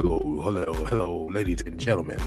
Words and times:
Hello, 0.00 0.40
hello, 0.44 0.72
hello, 0.84 1.28
ladies 1.32 1.60
and 1.62 1.76
gentlemen. 1.76 2.20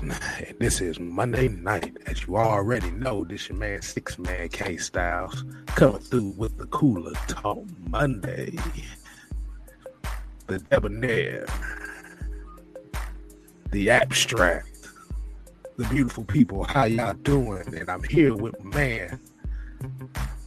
And 0.45 0.59
this 0.59 0.81
is 0.81 0.99
Monday 0.99 1.47
night. 1.47 1.95
As 2.05 2.27
you 2.27 2.35
already 2.35 2.91
know, 2.91 3.23
this 3.23 3.47
your 3.47 3.57
man 3.57 3.81
Six 3.81 4.19
Man 4.19 4.49
K 4.49 4.75
Styles 4.75 5.45
coming 5.67 6.01
through 6.01 6.33
with 6.35 6.57
the 6.57 6.65
cooler 6.65 7.13
talk 7.29 7.63
Monday. 7.87 8.57
The 10.47 10.59
debonair, 10.59 11.45
the 13.71 13.89
abstract, 13.89 14.89
the 15.77 15.85
beautiful 15.85 16.25
people. 16.25 16.65
How 16.65 16.83
y'all 16.83 17.13
doing? 17.13 17.73
And 17.73 17.89
I'm 17.89 18.03
here 18.03 18.35
with 18.35 18.61
man, 18.65 19.17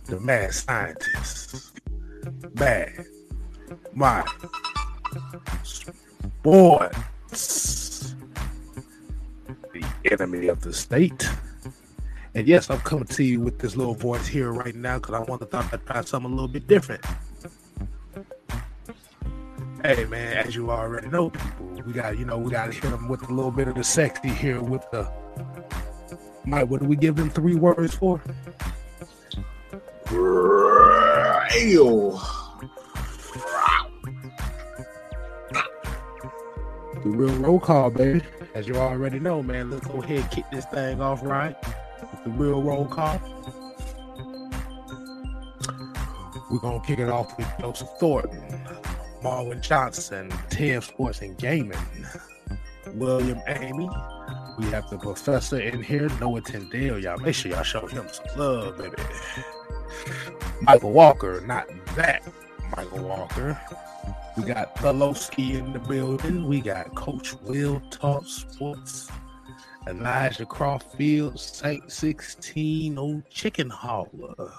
the 0.04 0.20
mad 0.20 0.52
scientist, 0.52 1.80
bad, 2.52 3.06
my 3.94 4.22
boy 6.42 6.90
the 9.72 9.84
enemy 10.10 10.48
of 10.48 10.60
the 10.62 10.72
state. 10.72 11.28
And 12.34 12.46
yes, 12.48 12.70
I'm 12.70 12.80
coming 12.80 13.06
to 13.06 13.22
you 13.22 13.40
with 13.40 13.58
this 13.58 13.76
little 13.76 13.94
voice 13.94 14.26
here 14.26 14.52
right 14.52 14.74
now 14.74 14.98
because 14.98 15.14
I 15.14 15.20
want 15.20 15.40
to 15.42 15.46
thought 15.46 15.72
I'd 15.72 15.86
try 15.86 16.02
something 16.02 16.32
a 16.32 16.34
little 16.34 16.48
bit 16.48 16.66
different. 16.66 17.04
Hey 19.84 20.04
man, 20.06 20.38
as 20.38 20.56
you 20.56 20.70
already 20.70 21.08
know, 21.08 21.30
people, 21.30 21.82
we 21.86 21.92
got 21.92 22.18
you 22.18 22.24
know 22.24 22.38
we 22.38 22.50
got 22.50 22.66
to 22.66 22.72
hit 22.72 22.90
them 22.90 23.08
with 23.08 23.28
a 23.28 23.32
little 23.32 23.50
bit 23.50 23.68
of 23.68 23.74
the 23.74 23.84
sexy 23.84 24.30
here 24.30 24.60
with 24.62 24.82
the. 24.90 25.10
Mike, 26.46 26.68
what 26.68 26.80
do 26.80 26.86
we 26.86 26.96
give 26.96 27.16
them 27.16 27.30
three 27.30 27.54
words 27.54 27.94
for? 27.94 28.20
Ew. 31.56 32.18
The 37.04 37.10
real 37.10 37.36
roll 37.36 37.60
call, 37.60 37.90
baby. 37.90 38.22
As 38.54 38.66
you 38.66 38.76
already 38.76 39.18
know, 39.18 39.42
man, 39.42 39.70
let's 39.70 39.86
go 39.86 40.02
ahead 40.02 40.20
and 40.20 40.30
kick 40.30 40.46
this 40.50 40.64
thing 40.66 41.02
off 41.02 41.22
right. 41.22 41.54
The 42.24 42.30
real 42.30 42.62
roll 42.62 42.86
call. 42.86 43.20
We're 46.50 46.58
gonna 46.60 46.80
kick 46.80 47.00
it 47.00 47.10
off 47.10 47.36
with 47.36 47.46
Joseph 47.60 47.90
Thornton, 48.00 48.42
Marvin 49.22 49.60
Johnson, 49.60 50.32
10 50.48 50.80
Sports 50.80 51.20
and 51.20 51.36
Gaming, 51.36 51.78
William 52.94 53.40
Amy. 53.48 53.90
We 54.58 54.64
have 54.66 54.88
the 54.88 54.96
professor 54.96 55.60
in 55.60 55.82
here, 55.82 56.08
Noah 56.20 56.40
Tyndale. 56.40 56.98
Y'all 56.98 57.18
make 57.18 57.34
sure 57.34 57.50
y'all 57.50 57.64
show 57.64 57.86
him 57.86 58.06
some 58.10 58.38
love, 58.38 58.78
baby. 58.78 58.94
Michael 60.62 60.92
Walker, 60.92 61.42
not 61.42 61.68
that 61.96 62.22
Michael 62.74 63.04
Walker. 63.04 63.60
We 64.36 64.42
got 64.42 64.74
Pelowski 64.74 65.54
in 65.54 65.72
the 65.72 65.78
building. 65.78 66.48
We 66.48 66.60
got 66.60 66.92
Coach 66.96 67.34
Will 67.42 67.80
Talk 67.90 68.26
Sports. 68.26 69.08
Elijah 69.86 70.44
Crawfield, 70.44 71.38
Saint 71.38 71.92
16 71.92 72.98
Old 72.98 73.22
Chicken 73.30 73.70
Hauler. 73.70 74.52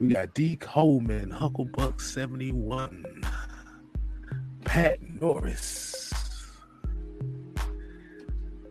We 0.00 0.08
got 0.08 0.32
D. 0.32 0.56
Coleman, 0.56 1.30
Hucklebuck 1.30 2.00
71. 2.00 3.04
Pat 4.64 4.98
Norris. 5.20 6.10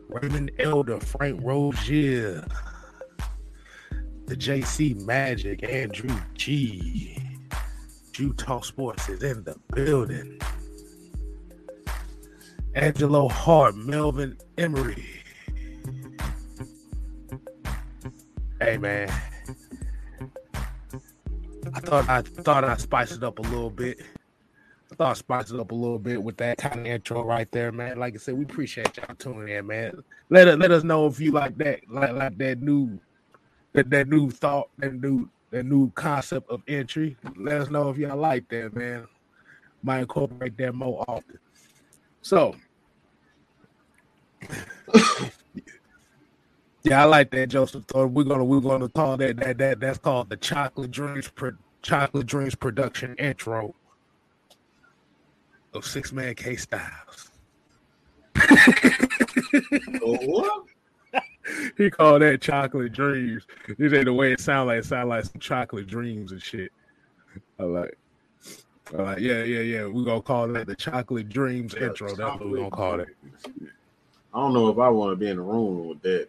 Raymond 0.10 0.52
Elder, 0.58 1.00
Frank 1.00 1.40
Rozier 1.44 2.48
the 4.26 4.36
JC 4.36 5.00
Magic, 5.06 5.64
Andrew 5.64 6.16
G. 6.36 7.18
Utah 8.18 8.62
Sports 8.62 9.10
is 9.10 9.24
in 9.24 9.44
the 9.44 9.56
building. 9.74 10.40
Angelo 12.76 13.28
Hart, 13.28 13.76
Melvin 13.76 14.38
Emery. 14.58 15.06
Hey 18.60 18.78
man. 18.78 19.10
I 21.74 21.80
thought 21.80 22.10
I 22.10 22.22
thought 22.22 22.64
I 22.64 22.78
spiced 22.78 23.14
it 23.14 23.24
up 23.24 23.40
a 23.40 23.42
little 23.42 23.70
bit. 23.70 24.00
I 24.92 24.96
thought 24.96 25.10
I 25.12 25.14
spiced 25.14 25.52
it 25.52 25.60
up 25.60 25.72
a 25.72 25.76
little 25.76 26.00
bit 26.00 26.22
with 26.22 26.38
that 26.38 26.60
kind 26.60 26.80
of 26.80 26.86
intro 26.86 27.24
right 27.24 27.52
there, 27.52 27.72
man. 27.72 27.98
Like 27.98 28.14
I 28.14 28.18
said, 28.18 28.36
we 28.36 28.44
appreciate 28.44 28.96
y'all 28.96 29.16
tuning 29.18 29.50
in, 29.50 29.68
man. 29.68 30.04
Let 30.30 30.48
us 30.48 30.58
let 30.58 30.72
us 30.72 30.84
know 30.84 31.08
if 31.08 31.20
you 31.20 31.32
like 31.32 31.58
that, 31.58 31.82
like 31.90 32.14
like 32.14 32.38
that 32.38 32.62
new 32.62 33.00
that, 33.74 33.90
that 33.90 34.08
new 34.08 34.30
thought, 34.30 34.70
that 34.78 34.94
new 34.94 35.30
that 35.52 35.66
new 35.66 35.92
concept 35.92 36.50
of 36.50 36.64
entry. 36.68 37.16
Let 37.38 37.62
us 37.62 37.70
know 37.70 37.90
if 37.90 37.98
y'all 37.98 38.18
like 38.18 38.50
that, 38.50 38.76
man. 38.76 39.08
Might 39.84 40.00
incorporate 40.00 40.58
that 40.58 40.74
more 40.74 41.06
often. 41.08 41.38
So, 42.22 42.56
yeah, 46.84 47.04
I 47.04 47.06
like 47.06 47.30
that, 47.32 47.50
Joseph. 47.50 47.86
Thor. 47.86 48.08
We're 48.08 48.24
gonna 48.24 48.44
we're 48.46 48.62
gonna 48.62 48.90
call 48.90 49.18
that 49.18 49.38
that 49.38 49.58
that 49.60 49.80
that's 49.80 50.00
called 50.00 50.30
the 50.30 50.38
Chocolate 50.38 50.90
Dreams 50.90 51.30
Pro, 51.30 51.52
Chocolate 51.82 52.26
Dreams 52.26 52.56
production 52.56 53.16
intro 53.16 53.76
of 55.74 55.86
Six 55.86 56.12
Man 56.12 56.34
K 56.36 56.56
Styles. 56.56 57.30
Oh? 60.06 60.66
he 61.78 61.90
called 61.90 62.22
that 62.22 62.42
chocolate 62.42 62.94
dreams. 62.94 63.44
This 63.78 63.94
ain't 63.94 64.06
the 64.06 64.14
way 64.14 64.32
it 64.34 64.40
sound 64.40 64.68
like. 64.68 64.80
It 64.80 64.86
sound 64.86 65.10
like 65.10 65.26
some 65.26 65.40
chocolate 65.40 65.88
dreams 65.88 66.32
and 66.32 66.42
shit. 66.42 66.72
I 67.60 67.64
like. 67.64 67.98
I 68.98 69.02
like. 69.02 69.20
Yeah, 69.20 69.44
yeah, 69.44 69.62
yeah. 69.62 69.88
We 69.88 70.06
gonna 70.06 70.22
call 70.22 70.48
that 70.50 70.68
the 70.68 70.76
chocolate 70.76 71.30
dreams 71.30 71.74
Yeah, 71.78 71.88
intro. 71.88 72.16
That's 72.16 72.40
what 72.40 72.50
we 72.50 72.60
gonna 72.60 72.70
call 72.70 73.00
it. 73.00 73.10
I 74.34 74.40
don't 74.40 74.54
know 74.54 74.70
if 74.70 74.78
I 74.80 74.90
want 74.90 75.12
to 75.12 75.16
be 75.16 75.30
in 75.30 75.38
the 75.38 75.44
room 75.44 75.90
with 75.90 76.02
that. 76.02 76.28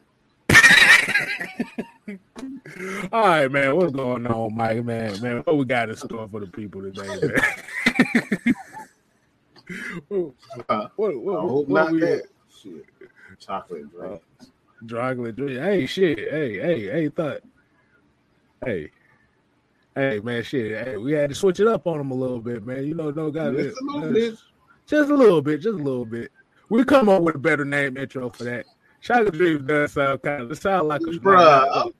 All 3.13 3.27
right, 3.27 3.51
man. 3.51 3.75
What's 3.77 3.93
going 3.93 4.27
on, 4.27 4.55
Mike? 4.55 4.85
Man, 4.85 5.19
man, 5.23 5.39
what 5.39 5.57
we 5.57 5.65
got 5.65 5.89
in 5.89 5.97
store 5.97 6.29
for 6.29 6.41
the 6.41 6.47
people 6.47 6.83
today, 6.83 7.07
man? 7.07 7.33
Uh, 10.69 10.89
what, 10.97 11.19
what, 11.19 11.39
I 11.39 11.41
hope 11.41 11.69
what 11.69 11.85
not 11.85 11.93
we 11.93 12.01
that. 12.01 12.25
Shit. 12.63 12.85
Chocolate 13.39 13.91
drink. 13.91 14.21
Chocolate 14.87 15.37
dream. 15.37 15.63
Hey, 15.63 15.87
shit. 15.87 16.19
Hey, 16.19 16.59
hey, 16.59 16.83
hey, 16.83 17.09
thought. 17.09 17.41
Hey. 18.65 18.91
Hey 19.97 20.19
man, 20.19 20.43
shit. 20.43 20.85
Hey, 20.85 20.97
we 20.97 21.13
had 21.13 21.31
to 21.31 21.37
switch 21.37 21.61
it 21.61 21.69
up 21.69 21.87
on 21.87 22.01
him 22.01 22.11
a 22.11 22.15
little 22.15 22.41
bit, 22.41 22.67
man. 22.67 22.85
You 22.85 22.95
know, 22.95 23.11
no 23.11 23.31
got 23.31 23.55
Just 23.55 23.81
a 23.81 23.85
little 23.85 24.13
bit. 24.13 24.35
Just 24.87 25.11
a 25.11 25.15
little 25.15 25.41
bit, 25.41 25.61
just 25.61 25.79
a 25.79 25.83
little 25.83 26.05
bit. 26.05 26.33
We 26.69 26.85
come 26.85 27.09
up 27.09 27.23
with 27.23 27.37
a 27.37 27.39
better 27.39 27.65
name 27.65 27.97
intro 27.97 28.29
for 28.31 28.45
that. 28.45 28.67
Chocolate 29.01 29.35
Dreams 29.35 29.67
does 29.67 29.93
sound 29.93 30.23
kind 30.23 30.43
of 30.43 30.51
it 30.51 30.57
sound 30.57 30.89
like 30.89 31.01
a 31.03 31.05
Bruh, 31.05 31.93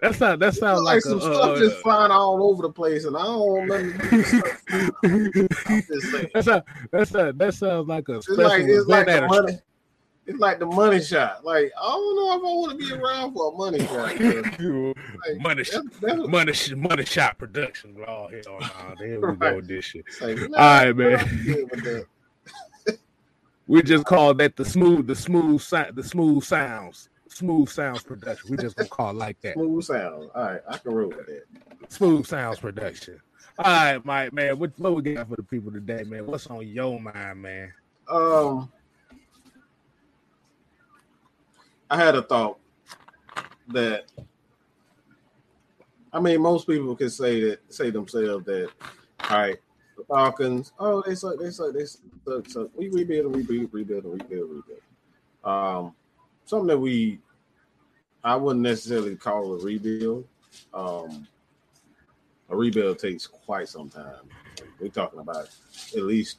That 0.00 0.14
sound 0.14 0.40
that 0.40 0.54
sound 0.54 0.84
like, 0.84 0.94
like, 0.94 1.02
some 1.02 1.18
a, 1.18 1.20
stuff 1.20 1.44
uh, 1.44 1.58
just 1.58 1.76
flying 1.78 2.12
all 2.12 2.42
over 2.42 2.62
the 2.62 2.70
place, 2.70 3.04
and 3.04 3.16
I 3.16 3.24
don't 3.24 3.66
know. 3.66 3.74
I'm 5.04 5.32
just 5.32 6.10
saying. 6.10 6.30
that 6.32 6.44
sound, 6.44 6.62
that 6.92 7.08
sound, 7.08 7.38
that 7.38 7.54
sounds 7.54 7.88
like 7.88 8.08
a 8.08 8.16
It's 8.16 8.26
special 8.26 8.44
like 8.44 8.62
it's 8.62 8.86
like 8.86 9.02
event 9.02 9.06
the 9.06 9.12
at 9.12 9.24
a 9.24 9.26
money. 9.26 9.58
It's 10.28 10.38
like 10.38 10.58
the 10.58 10.66
money 10.66 11.00
shot. 11.00 11.42
Like 11.42 11.72
I 11.80 11.88
don't 11.88 12.16
know 12.16 12.36
if 12.36 12.40
I 12.40 12.54
want 12.54 12.78
to 12.78 12.86
be 12.86 13.02
around 13.02 13.32
for 13.32 13.50
a 13.50 13.56
money 13.56 13.78
shot. 13.80 14.94
Like, 15.26 15.40
money, 15.40 15.62
that's, 15.64 15.98
that's 16.00 16.28
money, 16.28 16.52
sh- 16.52 16.74
money 16.76 17.04
shot 17.04 17.38
production. 17.38 17.96
Oh 18.06 18.28
hell 18.28 18.60
no! 18.60 18.94
There 18.98 19.20
we 19.20 19.36
go 19.36 19.56
with 19.56 19.66
this 19.66 19.86
shit. 19.86 20.04
like, 20.20 20.36
nah, 20.50 20.58
All 20.58 20.84
right, 20.84 20.96
man. 20.96 21.18
I'm 21.18 21.42
good 21.44 21.70
with 21.70 21.84
that. 21.84 22.98
We 23.66 23.82
just 23.82 24.04
call 24.06 24.32
that 24.34 24.56
the 24.56 24.64
smooth, 24.64 25.06
the 25.06 25.14
smooth, 25.14 25.60
si- 25.60 25.90
the 25.92 26.02
smooth 26.02 26.42
sounds, 26.44 27.08
smooth 27.28 27.68
sounds 27.68 28.02
production. 28.02 28.50
We 28.50 28.56
just 28.58 28.76
gonna 28.76 28.88
call 28.88 29.10
it 29.10 29.16
like 29.16 29.40
that. 29.42 29.54
Smooth 29.54 29.84
sounds. 29.84 30.30
All 30.34 30.42
right, 30.42 30.60
I 30.68 30.76
can 30.78 30.94
roll 30.94 31.08
with 31.08 31.26
that. 31.26 31.44
Smooth 31.88 32.26
sounds 32.26 32.60
production. 32.60 33.20
All 33.58 33.64
right, 33.64 34.04
Mike, 34.04 34.32
man. 34.32 34.58
What, 34.58 34.72
what 34.78 34.94
we 34.94 35.14
got 35.14 35.28
for 35.28 35.36
the 35.36 35.42
people 35.42 35.72
today, 35.72 36.04
man? 36.04 36.26
What's 36.26 36.46
on 36.46 36.66
your 36.66 37.00
mind, 37.00 37.42
man? 37.42 37.72
Um, 38.08 38.70
I 41.90 41.96
had 41.96 42.14
a 42.14 42.22
thought 42.22 42.58
that 43.68 44.04
I 46.12 46.20
mean, 46.20 46.40
most 46.40 46.66
people 46.66 46.96
can 46.96 47.10
say 47.10 47.40
that 47.42 47.72
say 47.72 47.90
themselves 47.90 48.44
that 48.46 48.70
all 49.30 49.38
right, 49.38 49.56
the 49.96 50.04
Falcons, 50.04 50.72
oh 50.78 51.02
they 51.06 51.14
suck, 51.14 51.38
they 51.38 51.50
suck, 51.50 51.72
they 51.74 51.84
suck, 51.84 52.48
suck. 52.48 52.68
We 52.74 52.88
rebuild 52.88 53.26
and 53.26 53.36
rebuild, 53.36 53.72
rebuild 53.72 54.04
and 54.04 54.22
rebuild, 54.22 54.50
rebuild. 54.50 54.80
Um, 55.44 55.94
something 56.44 56.68
that 56.68 56.78
we 56.78 57.20
I 58.24 58.36
wouldn't 58.36 58.62
necessarily 58.62 59.16
call 59.16 59.54
a 59.54 59.58
rebuild. 59.58 60.26
Um, 60.74 61.26
a 62.50 62.56
rebuild 62.56 62.98
takes 62.98 63.26
quite 63.26 63.68
some 63.68 63.88
time. 63.90 64.28
We're 64.80 64.88
talking 64.88 65.20
about 65.20 65.48
at 65.96 66.02
least 66.02 66.38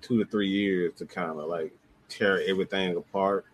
two 0.00 0.22
to 0.22 0.30
three 0.30 0.48
years 0.48 0.94
to 0.94 1.06
kind 1.06 1.30
of 1.30 1.48
like 1.48 1.72
tear 2.08 2.42
everything 2.46 2.96
apart. 2.96 3.46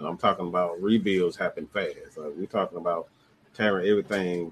And 0.00 0.08
I'm 0.08 0.16
talking 0.16 0.46
about 0.46 0.80
rebuilds 0.80 1.36
happen 1.36 1.66
fast. 1.66 2.16
Like 2.16 2.32
we're 2.34 2.46
talking 2.46 2.78
about 2.78 3.08
tearing 3.52 3.86
everything 3.86 4.50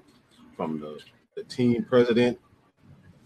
from 0.55 0.79
the, 0.79 0.99
the 1.33 1.43
team 1.43 1.83
president 1.83 2.39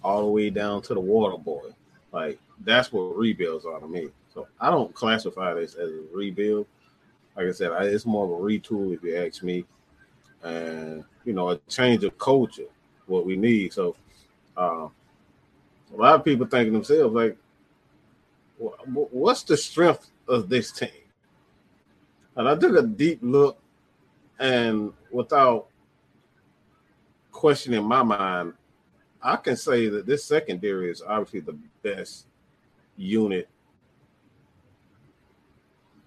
all 0.01 0.21
the 0.21 0.31
way 0.31 0.49
down 0.49 0.81
to 0.83 0.93
the 0.93 1.01
water 1.01 1.37
boy. 1.37 1.71
Like 2.13 2.39
that's 2.63 2.93
what 2.93 3.17
rebuilds 3.17 3.65
are 3.65 3.77
to 3.77 3.87
me. 3.89 4.07
So 4.33 4.47
I 4.61 4.69
don't 4.69 4.93
classify 4.93 5.53
this 5.53 5.75
as 5.75 5.89
a 5.89 5.99
rebuild. 6.13 6.65
Like 7.35 7.47
I 7.47 7.51
said, 7.51 7.73
I, 7.73 7.87
it's 7.87 8.05
more 8.05 8.23
of 8.23 8.31
a 8.31 8.35
retool 8.35 8.93
if 8.93 9.03
you 9.03 9.17
ask 9.17 9.43
me, 9.43 9.65
and 10.43 11.03
you 11.25 11.33
know, 11.33 11.49
a 11.49 11.57
change 11.67 12.05
of 12.05 12.17
culture, 12.17 12.69
what 13.05 13.25
we 13.25 13.35
need. 13.35 13.73
So 13.73 13.97
uh, 14.55 14.87
a 15.93 15.97
lot 15.97 16.15
of 16.15 16.23
people 16.23 16.47
thinking 16.47 16.71
themselves 16.71 17.13
like, 17.13 17.35
what's 18.57 19.43
the 19.43 19.57
strength 19.57 20.09
of 20.29 20.47
this 20.47 20.71
team? 20.71 21.02
And 22.35 22.47
I 22.47 22.55
took 22.55 22.75
a 22.75 22.81
deep 22.81 23.19
look, 23.21 23.59
and 24.39 24.91
without 25.11 25.67
questioning 27.31 27.83
my 27.83 28.01
mind, 28.03 28.53
I 29.21 29.35
can 29.37 29.55
say 29.55 29.87
that 29.89 30.05
this 30.05 30.25
secondary 30.25 30.89
is 30.89 31.01
obviously 31.01 31.41
the 31.41 31.57
best 31.83 32.25
unit 32.97 33.47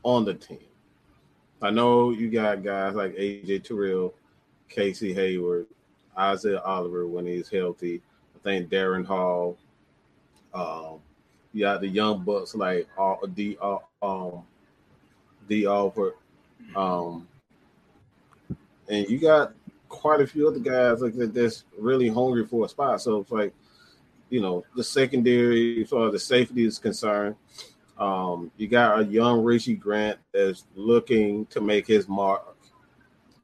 on 0.02 0.24
the 0.24 0.34
team. 0.34 0.58
I 1.62 1.70
know 1.70 2.10
you 2.10 2.30
got 2.30 2.62
guys 2.62 2.94
like 2.94 3.14
AJ 3.16 3.64
Terrell, 3.64 4.14
Casey 4.68 5.14
Hayward, 5.14 5.66
Isaiah 6.18 6.60
Oliver 6.60 7.06
when 7.06 7.26
he's 7.26 7.48
healthy. 7.48 8.02
I 8.34 8.38
think 8.42 8.70
Darren 8.70 9.06
Hall. 9.06 9.56
Um, 10.52 11.00
you 11.52 11.62
got 11.64 11.80
the 11.80 11.88
young 11.88 12.22
bucks 12.24 12.54
like 12.54 12.86
uh, 12.98 13.16
the 13.34 13.58
uh, 13.60 13.78
um 14.02 14.42
Dee 15.48 15.66
Alford. 15.66 16.14
Um, 16.74 17.26
and 18.88 19.08
you 19.08 19.18
got 19.18 19.52
quite 19.88 20.20
a 20.20 20.26
few 20.26 20.48
other 20.48 20.58
guys 20.58 21.00
like 21.00 21.14
that 21.14 21.34
that's 21.34 21.64
really 21.78 22.08
hungry 22.08 22.46
for 22.46 22.66
a 22.66 22.68
spot. 22.68 23.00
So 23.00 23.20
it's 23.20 23.30
like, 23.30 23.52
you 24.30 24.40
know, 24.40 24.64
the 24.74 24.84
secondary, 24.84 25.82
as 25.82 25.90
far 25.90 26.06
as 26.06 26.12
the 26.12 26.18
safety 26.18 26.64
is 26.64 26.78
concerned, 26.78 27.36
um, 27.98 28.50
you 28.56 28.68
got 28.68 29.00
a 29.00 29.04
young 29.04 29.42
Richie 29.42 29.74
Grant 29.74 30.18
that's 30.32 30.64
looking 30.74 31.46
to 31.46 31.60
make 31.60 31.86
his 31.86 32.08
mark. 32.08 32.56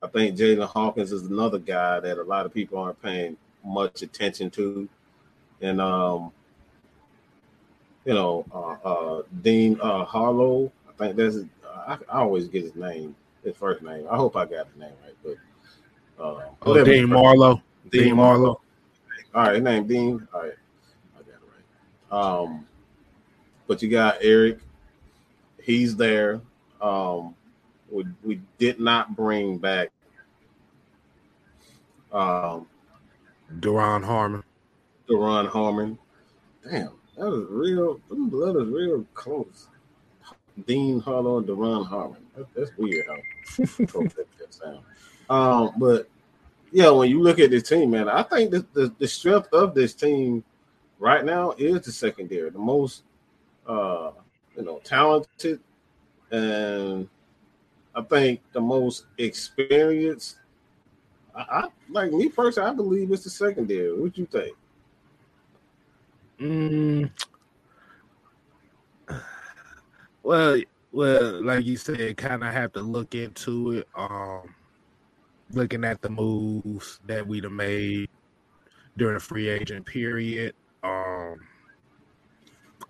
I 0.02 0.08
think 0.08 0.36
Jaylinn 0.36 0.66
Hawkins 0.66 1.12
is 1.12 1.22
another 1.22 1.58
guy 1.58 2.00
that 2.00 2.18
a 2.18 2.24
lot 2.24 2.44
of 2.44 2.52
people 2.52 2.78
aren't 2.78 3.00
paying 3.00 3.36
much 3.64 4.02
attention 4.02 4.50
to. 4.50 4.88
And 5.60 5.80
um, 5.80 6.32
you 8.04 8.14
know, 8.14 8.44
uh, 8.52 8.88
uh, 8.88 9.22
Dean 9.42 9.78
uh, 9.80 10.04
Harlow, 10.04 10.72
I 10.88 10.92
think 10.92 11.16
that's 11.16 11.36
I, 11.86 11.98
I, 12.08 12.20
always 12.20 12.48
get 12.48 12.62
his 12.62 12.74
name, 12.74 13.14
his 13.44 13.56
first 13.56 13.82
name. 13.82 14.06
I 14.10 14.16
hope 14.16 14.36
I 14.36 14.44
got 14.44 14.66
his 14.68 14.76
name 14.76 14.92
right, 15.04 15.16
but 15.24 16.22
uh, 16.22 16.44
oh, 16.62 16.84
Dean 16.84 17.08
Marlowe. 17.08 17.62
Dean, 17.90 18.04
Dean 18.04 18.16
Marlowe. 18.16 18.60
All 19.34 19.42
right, 19.44 19.54
his 19.54 19.62
name 19.62 19.86
Dean. 19.86 20.26
All 20.32 20.42
right, 20.42 20.52
I 21.16 21.18
got 21.18 21.28
it 21.28 22.12
right. 22.12 22.42
Um, 22.42 22.66
but 23.66 23.82
you 23.82 23.88
got 23.88 24.18
Erik. 24.20 24.58
He's 25.62 25.96
there. 25.96 26.40
Um, 26.80 27.34
we 27.90 28.04
we 28.22 28.40
did 28.58 28.80
not 28.80 29.14
bring 29.14 29.58
back 29.58 29.90
um 32.12 32.66
Duron 33.60 34.04
Harmon. 34.04 34.42
Duron 35.08 35.48
Harmon. 35.48 35.98
Damn, 36.64 36.92
that 37.16 37.26
was 37.26 37.46
real. 37.48 38.00
That 38.08 38.60
is 38.60 38.68
real 38.68 39.04
close. 39.14 39.68
Dean 40.66 41.00
Harlow 41.00 41.38
and 41.38 41.46
Duron 41.46 41.86
Harmon. 41.86 42.18
That, 42.36 42.46
that's 42.54 42.70
weird 42.76 43.06
how 43.06 43.16
that 43.56 44.26
sound. 44.50 44.80
Um, 45.30 45.72
but 45.78 46.08
yeah, 46.72 46.90
when 46.90 47.10
you 47.10 47.22
look 47.22 47.38
at 47.38 47.50
this 47.50 47.68
team, 47.68 47.90
man, 47.90 48.08
I 48.08 48.22
think 48.22 48.50
the, 48.50 48.66
the, 48.72 48.94
the 48.98 49.08
strength 49.08 49.52
of 49.52 49.74
this 49.74 49.94
team 49.94 50.44
right 50.98 51.24
now 51.24 51.52
is 51.58 51.84
the 51.84 51.92
secondary. 51.92 52.50
The 52.50 52.58
most 52.58 53.02
uh, 53.66 54.12
you 54.56 54.64
know, 54.64 54.80
talented, 54.84 55.60
and 56.30 57.08
I 57.94 58.02
think 58.02 58.40
the 58.52 58.60
most 58.60 59.06
experienced. 59.18 60.38
I, 61.34 61.40
I 61.40 61.68
like 61.90 62.12
me 62.12 62.28
personally. 62.28 62.70
I 62.70 62.74
believe 62.74 63.12
it's 63.12 63.24
the 63.24 63.30
secondary. 63.30 63.98
What 63.98 64.16
you 64.18 64.26
think? 64.26 64.56
Mm, 66.40 67.10
well, 70.22 70.60
well, 70.92 71.42
like 71.42 71.64
you 71.64 71.76
said, 71.76 72.16
kind 72.16 72.44
of 72.44 72.52
have 72.52 72.72
to 72.72 72.80
look 72.80 73.14
into 73.14 73.72
it. 73.72 73.88
Um, 73.94 74.54
looking 75.52 75.84
at 75.84 76.00
the 76.02 76.10
moves 76.10 77.00
that 77.06 77.26
we'd 77.26 77.44
have 77.44 77.52
made 77.52 78.08
during 78.96 79.14
the 79.14 79.20
free 79.20 79.48
agent 79.48 79.86
period. 79.86 80.54
Um, 80.82 81.40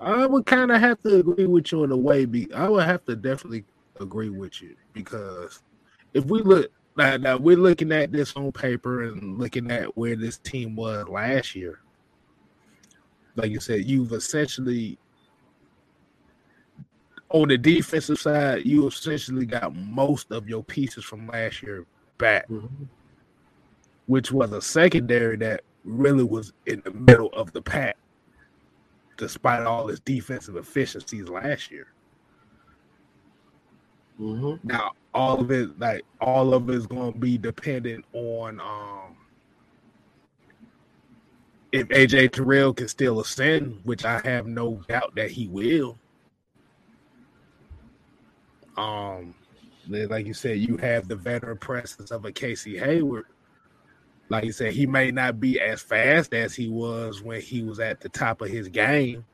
I 0.00 0.26
would 0.26 0.46
kind 0.46 0.70
of 0.70 0.80
have 0.80 1.00
to 1.02 1.20
agree 1.20 1.46
with 1.46 1.70
you 1.72 1.84
in 1.84 1.92
a 1.92 1.96
way. 1.96 2.24
Be 2.24 2.52
I 2.52 2.68
would 2.68 2.84
have 2.84 3.04
to 3.04 3.16
definitely 3.16 3.64
agree 4.00 4.30
with 4.30 4.60
you 4.60 4.74
because 4.92 5.62
if 6.14 6.24
we 6.24 6.42
look 6.42 6.70
now, 6.96 7.16
now 7.16 7.36
we're 7.36 7.56
looking 7.56 7.92
at 7.92 8.12
this 8.12 8.34
on 8.36 8.52
paper 8.52 9.04
and 9.04 9.38
looking 9.38 9.70
at 9.70 9.96
where 9.96 10.16
this 10.16 10.38
team 10.38 10.74
was 10.74 11.06
last 11.08 11.54
year. 11.54 11.80
Like 13.36 13.50
you 13.50 13.60
said, 13.60 13.84
you've 13.84 14.12
essentially 14.12 14.98
on 17.32 17.48
the 17.48 17.58
defensive 17.58 18.18
side, 18.18 18.64
you 18.64 18.86
essentially 18.86 19.46
got 19.46 19.74
most 19.74 20.30
of 20.30 20.48
your 20.48 20.62
pieces 20.62 21.04
from 21.04 21.26
last 21.26 21.62
year 21.62 21.86
back, 22.18 22.48
mm-hmm. 22.48 22.84
which 24.06 24.32
was 24.32 24.52
a 24.52 24.62
secondary 24.62 25.36
that 25.38 25.62
really 25.84 26.24
was 26.24 26.52
in 26.66 26.80
the 26.84 26.92
middle 26.92 27.30
of 27.32 27.52
the 27.52 27.62
pack 27.62 27.96
despite 29.16 29.62
all 29.62 29.86
his 29.86 30.00
defensive 30.00 30.56
efficiencies 30.56 31.28
last 31.28 31.70
year. 31.70 31.86
Mm-hmm. 34.20 34.66
Now, 34.66 34.92
all 35.14 35.40
of 35.40 35.50
it, 35.50 35.78
like 35.78 36.02
all 36.20 36.54
of 36.54 36.68
it, 36.68 36.74
is 36.74 36.86
going 36.86 37.12
to 37.12 37.18
be 37.18 37.38
dependent 37.38 38.04
on 38.12 38.60
um, 38.60 39.16
if 41.72 41.88
AJ 41.88 42.32
Terrell 42.32 42.74
can 42.74 42.88
still 42.88 43.20
ascend, 43.20 43.80
which 43.84 44.04
I 44.04 44.20
have 44.24 44.46
no 44.46 44.82
doubt 44.88 45.14
that 45.16 45.30
he 45.30 45.48
will. 45.48 45.98
Um, 48.76 49.34
like 49.88 50.26
you 50.26 50.34
said, 50.34 50.58
you 50.58 50.76
have 50.78 51.08
the 51.08 51.16
veteran 51.16 51.58
presence 51.58 52.10
of 52.10 52.24
a 52.24 52.32
Casey 52.32 52.78
Hayward, 52.78 53.26
like 54.32 54.44
you 54.44 54.52
said, 54.52 54.72
he 54.72 54.86
may 54.86 55.10
not 55.10 55.40
be 55.40 55.60
as 55.60 55.82
fast 55.82 56.32
as 56.32 56.54
he 56.54 56.70
was 56.70 57.22
when 57.22 57.42
he 57.42 57.62
was 57.62 57.80
at 57.80 58.00
the 58.00 58.08
top 58.08 58.40
of 58.40 58.48
his 58.48 58.66
game, 58.66 59.26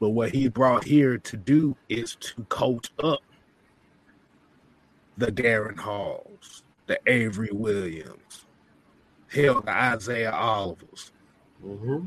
but 0.00 0.08
what 0.08 0.30
he 0.30 0.48
brought 0.48 0.84
here 0.84 1.18
to 1.18 1.36
do 1.36 1.76
is 1.90 2.16
to 2.16 2.42
coach 2.44 2.90
up 3.02 3.20
the 5.18 5.26
Darren 5.26 5.78
Halls, 5.78 6.62
the 6.86 6.98
Avery 7.06 7.50
Williams, 7.52 8.46
hell, 9.30 9.60
the 9.60 9.70
Isaiah 9.70 10.32
Olivers. 10.34 11.12
Mm-hmm. 11.62 12.06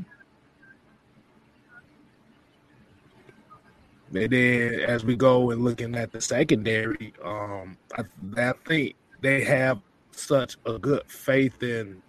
And 4.14 4.30
then 4.30 4.80
as 4.80 5.04
we 5.04 5.16
go 5.16 5.50
and 5.50 5.64
looking 5.64 5.94
at 5.94 6.12
the 6.12 6.20
secondary, 6.20 7.14
um, 7.24 7.78
I, 7.96 8.04
I 8.36 8.52
think 8.66 8.94
they 9.20 9.42
have 9.44 9.80
such 10.10 10.56
a 10.66 10.78
good 10.78 11.02
faith 11.06 11.62
in 11.62 12.02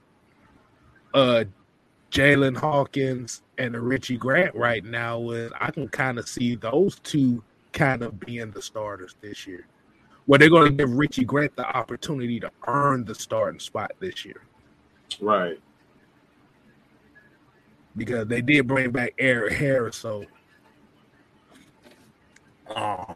uh 1.13 1.45
Jaylinn 2.11 2.57
Hawkins 2.57 3.41
and 3.57 3.75
Richie 3.75 4.17
Grant 4.17 4.53
right 4.53 4.83
now 4.85 5.31
And 5.31 5.51
I 5.59 5.71
can 5.71 5.87
kind 5.87 6.19
of 6.19 6.27
see 6.27 6.55
those 6.55 6.99
two 6.99 7.43
kind 7.71 8.03
of 8.03 8.19
being 8.19 8.51
the 8.51 8.61
starters 8.61 9.15
this 9.21 9.47
year. 9.47 9.65
Where 10.25 10.37
they're 10.37 10.49
going 10.49 10.69
to 10.69 10.77
give 10.77 10.93
Richie 10.93 11.25
Grant 11.25 11.55
the 11.55 11.65
opportunity 11.65 12.39
to 12.39 12.51
earn 12.67 13.03
the 13.03 13.15
starting 13.15 13.59
spot 13.59 13.91
this 13.99 14.23
year. 14.23 14.43
Right. 15.19 15.59
Because 17.97 18.27
they 18.27 18.41
did 18.41 18.67
bring 18.67 18.91
back 18.91 19.13
Erik 19.17 19.53
Harris, 19.53 19.97
so 19.97 20.25
um 22.75 23.15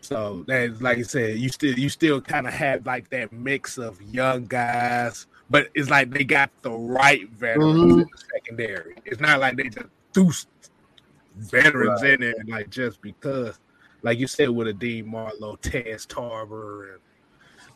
so 0.00 0.44
that 0.46 0.82
like 0.82 0.98
I 0.98 1.02
said, 1.02 1.38
you 1.38 1.48
still 1.48 1.78
you 1.78 1.88
still 1.88 2.20
kind 2.20 2.46
of 2.46 2.52
have 2.52 2.84
like 2.84 3.08
that 3.10 3.32
mix 3.32 3.78
of 3.78 4.00
young 4.02 4.46
guys 4.46 5.26
but 5.52 5.68
it's 5.74 5.90
like 5.90 6.10
they 6.10 6.24
got 6.24 6.50
the 6.62 6.70
right 6.70 7.28
veterans 7.30 7.74
mm-hmm. 7.74 8.00
in 8.00 8.08
the 8.10 8.22
secondary. 8.32 8.96
It's 9.04 9.20
not 9.20 9.38
like 9.38 9.58
they 9.58 9.68
just 9.68 9.86
threw 10.14 10.30
veterans 11.36 12.02
right. 12.02 12.14
in 12.14 12.20
there 12.22 12.34
like 12.48 12.70
just 12.70 13.02
because, 13.02 13.58
like 14.00 14.18
you 14.18 14.26
said, 14.26 14.48
with 14.48 14.68
a 14.68 14.72
Dean 14.72 15.06
Marlowe, 15.06 15.56
Teez 15.56 16.08
Tabor, 16.08 16.94
and 16.94 17.00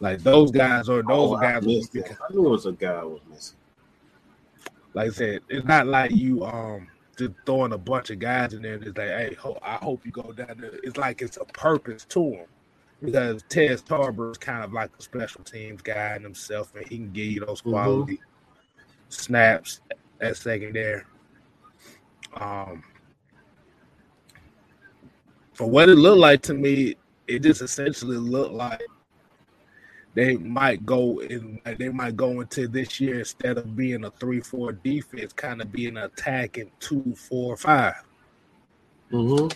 like 0.00 0.22
those 0.22 0.50
guys 0.50 0.88
or 0.88 1.02
those 1.02 1.32
oh, 1.32 1.36
guys. 1.36 1.66
I, 1.66 1.98
I 1.98 2.32
knew 2.32 2.46
it 2.46 2.48
was 2.48 2.64
a 2.64 2.72
guy 2.72 3.04
was 3.04 3.20
missing. 3.28 3.58
Like 4.94 5.08
I 5.08 5.12
said, 5.12 5.40
it's 5.50 5.66
not 5.66 5.86
like 5.86 6.12
you 6.12 6.46
um 6.46 6.88
just 7.16 7.32
throwing 7.44 7.72
a 7.72 7.78
bunch 7.78 8.10
of 8.10 8.18
guys 8.18 8.52
in 8.52 8.62
there 8.62 8.74
and 8.74 8.84
it's 8.84 8.96
like, 8.96 9.08
hey, 9.08 9.34
ho- 9.38 9.58
I 9.62 9.76
hope 9.76 10.04
you 10.04 10.12
go 10.12 10.32
down 10.32 10.58
there. 10.58 10.72
It's 10.82 10.96
like 10.96 11.22
it's 11.22 11.36
a 11.36 11.44
purpose 11.44 12.04
to 12.06 12.30
them 12.30 12.46
because 13.02 13.42
Teez 13.44 13.84
Tabor 13.84 14.30
is 14.30 14.38
kind 14.38 14.64
of 14.64 14.72
like 14.72 14.90
a 14.98 15.02
special 15.02 15.42
teams 15.44 15.82
guy 15.82 16.16
in 16.16 16.22
himself, 16.22 16.74
and 16.74 16.86
he 16.86 16.96
can 16.96 17.12
give 17.12 17.26
you 17.26 17.40
those 17.40 17.60
mm-hmm. 17.60 17.70
quality 17.70 18.14
mm-hmm. 18.14 19.08
snaps 19.08 19.80
at 20.20 20.36
secondary. 20.36 21.02
Um, 22.34 22.82
for 25.54 25.68
what 25.68 25.88
it 25.88 25.94
looked 25.94 26.18
like 26.18 26.42
to 26.42 26.54
me, 26.54 26.96
it 27.26 27.42
just 27.42 27.62
essentially 27.62 28.18
looked 28.18 28.52
like 28.52 28.82
they 30.16 30.38
might 30.38 30.86
go 30.86 31.20
in 31.20 31.60
they 31.78 31.90
might 31.90 32.16
go 32.16 32.40
into 32.40 32.66
this 32.66 32.98
year 32.98 33.18
instead 33.18 33.58
of 33.58 33.76
being 33.76 34.02
a 34.02 34.10
three 34.12 34.40
four 34.40 34.72
defense, 34.72 35.34
kind 35.34 35.60
of 35.60 35.70
being 35.70 35.98
an 35.98 36.04
attacking 36.04 36.70
two 36.80 37.14
four 37.14 37.54
five. 37.54 38.02
Mm-hmm. 39.12 39.48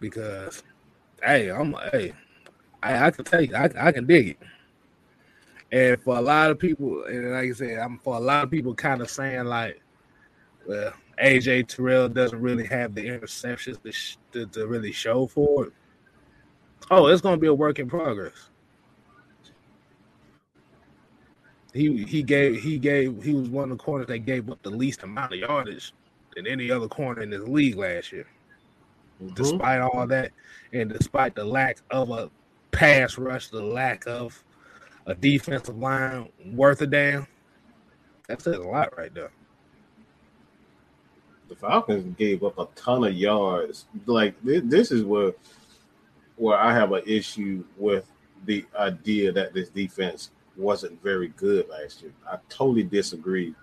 Because 0.00 0.64
hey, 1.22 1.48
I'm 1.50 1.72
hey, 1.92 2.14
I, 2.82 3.06
I 3.06 3.10
can 3.12 3.24
take 3.24 3.54
I, 3.54 3.70
I 3.78 3.92
can 3.92 4.06
dig 4.06 4.30
it. 4.30 4.38
And 5.70 6.02
for 6.02 6.16
a 6.16 6.20
lot 6.20 6.50
of 6.50 6.58
people, 6.58 7.04
and 7.04 7.30
like 7.30 7.50
I 7.50 7.52
said, 7.52 7.78
I'm 7.78 7.98
for 8.00 8.16
a 8.16 8.20
lot 8.20 8.42
of 8.42 8.50
people 8.50 8.74
kind 8.74 9.00
of 9.00 9.08
saying 9.08 9.44
like, 9.44 9.80
well, 10.66 10.92
AJ 11.22 11.68
Terrell 11.68 12.08
doesn't 12.08 12.40
really 12.40 12.66
have 12.66 12.92
the 12.92 13.06
interceptions 13.06 13.80
to, 13.82 13.92
sh- 13.92 14.16
to, 14.32 14.46
to 14.46 14.66
really 14.66 14.92
show 14.92 15.28
for 15.28 15.66
it. 15.66 15.72
Oh, 16.90 17.06
it's 17.06 17.20
going 17.20 17.36
to 17.36 17.40
be 17.40 17.46
a 17.46 17.54
work 17.54 17.78
in 17.78 17.88
progress. 17.88 18.50
He 21.72 22.04
he 22.04 22.22
gave 22.22 22.62
he 22.62 22.78
gave 22.78 23.22
he 23.22 23.34
was 23.34 23.50
one 23.50 23.70
of 23.70 23.76
the 23.76 23.84
corners 23.84 24.06
that 24.06 24.20
gave 24.20 24.48
up 24.48 24.62
the 24.62 24.70
least 24.70 25.02
amount 25.02 25.34
of 25.34 25.40
yardage 25.40 25.92
than 26.34 26.46
any 26.46 26.70
other 26.70 26.88
corner 26.88 27.20
in 27.20 27.28
this 27.28 27.42
league 27.42 27.76
last 27.76 28.12
year. 28.12 28.26
Mm-hmm. 29.22 29.34
Despite 29.34 29.80
all 29.82 30.06
that, 30.06 30.32
and 30.72 30.90
despite 30.90 31.34
the 31.34 31.44
lack 31.44 31.78
of 31.90 32.10
a 32.10 32.30
pass 32.70 33.18
rush, 33.18 33.48
the 33.48 33.60
lack 33.60 34.06
of 34.06 34.42
a 35.04 35.14
defensive 35.14 35.76
line 35.76 36.30
worth 36.52 36.80
a 36.80 36.86
damn, 36.86 37.26
that 38.26 38.40
says 38.40 38.56
a 38.56 38.60
lot 38.60 38.96
right 38.96 39.12
there 39.12 39.30
the 41.48 41.54
Falcons 41.54 42.14
gave 42.16 42.42
up 42.42 42.58
a 42.58 42.68
ton 42.74 43.04
of 43.04 43.14
yards. 43.14 43.86
Like 44.06 44.34
this 44.42 44.90
is 44.90 45.04
where 45.04 45.32
where 46.36 46.58
I 46.58 46.72
have 46.72 46.92
an 46.92 47.02
issue 47.06 47.64
with 47.76 48.10
the 48.44 48.64
idea 48.78 49.32
that 49.32 49.54
this 49.54 49.68
defense 49.68 50.30
wasn't 50.56 51.02
very 51.02 51.28
good 51.28 51.68
last 51.68 52.02
year. 52.02 52.12
I 52.30 52.38
totally 52.48 52.82
disagree 52.82 53.54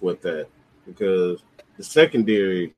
with 0.00 0.20
that 0.22 0.48
because 0.86 1.42
the 1.76 1.84
secondary 1.84 2.74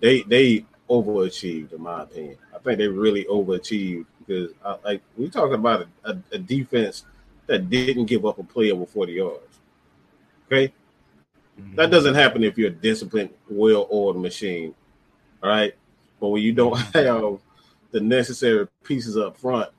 they 0.00 0.22
they 0.22 0.64
overachieved 0.88 1.72
in 1.72 1.82
my 1.82 2.02
opinion. 2.02 2.36
I 2.54 2.58
think 2.58 2.78
they 2.78 2.88
really 2.88 3.24
overachieved 3.24 4.06
because 4.26 4.52
I, 4.64 4.68
uh, 4.68 4.78
like 4.84 5.02
we 5.16 5.28
talking 5.28 5.54
about 5.54 5.86
a, 6.04 6.10
a, 6.10 6.18
a 6.32 6.38
defense 6.38 7.04
that 7.46 7.70
didn't 7.70 8.06
give 8.06 8.26
up 8.26 8.38
a 8.38 8.44
play 8.44 8.70
over 8.70 8.86
40 8.86 9.12
yards. 9.12 9.58
Okay, 10.46 10.72
that 11.74 11.90
doesn't 11.90 12.14
happen 12.14 12.44
if 12.44 12.58
you're 12.58 12.68
a 12.68 12.72
disciplined, 12.72 13.30
well-oiled 13.48 14.20
machine. 14.20 14.74
All 15.42 15.50
right. 15.50 15.74
But 16.20 16.28
when 16.28 16.42
you 16.42 16.52
don't 16.52 16.76
have 16.94 17.38
the 17.90 18.00
necessary 18.00 18.66
pieces 18.84 19.16
up 19.16 19.36
front, 19.36 19.70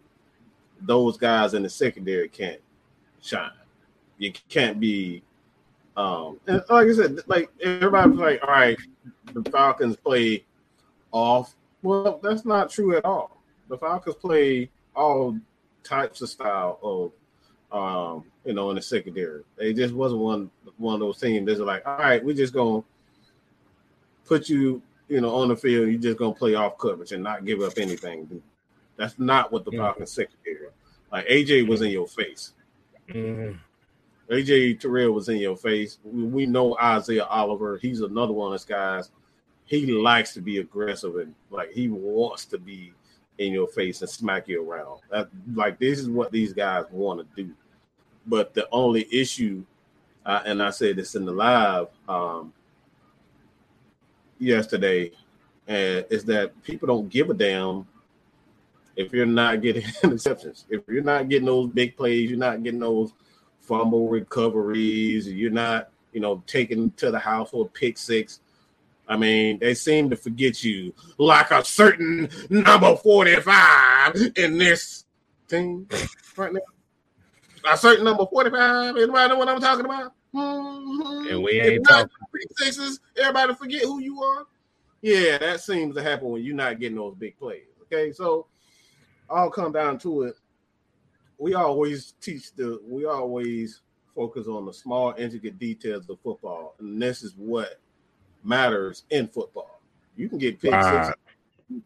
those 0.81 1.17
guys 1.17 1.53
in 1.53 1.63
the 1.63 1.69
secondary 1.69 2.27
can't 2.29 2.59
shine. 3.21 3.51
You 4.17 4.33
can't 4.49 4.79
be 4.79 5.23
um 5.97 6.39
and 6.47 6.63
like 6.69 6.87
I 6.87 6.93
said, 6.93 7.19
like 7.27 7.49
everybody's 7.61 8.17
like, 8.17 8.41
all 8.43 8.49
right, 8.49 8.77
the 9.33 9.49
Falcons 9.49 9.95
play 9.97 10.45
off. 11.11 11.55
Well, 11.83 12.19
that's 12.21 12.45
not 12.45 12.69
true 12.69 12.95
at 12.95 13.05
all. 13.05 13.41
The 13.67 13.77
Falcons 13.77 14.15
play 14.15 14.69
all 14.95 15.37
types 15.83 16.21
of 16.21 16.29
style 16.29 16.79
of 16.81 17.11
um, 17.71 18.25
you 18.43 18.53
know, 18.53 18.69
in 18.69 18.75
the 18.75 18.81
secondary. 18.81 19.43
They 19.57 19.73
just 19.73 19.93
wasn't 19.93 20.21
one 20.21 20.51
one 20.77 20.95
of 20.95 20.99
those 20.99 21.19
teams 21.19 21.47
that's 21.47 21.59
like, 21.59 21.85
all 21.85 21.97
right, 21.97 22.23
we're 22.23 22.35
just 22.35 22.53
gonna 22.53 22.83
put 24.25 24.49
you, 24.49 24.81
you 25.11 25.19
know, 25.19 25.35
on 25.35 25.49
the 25.49 25.55
field. 25.55 25.89
You're 25.89 25.99
just 25.99 26.17
gonna 26.17 26.33
play 26.33 26.55
off 26.55 26.77
coverage 26.77 27.11
and 27.11 27.23
not 27.23 27.45
give 27.45 27.61
up 27.61 27.73
anything. 27.77 28.25
Dude. 28.25 28.41
That's 28.95 29.19
not 29.19 29.51
what 29.51 29.65
the 29.65 29.71
mm-hmm. 29.71 29.81
Falcons 29.81 30.11
secondary. 30.11 30.69
Like 31.11 31.27
AJ 31.27 31.67
was 31.67 31.81
in 31.81 31.91
your 31.91 32.07
face. 32.07 32.53
Mm-hmm. 33.09 33.57
AJ 34.33 34.79
Terrell 34.79 35.11
was 35.11 35.27
in 35.27 35.37
your 35.37 35.57
face. 35.57 35.99
We, 36.03 36.23
we 36.23 36.45
know 36.45 36.77
Isaiah 36.81 37.25
Oliver. 37.25 37.77
He's 37.77 37.99
another 37.99 38.31
one 38.31 38.47
of 38.47 38.53
those 38.53 38.65
guys. 38.65 39.11
He 39.65 39.85
likes 39.87 40.33
to 40.33 40.41
be 40.41 40.59
aggressive 40.59 41.17
and 41.17 41.35
like 41.49 41.71
he 41.71 41.89
wants 41.89 42.45
to 42.45 42.57
be 42.57 42.93
in 43.37 43.51
your 43.51 43.67
face 43.67 44.01
and 44.01 44.09
smack 44.09 44.47
you 44.47 44.63
around. 44.63 45.01
That, 45.09 45.27
like 45.53 45.77
this 45.77 45.99
is 45.99 46.09
what 46.09 46.31
these 46.31 46.53
guys 46.53 46.85
want 46.89 47.19
to 47.19 47.43
do. 47.43 47.51
But 48.27 48.53
the 48.53 48.69
only 48.71 49.07
issue, 49.11 49.65
uh, 50.25 50.41
and 50.45 50.63
I 50.63 50.69
said 50.69 50.95
this 50.95 51.15
in 51.15 51.25
the 51.25 51.31
live 51.31 51.87
um, 52.07 52.53
yesterday, 54.41 55.11
and 55.67 56.05
is 56.09 56.25
that 56.25 56.61
people 56.63 56.87
don't 56.87 57.09
give 57.09 57.29
a 57.29 57.33
damn 57.33 57.87
if 58.95 59.13
you're 59.13 59.25
not 59.25 59.61
getting 59.61 59.83
interceptions. 60.03 60.65
If 60.69 60.81
you're 60.87 61.03
not 61.03 61.29
getting 61.29 61.45
those 61.45 61.69
big 61.69 61.95
plays, 61.95 62.29
you're 62.29 62.39
not 62.39 62.63
getting 62.63 62.79
those 62.79 63.13
fumble 63.61 64.09
recoveries, 64.09 65.31
you're 65.31 65.51
not, 65.51 65.89
you 66.11 66.19
know, 66.19 66.43
taking 66.47 66.91
to 66.91 67.11
the 67.11 67.19
house 67.19 67.51
for 67.51 67.65
a 67.65 67.69
pick 67.69 67.97
six. 67.97 68.41
I 69.07 69.17
mean, 69.17 69.59
they 69.59 69.73
seem 69.73 70.09
to 70.09 70.15
forget 70.15 70.63
you 70.63 70.93
like 71.17 71.51
a 71.51 71.63
certain 71.63 72.29
number 72.49 72.95
45 72.95 74.15
in 74.35 74.57
this 74.57 75.05
thing 75.47 75.89
right 76.37 76.53
now 76.53 76.61
a 77.69 77.77
certain 77.77 78.05
number 78.05 78.25
45. 78.25 78.97
Anybody 78.97 79.29
know 79.29 79.37
what 79.37 79.49
I'm 79.49 79.61
talking 79.61 79.85
about? 79.85 80.13
Mm-hmm. 80.33 81.27
And 81.27 81.43
we 81.43 81.59
ain't 81.59 81.87
talking 81.87 82.09
sixes. 82.55 82.99
Everybody 83.17 83.53
forget 83.55 83.83
who 83.83 83.99
you 83.99 84.21
are. 84.21 84.45
Yeah, 85.01 85.37
that 85.39 85.61
seems 85.61 85.95
to 85.95 86.03
happen 86.03 86.29
when 86.29 86.43
you're 86.43 86.55
not 86.55 86.79
getting 86.79 86.97
those 86.97 87.15
big 87.15 87.37
plays. 87.37 87.65
Okay, 87.83 88.11
so 88.11 88.47
I'll 89.29 89.49
come 89.49 89.71
down 89.71 89.97
to 89.99 90.23
it. 90.23 90.35
We 91.37 91.55
always 91.55 92.13
teach 92.21 92.53
the 92.53 92.79
we 92.87 93.05
always 93.05 93.81
focus 94.15 94.47
on 94.47 94.65
the 94.65 94.73
small 94.73 95.13
intricate 95.17 95.57
details 95.57 96.09
of 96.09 96.19
football, 96.21 96.75
and 96.79 97.01
this 97.01 97.23
is 97.23 97.33
what 97.35 97.79
matters 98.43 99.03
in 99.09 99.27
football. 99.27 99.81
You 100.15 100.29
can 100.29 100.37
get 100.37 100.61
pick 100.61 100.71
wow. 100.71 101.03
sixes, 101.07 101.21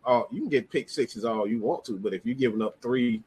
all, 0.04 0.28
you 0.32 0.42
can 0.42 0.50
get 0.50 0.70
pick 0.70 0.90
sixes 0.90 1.24
all 1.24 1.48
you 1.48 1.60
want 1.60 1.86
to, 1.86 1.94
but 1.94 2.14
if 2.14 2.26
you're 2.26 2.36
giving 2.36 2.62
up 2.62 2.82
three 2.82 3.24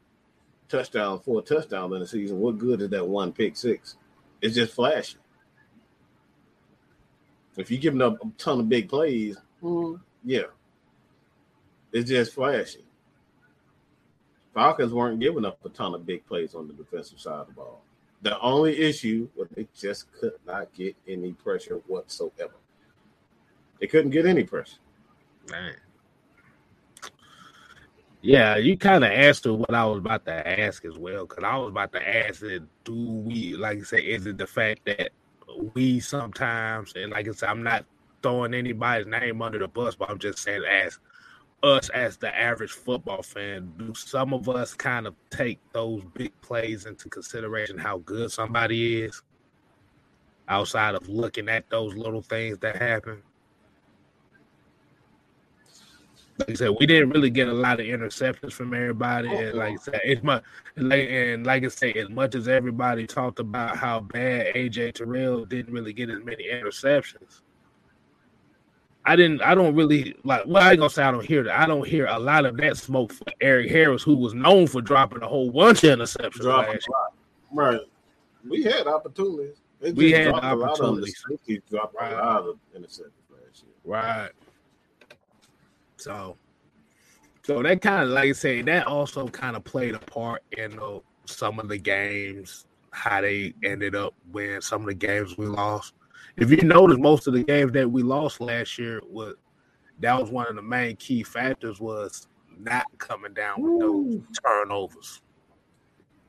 touchdowns, 0.69 1.21
four 1.25 1.41
touchdowns 1.41 1.93
in 1.93 1.99
the 1.99 2.07
season. 2.07 2.39
What 2.39 2.57
good 2.57 2.81
is 2.81 2.89
that 2.91 3.05
one 3.05 3.33
pick 3.33 3.57
six? 3.57 3.97
It's 4.41 4.55
just 4.55 4.73
flashy. 4.73 5.17
If 7.57 7.69
you're 7.69 7.79
giving 7.79 8.01
up 8.01 8.17
a 8.23 8.29
ton 8.37 8.59
of 8.59 8.69
big 8.69 8.87
plays, 8.87 9.37
mm, 9.61 9.99
yeah, 10.23 10.43
it's 11.91 12.09
just 12.09 12.33
flashy. 12.33 12.85
Falcons 14.53 14.93
weren't 14.93 15.19
giving 15.19 15.45
up 15.45 15.63
a 15.65 15.69
ton 15.69 15.93
of 15.93 16.05
big 16.05 16.25
plays 16.25 16.55
on 16.55 16.67
the 16.67 16.73
defensive 16.73 17.19
side 17.19 17.41
of 17.41 17.47
the 17.47 17.53
ball. 17.53 17.81
The 18.21 18.39
only 18.39 18.77
issue 18.77 19.29
was 19.35 19.47
they 19.55 19.67
just 19.75 20.11
could 20.13 20.33
not 20.45 20.73
get 20.73 20.95
any 21.07 21.33
pressure 21.33 21.75
whatsoever. 21.87 22.55
They 23.79 23.87
couldn't 23.87 24.11
get 24.11 24.25
any 24.25 24.43
pressure. 24.43 24.77
Man. 25.49 25.75
Yeah, 28.21 28.57
you 28.57 28.77
kind 28.77 29.05
of 29.05 29.11
answered 29.11 29.53
what 29.53 29.73
I 29.73 29.85
was 29.85 29.99
about 29.99 30.25
to 30.25 30.59
ask 30.61 30.83
as 30.83 30.97
well, 30.97 31.25
because 31.25 31.43
I 31.43 31.55
was 31.57 31.69
about 31.69 31.93
to 31.93 32.25
ask 32.27 32.43
it, 32.43 32.63
do 32.83 32.93
we, 32.95 33.55
like 33.55 33.79
I 33.79 33.83
said, 33.83 34.01
is 34.01 34.25
it 34.25 34.37
the 34.37 34.47
fact 34.47 34.81
that 34.85 35.11
we 35.73 36.01
sometimes, 36.01 36.93
and 36.95 37.11
like 37.11 37.29
I 37.29 37.31
said, 37.31 37.49
I'm 37.49 37.63
not 37.63 37.85
throwing 38.21 38.53
anybody's 38.53 39.07
name 39.07 39.41
under 39.41 39.59
the 39.59 39.69
bus, 39.69 39.95
but 39.95 40.09
I'm 40.09 40.19
just 40.19 40.39
saying, 40.39 40.63
as 40.65 40.99
us, 41.63 41.89
as 41.89 42.17
the 42.17 42.37
average 42.37 42.71
football 42.71 43.23
fan, 43.23 43.71
do 43.77 43.93
some 43.93 44.33
of 44.33 44.49
us 44.49 44.73
kind 44.73 45.07
of 45.07 45.15
take 45.29 45.59
those 45.71 46.03
big 46.13 46.33
plays 46.41 46.85
into 46.85 47.07
consideration 47.09 47.77
how 47.77 47.99
good 47.99 48.31
somebody 48.31 49.03
is 49.03 49.21
outside 50.49 50.95
of 50.95 51.07
looking 51.07 51.47
at 51.47 51.69
those 51.69 51.95
little 51.95 52.21
things 52.21 52.57
that 52.59 52.75
happen? 52.75 53.23
Like 56.39 56.51
I 56.51 56.53
said, 56.53 56.69
we 56.79 56.85
didn't 56.85 57.09
really 57.09 57.29
get 57.29 57.49
a 57.49 57.53
lot 57.53 57.79
of 57.79 57.85
interceptions 57.85 58.53
from 58.53 58.73
everybody. 58.73 59.27
Oh, 59.29 59.37
and 59.37 59.57
like 59.57 59.71
I 59.71 59.75
oh. 59.75 59.83
said, 59.83 60.01
it's 60.03 60.23
much 60.23 60.43
like 60.77 61.09
and 61.09 61.45
like 61.45 61.63
I 61.65 61.67
said, 61.67 61.97
as 61.97 62.09
much 62.09 62.35
as 62.35 62.47
everybody 62.47 63.05
talked 63.05 63.39
about 63.39 63.77
how 63.77 63.99
bad 63.99 64.55
AJ 64.55 64.93
Terrell 64.93 65.45
didn't 65.45 65.73
really 65.73 65.93
get 65.93 66.09
as 66.09 66.23
many 66.23 66.47
interceptions. 66.47 67.41
I 69.05 69.15
didn't 69.15 69.41
I 69.41 69.53
don't 69.53 69.75
really 69.75 70.15
like 70.23 70.43
well, 70.45 70.63
I 70.63 70.71
ain't 70.71 70.79
gonna 70.79 70.89
say 70.89 71.03
I 71.03 71.11
don't 71.11 71.25
hear 71.25 71.43
that. 71.43 71.59
I 71.59 71.65
don't 71.65 71.85
hear 71.85 72.05
a 72.05 72.19
lot 72.19 72.45
of 72.45 72.57
that 72.57 72.77
smoke 72.77 73.11
for 73.11 73.25
Erik 73.41 73.69
Harris, 73.69 74.03
who 74.03 74.15
was 74.15 74.33
known 74.33 74.67
for 74.67 74.81
dropping 74.81 75.21
a 75.21 75.27
whole 75.27 75.51
bunch 75.51 75.83
of 75.83 75.99
interceptions 75.99 76.43
last 76.43 76.87
year. 76.87 76.97
Right. 77.51 77.81
We 78.47 78.63
had 78.63 78.87
opportunities. 78.87 79.57
We 79.81 80.11
had 80.11 80.29
opportunities. 80.29 81.21
Dropped 81.69 81.95
a 81.99 82.15
lot 82.15 82.43
of 82.43 82.59
interceptions 82.75 83.11
last 83.29 83.63
year. 83.63 83.73
Right. 83.83 84.29
So, 85.99 86.37
so 87.43 87.61
that 87.61 87.81
kind 87.81 88.03
of 88.03 88.09
like 88.09 88.29
I 88.29 88.31
say 88.31 88.61
that 88.61 88.87
also 88.87 89.27
kind 89.27 89.55
of 89.55 89.63
played 89.63 89.95
a 89.95 89.99
part 89.99 90.43
in 90.57 90.79
uh, 90.79 90.99
some 91.25 91.59
of 91.59 91.67
the 91.67 91.77
games. 91.77 92.65
how 92.91 93.21
they 93.21 93.53
ended 93.63 93.95
up 93.95 94.13
winning 94.31 94.61
some 94.61 94.81
of 94.81 94.87
the 94.87 94.93
games 94.93 95.37
we 95.37 95.45
lost. 95.45 95.93
If 96.37 96.49
you 96.51 96.57
notice, 96.57 96.97
most 96.97 97.27
of 97.27 97.33
the 97.33 97.43
games 97.43 97.71
that 97.73 97.89
we 97.91 98.01
lost 98.01 98.39
last 98.41 98.77
year 98.79 99.01
was 99.07 99.35
that 99.99 100.19
was 100.19 100.31
one 100.31 100.47
of 100.47 100.55
the 100.55 100.61
main 100.61 100.95
key 100.95 101.23
factors 101.23 101.79
was 101.79 102.27
not 102.57 102.85
coming 102.97 103.33
down 103.33 103.61
with 103.61 103.79
those 103.81 104.21
turnovers. 104.43 105.21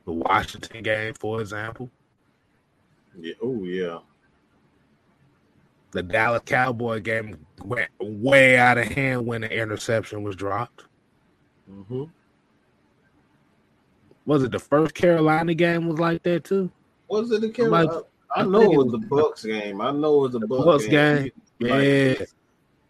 The 0.05 0.13
Washington 0.13 0.83
game, 0.83 1.15
for 1.15 1.41
example. 1.41 1.89
Yeah. 3.19 3.35
Oh 3.43 3.63
yeah. 3.65 3.99
The 5.93 6.03
Dallas 6.03 6.43
Cowboy 6.47 7.01
game 7.01 7.45
went 7.65 7.91
way 8.01 8.57
out 8.57 8.79
of 8.79 8.87
hand 8.87 9.27
when 9.27 9.41
the 9.41 9.51
interception 9.51 10.23
was 10.23 10.37
dropped. 10.37 10.85
Mm-hmm. 11.71 12.05
Was 14.27 14.45
it 14.45 14.53
the 14.53 14.59
first 14.59 14.95
Carolina 14.95 15.55
game 15.55 15.89
was 15.89 15.99
like 15.99 16.23
that 16.23 16.45
too? 16.45 16.71
Was 17.09 17.33
it 17.33 17.41
the 17.41 17.51
Carolina? 17.51 18.03
I, 18.37 18.43
I, 18.43 18.45
know 18.45 18.63
it 18.63 18.77
was 18.77 18.93
the 18.93 18.99
Bucks 18.99 19.45
game. 19.45 19.81
I 19.81 19.91
know 19.91 20.19
it 20.19 20.33
was 20.33 20.33
the 20.33 20.47
Bucks, 20.47 20.65
Bucks 20.65 20.87
game. 20.87 21.23
game. 21.23 21.33
He, 21.59 21.67
yeah. 21.67 22.15
Like, 22.19 22.31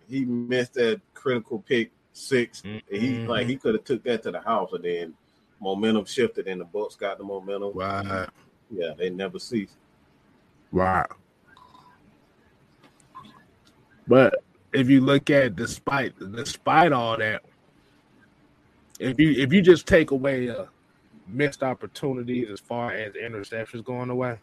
he 0.09 0.25
missed 0.25 0.75
that 0.75 1.01
critical 1.15 1.61
pick 1.61 1.93
6 2.13 2.63
mm-hmm. 2.63 2.95
He 2.95 3.27
like 3.27 3.47
he 3.47 3.57
could 3.57 3.75
have 3.75 3.85
took 3.85 4.03
that 4.05 4.23
to 4.25 4.33
the 4.33 4.41
house, 4.41 4.73
and 4.73 4.85
then 4.85 5.15
momentum 5.61 6.05
shifted, 6.05 6.47
and 6.47 6.61
the 6.61 6.65
Bucks 6.65 6.97
got 6.97 7.19
the 7.19 7.25
momentum. 7.25 7.73
Right. 7.75 8.29
Yeah, 8.71 8.93
they 8.97 9.11
never 9.11 9.39
cease. 9.39 9.77
Right. 10.73 11.07
But 14.11 14.43
if 14.73 14.91
you 14.91 15.01
look 15.01 15.31
at 15.31 15.55
despite 15.55 16.19
despite 16.35 16.91
all 16.91 17.17
that, 17.17 17.43
if 18.99 19.21
you 19.21 19.31
if 19.31 19.53
you 19.53 19.63
just 19.63 19.87
take 19.87 20.11
away 20.11 20.51
uh, 20.51 20.65
missed 21.29 21.63
opportunities 21.63 22.51
as 22.51 22.59
far 22.59 22.91
as 22.91 23.13
interceptions 23.13 23.85
going 23.85 24.11
away, 24.11 24.37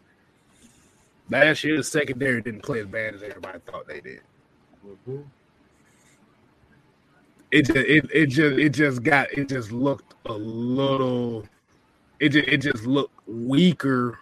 last 1.28 1.64
year 1.64 1.76
the 1.76 1.84
secondary 1.84 2.40
didn't 2.40 2.62
play 2.62 2.80
as 2.80 2.86
bad 2.86 3.14
as 3.14 3.22
everybody 3.22 3.58
thought 3.70 3.86
they 3.86 4.00
did. 4.00 4.22
Mm-hmm. 4.86 5.20
It 7.50 7.66
just 7.66 7.76
it, 7.76 8.10
it 8.10 8.26
just 8.28 8.58
it 8.58 8.70
just 8.70 9.02
got 9.02 9.30
it 9.32 9.50
just 9.50 9.70
looked 9.70 10.14
a 10.24 10.32
little 10.32 11.46
it 12.20 12.30
just, 12.30 12.48
it 12.48 12.58
just 12.62 12.86
looked 12.86 13.12
weaker 13.28 14.18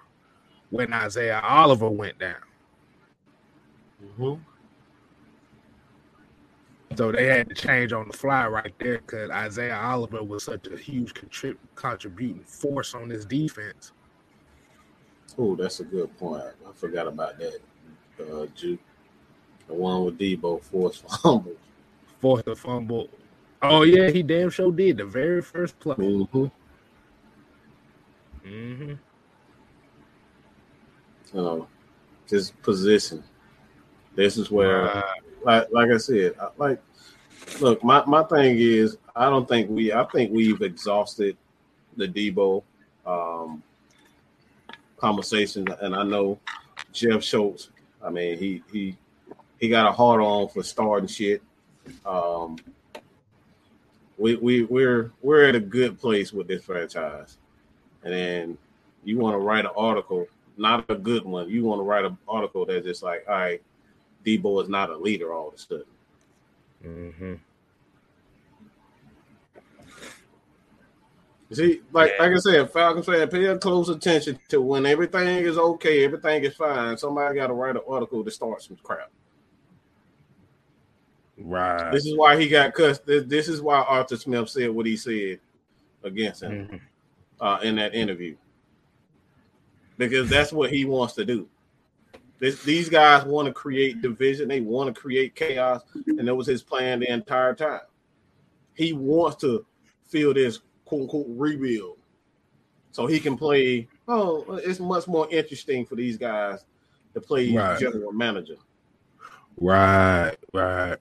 when 0.70 0.92
Isaiah 0.92 1.40
Oliver 1.40 1.88
went 1.88 2.18
down. 2.18 2.34
Mm-hmm. 4.04 4.42
So 6.96 7.12
they 7.12 7.26
had 7.26 7.48
to 7.50 7.54
change 7.54 7.92
on 7.92 8.08
the 8.08 8.16
fly 8.16 8.46
right 8.46 8.72
there 8.78 8.98
because 8.98 9.30
Isaiah 9.30 9.76
Oliver 9.76 10.22
was 10.22 10.44
such 10.44 10.66
a 10.66 10.76
huge 10.76 11.12
contrib- 11.12 11.58
contributing 11.74 12.42
force 12.44 12.94
on 12.94 13.08
this 13.08 13.24
defense. 13.24 13.92
Oh, 15.38 15.54
that's 15.54 15.80
a 15.80 15.84
good 15.84 16.16
point. 16.18 16.42
I 16.66 16.72
forgot 16.72 17.06
about 17.06 17.38
that. 17.38 17.58
Uh, 18.18 18.46
Juke. 18.54 18.80
The 19.68 19.74
one 19.74 20.04
with 20.04 20.18
Deebo 20.18 20.62
forced 20.62 21.04
fumble. 21.22 21.56
Forced 22.20 22.46
the 22.46 22.56
fumble. 22.56 23.10
Oh 23.60 23.82
yeah, 23.82 24.08
he 24.10 24.22
damn 24.22 24.48
sure 24.48 24.72
did 24.72 24.96
the 24.98 25.04
very 25.04 25.42
first 25.42 25.78
play. 25.78 25.96
Mm-hmm. 25.96 26.46
Mm-hmm. 28.46 28.94
Oh, 31.38 31.66
just 32.28 32.60
position. 32.62 33.24
This 34.14 34.38
is 34.38 34.50
where, 34.50 35.04
like, 35.46 35.68
like 35.70 35.90
I 35.90 35.96
said, 35.96 36.34
like, 36.58 36.82
look, 37.60 37.82
my, 37.84 38.04
my 38.04 38.24
thing 38.24 38.58
is, 38.58 38.98
I 39.14 39.30
don't 39.30 39.48
think 39.48 39.70
we, 39.70 39.92
I 39.92 40.04
think 40.06 40.32
we've 40.32 40.60
exhausted 40.60 41.36
the 41.96 42.08
Debo 42.08 42.64
um, 43.06 43.62
conversation, 44.96 45.66
and 45.80 45.94
I 45.94 46.02
know 46.02 46.40
Jeff 46.92 47.22
Schultz. 47.22 47.70
I 48.02 48.10
mean, 48.10 48.38
he 48.38 48.62
he 48.72 48.96
he 49.60 49.68
got 49.68 49.88
a 49.88 49.92
hard 49.92 50.20
on 50.20 50.48
for 50.48 50.62
starting 50.62 51.08
shit. 51.08 51.42
Um, 52.04 52.58
we 54.18 54.34
we 54.34 54.64
we're 54.64 55.12
we're 55.22 55.44
at 55.44 55.54
a 55.54 55.60
good 55.60 55.98
place 55.98 56.32
with 56.32 56.48
this 56.48 56.64
franchise, 56.64 57.38
and 58.02 58.12
then 58.12 58.58
you 59.04 59.18
want 59.18 59.34
to 59.34 59.38
write 59.38 59.64
an 59.64 59.70
article, 59.76 60.26
not 60.56 60.84
a 60.90 60.96
good 60.96 61.24
one. 61.24 61.48
You 61.48 61.64
want 61.64 61.78
to 61.78 61.84
write 61.84 62.04
an 62.04 62.18
article 62.28 62.66
that's 62.66 62.84
just 62.84 63.02
like, 63.02 63.24
all 63.28 63.34
right, 63.34 63.62
Deebo 64.26 64.62
is 64.62 64.68
not 64.68 64.90
a 64.90 64.96
leader 64.96 65.32
all 65.32 65.48
of 65.48 65.54
a 65.54 65.58
sudden. 65.58 65.84
Mm-hmm. 66.84 67.34
See, 71.52 71.80
like 71.92 72.12
yeah. 72.16 72.22
like 72.24 72.32
I 72.32 72.38
said, 72.38 72.72
Falcons 72.72 73.06
fan, 73.06 73.28
pay 73.28 73.56
close 73.58 73.88
attention 73.88 74.38
to 74.48 74.60
when 74.60 74.84
everything 74.84 75.44
is 75.44 75.56
okay, 75.56 76.04
everything 76.04 76.42
is 76.42 76.56
fine. 76.56 76.98
Somebody 76.98 77.36
got 77.36 77.46
to 77.46 77.52
write 77.52 77.76
an 77.76 77.82
article 77.88 78.24
to 78.24 78.30
start 78.32 78.62
some 78.62 78.76
crap. 78.82 79.10
Right. 81.38 81.92
This 81.92 82.04
is 82.04 82.16
why 82.16 82.40
he 82.40 82.48
got 82.48 82.74
cussed. 82.74 83.06
This, 83.06 83.24
this 83.26 83.48
is 83.48 83.60
why 83.60 83.76
Arthur 83.76 84.16
Smith 84.16 84.48
said 84.48 84.70
what 84.70 84.86
he 84.86 84.96
said 84.96 85.38
against 86.02 86.42
him 86.42 86.66
mm-hmm. 86.66 86.76
uh, 87.40 87.60
in 87.60 87.76
that 87.76 87.94
interview, 87.94 88.36
because 89.98 90.28
that's 90.28 90.52
what 90.52 90.70
he 90.72 90.84
wants 90.84 91.14
to 91.14 91.24
do. 91.24 91.48
This, 92.38 92.62
these 92.62 92.88
guys 92.88 93.24
want 93.24 93.46
to 93.46 93.52
create 93.52 94.02
division. 94.02 94.48
They 94.48 94.60
want 94.60 94.94
to 94.94 95.00
create 95.00 95.34
chaos, 95.34 95.82
and 96.06 96.28
that 96.28 96.34
was 96.34 96.46
his 96.46 96.62
plan 96.62 97.00
the 97.00 97.10
entire 97.10 97.54
time. 97.54 97.80
He 98.74 98.92
wants 98.92 99.36
to 99.38 99.64
feel 100.04 100.34
this 100.34 100.60
quote 100.84 101.02
unquote 101.02 101.26
rebuild, 101.28 101.98
so 102.92 103.06
he 103.06 103.20
can 103.20 103.38
play. 103.38 103.88
Oh, 104.06 104.60
it's 104.62 104.80
much 104.80 105.06
more 105.06 105.28
interesting 105.30 105.86
for 105.86 105.96
these 105.96 106.18
guys 106.18 106.64
to 107.14 107.20
play 107.20 107.52
right. 107.54 107.80
general 107.80 108.12
manager. 108.12 108.56
Right, 109.56 110.36
right. 110.52 110.98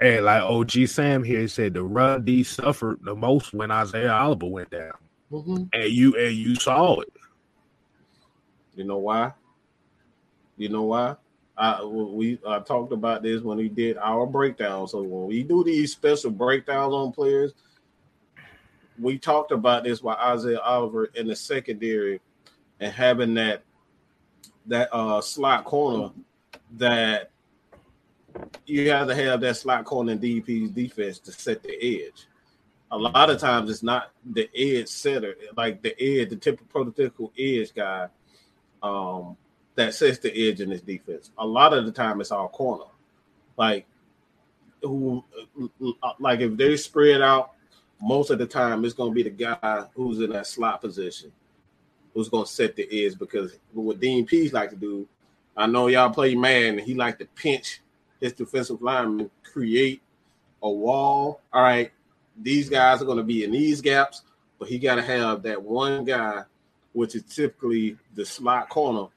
And 0.00 0.24
like 0.24 0.42
OG 0.42 0.88
Sam 0.88 1.22
here 1.22 1.48
said, 1.48 1.74
the 1.74 1.82
run 1.82 2.24
D 2.24 2.42
suffered 2.42 2.98
the 3.02 3.14
most 3.14 3.54
when 3.54 3.70
Isaiah 3.70 4.12
Oliver 4.12 4.46
went 4.46 4.70
down, 4.70 4.92
mm-hmm. 5.30 5.64
and 5.72 5.90
you 5.90 6.16
and 6.16 6.34
you 6.34 6.56
saw 6.56 7.00
it. 7.00 7.12
You 8.74 8.84
know 8.84 8.98
why? 8.98 9.32
You 10.56 10.68
know 10.68 10.82
why? 10.82 11.16
I 11.56 11.82
we 11.84 12.38
I 12.46 12.58
talked 12.60 12.92
about 12.92 13.22
this 13.22 13.42
when 13.42 13.58
we 13.58 13.68
did 13.68 13.96
our 13.98 14.26
breakdown. 14.26 14.86
So 14.88 15.02
when 15.02 15.26
we 15.26 15.42
do 15.42 15.64
these 15.64 15.92
special 15.92 16.30
breakdowns 16.30 16.92
on 16.92 17.12
players, 17.12 17.52
we 18.98 19.18
talked 19.18 19.52
about 19.52 19.84
this 19.84 20.02
with 20.02 20.16
Isaiah 20.16 20.60
Oliver 20.60 21.06
in 21.14 21.26
the 21.26 21.36
secondary 21.36 22.20
and 22.80 22.92
having 22.92 23.34
that 23.34 23.62
that 24.66 24.94
uh 24.94 25.20
slot 25.20 25.64
corner 25.64 26.10
that 26.76 27.30
you 28.66 28.90
have 28.90 29.08
to 29.08 29.14
have 29.14 29.40
that 29.40 29.56
slot 29.56 29.84
corner 29.84 30.12
in 30.12 30.18
DP's 30.18 30.70
defense 30.70 31.18
to 31.20 31.32
set 31.32 31.62
the 31.62 32.04
edge. 32.04 32.26
A 32.90 32.98
lot 32.98 33.30
of 33.30 33.40
times 33.40 33.70
it's 33.70 33.82
not 33.82 34.10
the 34.24 34.48
edge 34.54 34.88
setter, 34.88 35.34
like 35.56 35.82
the 35.82 35.94
edge, 36.00 36.28
the 36.28 36.36
typical 36.36 36.84
prototypical 36.84 37.32
edge 37.38 37.74
guy 37.74 38.08
um, 38.82 39.36
that 39.76 39.94
sets 39.94 40.18
the 40.18 40.48
edge 40.48 40.60
in 40.60 40.70
this 40.70 40.80
defense. 40.80 41.30
A 41.38 41.46
lot 41.46 41.72
of 41.72 41.86
the 41.86 41.92
time 41.92 42.20
it's 42.20 42.32
our 42.32 42.48
corner. 42.48 42.84
Like 43.56 43.86
who 44.82 45.24
uh, 46.02 46.12
like 46.18 46.40
if 46.40 46.56
they 46.56 46.76
spread 46.76 47.22
out, 47.22 47.52
most 48.00 48.30
of 48.30 48.38
the 48.38 48.46
time 48.46 48.84
it's 48.84 48.94
gonna 48.94 49.12
be 49.12 49.22
the 49.22 49.30
guy 49.30 49.84
who's 49.94 50.20
in 50.20 50.30
that 50.30 50.46
slot 50.46 50.80
position 50.80 51.32
who's 52.16 52.30
gonna 52.30 52.46
set 52.46 52.74
the 52.74 53.04
edge 53.04 53.18
because 53.18 53.58
what 53.74 54.00
Dean 54.00 54.24
Pees 54.24 54.54
like 54.54 54.70
to 54.70 54.76
do, 54.76 55.06
I 55.54 55.66
know 55.66 55.88
y'all 55.88 56.08
play 56.08 56.34
man, 56.34 56.78
and 56.78 56.80
he 56.80 56.94
like 56.94 57.18
to 57.18 57.26
pinch 57.26 57.82
his 58.20 58.32
defensive 58.32 58.80
linemen 58.80 59.30
create 59.42 60.00
a 60.62 60.70
wall. 60.70 61.42
All 61.52 61.62
right, 61.62 61.92
these 62.40 62.70
guys 62.70 63.02
are 63.02 63.04
going 63.04 63.18
to 63.18 63.22
be 63.22 63.44
in 63.44 63.50
these 63.50 63.82
gaps, 63.82 64.22
but 64.58 64.66
he 64.66 64.78
got 64.78 64.94
to 64.94 65.02
have 65.02 65.42
that 65.42 65.62
one 65.62 66.04
guy, 66.04 66.44
which 66.94 67.14
is 67.14 67.22
typically 67.22 67.98
the 68.14 68.24
slot 68.24 68.70
corner 68.70 69.08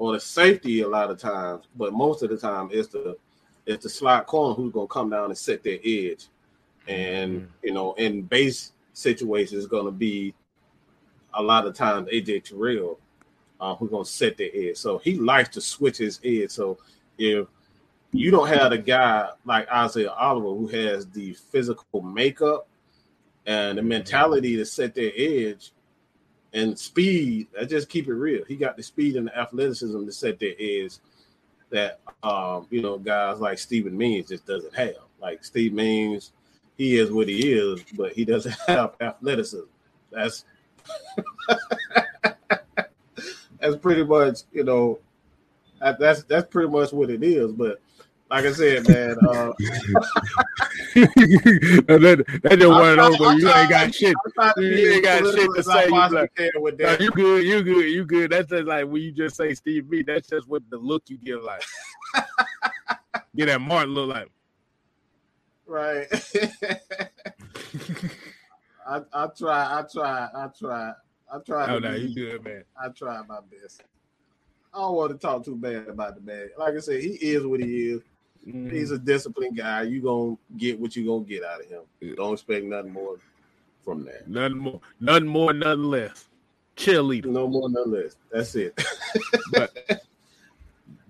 or 0.00 0.14
the 0.14 0.20
safety 0.20 0.80
a 0.80 0.88
lot 0.88 1.10
of 1.10 1.18
times, 1.18 1.66
but 1.76 1.92
most 1.92 2.22
of 2.22 2.30
the 2.30 2.36
time 2.38 2.70
it's 2.72 2.88
the 2.88 3.18
it's 3.66 3.82
the 3.82 3.90
slot 3.90 4.26
corner 4.26 4.54
who's 4.54 4.72
to 4.72 4.86
come 4.86 5.10
down 5.10 5.26
and 5.26 5.36
set 5.36 5.62
their 5.62 5.78
edge. 5.84 6.26
And 6.88 7.42
mm-hmm. 7.42 7.46
you 7.62 7.74
know, 7.74 7.92
in 7.92 8.22
base 8.22 8.72
situations, 8.94 9.62
it's 9.64 9.70
to 9.70 9.90
be 9.90 10.34
a 11.34 11.42
lot 11.42 11.66
of 11.66 11.74
times 11.74 12.08
AJ 12.08 12.44
Terrell 12.44 12.98
uh, 13.60 13.74
who's 13.74 13.90
to 13.90 14.02
set 14.06 14.38
their 14.38 14.48
edge. 14.54 14.78
So 14.78 14.96
he 14.96 15.16
likes 15.18 15.50
to 15.50 15.60
switch 15.60 15.98
his 15.98 16.18
edge. 16.24 16.50
So 16.50 16.78
if 17.18 17.46
you 18.12 18.30
don't 18.30 18.48
have 18.48 18.72
a 18.72 18.78
guy 18.78 19.28
like 19.44 19.70
Isaiah 19.70 20.12
Oliver 20.12 20.48
who 20.48 20.66
has 20.68 21.06
the 21.08 21.34
physical 21.34 22.00
makeup 22.00 22.66
and 23.44 23.76
the 23.76 23.82
mentality 23.82 24.56
to 24.56 24.64
set 24.64 24.94
their 24.94 25.12
edge 25.14 25.72
and 26.52 26.78
speed. 26.78 27.48
I 27.60 27.64
just 27.64 27.88
keep 27.88 28.08
it 28.08 28.14
real. 28.14 28.44
He 28.46 28.56
got 28.56 28.76
the 28.76 28.82
speed 28.82 29.16
and 29.16 29.28
the 29.28 29.38
athleticism 29.38 30.04
to 30.04 30.12
set 30.12 30.38
their 30.40 30.54
that 31.70 32.00
um, 32.22 32.66
you 32.70 32.82
know 32.82 32.98
guys 32.98 33.40
like 33.40 33.58
Steven 33.58 33.96
Means 33.96 34.28
just 34.28 34.46
doesn't 34.46 34.74
have. 34.74 34.96
Like 35.20 35.44
Steve 35.44 35.72
Means, 35.72 36.32
he 36.76 36.98
is 36.98 37.10
what 37.12 37.28
he 37.28 37.52
is, 37.52 37.84
but 37.96 38.12
he 38.12 38.24
doesn't 38.24 38.54
have 38.66 38.94
athleticism. 39.00 39.66
That's 40.10 40.44
that's 43.60 43.76
pretty 43.80 44.04
much 44.04 44.40
you 44.52 44.64
know 44.64 44.98
that's 45.80 46.24
that's 46.24 46.48
pretty 46.48 46.68
much 46.68 46.92
what 46.92 47.10
it 47.10 47.22
is. 47.22 47.52
But 47.52 47.80
like 48.30 48.44
I 48.44 48.52
said, 48.52 48.86
man, 48.86 49.16
uh, 49.28 49.52
that, 50.94 52.24
that 52.42 52.58
just 52.58 52.70
of 52.70 53.18
those 53.18 53.42
you 53.42 53.50
ain't 53.50 53.70
got 53.70 53.92
shit. 53.92 54.14
You 54.56 54.92
ain't 54.92 55.04
got 55.04 55.34
shit 55.34 55.50
to 55.56 55.62
say. 55.64 55.86
You, 55.86 56.08
like, 56.08 57.00
you 57.00 57.10
good, 57.10 57.44
you 57.44 57.62
good, 57.64 57.86
you 57.86 58.04
good. 58.04 58.30
That's 58.30 58.48
just 58.48 58.66
like 58.66 58.86
when 58.86 59.02
you 59.02 59.10
just 59.10 59.34
say 59.34 59.52
Steve 59.54 59.90
B. 59.90 60.04
That's 60.04 60.28
just 60.28 60.46
what 60.46 60.62
the 60.70 60.76
look 60.78 61.02
you 61.08 61.18
give 61.18 61.42
like. 61.42 61.64
get 63.36 63.46
that 63.46 63.60
Martin 63.60 63.94
look 63.94 64.08
like. 64.10 64.28
Right. 65.66 66.06
I 68.86 69.00
I 69.12 69.26
try, 69.36 69.78
I 69.78 69.84
try, 69.92 70.28
I 70.34 70.48
try, 70.56 70.92
I 71.32 71.38
try. 71.44 71.74
Oh 71.74 71.80
no, 71.80 71.94
you 71.94 72.14
good, 72.14 72.44
man. 72.44 72.62
I 72.80 72.90
try 72.90 73.20
my 73.28 73.40
best. 73.50 73.82
I 74.72 74.78
don't 74.78 74.94
want 74.94 75.10
to 75.10 75.18
talk 75.18 75.44
too 75.44 75.56
bad 75.56 75.88
about 75.88 76.14
the 76.14 76.20
man. 76.20 76.50
Like 76.56 76.74
I 76.74 76.78
said, 76.78 77.00
he 77.00 77.14
is 77.14 77.44
what 77.44 77.58
he 77.58 77.90
is. 77.90 78.02
Mm-hmm. 78.46 78.70
He's 78.70 78.90
a 78.90 78.98
disciplined 78.98 79.56
guy. 79.56 79.82
You 79.82 80.02
gonna 80.02 80.36
get 80.56 80.80
what 80.80 80.96
you 80.96 81.06
gonna 81.06 81.24
get 81.24 81.44
out 81.44 81.60
of 81.60 81.68
him. 81.68 81.82
Yeah. 82.00 82.14
Don't 82.16 82.32
expect 82.32 82.64
nothing 82.64 82.92
more 82.92 83.16
from 83.84 84.04
that. 84.04 84.28
Nothing 84.28 84.58
more, 84.58 84.80
nothing 84.98 85.28
more, 85.28 85.52
nothing 85.52 85.84
less. 85.84 86.28
Cheerleader. 86.76 87.26
No 87.26 87.48
more, 87.48 87.68
nothing 87.68 87.92
less. 87.92 88.16
That's 88.32 88.54
it. 88.54 88.80
but, 89.52 90.02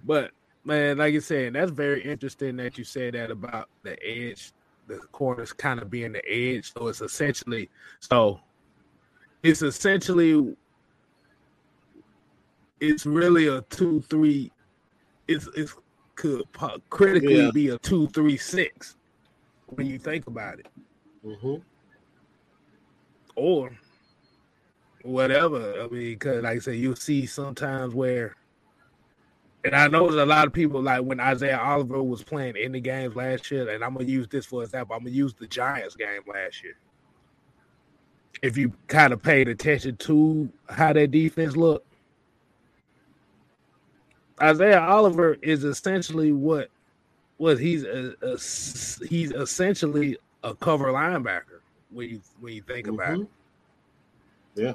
but 0.04 0.30
man, 0.64 0.98
like 0.98 1.12
you 1.12 1.20
said, 1.20 1.52
that's 1.52 1.70
very 1.70 2.02
interesting 2.02 2.56
that 2.56 2.78
you 2.78 2.84
said 2.84 3.14
that 3.14 3.30
about 3.30 3.68
the 3.82 3.96
edge, 4.04 4.52
the 4.88 4.98
corners 5.12 5.52
kind 5.52 5.80
of 5.80 5.90
being 5.90 6.12
the 6.12 6.28
edge. 6.28 6.72
So 6.72 6.88
it's 6.88 7.00
essentially 7.00 7.68
so 8.00 8.40
it's 9.42 9.62
essentially 9.62 10.56
it's 12.80 13.06
really 13.06 13.46
a 13.46 13.60
two 13.62 14.00
three. 14.02 14.50
It's 15.28 15.48
it's 15.54 15.74
could 16.20 16.44
critically 16.90 17.44
yeah. 17.44 17.50
be 17.50 17.68
a 17.70 17.78
two 17.78 18.06
three 18.08 18.36
six 18.36 18.96
when 19.68 19.86
you 19.86 19.98
think 19.98 20.26
about 20.26 20.58
it, 20.58 20.66
mm-hmm. 21.24 21.54
or 23.36 23.70
whatever. 25.02 25.80
I 25.80 25.88
mean, 25.88 26.12
because 26.12 26.42
like 26.42 26.56
I 26.56 26.58
said, 26.58 26.74
you'll 26.74 26.96
see 26.96 27.24
sometimes 27.24 27.94
where, 27.94 28.36
and 29.64 29.74
I 29.74 29.88
know 29.88 30.10
there's 30.10 30.20
a 30.20 30.26
lot 30.26 30.46
of 30.46 30.52
people 30.52 30.82
like 30.82 31.02
when 31.02 31.20
Isaiah 31.20 31.58
Oliver 31.58 32.02
was 32.02 32.22
playing 32.22 32.56
in 32.56 32.72
the 32.72 32.80
games 32.80 33.16
last 33.16 33.50
year, 33.50 33.70
and 33.70 33.82
I'm 33.82 33.94
gonna 33.94 34.04
use 34.04 34.28
this 34.28 34.44
for 34.44 34.62
example. 34.62 34.94
I'm 34.94 35.04
gonna 35.04 35.16
use 35.16 35.32
the 35.32 35.46
Giants 35.46 35.96
game 35.96 36.20
last 36.26 36.62
year. 36.62 36.76
If 38.42 38.58
you 38.58 38.74
kind 38.88 39.14
of 39.14 39.22
paid 39.22 39.48
attention 39.48 39.96
to 39.96 40.50
how 40.68 40.92
that 40.92 41.12
defense 41.12 41.56
looked, 41.56 41.89
Isaiah 44.40 44.80
Oliver 44.80 45.36
is 45.42 45.64
essentially 45.64 46.32
what 46.32 46.70
what 47.36 47.58
he's 47.58 47.84
a, 47.84 48.14
a, 48.22 48.32
he's 49.06 49.32
essentially 49.32 50.18
a 50.42 50.54
cover 50.54 50.86
linebacker 50.86 51.60
when 51.90 52.10
you 52.10 52.20
when 52.40 52.54
you 52.54 52.62
think 52.62 52.86
about 52.86 53.18
mm-hmm. 53.18 53.22
it. 53.22 54.62
Yeah. 54.62 54.74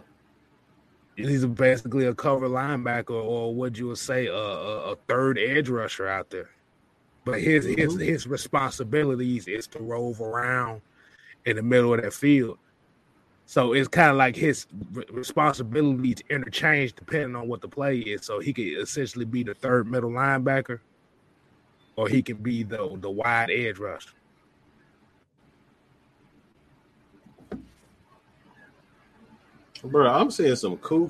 He's 1.15 1.45
basically 1.45 2.07
a 2.07 2.13
cover 2.13 2.49
linebacker, 2.49 3.11
or 3.11 3.53
what 3.53 3.77
you 3.77 3.87
would 3.87 3.97
say, 3.97 4.27
a, 4.27 4.33
a, 4.33 4.91
a 4.91 4.95
third 5.07 5.37
edge 5.37 5.69
rusher 5.69 6.07
out 6.07 6.29
there. 6.29 6.49
But 7.23 7.41
his 7.41 7.65
mm-hmm. 7.65 7.79
his 7.79 7.99
his 7.99 8.27
responsibilities 8.27 9.47
is 9.47 9.67
to 9.67 9.79
rove 9.79 10.19
around 10.21 10.81
in 11.45 11.55
the 11.55 11.63
middle 11.63 11.93
of 11.93 12.01
that 12.01 12.13
field. 12.13 12.57
So 13.45 13.73
it's 13.73 13.87
kind 13.87 14.09
of 14.09 14.17
like 14.17 14.35
his 14.35 14.65
responsibilities 15.11 16.17
interchange 16.29 16.93
depending 16.93 17.35
on 17.35 17.47
what 17.47 17.61
the 17.61 17.67
play 17.67 17.99
is. 17.99 18.25
So 18.25 18.39
he 18.39 18.51
could 18.51 18.65
essentially 18.65 19.25
be 19.25 19.43
the 19.43 19.53
third 19.53 19.89
middle 19.89 20.09
linebacker, 20.09 20.79
or 21.95 22.07
he 22.07 22.21
can 22.21 22.37
be 22.37 22.63
the 22.63 22.97
the 22.99 23.09
wide 23.09 23.51
edge 23.51 23.77
rusher. 23.77 24.09
Bro, 29.83 30.07
I'm 30.09 30.31
seeing 30.31 30.55
some 30.55 30.77
cool 30.77 31.07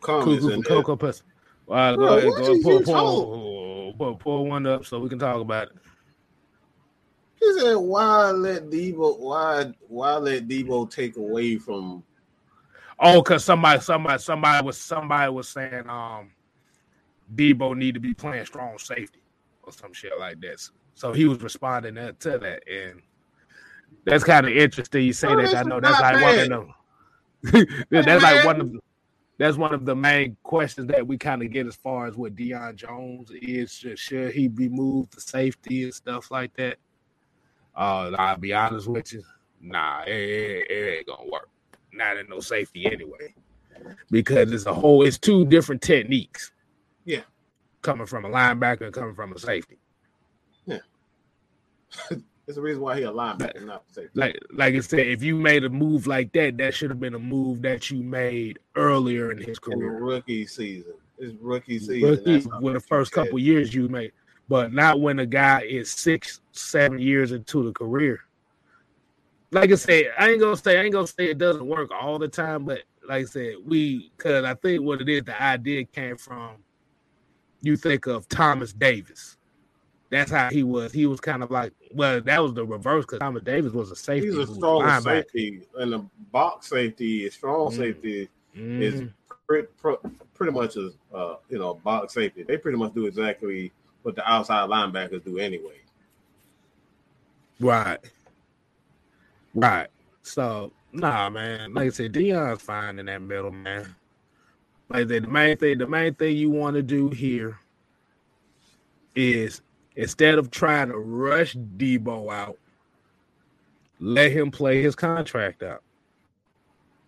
comments 0.00 0.40
cool, 0.40 0.62
cool, 0.62 0.82
cool, 0.82 0.96
cool, 0.96 1.12
All 1.68 1.76
right, 1.76 1.94
Bro, 1.94 2.06
go 2.06 2.16
ahead, 2.16 2.32
go 2.32 2.62
pull, 2.62 2.82
pull, 2.82 3.94
pull, 3.98 4.14
pull 4.14 4.46
one 4.46 4.66
up 4.66 4.86
so 4.86 4.98
we 4.98 5.10
can 5.10 5.18
talk 5.18 5.40
about 5.40 5.68
it. 5.68 5.76
He 7.40 7.58
said, 7.58 7.74
"Why 7.74 8.30
let 8.30 8.70
Deebo? 8.70 9.18
Why 9.18 9.72
why 9.88 10.16
let 10.16 10.46
Deebo 10.46 10.90
take 10.90 11.16
away 11.16 11.56
from?" 11.56 12.04
Oh, 12.98 13.22
cause 13.22 13.44
somebody, 13.44 13.80
somebody, 13.80 14.18
somebody 14.22 14.64
was 14.64 14.78
somebody 14.78 15.32
was 15.32 15.48
saying, 15.48 15.88
um, 15.88 16.30
Deebo 17.34 17.74
need 17.74 17.94
to 17.94 18.00
be 18.00 18.12
playing 18.12 18.44
strong 18.44 18.78
safety 18.78 19.22
or 19.62 19.72
some 19.72 19.92
shit 19.94 20.12
like 20.18 20.40
this. 20.40 20.70
So 20.94 21.12
he 21.12 21.24
was 21.24 21.40
responding 21.40 21.94
to 21.94 22.38
that, 22.38 22.62
and 22.68 23.00
that's 24.04 24.24
kind 24.24 24.46
of 24.46 24.52
interesting. 24.52 25.04
You 25.04 25.14
say 25.14 25.28
oh, 25.28 25.36
that. 25.36 25.54
I 25.54 25.62
know 25.62 25.80
that's 25.80 26.00
like 26.00 26.14
bad. 26.16 26.50
one 26.50 26.60
of 26.60 26.66
them. 26.66 26.74
that's 27.90 28.22
like 28.22 28.44
one 28.44 28.60
of 28.60 28.72
the, 28.72 28.80
that's 29.38 29.56
one 29.56 29.72
of 29.72 29.86
the 29.86 29.96
main 29.96 30.36
questions 30.42 30.88
that 30.88 31.06
we 31.06 31.16
kind 31.16 31.42
of 31.42 31.50
get 31.50 31.66
as 31.66 31.76
far 31.76 32.06
as 32.06 32.16
what 32.16 32.36
Deion 32.36 32.74
Jones 32.74 33.30
is. 33.30 33.72
Should 33.72 34.32
he 34.32 34.48
be 34.48 34.68
moved 34.68 35.12
to 35.12 35.22
safety 35.22 35.84
and 35.84 35.94
stuff 35.94 36.30
like 36.30 36.54
that? 36.56 36.76
Uh, 37.80 38.14
I'll 38.18 38.36
be 38.36 38.52
honest 38.52 38.86
with 38.88 39.10
you. 39.14 39.22
Nah, 39.58 40.02
it, 40.02 40.12
it, 40.12 40.70
it 40.70 40.98
ain't 40.98 41.06
gonna 41.06 41.30
work. 41.30 41.48
Not 41.94 42.18
in 42.18 42.28
no 42.28 42.40
safety 42.40 42.84
anyway, 42.84 43.34
because 44.10 44.52
it's 44.52 44.66
a 44.66 44.74
whole. 44.74 45.02
It's 45.02 45.16
two 45.16 45.46
different 45.46 45.80
techniques. 45.80 46.52
Yeah, 47.06 47.22
coming 47.80 48.06
from 48.06 48.26
a 48.26 48.28
linebacker 48.28 48.82
and 48.82 48.92
coming 48.92 49.14
from 49.14 49.32
a 49.32 49.38
safety. 49.38 49.78
Yeah, 50.66 50.80
it's 52.10 52.56
the 52.56 52.60
reason 52.60 52.82
why 52.82 52.98
he 52.98 53.04
a 53.04 53.10
linebacker, 53.10 53.64
not 53.64 53.84
safety. 53.90 54.10
Like, 54.12 54.38
like 54.52 54.74
I 54.74 54.80
said, 54.80 55.06
if 55.06 55.22
you 55.22 55.34
made 55.34 55.64
a 55.64 55.70
move 55.70 56.06
like 56.06 56.34
that, 56.34 56.58
that 56.58 56.74
should 56.74 56.90
have 56.90 57.00
been 57.00 57.14
a 57.14 57.18
move 57.18 57.62
that 57.62 57.90
you 57.90 58.02
made 58.02 58.58
earlier 58.76 59.32
in 59.32 59.38
his 59.38 59.58
career, 59.58 59.96
in 59.96 60.02
rookie 60.02 60.46
season. 60.46 60.92
His 61.18 61.32
rookie 61.40 61.78
season. 61.78 62.10
Rookie, 62.10 62.46
with 62.60 62.74
the 62.74 62.80
first 62.80 63.12
couple 63.12 63.38
years 63.38 63.74
you 63.74 63.88
made 63.88 64.12
but 64.50 64.72
not 64.72 65.00
when 65.00 65.20
a 65.20 65.26
guy 65.26 65.62
is 65.62 65.92
six, 65.92 66.40
seven 66.50 66.98
years 66.98 67.30
into 67.30 67.62
the 67.62 67.72
career. 67.72 68.18
Like 69.52 69.70
I 69.70 69.76
said, 69.76 70.06
I 70.18 70.30
ain't 70.30 70.40
gonna 70.40 70.56
say 70.56 70.76
I 70.76 70.82
ain't 70.82 70.92
gonna 70.92 71.06
say 71.06 71.30
it 71.30 71.38
doesn't 71.38 71.64
work 71.64 71.90
all 71.92 72.18
the 72.18 72.26
time, 72.26 72.64
but 72.64 72.82
like 73.08 73.22
I 73.22 73.24
said, 73.26 73.54
we 73.64 74.10
because 74.16 74.44
I 74.44 74.54
think 74.54 74.82
what 74.82 75.00
it 75.00 75.08
is, 75.08 75.22
the 75.22 75.40
idea 75.40 75.84
came 75.84 76.16
from 76.16 76.56
you 77.62 77.76
think 77.76 78.06
of 78.06 78.28
Thomas 78.28 78.72
Davis. 78.72 79.36
That's 80.10 80.32
how 80.32 80.50
he 80.50 80.64
was. 80.64 80.92
He 80.92 81.06
was 81.06 81.20
kind 81.20 81.44
of 81.44 81.52
like, 81.52 81.72
well, 81.94 82.20
that 82.20 82.42
was 82.42 82.52
the 82.52 82.66
reverse 82.66 83.04
because 83.04 83.20
Thomas 83.20 83.44
Davis 83.44 83.72
was 83.72 83.92
a 83.92 83.96
safety. 83.96 84.30
He's 84.30 84.36
a 84.36 84.52
strong 84.52 85.00
safety, 85.00 85.62
and 85.78 85.92
the 85.92 86.04
box 86.32 86.68
safety, 86.70 87.24
is 87.24 87.34
strong 87.34 87.70
mm. 87.70 87.76
safety 87.76 88.28
mm. 88.56 88.82
is 88.82 89.02
pretty, 89.46 89.68
pretty 90.34 90.52
much 90.52 90.74
a 90.74 90.90
uh, 91.14 91.36
you 91.48 91.60
know 91.60 91.74
box 91.74 92.14
safety. 92.14 92.42
They 92.42 92.56
pretty 92.56 92.78
much 92.78 92.94
do 92.94 93.06
exactly 93.06 93.72
what 94.02 94.16
the 94.16 94.30
outside 94.30 94.68
linebackers 94.68 95.24
do 95.24 95.38
anyway. 95.38 95.78
Right. 97.58 97.98
Right. 99.54 99.88
So 100.22 100.72
nah, 100.92 101.30
man. 101.30 101.74
Like 101.74 101.86
I 101.86 101.90
said, 101.90 102.12
Dion's 102.12 102.62
fine 102.62 102.98
in 102.98 103.06
that 103.06 103.22
middle, 103.22 103.50
man. 103.50 103.94
Like 104.88 105.08
the 105.08 105.20
main 105.20 105.56
thing, 105.56 105.78
the 105.78 105.86
main 105.86 106.14
thing 106.14 106.36
you 106.36 106.50
want 106.50 106.74
to 106.74 106.82
do 106.82 107.10
here 107.10 107.58
is 109.14 109.62
instead 109.96 110.38
of 110.38 110.50
trying 110.50 110.88
to 110.88 110.98
rush 110.98 111.56
Debo 111.76 112.32
out, 112.32 112.58
let 114.00 114.32
him 114.32 114.50
play 114.50 114.82
his 114.82 114.96
contract 114.96 115.62
out. 115.62 115.82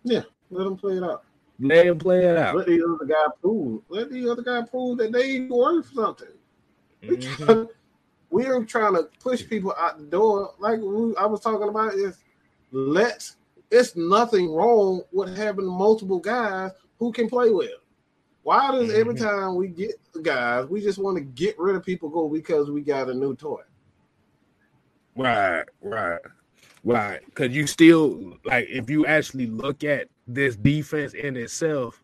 Yeah, 0.03 0.23
let 0.51 0.67
him 0.67 0.77
play 0.77 0.97
it 0.97 1.03
out. 1.03 1.23
Let 1.59 1.85
him 1.85 1.97
play 1.97 2.25
it 2.25 2.37
out. 2.37 2.55
Let 2.55 2.67
the 2.67 2.83
other 2.83 3.05
guy 3.05 3.25
prove. 3.41 3.81
Let 3.89 4.11
the 4.11 4.29
other 4.29 4.41
guy 4.41 4.61
prove 4.63 4.97
that 4.99 5.11
they 5.11 5.41
worth 5.41 5.93
something. 5.93 6.27
Mm-hmm. 7.03 7.63
We're 8.29 8.65
trying 8.65 8.93
to 8.95 9.09
push 9.19 9.47
people 9.47 9.73
out 9.77 9.99
the 9.99 10.05
door. 10.05 10.53
Like 10.59 10.79
I 10.79 11.25
was 11.25 11.41
talking 11.41 11.69
about, 11.69 11.93
is 11.93 12.17
let's. 12.71 13.37
It's 13.69 13.95
nothing 13.95 14.51
wrong 14.51 15.01
with 15.11 15.35
having 15.35 15.65
multiple 15.65 16.19
guys 16.19 16.71
who 16.99 17.11
can 17.11 17.27
play 17.27 17.49
well. 17.49 17.67
Why 18.43 18.71
does 18.71 18.89
mm-hmm. 18.89 18.99
every 18.99 19.15
time 19.15 19.55
we 19.55 19.69
get 19.69 19.95
guys, 20.21 20.67
we 20.67 20.81
just 20.81 20.99
want 20.99 21.17
to 21.17 21.23
get 21.23 21.57
rid 21.57 21.75
of 21.75 21.83
people 21.83 22.09
go 22.09 22.27
because 22.27 22.69
we 22.69 22.81
got 22.81 23.09
a 23.09 23.13
new 23.13 23.35
toy? 23.35 23.61
Right, 25.15 25.63
right, 25.81 26.19
right. 26.83 27.19
Because 27.25 27.55
you 27.55 27.67
still 27.67 28.37
like 28.45 28.67
if 28.69 28.89
you 28.89 29.05
actually 29.05 29.47
look 29.47 29.83
at 29.83 30.07
this 30.27 30.55
defense 30.55 31.13
in 31.13 31.37
itself, 31.37 32.03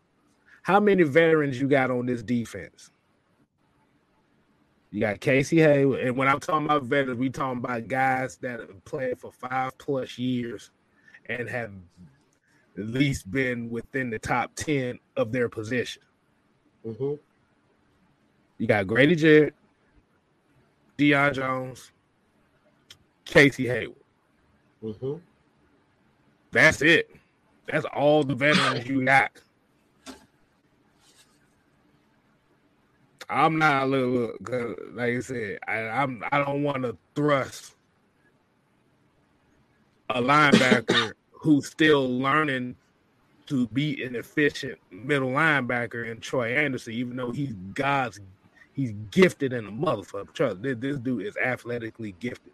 how 0.62 0.80
many 0.80 1.02
veterans 1.02 1.60
you 1.60 1.68
got 1.68 1.90
on 1.90 2.06
this 2.06 2.22
defense? 2.22 2.90
You 4.90 5.00
got 5.00 5.20
Casey 5.20 5.60
Hayward, 5.60 6.00
and 6.00 6.16
when 6.16 6.26
I'm 6.26 6.40
talking 6.40 6.66
about 6.66 6.82
veterans, 6.82 7.18
we 7.18 7.30
talking 7.30 7.58
about 7.58 7.86
guys 7.86 8.36
that 8.38 8.58
have 8.58 8.84
played 8.84 9.18
for 9.20 9.30
five 9.30 9.78
plus 9.78 10.18
years 10.18 10.70
and 11.26 11.48
have 11.48 11.70
at 12.76 12.86
least 12.86 13.30
been 13.30 13.70
within 13.70 14.10
the 14.10 14.18
top 14.18 14.50
ten 14.56 14.98
of 15.16 15.30
their 15.30 15.48
position. 15.48 16.02
Mm-hmm. 16.84 17.14
You 18.58 18.66
got 18.66 18.88
Grady 18.88 19.14
Jarrett, 19.14 19.54
Deion 20.98 21.34
Jones, 21.34 21.92
Casey 23.24 23.68
Hayward. 23.68 23.96
Mm-hmm. 24.82 25.14
That's 26.50 26.82
it. 26.82 27.10
That's 27.68 27.84
all 27.86 28.24
the 28.24 28.34
veterans 28.34 28.88
you 28.88 29.04
got. 29.04 29.30
I'm 33.30 33.58
not 33.58 33.84
a 33.84 33.86
little 33.86 34.32
like 34.92 35.16
I 35.16 35.20
said. 35.20 35.58
I, 35.66 35.78
I'm 35.82 36.22
I 36.32 36.38
don't 36.38 36.64
want 36.64 36.82
to 36.82 36.96
thrust 37.14 37.76
a 40.10 40.20
linebacker 40.20 41.12
who's 41.32 41.68
still 41.68 42.18
learning 42.18 42.74
to 43.46 43.68
be 43.68 44.02
an 44.02 44.16
efficient 44.16 44.78
middle 44.90 45.30
linebacker 45.30 46.10
in 46.10 46.20
Troy 46.20 46.56
Andersen, 46.56 46.92
even 46.92 47.16
though 47.16 47.30
he's 47.30 47.54
God's 47.74 48.20
he's 48.72 48.92
gifted 49.12 49.52
in 49.52 49.66
a 49.66 49.72
motherfucker. 49.72 50.32
Trust 50.32 50.62
this, 50.62 50.76
this 50.78 50.98
dude 50.98 51.26
is 51.26 51.36
athletically 51.36 52.16
gifted. 52.18 52.52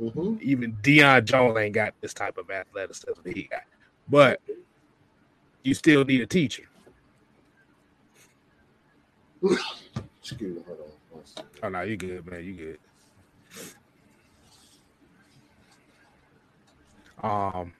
Mm-hmm. 0.00 0.36
Even 0.40 0.74
Deion 0.82 1.24
Jones 1.24 1.58
ain't 1.58 1.74
got 1.74 1.94
this 2.00 2.14
type 2.14 2.38
of 2.38 2.50
athleticism 2.50 3.20
that 3.24 3.36
he 3.36 3.44
got. 3.44 3.62
But 4.08 4.40
you 5.62 5.74
still 5.74 6.04
need 6.04 6.20
a 6.20 6.26
teacher. 6.26 6.64
Excuse 10.22 10.56
me, 10.56 10.62
hold 10.66 10.78
on. 10.80 11.44
Oh 11.64 11.68
no, 11.68 11.80
you 11.82 11.96
good, 11.96 12.24
man. 12.30 12.44
You 12.44 12.52
good. 12.54 12.78
Um 17.22 17.72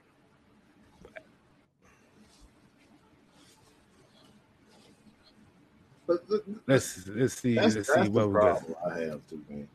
But 6.07 6.27
the, 6.29 6.43
let's 6.67 7.07
let's 7.09 7.35
see 7.41 7.55
that's, 7.55 7.77
let's 7.77 7.89
that's 7.89 8.05
see 8.07 8.09
what 8.11 8.29
we 8.29 8.35
got. 8.35 8.63
I 8.91 8.99
have 9.01 9.21
too, 9.29 9.43
man. 9.49 9.69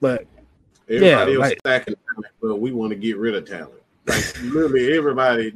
But 0.00 0.26
Everybody 0.88 1.32
Yeah, 1.32 1.38
else 1.38 1.50
like- 1.50 1.58
stacking 1.60 1.94
talent, 2.14 2.32
but 2.40 2.56
we 2.60 2.72
want 2.72 2.90
to 2.90 2.96
get 2.96 3.18
rid 3.18 3.34
of 3.34 3.46
talent. 3.46 3.72
Like 4.06 4.42
literally 4.42 4.96
everybody, 4.96 5.52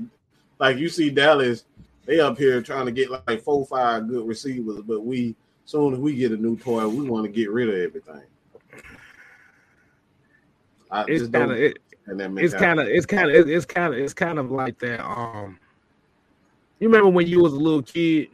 like 0.58 0.76
you 0.76 0.88
see 0.90 1.08
Dallas, 1.10 1.64
they 2.12 2.20
up 2.20 2.36
here 2.36 2.60
trying 2.60 2.84
to 2.86 2.92
get 2.92 3.10
like 3.10 3.40
four, 3.42 3.64
five 3.66 4.06
good 4.06 4.26
receivers, 4.26 4.80
but 4.82 5.00
we 5.04 5.34
soon 5.64 5.94
as 5.94 5.98
we 5.98 6.14
get 6.14 6.32
a 6.32 6.36
new 6.36 6.56
toy, 6.58 6.86
we 6.86 7.08
want 7.08 7.24
to 7.24 7.30
get 7.32 7.50
rid 7.50 7.68
of 7.70 7.74
everything. 7.74 8.22
I 10.90 11.04
it's 11.08 11.28
kind 11.28 11.52
of 11.52 11.58
it, 11.58 11.78
it's 12.36 12.52
kind 12.54 12.80
of 12.80 12.86
it's 12.86 13.06
kind 13.06 13.30
of 13.30 13.48
it's 13.48 13.64
kind 13.64 13.94
of 13.94 13.98
it's 14.00 14.12
kind 14.12 14.38
of 14.38 14.50
like 14.50 14.78
that. 14.80 15.02
Um, 15.02 15.58
you 16.80 16.88
remember 16.88 17.08
when 17.08 17.26
you 17.26 17.40
was 17.40 17.54
a 17.54 17.58
little 17.58 17.82
kid 17.82 18.28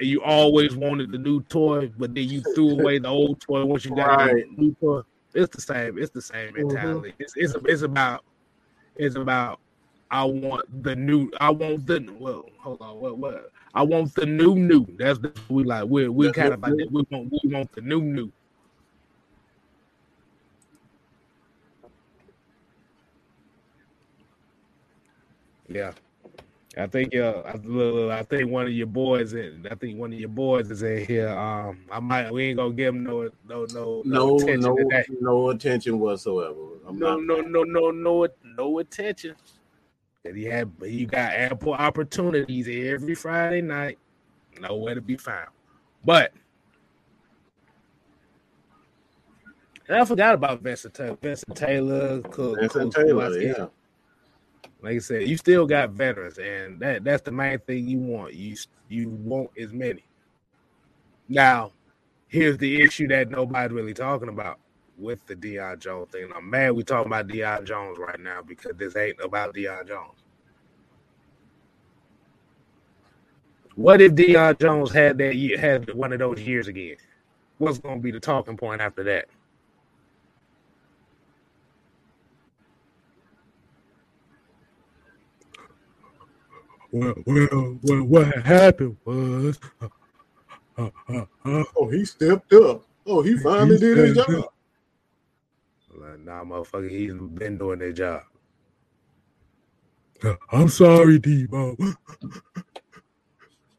and 0.00 0.08
you 0.08 0.22
always 0.22 0.74
wanted 0.74 1.12
the 1.12 1.18
new 1.18 1.42
toy, 1.42 1.90
but 1.98 2.14
then 2.14 2.28
you 2.28 2.40
threw 2.40 2.70
away 2.80 2.98
the 2.98 3.08
old 3.08 3.40
toy 3.42 3.62
once 3.64 3.84
you 3.84 3.94
got 3.94 4.18
Right. 4.18 4.46
the 4.56 4.62
new 4.62 4.74
toy. 4.80 5.02
It's 5.34 5.54
the 5.54 5.60
same. 5.60 5.98
It's 5.98 6.12
the 6.12 6.22
same 6.22 6.54
Mhm. 6.54 6.68
mentality. 6.68 7.12
It's 7.18 7.34
it's 7.36 7.54
it's 7.66 7.82
about 7.82 8.24
it's 8.96 9.16
about 9.16 9.60
I 10.10 10.24
want 10.24 10.82
the 10.82 10.94
new. 10.94 11.30
I 11.40 11.50
want 11.50 11.86
the 11.86 12.06
well. 12.18 12.46
Hold 12.58 12.80
on. 12.80 13.00
What 13.00 13.18
what? 13.18 13.50
I 13.74 13.82
want 13.82 14.14
the 14.14 14.26
new 14.26 14.54
new. 14.54 14.86
That's 14.98 15.18
the 15.18 15.32
we 15.48 15.64
like. 15.64 15.84
We're 15.84 16.10
we 16.10 16.32
kind 16.32 16.54
of 16.54 16.60
like 16.60 16.72
that. 16.72 16.88
We 16.90 17.04
want 17.10 17.32
we 17.32 17.50
want 17.52 17.72
the 17.72 17.80
new 17.80 18.00
new. 18.00 18.32
Yeah. 25.68 25.92
I 26.78 26.86
think 26.86 27.16
uh, 27.16 27.42
I, 27.46 28.18
I 28.18 28.22
think 28.22 28.50
one 28.50 28.66
of 28.66 28.72
your 28.72 28.86
boys, 28.86 29.32
in, 29.32 29.66
I 29.70 29.74
think 29.74 29.98
one 29.98 30.12
of 30.12 30.20
your 30.20 30.28
boys 30.28 30.70
is 30.70 30.82
in 30.82 31.06
here. 31.06 31.30
Um, 31.30 31.78
I 31.90 32.00
might, 32.00 32.30
we 32.30 32.44
ain't 32.44 32.58
gonna 32.58 32.74
give 32.74 32.94
him 32.94 33.02
no, 33.02 33.30
no, 33.48 33.64
no, 33.72 34.02
no, 34.04 34.36
attention 34.36 34.60
no, 34.60 35.04
no 35.20 35.48
attention 35.50 35.98
whatsoever. 35.98 36.54
I'm 36.86 36.98
no, 36.98 37.16
not, 37.16 37.24
no, 37.24 37.40
no, 37.40 37.62
no, 37.62 37.90
no, 37.90 38.28
no 38.44 38.78
attention. 38.78 39.36
He 40.34 40.44
had, 40.44 40.72
you 40.82 41.06
got 41.06 41.32
ample 41.32 41.74
opportunities 41.74 42.68
every 42.68 43.14
Friday 43.14 43.60
night, 43.60 43.98
nowhere 44.60 44.94
to 44.94 45.00
be 45.00 45.16
found. 45.16 45.48
But 46.04 46.32
I 49.88 50.04
forgot 50.04 50.34
about 50.34 50.60
Vincent 50.62 50.94
Taylor. 50.94 51.18
Vincent 51.20 51.56
Taylor, 51.56 52.20
Cook, 52.22 52.58
Vincent 52.60 52.94
Cook, 52.94 53.06
Taylor, 53.06 53.22
Kowalski. 53.28 53.44
yeah. 53.46 53.66
Like 54.82 54.96
I 54.96 54.98
said, 54.98 55.28
you 55.28 55.36
still 55.36 55.66
got 55.66 55.90
veterans, 55.90 56.38
and 56.38 56.78
that 56.80 57.02
that's 57.02 57.22
the 57.22 57.32
main 57.32 57.58
thing 57.60 57.88
you 57.88 57.98
want. 57.98 58.34
You 58.34 58.56
you 58.88 59.08
want 59.08 59.50
as 59.58 59.72
many. 59.72 60.04
Now, 61.28 61.72
here's 62.28 62.58
the 62.58 62.82
issue 62.82 63.08
that 63.08 63.30
nobody's 63.30 63.72
really 63.72 63.94
talking 63.94 64.28
about 64.28 64.58
with 64.98 65.24
the 65.26 65.34
Deion 65.36 65.78
Jones 65.78 66.08
thing. 66.10 66.28
I'm 66.34 66.48
mad 66.48 66.72
we 66.72 66.82
talking 66.82 67.06
about 67.06 67.28
Deion 67.28 67.64
Jones 67.64 67.98
right 67.98 68.20
now 68.20 68.42
because 68.42 68.72
this 68.76 68.96
ain't 68.96 69.20
about 69.20 69.54
Deion 69.54 69.86
Jones. 69.86 70.18
What 73.74 74.00
if 74.00 74.12
Deion 74.12 74.58
Jones 74.58 74.90
had 74.90 75.18
that 75.18 75.36
year, 75.36 75.58
had 75.58 75.92
one 75.92 76.12
of 76.12 76.18
those 76.18 76.40
years 76.40 76.66
again? 76.66 76.96
What's 77.58 77.78
going 77.78 77.96
to 77.96 78.02
be 78.02 78.10
the 78.10 78.20
talking 78.20 78.56
point 78.56 78.80
after 78.80 79.04
that? 79.04 79.26
Well, 86.90 87.14
well, 87.26 87.78
well 87.82 88.02
what 88.04 88.34
happened 88.38 88.96
was, 89.04 89.58
uh, 89.82 89.88
uh, 90.78 90.90
uh, 91.08 91.24
uh, 91.44 91.64
Oh, 91.76 91.88
he 91.90 92.04
stepped 92.04 92.52
up. 92.54 92.82
Oh, 93.06 93.22
he 93.22 93.36
finally 93.36 93.78
did 93.78 93.98
his 93.98 94.12
stepped 94.12 94.30
job. 94.30 94.50
Like, 95.98 96.20
nah, 96.20 96.44
motherfucker, 96.44 96.90
he's 96.90 97.12
been 97.12 97.58
doing 97.58 97.78
their 97.78 97.92
job. 97.92 98.22
I'm 100.52 100.68
sorry, 100.68 101.18
Debo. 101.18 101.96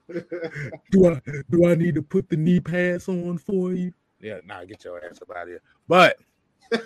do 0.92 1.12
I 1.12 1.22
do 1.50 1.68
I 1.68 1.76
need 1.76 1.96
to 1.96 2.02
put 2.02 2.30
the 2.30 2.38
knee 2.38 2.60
pads 2.60 3.08
on 3.10 3.38
for 3.38 3.74
you? 3.74 3.94
Yeah, 4.20 4.40
nah, 4.46 4.66
get 4.66 4.84
your 4.84 5.04
ass 5.06 5.22
up 5.22 5.30
out 5.36 5.44
of 5.44 5.50
here. 5.50 5.62
But 5.88 6.18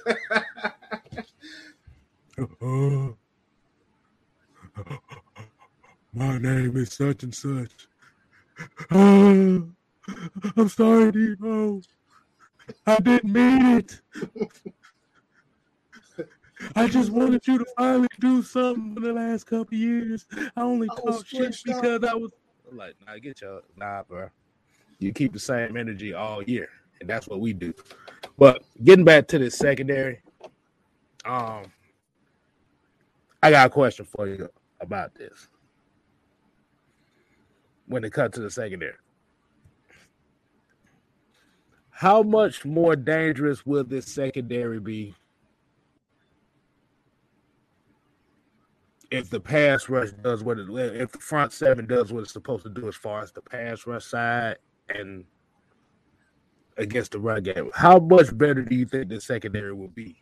my 6.14 6.38
name 6.38 6.76
is 6.78 6.94
such 6.94 7.24
and 7.24 7.34
such. 7.34 7.88
I'm 8.90 9.76
sorry, 10.68 11.12
Debo. 11.12 11.84
I 12.86 13.00
didn't 13.00 13.32
mean 13.32 13.78
it. 13.78 14.02
I 16.76 16.88
just 16.88 17.10
wanted 17.12 17.46
you 17.48 17.58
to 17.58 17.66
finally 17.78 18.08
do 18.20 18.42
something 18.44 18.96
for 18.96 19.02
the 19.02 19.14
last 19.14 19.46
couple 19.46 19.78
years. 19.78 20.26
I 20.56 20.62
only 20.62 20.88
I 20.92 20.96
talked 20.96 21.28
shit 21.28 21.54
switched 21.54 21.70
up. 21.70 21.82
because 21.82 22.04
I 22.04 22.14
was 22.14 22.32
I'm 22.70 22.78
like, 22.78 22.96
nah, 23.06 23.18
get 23.18 23.42
your 23.42 23.62
nah, 23.76 24.04
bro. 24.04 24.30
You 25.00 25.12
keep 25.12 25.34
the 25.34 25.40
same 25.40 25.76
energy 25.76 26.14
all 26.14 26.42
year, 26.44 26.70
and 27.00 27.10
that's 27.10 27.28
what 27.28 27.40
we 27.40 27.54
do. 27.54 27.74
But 28.38 28.64
getting 28.84 29.04
back 29.04 29.28
to 29.30 29.40
the 29.40 29.52
secondary, 29.52 30.22
um, 31.26 31.66
I 33.44 33.52
got 33.52 33.68
a 33.68 33.70
question 33.70 34.06
for 34.06 34.28
you 34.28 34.50
about 34.80 35.16
this. 35.16 35.48
When 37.88 38.04
it 38.06 38.14
comes 38.14 38.36
to 38.36 38.42
the 38.42 38.50
secondary, 38.50 38.94
how 41.90 42.24
much 42.24 42.64
more 42.64 42.96
dangerous 42.96 43.66
will 43.66 43.84
this 43.84 44.06
secondary 44.06 44.80
be 44.80 45.14
if 49.12 49.30
the 49.30 49.40
pass 49.40 49.90
rush 49.90 50.12
does 50.24 50.42
what 50.42 50.58
it 50.58 50.70
if 50.70 51.12
the 51.12 51.20
front 51.20 51.52
seven 51.52 51.86
does 51.86 52.12
what 52.12 52.22
it's 52.22 52.32
supposed 52.32 52.64
to 52.64 52.70
do 52.70 52.88
as 52.88 52.96
far 52.96 53.22
as 53.22 53.32
the 53.34 53.42
pass 53.42 53.86
rush 53.86 54.06
side 54.06 54.58
and 54.90 55.26
against 56.78 57.12
the 57.12 57.20
run 57.20 57.44
game? 57.44 57.70
How 57.76 58.00
much 58.00 58.36
better 58.38 58.64
do 58.64 58.76
you 58.76 58.86
think 58.86 59.10
the 59.10 59.20
secondary 59.20 59.74
will 59.74 59.90
be 59.90 60.16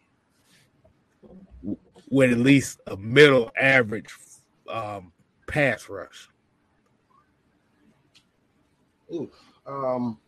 with 2.09 2.31
at 2.31 2.39
least 2.39 2.79
a 2.87 2.97
middle 2.97 3.51
average 3.55 4.09
um, 4.67 5.13
pass 5.47 5.87
rush? 5.87 6.27
Ooh, 9.13 9.29
um, 9.67 10.19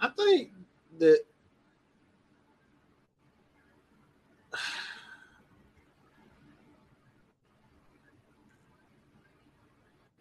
I 0.00 0.08
think 0.08 0.50
that 0.98 1.20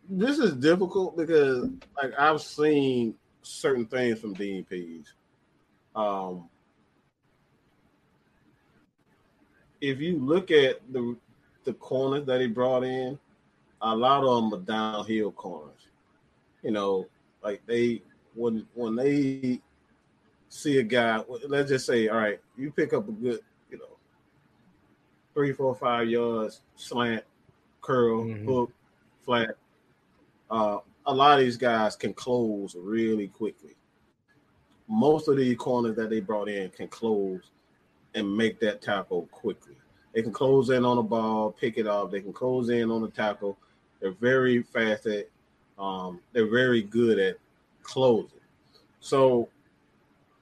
this 0.09 0.37
is 0.39 0.53
difficult 0.53 1.17
because 1.17 1.69
like 2.01 2.13
I've 2.17 2.41
seen 2.41 3.15
certain 3.41 3.85
things 3.85 4.19
from 4.19 4.35
DPs 4.35 5.07
Um, 5.95 6.49
if 9.81 9.99
you 9.99 10.19
look 10.19 10.51
at 10.51 10.81
the 10.91 11.15
the 11.63 11.73
corners 11.73 12.25
that 12.25 12.41
he 12.41 12.47
brought 12.47 12.83
in, 12.83 13.17
a 13.81 13.95
lot 13.95 14.23
of 14.23 14.51
them 14.51 14.53
are 14.53 14.63
downhill 14.63 15.31
corners. 15.31 15.87
You 16.63 16.71
know, 16.71 17.07
like 17.43 17.61
they 17.65 18.01
when 18.33 18.67
when 18.73 18.95
they 18.95 19.61
see 20.49 20.79
a 20.79 20.83
guy, 20.83 21.21
let's 21.47 21.69
just 21.69 21.85
say, 21.85 22.07
all 22.07 22.17
right, 22.17 22.39
you 22.57 22.71
pick 22.71 22.93
up 22.93 23.07
a 23.07 23.11
good, 23.11 23.39
you 23.69 23.77
know, 23.77 23.97
three, 25.33 25.53
four, 25.53 25.75
five 25.75 26.07
yards, 26.09 26.61
slant, 26.75 27.23
curl, 27.81 28.25
mm-hmm. 28.25 28.47
hook, 28.47 28.71
flat. 29.23 29.55
Uh, 30.49 30.79
a 31.05 31.13
lot 31.13 31.39
of 31.39 31.45
these 31.45 31.57
guys 31.57 31.95
can 31.95 32.13
close 32.13 32.75
really 32.77 33.27
quickly. 33.27 33.75
Most 34.87 35.27
of 35.27 35.37
the 35.37 35.55
corners 35.55 35.95
that 35.95 36.09
they 36.09 36.19
brought 36.19 36.49
in 36.49 36.69
can 36.69 36.87
close 36.87 37.41
and 38.13 38.35
make 38.35 38.59
that 38.59 38.81
tackle 38.81 39.27
quickly. 39.31 39.75
They 40.13 40.21
can 40.21 40.31
close 40.31 40.69
in 40.69 40.85
on 40.85 40.95
the 40.95 41.03
ball, 41.03 41.51
pick 41.51 41.77
it 41.77 41.87
up. 41.87 42.11
They 42.11 42.21
can 42.21 42.31
close 42.31 42.69
in 42.69 42.89
on 42.89 43.01
the 43.01 43.09
tackle. 43.09 43.57
They're 43.99 44.11
very 44.11 44.63
fast 44.63 45.05
at. 45.07 45.27
Um, 45.77 46.21
they're 46.31 46.49
very 46.49 46.81
good 46.81 47.19
at 47.19 47.37
closing. 47.83 48.39
So 49.01 49.49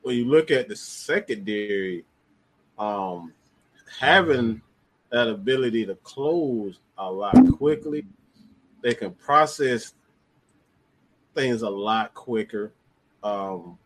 when 0.04 0.16
you 0.16 0.26
look 0.26 0.52
at 0.52 0.68
the 0.68 0.76
secondary, 0.76 2.06
um, 2.78 3.34
having 4.00 4.62
that 5.12 5.28
ability 5.28 5.86
to 5.86 5.96
close 5.96 6.80
a 6.98 7.10
lot 7.10 7.36
quickly, 7.58 8.06
they 8.82 8.94
can 8.94 9.12
process 9.12 9.94
things 11.34 11.62
a 11.62 11.70
lot 11.70 12.14
quicker. 12.14 12.72
Um, 13.24 13.78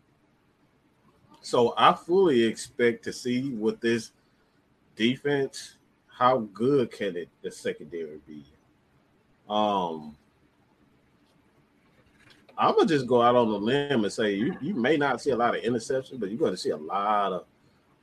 so 1.42 1.74
I 1.78 1.94
fully 1.94 2.44
expect 2.44 3.04
to 3.06 3.14
see 3.14 3.52
with 3.52 3.80
this 3.80 4.12
defense, 4.96 5.76
how 6.08 6.40
good 6.54 6.92
can 6.92 7.16
it 7.16 7.30
the 7.44 7.52
secondary 7.52 8.20
be? 8.28 8.44
Um, 9.48 10.18
I'm 12.58 12.76
gonna 12.76 12.88
just 12.88 13.08
go 13.08 13.22
out 13.22 13.36
on 13.36 13.50
the 13.50 13.60
limb 13.60 14.04
and 14.04 14.12
say 14.12 14.34
you, 14.34 14.58
you 14.62 14.74
may 14.74 14.98
not 14.98 15.22
see 15.22 15.32
a 15.32 15.36
lot 15.36 15.56
of 15.56 15.64
interceptions, 15.64 16.20
but 16.20 16.30
you're 16.30 16.40
going 16.40 16.52
to 16.52 16.58
see 16.58 16.72
a 16.72 16.78
lot 16.78 17.34
of 17.34 17.46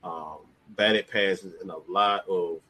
um, 0.04 0.46
batted 0.76 1.08
passes 1.08 1.54
and 1.60 1.70
a 1.70 1.78
lot 1.88 2.24
of 2.28 2.60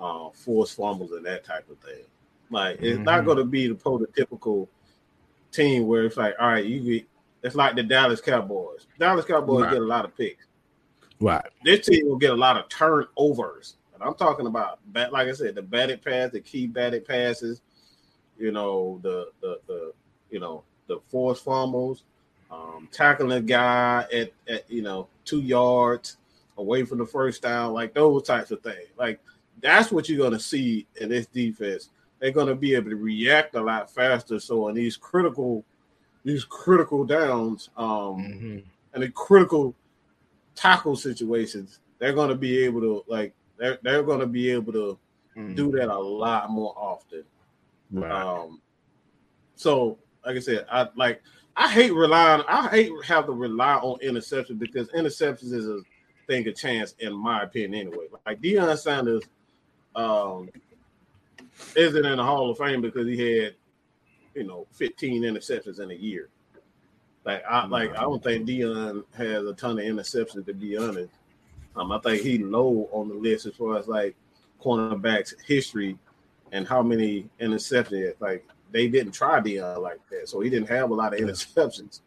uh, 0.00 0.30
forced 0.32 0.76
fumbles 0.76 1.12
and 1.12 1.26
that 1.26 1.44
type 1.44 1.68
of 1.68 1.78
thing. 1.78 2.04
Like 2.50 2.76
it's 2.80 2.96
mm-hmm. 2.96 3.04
not 3.04 3.24
going 3.24 3.38
to 3.38 3.44
be 3.44 3.68
the 3.68 3.74
prototypical 3.74 4.68
team 5.52 5.86
where 5.86 6.04
it's 6.04 6.16
like, 6.16 6.34
all 6.40 6.48
right, 6.48 6.64
you 6.64 6.80
get. 6.80 7.08
It's 7.40 7.54
like 7.54 7.76
the 7.76 7.84
Dallas 7.84 8.20
Cowboys. 8.20 8.86
Dallas 8.98 9.24
Cowboys 9.24 9.62
right. 9.62 9.72
get 9.72 9.82
a 9.82 9.84
lot 9.84 10.04
of 10.04 10.16
picks. 10.16 10.46
Right. 11.20 11.44
This 11.64 11.86
team 11.86 12.08
will 12.08 12.16
get 12.16 12.30
a 12.30 12.36
lot 12.36 12.56
of 12.56 12.68
turnovers. 12.68 13.76
And 13.94 14.02
I'm 14.02 14.14
talking 14.14 14.46
about, 14.46 14.80
like 14.92 15.28
I 15.28 15.32
said, 15.32 15.54
the 15.54 15.62
batted 15.62 16.02
pass, 16.02 16.32
the 16.32 16.40
key 16.40 16.66
batted 16.66 17.06
passes. 17.06 17.60
You 18.38 18.52
know 18.52 19.00
the 19.02 19.30
the 19.40 19.60
the 19.66 19.92
you 20.30 20.40
know 20.40 20.62
the 20.88 20.98
forced 21.08 21.44
fumbles, 21.44 22.02
um, 22.50 22.88
tackling 22.90 23.32
a 23.32 23.40
guy 23.40 24.06
at, 24.12 24.32
at 24.48 24.68
you 24.70 24.82
know 24.82 25.08
two 25.24 25.40
yards 25.40 26.16
away 26.56 26.84
from 26.84 26.98
the 26.98 27.06
first 27.06 27.42
down, 27.42 27.72
like 27.72 27.94
those 27.94 28.24
types 28.24 28.50
of 28.50 28.60
things. 28.62 28.88
Like 28.98 29.20
that's 29.62 29.92
what 29.92 30.08
you're 30.08 30.22
gonna 30.22 30.40
see 30.40 30.86
in 31.00 31.10
this 31.10 31.26
defense. 31.26 31.90
They're 32.18 32.32
gonna 32.32 32.54
be 32.54 32.74
able 32.74 32.90
to 32.90 32.96
react 32.96 33.54
a 33.54 33.60
lot 33.60 33.90
faster. 33.90 34.40
So 34.40 34.68
in 34.68 34.74
these 34.74 34.96
critical, 34.96 35.64
these 36.24 36.44
critical 36.44 37.04
downs, 37.04 37.70
um, 37.76 37.86
mm-hmm. 37.86 38.58
and 38.94 39.02
the 39.02 39.10
critical 39.10 39.74
tackle 40.54 40.96
situations, 40.96 41.80
they're 41.98 42.12
gonna 42.12 42.34
be 42.34 42.58
able 42.64 42.80
to 42.80 43.04
like 43.06 43.32
they're 43.56 43.78
they're 43.82 44.02
gonna 44.02 44.26
be 44.26 44.50
able 44.50 44.72
to 44.72 44.98
mm-hmm. 45.36 45.54
do 45.54 45.70
that 45.72 45.88
a 45.88 45.98
lot 45.98 46.50
more 46.50 46.74
often. 46.76 47.24
Right. 47.90 48.10
Um, 48.10 48.60
so 49.54 49.98
like 50.24 50.36
I 50.36 50.40
said, 50.40 50.66
I 50.70 50.88
like 50.96 51.22
I 51.56 51.70
hate 51.72 51.92
relying. 51.92 52.44
I 52.48 52.68
hate 52.68 52.92
have 53.04 53.26
to 53.26 53.32
rely 53.32 53.74
on 53.74 53.98
interceptions 54.00 54.58
because 54.58 54.88
interceptions 54.90 55.52
is 55.52 55.66
a 55.66 55.80
thing 56.26 56.46
of 56.46 56.54
chance, 56.54 56.94
in 57.00 57.12
my 57.12 57.42
opinion, 57.42 57.88
anyway. 57.88 58.06
Like 58.26 58.40
Deion 58.40 58.78
Sanders, 58.78 59.24
um, 59.96 60.48
isn't 61.74 62.06
in 62.06 62.16
the 62.16 62.22
Hall 62.22 62.50
of 62.50 62.58
Fame 62.58 62.80
because 62.80 63.06
he 63.06 63.38
had, 63.38 63.54
you 64.34 64.46
know, 64.46 64.66
15 64.72 65.22
interceptions 65.22 65.80
in 65.80 65.90
a 65.90 65.94
year. 65.94 66.28
Like 67.24 67.42
I 67.48 67.66
like 67.66 67.90
I 67.96 68.02
don't 68.02 68.22
think 68.22 68.46
Deion 68.48 69.04
has 69.16 69.44
a 69.44 69.52
ton 69.54 69.78
of 69.78 69.84
interceptions 69.84 70.46
to 70.46 70.54
be 70.54 70.76
honest. 70.76 71.12
Um, 71.76 71.92
I 71.92 71.98
think 71.98 72.22
he 72.22 72.38
low 72.38 72.88
on 72.92 73.08
the 73.08 73.14
list 73.14 73.46
as 73.46 73.54
far 73.54 73.76
as 73.76 73.86
like 73.86 74.16
cornerbacks 74.62 75.34
history 75.44 75.98
and 76.52 76.66
how 76.66 76.82
many 76.82 77.28
interceptions. 77.40 78.14
Like 78.20 78.46
they 78.70 78.88
didn't 78.88 79.12
try 79.12 79.40
Deion 79.40 79.80
like 79.80 80.00
that, 80.10 80.28
so 80.28 80.40
he 80.40 80.50
didn't 80.50 80.68
have 80.68 80.90
a 80.90 80.94
lot 80.94 81.14
of 81.14 81.20
interceptions. 81.20 82.00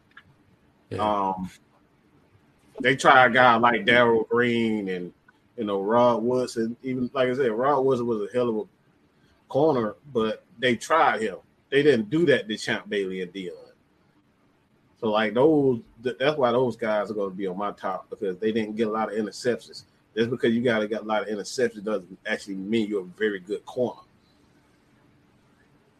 Yeah. 0.90 0.98
Um, 0.98 1.50
they 2.80 2.96
try 2.96 3.26
a 3.26 3.30
guy 3.30 3.56
like 3.56 3.86
Darrell 3.86 4.26
Green 4.30 4.88
and 4.88 5.12
you 5.56 5.64
know 5.64 5.80
Rod 5.82 6.22
Woodson. 6.22 6.76
Even 6.82 7.10
like 7.12 7.28
I 7.28 7.34
said, 7.34 7.50
Rod 7.50 7.80
Woodson 7.80 8.06
was 8.06 8.28
a 8.28 8.32
hell 8.32 8.48
of 8.48 8.56
a 8.56 8.62
corner, 9.48 9.94
but 10.12 10.44
they 10.58 10.76
tried 10.76 11.22
him. 11.22 11.36
They 11.70 11.82
didn't 11.82 12.10
do 12.10 12.26
that 12.26 12.48
to 12.48 12.56
Champ 12.56 12.88
Bailey 12.88 13.22
and 13.22 13.32
Deion. 13.32 13.52
So 15.00 15.10
like 15.10 15.34
those, 15.34 15.80
that's 16.00 16.36
why 16.36 16.52
those 16.52 16.76
guys 16.76 17.10
are 17.10 17.14
going 17.14 17.30
to 17.30 17.36
be 17.36 17.48
on 17.48 17.58
my 17.58 17.72
top 17.72 18.08
because 18.08 18.38
they 18.38 18.52
didn't 18.52 18.76
get 18.76 18.86
a 18.86 18.90
lot 18.90 19.12
of 19.12 19.18
interceptions. 19.18 19.82
Just 20.16 20.30
because 20.30 20.54
you 20.54 20.62
got 20.62 20.78
to 20.78 20.88
get 20.88 21.00
a 21.00 21.04
lot 21.04 21.22
of 21.22 21.28
interceptions 21.28 21.82
doesn't 21.82 22.18
actually 22.26 22.54
mean 22.54 22.88
you're 22.88 23.02
a 23.02 23.18
very 23.18 23.40
good 23.40 23.64
corner. 23.64 24.00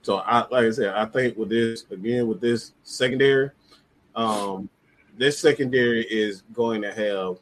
So 0.03 0.17
I 0.19 0.38
like 0.51 0.67
I 0.67 0.71
said, 0.71 0.95
I 0.95 1.05
think 1.07 1.37
with 1.37 1.49
this 1.49 1.85
again 1.91 2.27
with 2.27 2.41
this 2.41 2.73
secondary, 2.83 3.51
um, 4.15 4.69
this 5.17 5.38
secondary 5.38 6.03
is 6.03 6.43
going 6.53 6.83
to 6.83 6.93
have 6.93 7.38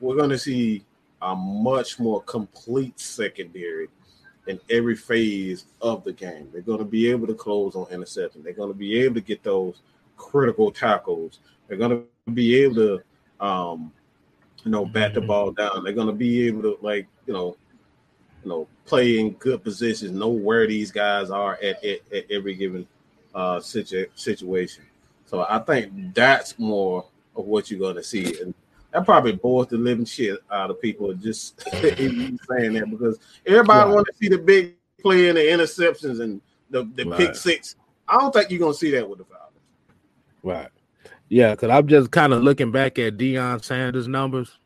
we're 0.00 0.16
going 0.16 0.30
to 0.30 0.38
see 0.38 0.84
a 1.22 1.34
much 1.34 1.98
more 1.98 2.22
complete 2.22 2.98
secondary 2.98 3.88
in 4.46 4.58
every 4.70 4.96
phase 4.96 5.66
of 5.80 6.02
the 6.04 6.12
game. 6.12 6.48
They're 6.52 6.62
going 6.62 6.78
to 6.78 6.84
be 6.84 7.10
able 7.10 7.26
to 7.26 7.34
close 7.34 7.74
on 7.74 7.86
interception. 7.90 8.42
They're 8.42 8.52
going 8.52 8.72
to 8.72 8.78
be 8.78 9.00
able 9.00 9.16
to 9.16 9.20
get 9.20 9.42
those 9.42 9.82
critical 10.16 10.70
tackles. 10.70 11.40
They're 11.68 11.78
going 11.78 12.06
to 12.26 12.32
be 12.32 12.56
able 12.56 12.74
to, 12.74 13.44
um, 13.44 13.92
you 14.64 14.70
know, 14.70 14.84
bat 14.84 15.14
the 15.14 15.20
ball 15.20 15.52
down. 15.52 15.84
They're 15.84 15.92
going 15.92 16.06
to 16.08 16.12
be 16.12 16.46
able 16.46 16.62
to, 16.62 16.78
like, 16.80 17.06
you 17.26 17.32
know, 17.32 17.56
you 18.42 18.48
know, 18.50 18.68
play 18.86 19.18
in 19.18 19.32
good 19.34 19.62
positions, 19.62 20.12
know 20.12 20.28
where 20.28 20.66
these 20.66 20.90
guys 20.90 21.30
are 21.30 21.54
at, 21.62 21.84
at, 21.84 22.00
at 22.12 22.30
every 22.30 22.54
given 22.54 22.86
uh, 23.34 23.60
situ- 23.60 24.08
situation. 24.14 24.84
So 25.26 25.46
I 25.48 25.58
think 25.60 26.14
that's 26.14 26.58
more 26.58 27.06
of 27.36 27.44
what 27.44 27.70
you're 27.70 27.80
going 27.80 27.96
to 27.96 28.02
see, 28.02 28.40
and 28.40 28.54
that 28.90 29.04
probably 29.04 29.32
bores 29.32 29.68
the 29.68 29.76
living 29.76 30.04
shit 30.04 30.40
out 30.50 30.70
of 30.70 30.80
people 30.80 31.12
just 31.14 31.60
saying 31.70 32.38
that 32.48 32.88
because 32.90 33.18
everybody 33.46 33.88
right. 33.88 33.94
want 33.94 34.06
to 34.06 34.12
see 34.14 34.28
the 34.28 34.38
big 34.38 34.74
play 35.00 35.28
and 35.28 35.38
the 35.38 35.42
interceptions 35.42 36.20
and 36.20 36.40
the, 36.70 36.88
the 36.94 37.04
right. 37.04 37.18
pick 37.18 37.34
six. 37.36 37.76
I 38.08 38.18
don't 38.18 38.32
think 38.32 38.50
you're 38.50 38.58
going 38.58 38.72
to 38.72 38.78
see 38.78 38.90
that 38.90 39.08
with 39.08 39.20
the 39.20 39.24
Falcons. 39.24 39.60
Right. 40.42 40.68
Yeah, 41.28 41.52
because 41.52 41.70
I'm 41.70 41.86
just 41.86 42.10
kind 42.10 42.32
of 42.32 42.42
looking 42.42 42.72
back 42.72 42.98
at 42.98 43.16
Deion 43.16 43.62
Sanders' 43.62 44.08
numbers. 44.08 44.58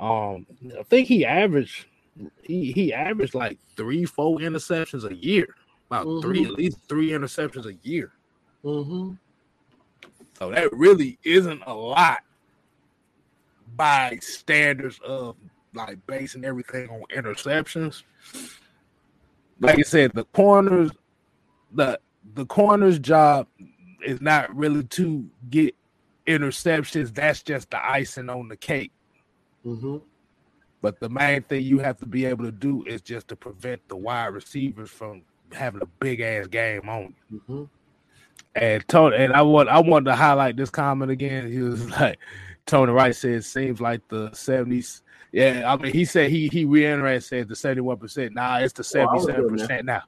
Um, 0.00 0.46
I 0.76 0.82
think 0.82 1.06
he 1.06 1.24
averaged 1.24 1.86
he 2.42 2.72
he 2.72 2.92
averaged 2.92 3.34
like 3.34 3.58
three, 3.76 4.04
four 4.04 4.38
interceptions 4.38 5.10
a 5.10 5.14
year. 5.14 5.54
About 5.88 6.06
mm-hmm. 6.06 6.20
three, 6.20 6.44
at 6.44 6.52
least 6.52 6.78
three 6.88 7.10
interceptions 7.10 7.66
a 7.66 7.74
year. 7.86 8.12
Mm-hmm. 8.64 9.12
So 10.38 10.50
that 10.50 10.72
really 10.72 11.18
isn't 11.24 11.62
a 11.66 11.74
lot 11.74 12.20
by 13.76 14.18
standards 14.20 14.98
of 15.04 15.36
like 15.74 16.04
basing 16.06 16.44
everything 16.44 16.88
on 16.90 17.02
interceptions. 17.14 18.02
Like 19.60 19.78
I 19.78 19.82
said, 19.82 20.12
the 20.14 20.24
corners, 20.24 20.90
the 21.72 21.98
the 22.34 22.46
corner's 22.46 22.98
job 22.98 23.46
is 24.04 24.20
not 24.20 24.54
really 24.54 24.84
to 24.84 25.28
get 25.50 25.74
interceptions. 26.26 27.14
That's 27.14 27.42
just 27.42 27.70
the 27.70 27.84
icing 27.84 28.28
on 28.28 28.48
the 28.48 28.56
cake. 28.56 28.92
Mm-hmm. 29.64 29.98
But 30.82 30.98
the 30.98 31.08
main 31.08 31.42
thing 31.42 31.62
you 31.62 31.78
have 31.78 31.96
to 31.98 32.06
be 32.06 32.26
able 32.26 32.44
to 32.44 32.52
do 32.52 32.84
is 32.84 33.00
just 33.00 33.28
to 33.28 33.36
prevent 33.36 33.88
the 33.88 33.96
wide 33.96 34.26
receivers 34.26 34.90
from 34.90 35.22
having 35.52 35.80
a 35.80 35.86
big 35.86 36.20
ass 36.20 36.48
game 36.48 36.88
on 36.88 37.14
you. 37.30 37.40
Mm-hmm. 37.48 37.64
And 38.54 38.88
Tony, 38.88 39.16
and 39.16 39.32
I 39.32 39.42
want 39.42 39.68
I 39.68 39.80
want 39.80 40.04
to 40.06 40.14
highlight 40.14 40.56
this 40.56 40.70
comment 40.70 41.10
again. 41.10 41.50
He 41.50 41.60
was 41.60 41.88
like, 42.00 42.18
Tony 42.66 42.92
Wright 42.92 43.14
said, 43.14 43.44
seems 43.44 43.80
like 43.80 44.06
the 44.08 44.28
70s. 44.30 45.02
Yeah, 45.30 45.72
I 45.72 45.76
mean, 45.76 45.92
he 45.92 46.04
said 46.04 46.30
he 46.30 46.48
he 46.48 46.64
reiterated 46.64 47.24
said 47.24 47.48
the 47.48 47.54
71%. 47.54 48.32
Nah, 48.32 48.58
it's 48.58 48.74
the 48.74 48.82
77% 48.82 49.84
now. 49.84 50.02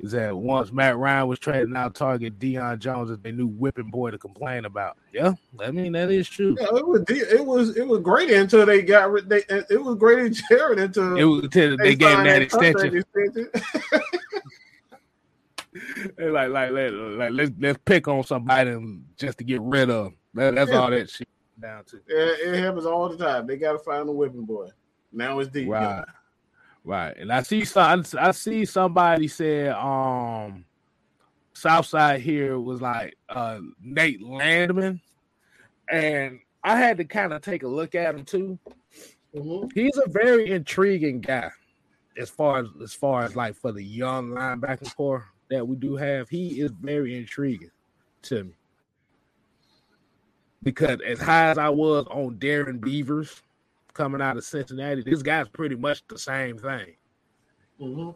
Is 0.00 0.12
that 0.12 0.34
once 0.34 0.72
Matt 0.72 0.96
Ryan 0.96 1.28
was 1.28 1.38
trading 1.38 1.76
out 1.76 1.94
target 1.94 2.38
Deion 2.38 2.78
Jones 2.78 3.10
as 3.10 3.18
their 3.18 3.32
new 3.32 3.46
whipping 3.46 3.90
boy 3.90 4.10
to 4.10 4.18
complain 4.18 4.64
about. 4.64 4.96
Yeah, 5.12 5.34
I 5.60 5.70
mean 5.70 5.92
that 5.92 6.10
is 6.10 6.28
true. 6.28 6.56
Yeah, 6.58 6.68
it 6.76 6.86
was 6.86 7.04
it 7.08 7.44
was 7.44 7.76
it 7.76 7.86
was 7.86 8.00
great 8.00 8.30
until 8.30 8.64
they 8.64 8.80
got. 8.82 9.28
They 9.28 9.44
it 9.48 9.82
was 9.82 9.96
great 9.96 10.18
in 10.20 10.34
Jared 10.48 10.78
until 10.78 11.16
it 11.16 11.24
was 11.24 11.44
until 11.44 11.76
they, 11.76 11.90
they 11.90 11.94
gave 11.96 12.18
him 12.18 12.24
that 12.24 12.42
extension. 12.42 12.96
extension. 12.96 13.50
like 16.32 16.48
like 16.48 16.70
let 16.70 16.92
like 16.92 17.30
let's 17.32 17.50
let's 17.58 17.78
pick 17.84 18.08
on 18.08 18.24
somebody 18.24 18.76
just 19.16 19.38
to 19.38 19.44
get 19.44 19.60
rid 19.60 19.90
of. 19.90 20.12
That, 20.32 20.54
that's 20.54 20.70
yeah. 20.70 20.78
all 20.78 20.90
that 20.90 21.10
shit 21.10 21.28
down 21.60 21.84
to. 21.84 22.00
Yeah, 22.08 22.52
it 22.52 22.58
happens 22.58 22.86
all 22.86 23.08
the 23.08 23.22
time. 23.22 23.46
They 23.46 23.58
got 23.58 23.72
to 23.72 23.78
find 23.78 24.08
a 24.08 24.12
whipping 24.12 24.46
boy. 24.46 24.68
Now 25.12 25.38
it's 25.40 25.50
deep. 25.50 25.68
Right. 25.68 26.04
Right. 26.84 27.16
And 27.16 27.32
I 27.32 27.42
see 27.42 27.64
some 27.64 28.04
I 28.18 28.30
see 28.30 28.64
somebody 28.64 29.28
said 29.28 29.72
um 29.72 30.64
Southside 31.52 32.20
here 32.20 32.58
was 32.58 32.80
like 32.80 33.16
uh 33.28 33.60
Nate 33.82 34.22
Landman. 34.22 35.00
And 35.90 36.40
I 36.62 36.76
had 36.76 36.96
to 36.98 37.04
kind 37.04 37.32
of 37.32 37.42
take 37.42 37.62
a 37.62 37.68
look 37.68 37.94
at 37.94 38.14
him 38.14 38.24
too. 38.24 38.58
Mm-hmm. 39.34 39.68
He's 39.74 39.96
a 39.96 40.08
very 40.08 40.50
intriguing 40.50 41.20
guy 41.20 41.50
as 42.16 42.30
far 42.30 42.60
as 42.60 42.66
as 42.82 42.92
far 42.92 43.24
as 43.24 43.36
like 43.36 43.54
for 43.54 43.72
the 43.72 43.84
young 43.84 44.30
linebacking 44.30 44.94
core 44.96 45.26
that 45.50 45.66
we 45.66 45.76
do 45.76 45.96
have. 45.96 46.28
He 46.28 46.60
is 46.60 46.70
very 46.80 47.16
intriguing 47.16 47.70
to 48.22 48.44
me. 48.44 48.52
Because 50.62 51.00
as 51.06 51.20
high 51.20 51.50
as 51.50 51.58
I 51.58 51.70
was 51.70 52.06
on 52.10 52.38
Darrian 52.38 52.78
Beavers, 52.78 53.42
coming 53.92 54.20
out 54.20 54.36
of 54.36 54.44
Cincinnati. 54.44 55.02
This 55.02 55.22
guy's 55.22 55.48
pretty 55.48 55.76
much 55.76 56.06
the 56.08 56.18
same 56.18 56.58
thing. 56.58 56.96
Mm-hmm. 57.80 58.10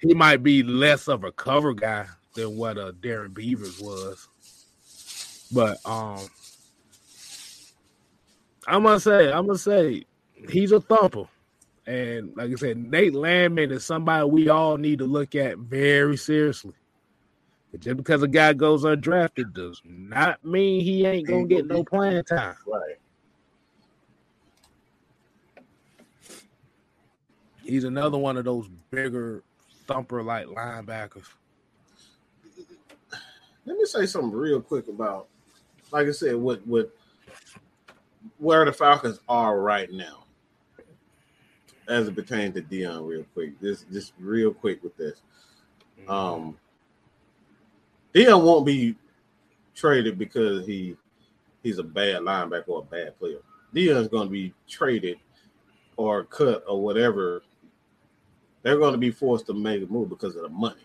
He 0.00 0.14
might 0.14 0.42
be 0.42 0.62
less 0.62 1.08
of 1.08 1.24
a 1.24 1.32
cover 1.32 1.74
guy 1.74 2.06
than 2.34 2.56
what 2.56 2.78
uh, 2.78 2.92
Darrian 3.00 3.32
Beavers 3.32 3.78
was, 3.80 4.28
but 5.52 5.78
um, 5.84 6.18
I'm 8.66 8.82
gonna 8.82 9.00
say, 9.00 9.30
I'm 9.30 9.46
gonna 9.46 9.58
say, 9.58 10.04
he's 10.48 10.72
a 10.72 10.80
thumper. 10.80 11.24
And 11.86 12.36
like 12.36 12.50
I 12.52 12.54
said, 12.54 12.78
Nate 12.78 13.14
Landman 13.14 13.72
is 13.72 13.84
somebody 13.84 14.24
we 14.24 14.48
all 14.48 14.76
need 14.76 14.98
to 15.00 15.04
look 15.04 15.34
at 15.34 15.58
very 15.58 16.16
seriously. 16.16 16.74
Just 17.78 17.96
because 17.96 18.22
a 18.22 18.28
guy 18.28 18.52
goes 18.52 18.84
undrafted 18.84 19.54
does 19.54 19.80
not 19.84 20.44
mean 20.44 20.82
he 20.82 21.06
ain't 21.06 21.26
gonna 21.26 21.46
get 21.46 21.66
no 21.66 21.82
playing 21.82 22.24
time. 22.24 22.54
Right. 22.66 22.96
He's 27.72 27.84
another 27.84 28.18
one 28.18 28.36
of 28.36 28.44
those 28.44 28.68
bigger 28.90 29.42
thumper 29.86 30.22
like 30.22 30.44
linebackers. 30.44 31.24
Let 33.64 33.78
me 33.78 33.86
say 33.86 34.04
something 34.04 34.30
real 34.30 34.60
quick 34.60 34.88
about, 34.88 35.28
like 35.90 36.06
I 36.06 36.10
said, 36.10 36.36
what 36.36 36.66
what 36.66 36.94
where 38.36 38.66
the 38.66 38.74
Falcons 38.74 39.20
are 39.26 39.58
right 39.58 39.90
now, 39.90 40.24
as 41.88 42.08
it 42.08 42.14
pertains 42.14 42.56
to 42.56 42.60
Deion. 42.60 43.08
Real 43.08 43.24
quick, 43.32 43.58
just 43.58 43.90
just 43.90 44.12
real 44.18 44.52
quick 44.52 44.82
with 44.82 44.94
this. 44.98 45.22
Mm-hmm. 45.98 46.10
Um, 46.10 46.58
Deion 48.14 48.44
won't 48.44 48.66
be 48.66 48.96
traded 49.74 50.18
because 50.18 50.66
he 50.66 50.94
he's 51.62 51.78
a 51.78 51.82
bad 51.82 52.20
linebacker 52.20 52.68
or 52.68 52.80
a 52.80 52.82
bad 52.82 53.18
player. 53.18 53.38
Deion's 53.74 54.08
going 54.08 54.28
to 54.28 54.32
be 54.32 54.52
traded 54.68 55.16
or 55.96 56.24
cut 56.24 56.64
or 56.68 56.78
whatever 56.78 57.42
they're 58.62 58.78
going 58.78 58.92
to 58.92 58.98
be 58.98 59.10
forced 59.10 59.46
to 59.46 59.54
make 59.54 59.82
a 59.82 59.86
move 59.86 60.08
because 60.08 60.36
of 60.36 60.42
the 60.42 60.48
money. 60.48 60.80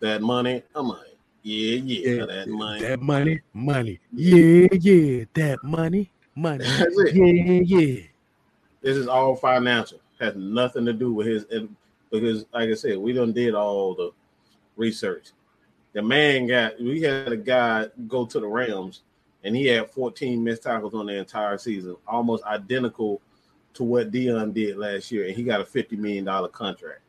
That 0.00 0.20
money, 0.20 0.62
a 0.74 0.82
money. 0.82 1.00
Yeah, 1.42 1.76
yeah, 1.76 2.14
yeah, 2.14 2.26
that 2.26 2.48
money. 2.48 2.80
That 2.80 3.00
money, 3.00 3.40
money. 3.52 4.00
Yeah, 4.12 4.68
yeah, 4.72 5.24
that 5.34 5.58
money, 5.64 6.10
money. 6.36 6.64
That's 6.78 6.98
it. 6.98 7.14
Yeah, 7.14 7.78
yeah. 7.78 8.02
This 8.80 8.96
is 8.96 9.08
all 9.08 9.34
financial. 9.36 10.00
Has 10.20 10.36
nothing 10.36 10.84
to 10.84 10.92
do 10.92 11.12
with 11.12 11.26
his 11.26 11.46
because 12.10 12.44
like 12.52 12.68
I 12.68 12.74
said, 12.74 12.98
we 12.98 13.12
done 13.12 13.32
did 13.32 13.54
all 13.54 13.94
the 13.94 14.10
research. 14.76 15.30
The 15.94 16.02
man 16.02 16.46
got 16.46 16.80
we 16.80 17.02
had 17.02 17.32
a 17.32 17.36
guy 17.36 17.88
go 18.06 18.24
to 18.26 18.38
the 18.38 18.46
Rams 18.46 19.00
and 19.44 19.56
he 19.56 19.66
had 19.66 19.90
14 19.90 20.42
missed 20.42 20.62
tackles 20.62 20.94
on 20.94 21.06
the 21.06 21.14
entire 21.14 21.58
season, 21.58 21.96
almost 22.06 22.44
identical 22.44 23.20
to 23.74 23.84
what 23.84 24.10
Deion 24.10 24.52
did 24.52 24.76
last 24.76 25.10
year, 25.10 25.26
and 25.26 25.34
he 25.34 25.42
got 25.42 25.60
a 25.60 25.64
$50 25.64 25.98
million 25.98 26.24
contract. 26.50 27.00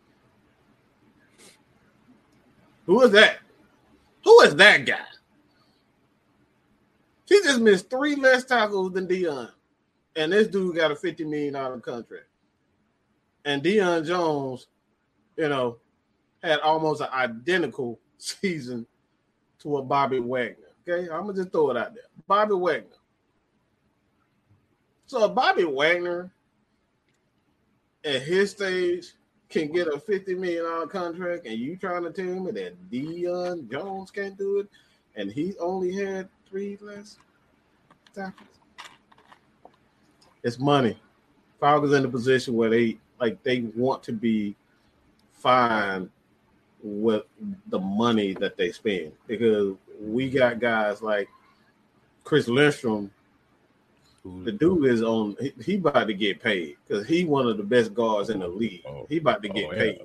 Who 2.85 3.01
is 3.01 3.11
that? 3.11 3.39
Who 4.23 4.41
is 4.41 4.55
that 4.55 4.85
guy? 4.85 4.99
He 7.25 7.41
just 7.41 7.61
missed 7.61 7.89
three 7.89 8.15
less 8.15 8.43
tackles 8.43 8.93
than 8.93 9.07
Deion, 9.07 9.49
And 10.15 10.31
this 10.31 10.47
dude 10.47 10.75
got 10.75 10.91
a 10.91 10.95
$50 10.95 11.25
million 11.25 11.53
contract. 11.81 12.27
And 13.45 13.63
Deion 13.63 14.05
Jones, 14.05 14.67
you 15.37 15.49
know, 15.49 15.77
had 16.41 16.59
almost 16.59 17.01
an 17.01 17.07
identical 17.13 17.99
season 18.17 18.85
to 19.59 19.77
a 19.77 19.81
Bobby 19.81 20.19
Wagner. 20.19 20.67
Okay, 20.87 21.09
I'm 21.09 21.21
gonna 21.21 21.33
just 21.33 21.51
throw 21.51 21.71
it 21.71 21.77
out 21.77 21.93
there. 21.93 22.03
Bobby 22.27 22.53
Wagner. 22.53 22.97
So 25.05 25.27
Bobby 25.29 25.63
Wagner 25.63 26.31
at 28.05 28.21
his 28.21 28.51
stage 28.51 29.13
can 29.49 29.71
get 29.71 29.87
a 29.87 29.99
fifty 29.99 30.35
million 30.35 30.63
dollar 30.63 30.87
contract, 30.87 31.45
and 31.45 31.57
you 31.59 31.77
trying 31.77 32.03
to 32.03 32.11
tell 32.11 32.39
me 32.39 32.51
that 32.51 32.91
Deion 32.91 33.69
Jones 33.69 34.11
can't 34.11 34.37
do 34.37 34.59
it, 34.59 34.67
and 35.15 35.31
he 35.31 35.55
only 35.59 35.93
had 35.93 36.27
three 36.49 36.77
less 36.81 37.17
tackles? 38.13 38.49
It's 40.43 40.59
money. 40.59 40.99
Falcons 41.59 41.93
in 41.93 42.05
a 42.05 42.09
position 42.09 42.55
where 42.55 42.69
they 42.69 42.97
like 43.19 43.41
they 43.43 43.61
want 43.75 44.03
to 44.03 44.11
be 44.11 44.55
fine 45.31 46.09
with 46.81 47.23
the 47.67 47.79
money 47.79 48.33
that 48.33 48.57
they 48.57 48.71
spend 48.71 49.13
because 49.27 49.75
we 50.01 50.29
got 50.29 50.59
guys 50.59 51.01
like 51.01 51.29
Chris 52.23 52.47
Lindstrom 52.47 53.09
the 54.25 54.51
dude 54.51 54.85
is 54.85 55.01
on. 55.01 55.35
He, 55.39 55.53
he 55.63 55.75
about 55.75 56.07
to 56.07 56.13
get 56.13 56.41
paid 56.41 56.77
because 56.87 57.05
he 57.05 57.25
one 57.25 57.47
of 57.47 57.57
the 57.57 57.63
best 57.63 57.93
guards 57.93 58.29
in 58.29 58.39
the 58.39 58.47
league. 58.47 58.83
Oh, 58.87 59.05
he 59.09 59.17
about 59.17 59.43
to 59.43 59.49
get 59.49 59.65
oh, 59.65 59.71
paid. 59.71 60.01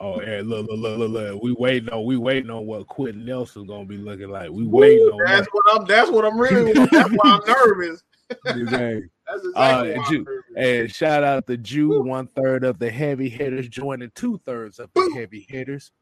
Oh 0.00 0.20
yeah, 0.20 0.42
look, 0.44 0.66
look, 0.68 0.78
look, 0.78 0.98
look, 0.98 1.10
look. 1.10 1.42
We 1.42 1.52
waiting 1.52 1.88
on 1.88 2.04
we 2.04 2.18
waiting 2.18 2.50
on 2.50 2.66
what 2.66 2.86
Quenton 2.86 3.24
Nelson's 3.24 3.68
gonna 3.68 3.86
be 3.86 3.96
looking 3.96 4.28
like. 4.28 4.50
We 4.50 4.66
waiting 4.66 5.06
on 5.06 5.24
that's 5.24 5.48
what 5.52 5.64
I'm 5.72 5.86
that's 5.86 6.10
what 6.10 6.26
I'm 6.26 6.38
really 6.38 6.72
that's 6.72 6.92
why 6.92 7.18
I'm 7.24 7.40
nervous. 7.46 8.02
exactly. 8.46 9.08
That's 9.26 9.42
exactly 9.42 9.94
uh, 9.94 10.10
Jew, 10.10 10.42
and 10.54 10.94
shout 10.94 11.24
out 11.24 11.46
the 11.46 11.56
Jew, 11.56 12.02
one 12.02 12.26
third 12.26 12.62
of 12.62 12.78
the 12.78 12.90
heavy 12.90 13.30
hitters 13.30 13.70
joining 13.70 14.10
two 14.14 14.38
thirds 14.44 14.78
of 14.78 14.90
the 14.92 15.00
boop. 15.00 15.14
heavy 15.14 15.46
hitters. 15.48 15.92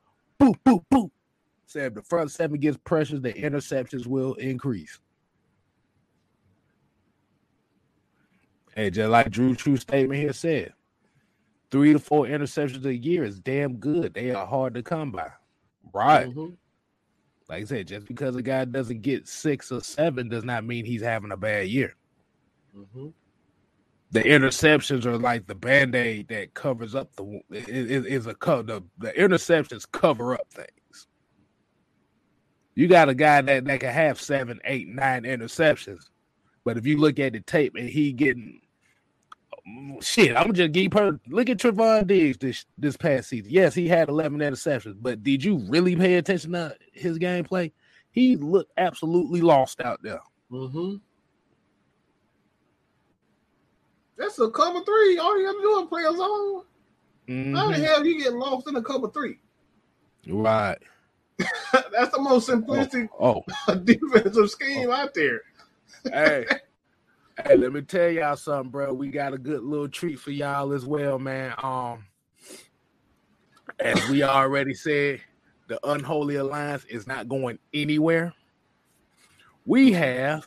Boop, 0.40 0.56
boop, 0.66 0.84
boop. 0.92 1.08
Said 1.66 1.94
the 1.94 2.02
front 2.02 2.32
seven 2.32 2.58
gets 2.58 2.76
pressures, 2.78 3.20
the 3.20 3.32
interceptions 3.32 4.08
will 4.08 4.34
increase. 4.34 4.98
Hey, 8.74 8.90
just 8.90 9.10
like 9.10 9.30
Drew 9.30 9.54
True 9.54 9.76
statement 9.76 10.20
here 10.20 10.32
said, 10.32 10.72
three 11.70 11.92
to 11.92 11.98
four 11.98 12.26
interceptions 12.26 12.84
a 12.84 12.96
year 12.96 13.24
is 13.24 13.38
damn 13.38 13.76
good. 13.76 14.14
They 14.14 14.30
are 14.30 14.46
hard 14.46 14.74
to 14.74 14.82
come 14.82 15.10
by. 15.12 15.30
Right. 15.92 16.28
Mm-hmm. 16.28 16.54
Like 17.48 17.62
I 17.62 17.64
said, 17.64 17.88
just 17.88 18.06
because 18.06 18.34
a 18.34 18.42
guy 18.42 18.64
doesn't 18.64 19.02
get 19.02 19.28
six 19.28 19.70
or 19.70 19.82
seven 19.82 20.30
does 20.30 20.44
not 20.44 20.64
mean 20.64 20.86
he's 20.86 21.02
having 21.02 21.32
a 21.32 21.36
bad 21.36 21.68
year. 21.68 21.94
Mm-hmm. 22.74 23.08
The 24.12 24.22
interceptions 24.22 25.04
are 25.04 25.18
like 25.18 25.46
the 25.46 25.54
band 25.54 25.94
aid 25.94 26.28
that 26.28 26.54
covers 26.54 26.94
up 26.94 27.14
the 27.16 27.42
is, 27.50 28.06
is 28.06 28.26
a 28.26 28.34
cover. 28.34 28.62
The, 28.62 28.82
the 28.98 29.12
interceptions 29.12 29.90
cover 29.90 30.32
up 30.32 30.46
things. 30.50 31.08
You 32.74 32.88
got 32.88 33.10
a 33.10 33.14
guy 33.14 33.42
that, 33.42 33.66
that 33.66 33.80
can 33.80 33.92
have 33.92 34.18
seven, 34.18 34.58
eight, 34.64 34.88
nine 34.88 35.24
interceptions, 35.24 36.08
but 36.64 36.78
if 36.78 36.86
you 36.86 36.96
look 36.96 37.18
at 37.18 37.34
the 37.34 37.40
tape 37.40 37.74
and 37.76 37.88
he 37.88 38.12
getting 38.12 38.61
shit, 40.00 40.36
I'm 40.36 40.52
just 40.52 40.72
give 40.72 40.92
her 40.94 41.20
look 41.28 41.48
at 41.48 41.58
Trevon 41.58 42.06
Diggs 42.06 42.38
this 42.38 42.64
this 42.78 42.96
past 42.96 43.28
season. 43.28 43.50
Yes, 43.50 43.74
he 43.74 43.88
had 43.88 44.08
11 44.08 44.38
interceptions, 44.38 44.96
but 45.00 45.22
did 45.22 45.44
you 45.44 45.58
really 45.68 45.96
pay 45.96 46.14
attention 46.14 46.52
to 46.52 46.76
his 46.92 47.18
gameplay? 47.18 47.72
He 48.10 48.36
looked 48.36 48.72
absolutely 48.76 49.40
lost 49.40 49.80
out 49.80 50.02
there. 50.02 50.20
Mm-hmm. 50.50 50.96
That's 54.18 54.38
a 54.38 54.50
cover 54.50 54.84
three. 54.84 55.18
All 55.18 55.38
you 55.38 55.46
have 55.46 55.56
to 55.56 55.62
do 55.62 55.80
is 55.80 55.88
play 55.88 56.02
a 56.02 56.12
zone. 56.12 56.62
Mm-hmm. 57.28 57.54
How 57.54 57.68
the 57.68 57.74
mm-hmm. 57.74 57.82
hell 57.82 58.04
you 58.04 58.22
get 58.22 58.34
lost 58.34 58.68
in 58.68 58.76
a 58.76 58.82
cover 58.82 59.08
three? 59.08 59.38
Right. 60.28 60.78
That's 61.72 62.12
the 62.14 62.20
most 62.20 62.48
simplistic 62.48 63.08
oh, 63.18 63.42
oh. 63.68 63.74
defensive 63.84 64.50
scheme 64.50 64.90
out 64.90 65.14
there. 65.14 65.40
hey, 66.04 66.46
hey, 67.44 67.56
let 67.56 67.72
me 67.72 67.82
tell 67.82 68.10
y'all 68.10 68.36
something, 68.36 68.70
bro. 68.70 68.92
We 68.92 69.08
got 69.08 69.34
a 69.34 69.38
good 69.38 69.62
little 69.62 69.88
treat 69.88 70.18
for 70.18 70.30
y'all 70.30 70.72
as 70.72 70.84
well, 70.84 71.18
man. 71.18 71.54
Um, 71.62 72.04
as 73.80 74.08
we 74.08 74.22
already 74.22 74.74
said, 74.74 75.20
the 75.68 75.78
unholy 75.88 76.36
alliance 76.36 76.84
is 76.84 77.06
not 77.06 77.28
going 77.28 77.58
anywhere. 77.72 78.34
We 79.64 79.92
have 79.92 80.46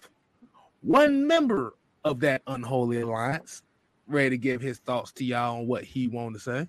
one 0.81 1.25
member 1.25 1.73
of 2.03 2.19
that 2.19 2.41
unholy 2.47 3.01
alliance 3.01 3.63
ready 4.07 4.31
to 4.31 4.37
give 4.37 4.61
his 4.61 4.79
thoughts 4.79 5.11
to 5.13 5.25
y'all 5.25 5.57
on 5.59 5.67
what 5.67 5.83
he 5.83 6.07
wanted 6.07 6.35
to 6.35 6.39
say. 6.39 6.67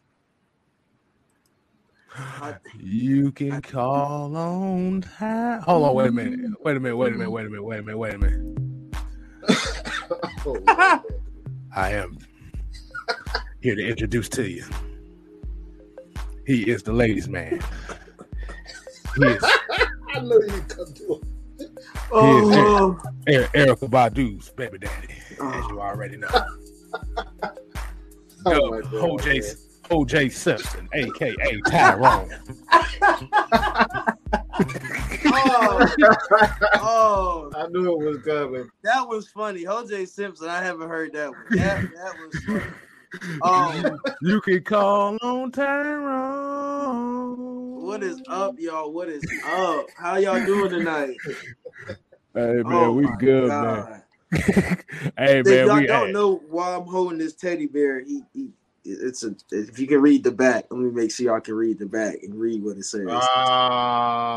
You 2.78 3.30
can 3.32 3.60
call 3.60 4.34
on 4.36 5.02
time. 5.02 5.60
Hold 5.62 5.84
on, 5.84 5.94
wait 5.94 6.08
a 6.08 6.12
minute. 6.12 6.40
Wait 6.62 6.76
a 6.76 6.80
minute. 6.80 6.96
Wait 6.96 7.12
a 7.12 7.16
minute. 7.16 7.30
Wait 7.30 7.46
a 7.46 7.50
minute. 7.50 7.62
Wait 7.62 7.78
a 7.78 7.82
minute. 7.82 7.98
Wait 7.98 8.14
a 8.14 8.18
minute. 8.18 8.56
I 11.74 11.90
am 11.92 12.18
here 13.60 13.74
to 13.74 13.86
introduce 13.86 14.28
to 14.30 14.48
you. 14.48 14.64
He 16.46 16.70
is 16.70 16.82
the 16.82 16.92
ladies' 16.92 17.28
man. 17.28 17.60
He 19.16 19.24
is. 19.24 19.42
I 20.14 20.20
know 20.20 20.40
you 20.40 20.60
come 20.68 20.94
to 20.94 21.20
it. 21.20 21.70
Oh, 22.12 22.96
er- 23.28 23.48
Erykah 23.54 23.90
Badu's 23.90 24.50
baby 24.50 24.78
daddy, 24.78 25.14
as 25.30 25.68
you 25.68 25.80
already 25.80 26.16
know. 26.16 26.28
Oh 28.48 28.70
my 28.70 28.80
Dub, 28.80 28.92
God, 28.92 29.56
OJ, 29.90 30.32
Simpson, 30.32 30.88
aka 30.92 31.60
Tyrone. 31.62 32.28
oh, 35.26 35.94
oh, 36.74 37.50
I 37.54 37.66
knew 37.68 37.92
it 37.92 37.98
was 37.98 38.18
coming. 38.24 38.68
that 38.82 39.06
was 39.06 39.28
funny. 39.28 39.64
OJ 39.64 40.08
Simpson, 40.08 40.48
I 40.48 40.62
haven't 40.62 40.88
heard 40.88 41.12
that 41.12 41.30
one. 41.30 41.44
That, 41.54 41.84
that 41.94 42.18
was 42.18 42.36
funny. 42.44 42.72
Um, 43.42 44.00
You 44.22 44.40
can 44.40 44.62
call 44.64 45.16
on 45.22 45.52
Tyrone. 45.52 47.36
what 47.84 48.02
is 48.02 48.20
up, 48.28 48.56
y'all? 48.58 48.92
What 48.92 49.08
is 49.08 49.24
up? 49.44 49.86
How 49.96 50.16
y'all 50.16 50.44
doing 50.44 50.70
tonight? 50.70 51.20
Hey 52.34 52.62
man, 52.62 52.64
Oh 52.66 52.92
we 52.92 53.06
good, 53.18 53.48
God. 53.48 53.88
man. 53.88 54.02
hey 55.16 55.40
If 55.40 55.46
man, 55.46 55.66
y'all 55.66 55.76
we 55.80 55.86
don't 55.86 56.06
hey, 56.08 56.12
know 56.12 56.42
why 56.48 56.74
I'm 56.74 56.86
holding 56.86 57.18
this 57.18 57.34
teddy 57.34 57.66
bear, 57.66 58.00
he, 58.00 58.22
he 58.34 58.50
it's 58.86 59.24
a 59.24 59.34
if 59.50 59.78
you 59.78 59.86
can 59.86 60.00
read 60.00 60.24
the 60.24 60.30
back, 60.30 60.66
let 60.70 60.80
me 60.80 60.90
make 60.90 61.10
sure 61.10 61.26
y'all 61.26 61.40
can 61.40 61.54
read 61.54 61.78
the 61.78 61.86
back 61.86 62.16
and 62.22 62.34
read 62.34 62.62
what 62.62 62.76
it 62.76 62.84
says. 62.84 63.06
Ah. 63.10 64.36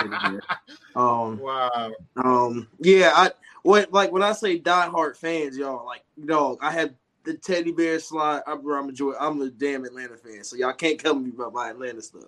um, 0.96 1.38
wow. 1.38 1.92
um, 2.16 2.68
yeah, 2.78 3.12
I 3.14 3.32
what 3.62 3.92
like 3.92 4.12
when 4.12 4.22
I 4.22 4.32
say 4.32 4.58
diehard 4.58 5.16
fans, 5.16 5.56
y'all 5.56 5.84
like 5.84 6.04
dog. 6.24 6.58
I 6.62 6.70
have 6.72 6.94
the 7.24 7.34
teddy 7.34 7.72
bear 7.72 7.98
slide. 7.98 8.42
I'm, 8.46 8.66
I'm 8.66 8.88
a 8.88 8.92
joy. 8.92 9.14
I'm 9.18 9.40
a 9.42 9.50
damn 9.50 9.84
Atlanta 9.84 10.16
fan, 10.16 10.44
so 10.44 10.56
y'all 10.56 10.72
can't 10.72 11.02
come 11.02 11.18
to 11.18 11.24
me 11.26 11.32
about 11.34 11.52
my 11.52 11.70
Atlanta 11.70 12.02
stuff. 12.02 12.24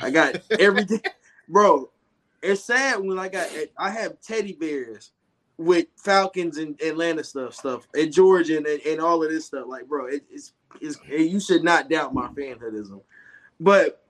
I 0.00 0.10
got 0.10 0.36
everything, 0.58 1.02
bro. 1.48 1.90
It's 2.42 2.64
sad 2.64 3.00
when 3.00 3.18
I 3.18 3.28
got 3.28 3.48
I 3.78 3.90
have 3.90 4.20
teddy 4.20 4.52
bears 4.52 5.12
with 5.56 5.86
Falcons 5.96 6.58
and 6.58 6.80
Atlanta 6.82 7.22
stuff, 7.22 7.54
stuff, 7.54 7.86
and 7.94 8.12
Georgia 8.12 8.56
and, 8.56 8.66
and 8.66 9.00
all 9.00 9.22
of 9.22 9.30
this 9.30 9.46
stuff. 9.46 9.66
Like, 9.68 9.88
bro, 9.88 10.06
it, 10.06 10.24
it's, 10.30 10.52
it's 10.80 10.98
you 11.08 11.40
should 11.40 11.62
not 11.62 11.88
doubt 11.88 12.14
my 12.14 12.28
fanhoodism. 12.28 13.00
But 13.60 14.02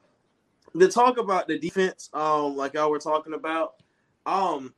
to 0.78 0.88
talk 0.88 1.18
about 1.18 1.47
the 1.47 1.59
defense, 1.59 2.11
um, 2.14 2.57
like 2.57 2.74
y'all 2.74 2.90
were 2.90 2.99
talking 2.99 3.34
about, 3.34 3.74
um, 4.26 4.74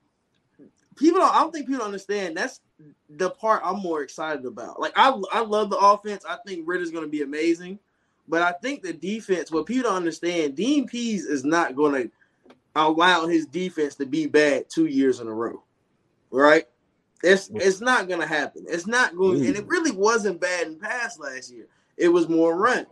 people 0.97 1.21
don't. 1.21 1.35
I 1.35 1.41
don't 1.41 1.53
think 1.53 1.69
people 1.69 1.85
understand. 1.85 2.37
That's 2.37 2.61
the 3.09 3.31
part 3.31 3.63
I'm 3.65 3.81
more 3.81 4.03
excited 4.03 4.45
about. 4.45 4.81
Like, 4.81 4.93
I 4.97 5.11
I 5.33 5.41
love 5.41 5.71
the 5.71 5.79
offense. 5.79 6.25
I 6.29 6.37
think 6.47 6.67
Ridder's 6.67 6.91
going 6.91 7.05
to 7.05 7.11
be 7.11 7.23
amazing, 7.23 7.79
but 8.29 8.43
I 8.43 8.53
think 8.53 8.83
the 8.83 8.93
defense. 8.93 9.51
What 9.51 9.67
people 9.67 9.85
don't 9.85 9.97
understand, 9.97 10.57
Dean 10.57 10.87
Pees 10.87 11.25
is 11.25 11.45
not 11.45 11.77
going 11.77 12.03
to 12.03 12.11
allow 12.75 13.27
his 13.27 13.47
defense 13.47 13.95
to 13.97 14.07
be 14.07 14.27
bad 14.27 14.69
two 14.69 14.87
years 14.87 15.21
in 15.21 15.29
a 15.29 15.33
row, 15.33 15.63
right? 16.31 16.67
It's 17.23 17.51
it's 17.55 17.81
not 17.81 18.09
going 18.09 18.21
to 18.21 18.27
happen. 18.27 18.67
It's 18.69 18.87
not 18.87 19.17
going, 19.17 19.45
and 19.47 19.57
it 19.57 19.67
really 19.67 19.91
wasn't 19.91 20.41
bad 20.41 20.67
in 20.67 20.79
pass 20.79 21.19
last 21.19 21.53
year. 21.53 21.67
It 21.97 22.09
was 22.09 22.29
more 22.29 22.57
run. 22.57 22.87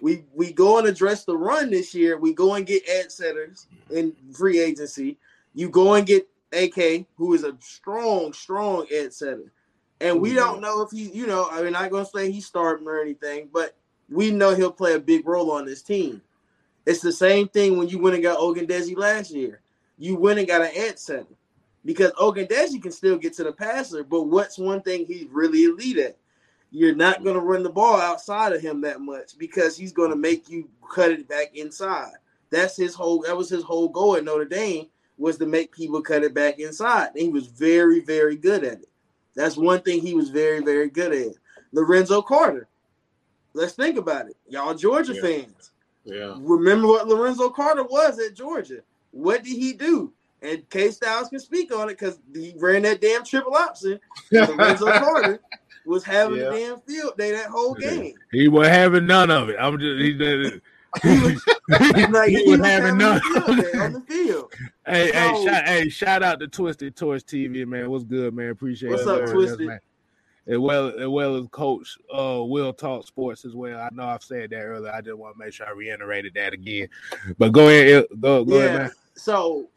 We 0.00 0.24
we 0.34 0.52
go 0.52 0.78
and 0.78 0.88
address 0.88 1.24
the 1.24 1.36
run 1.36 1.70
this 1.70 1.94
year. 1.94 2.18
We 2.18 2.34
go 2.34 2.54
and 2.54 2.66
get 2.66 2.82
edge 2.88 3.10
setters 3.10 3.68
in 3.90 4.14
free 4.32 4.58
agency. 4.58 5.18
You 5.54 5.68
go 5.68 5.94
and 5.94 6.06
get 6.06 6.28
AK, 6.52 7.06
who 7.16 7.34
is 7.34 7.44
a 7.44 7.56
strong, 7.60 8.32
strong 8.32 8.86
edge 8.92 9.12
setter. 9.12 9.52
And 10.00 10.20
we 10.20 10.34
don't 10.34 10.54
mm-hmm. 10.54 10.62
know 10.62 10.82
if 10.82 10.90
he, 10.90 11.10
you 11.16 11.26
know, 11.26 11.48
I 11.50 11.62
mean, 11.62 11.72
not 11.72 11.90
gonna 11.90 12.04
say 12.04 12.30
he's 12.30 12.46
starting 12.46 12.88
or 12.88 13.00
anything, 13.00 13.48
but 13.52 13.76
we 14.10 14.32
know 14.32 14.54
he'll 14.54 14.72
play 14.72 14.94
a 14.94 15.00
big 15.00 15.26
role 15.26 15.52
on 15.52 15.64
this 15.64 15.82
team. 15.82 16.20
It's 16.86 17.00
the 17.00 17.12
same 17.12 17.48
thing 17.48 17.78
when 17.78 17.88
you 17.88 17.98
went 17.98 18.14
and 18.14 18.22
got 18.22 18.38
Ogundeji 18.38 18.96
last 18.96 19.30
year. 19.30 19.60
You 19.96 20.16
went 20.16 20.40
and 20.40 20.48
got 20.48 20.60
an 20.60 20.72
edge 20.74 20.98
setter 20.98 21.26
because 21.84 22.12
Ogundeji 22.12 22.82
can 22.82 22.92
still 22.92 23.16
get 23.18 23.34
to 23.34 23.44
the 23.44 23.52
passer, 23.52 24.02
but 24.04 24.22
what's 24.22 24.58
one 24.58 24.80
thing 24.82 25.04
he's 25.06 25.26
really 25.30 25.64
elite 25.64 25.98
at? 25.98 26.16
You're 26.70 26.94
not 26.94 27.22
going 27.22 27.34
to 27.36 27.40
run 27.40 27.62
the 27.62 27.70
ball 27.70 28.00
outside 28.00 28.52
of 28.52 28.60
him 28.60 28.80
that 28.80 29.00
much 29.00 29.38
because 29.38 29.76
he's 29.76 29.92
going 29.92 30.10
to 30.10 30.16
make 30.16 30.48
you 30.48 30.68
cut 30.92 31.12
it 31.12 31.28
back 31.28 31.54
inside. 31.54 32.12
That's 32.50 32.76
his 32.76 32.94
whole. 32.94 33.22
That 33.22 33.36
was 33.36 33.48
his 33.48 33.62
whole 33.62 33.88
goal 33.88 34.16
at 34.16 34.24
Notre 34.24 34.44
Dame 34.44 34.86
was 35.16 35.38
to 35.38 35.46
make 35.46 35.70
people 35.70 36.02
cut 36.02 36.24
it 36.24 36.34
back 36.34 36.58
inside. 36.58 37.10
And 37.14 37.20
he 37.20 37.28
was 37.28 37.46
very, 37.46 38.00
very 38.00 38.34
good 38.36 38.64
at 38.64 38.80
it. 38.80 38.88
That's 39.36 39.56
one 39.56 39.82
thing 39.82 40.00
he 40.00 40.14
was 40.14 40.30
very, 40.30 40.60
very 40.60 40.88
good 40.90 41.12
at. 41.12 41.34
Lorenzo 41.72 42.22
Carter. 42.22 42.68
Let's 43.52 43.74
think 43.74 43.96
about 43.96 44.28
it, 44.28 44.36
y'all 44.48 44.74
Georgia 44.74 45.14
Yeah. 45.14 45.20
fans. 45.20 45.70
Yeah. 46.04 46.34
Remember 46.38 46.88
what 46.88 47.06
Lorenzo 47.08 47.48
Carter 47.50 47.84
was 47.84 48.18
at 48.18 48.34
Georgia? 48.34 48.80
What 49.12 49.44
did 49.44 49.56
he 49.56 49.72
do? 49.72 50.12
And 50.44 50.68
K 50.68 50.90
Styles 50.90 51.28
can 51.30 51.40
speak 51.40 51.74
on 51.74 51.88
it 51.88 51.98
because 51.98 52.18
he 52.34 52.54
ran 52.58 52.82
that 52.82 53.00
damn 53.00 53.24
triple 53.24 53.54
option. 53.54 53.98
Lorenzo 54.30 54.86
Carter 54.92 55.40
was 55.86 56.04
having 56.04 56.38
Yeah. 56.38 56.52
a 56.52 56.58
damn 56.58 56.80
field 56.80 57.16
day 57.16 57.32
that 57.32 57.46
whole 57.46 57.74
game. 57.74 58.14
he 58.30 58.48
was 58.48 58.68
having 58.68 59.06
none 59.06 59.30
of 59.30 59.48
it. 59.48 59.56
I'm 59.58 59.78
just 59.78 60.00
he, 60.00 60.12
he, 61.02 62.06
Like, 62.06 62.28
he 62.28 62.44
was 62.46 62.60
having 62.60 62.98
none. 62.98 63.20
on 63.22 63.92
the 63.94 64.04
field. 64.06 64.52
Hey, 64.86 65.10
hey, 65.12 65.44
shout, 65.44 65.64
hey, 65.64 65.88
shout 65.88 66.22
out 66.22 66.40
to 66.40 66.46
Twisted 66.46 66.94
Torch 66.94 67.22
TV, 67.24 67.66
man. 67.66 67.90
What's 67.90 68.04
good, 68.04 68.34
man? 68.34 68.50
Appreciate 68.50 68.90
What's 68.90 69.02
it, 69.02 69.06
What's 69.06 69.20
up, 69.22 69.26
man. 69.28 69.34
Twisted? 69.34 69.78
As 70.46 70.58
well, 70.58 70.88
as 70.88 71.08
well 71.08 71.36
as 71.36 71.46
Coach 71.50 71.96
uh, 72.14 72.42
Will 72.44 72.74
Talk 72.74 73.06
Sports 73.06 73.46
as 73.46 73.54
well. 73.54 73.80
I 73.80 73.88
know 73.94 74.04
I've 74.04 74.22
said 74.22 74.50
that 74.50 74.60
earlier. 74.60 74.92
I 74.92 75.00
just 75.00 75.16
want 75.16 75.36
to 75.36 75.42
make 75.42 75.54
sure 75.54 75.66
I 75.66 75.70
reiterated 75.70 76.34
that 76.34 76.52
again. 76.52 76.88
But 77.38 77.52
go 77.52 77.68
ahead, 77.68 78.04
go, 78.20 78.44
go 78.44 78.58
ahead, 78.58 78.74
man. 78.78 78.90
So 79.16 79.70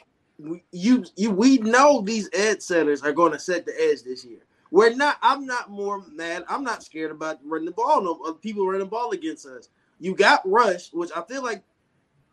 you 0.72 1.06
you 1.16 1.32
we 1.32 1.58
know 1.60 2.02
these 2.02 2.30
edge 2.34 2.62
setters 2.62 3.02
are 3.02 3.12
going 3.12 3.32
to 3.32 3.40
set 3.40 3.66
the 3.66 3.74
edge 3.80 4.04
this 4.04 4.24
year. 4.24 4.40
We're 4.72 4.96
not. 4.96 5.18
I'm 5.22 5.46
not 5.46 5.70
more 5.70 6.04
mad. 6.12 6.44
I'm 6.48 6.64
not 6.64 6.84
scared 6.84 7.12
about 7.12 7.40
running 7.44 7.66
the 7.66 7.72
ball. 7.72 8.02
No, 8.02 8.34
people 8.34 8.66
running 8.66 8.82
the 8.82 8.86
ball 8.86 9.12
against 9.12 9.46
us. 9.46 9.70
You 10.00 10.16
got 10.16 10.48
Rush, 10.48 10.92
which 10.94 11.12
I 11.16 11.22
feel 11.22 11.44
like. 11.44 11.64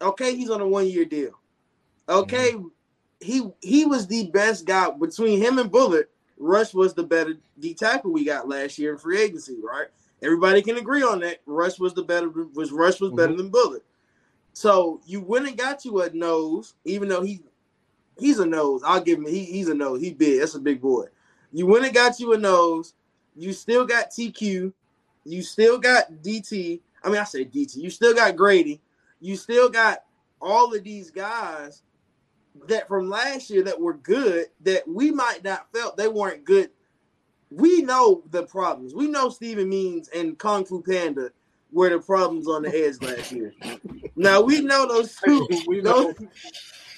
Okay, 0.02 0.36
he's 0.36 0.50
on 0.50 0.60
a 0.60 0.66
one 0.66 0.86
year 0.86 1.04
deal. 1.04 1.38
Okay, 2.08 2.52
mm-hmm. 2.52 2.66
he 3.20 3.48
he 3.62 3.84
was 3.86 4.06
the 4.06 4.30
best 4.30 4.66
guy 4.66 4.90
between 4.90 5.40
him 5.40 5.58
and 5.58 5.70
Bullet. 5.70 6.10
Rush 6.36 6.74
was 6.74 6.94
the 6.94 7.04
better 7.04 7.34
D 7.60 7.74
tackle 7.74 8.12
we 8.12 8.24
got 8.24 8.48
last 8.48 8.78
year 8.78 8.92
in 8.92 8.98
free 8.98 9.20
agency, 9.20 9.56
right? 9.62 9.86
Everybody 10.22 10.62
can 10.62 10.76
agree 10.76 11.02
on 11.02 11.20
that. 11.20 11.38
Rush 11.46 11.78
was 11.78 11.94
the 11.94 12.02
better 12.02 12.28
was 12.28 12.72
Rush 12.72 13.00
was 13.00 13.12
better 13.12 13.28
mm-hmm. 13.28 13.38
than 13.38 13.50
Bullet. 13.50 13.84
So 14.52 15.00
you 15.06 15.20
went 15.20 15.48
and 15.48 15.56
got 15.56 15.84
you 15.84 16.02
a 16.02 16.10
nose, 16.10 16.74
even 16.84 17.08
though 17.08 17.22
he 17.22 17.40
he's 18.18 18.38
a 18.38 18.46
nose. 18.46 18.82
I'll 18.84 19.02
give 19.02 19.18
him 19.18 19.26
he, 19.26 19.44
he's 19.44 19.68
a 19.68 19.74
nose. 19.74 20.00
He 20.00 20.12
big. 20.12 20.40
That's 20.40 20.54
a 20.54 20.60
big 20.60 20.80
boy. 20.80 21.06
You 21.52 21.66
went 21.66 21.84
and 21.84 21.94
got 21.94 22.18
you 22.18 22.32
a 22.32 22.38
nose. 22.38 22.94
You 23.36 23.52
still 23.52 23.86
got 23.86 24.10
TQ. 24.10 24.72
You 25.24 25.42
still 25.42 25.78
got 25.78 26.10
DT. 26.22 26.80
I 27.02 27.08
mean, 27.08 27.18
I 27.18 27.24
say 27.24 27.44
DT. 27.44 27.76
You 27.76 27.90
still 27.90 28.14
got 28.14 28.36
Grady. 28.36 28.80
You 29.20 29.36
still 29.36 29.68
got 29.68 30.00
all 30.40 30.74
of 30.74 30.84
these 30.84 31.10
guys 31.10 31.82
that 32.68 32.88
from 32.88 33.08
last 33.08 33.50
year 33.50 33.62
that 33.64 33.80
were 33.80 33.94
good 33.94 34.46
that 34.62 34.86
we 34.86 35.10
might 35.10 35.42
not 35.44 35.70
felt 35.72 35.96
they 35.96 36.08
weren't 36.08 36.44
good. 36.44 36.70
We 37.50 37.82
know 37.82 38.22
the 38.30 38.44
problems. 38.44 38.94
We 38.94 39.08
know 39.08 39.28
Steven 39.28 39.68
Means 39.68 40.08
and 40.08 40.38
Kung 40.38 40.64
Fu 40.64 40.82
Panda 40.82 41.30
were 41.72 41.90
the 41.90 41.98
problems 41.98 42.48
on 42.48 42.62
the 42.62 42.68
edge 42.68 43.00
last 43.00 43.32
year. 43.32 43.54
Now 44.16 44.40
we 44.40 44.60
know 44.60 44.86
those 44.86 45.16
two. 45.24 45.46
We 45.66 45.80
know. 45.80 46.14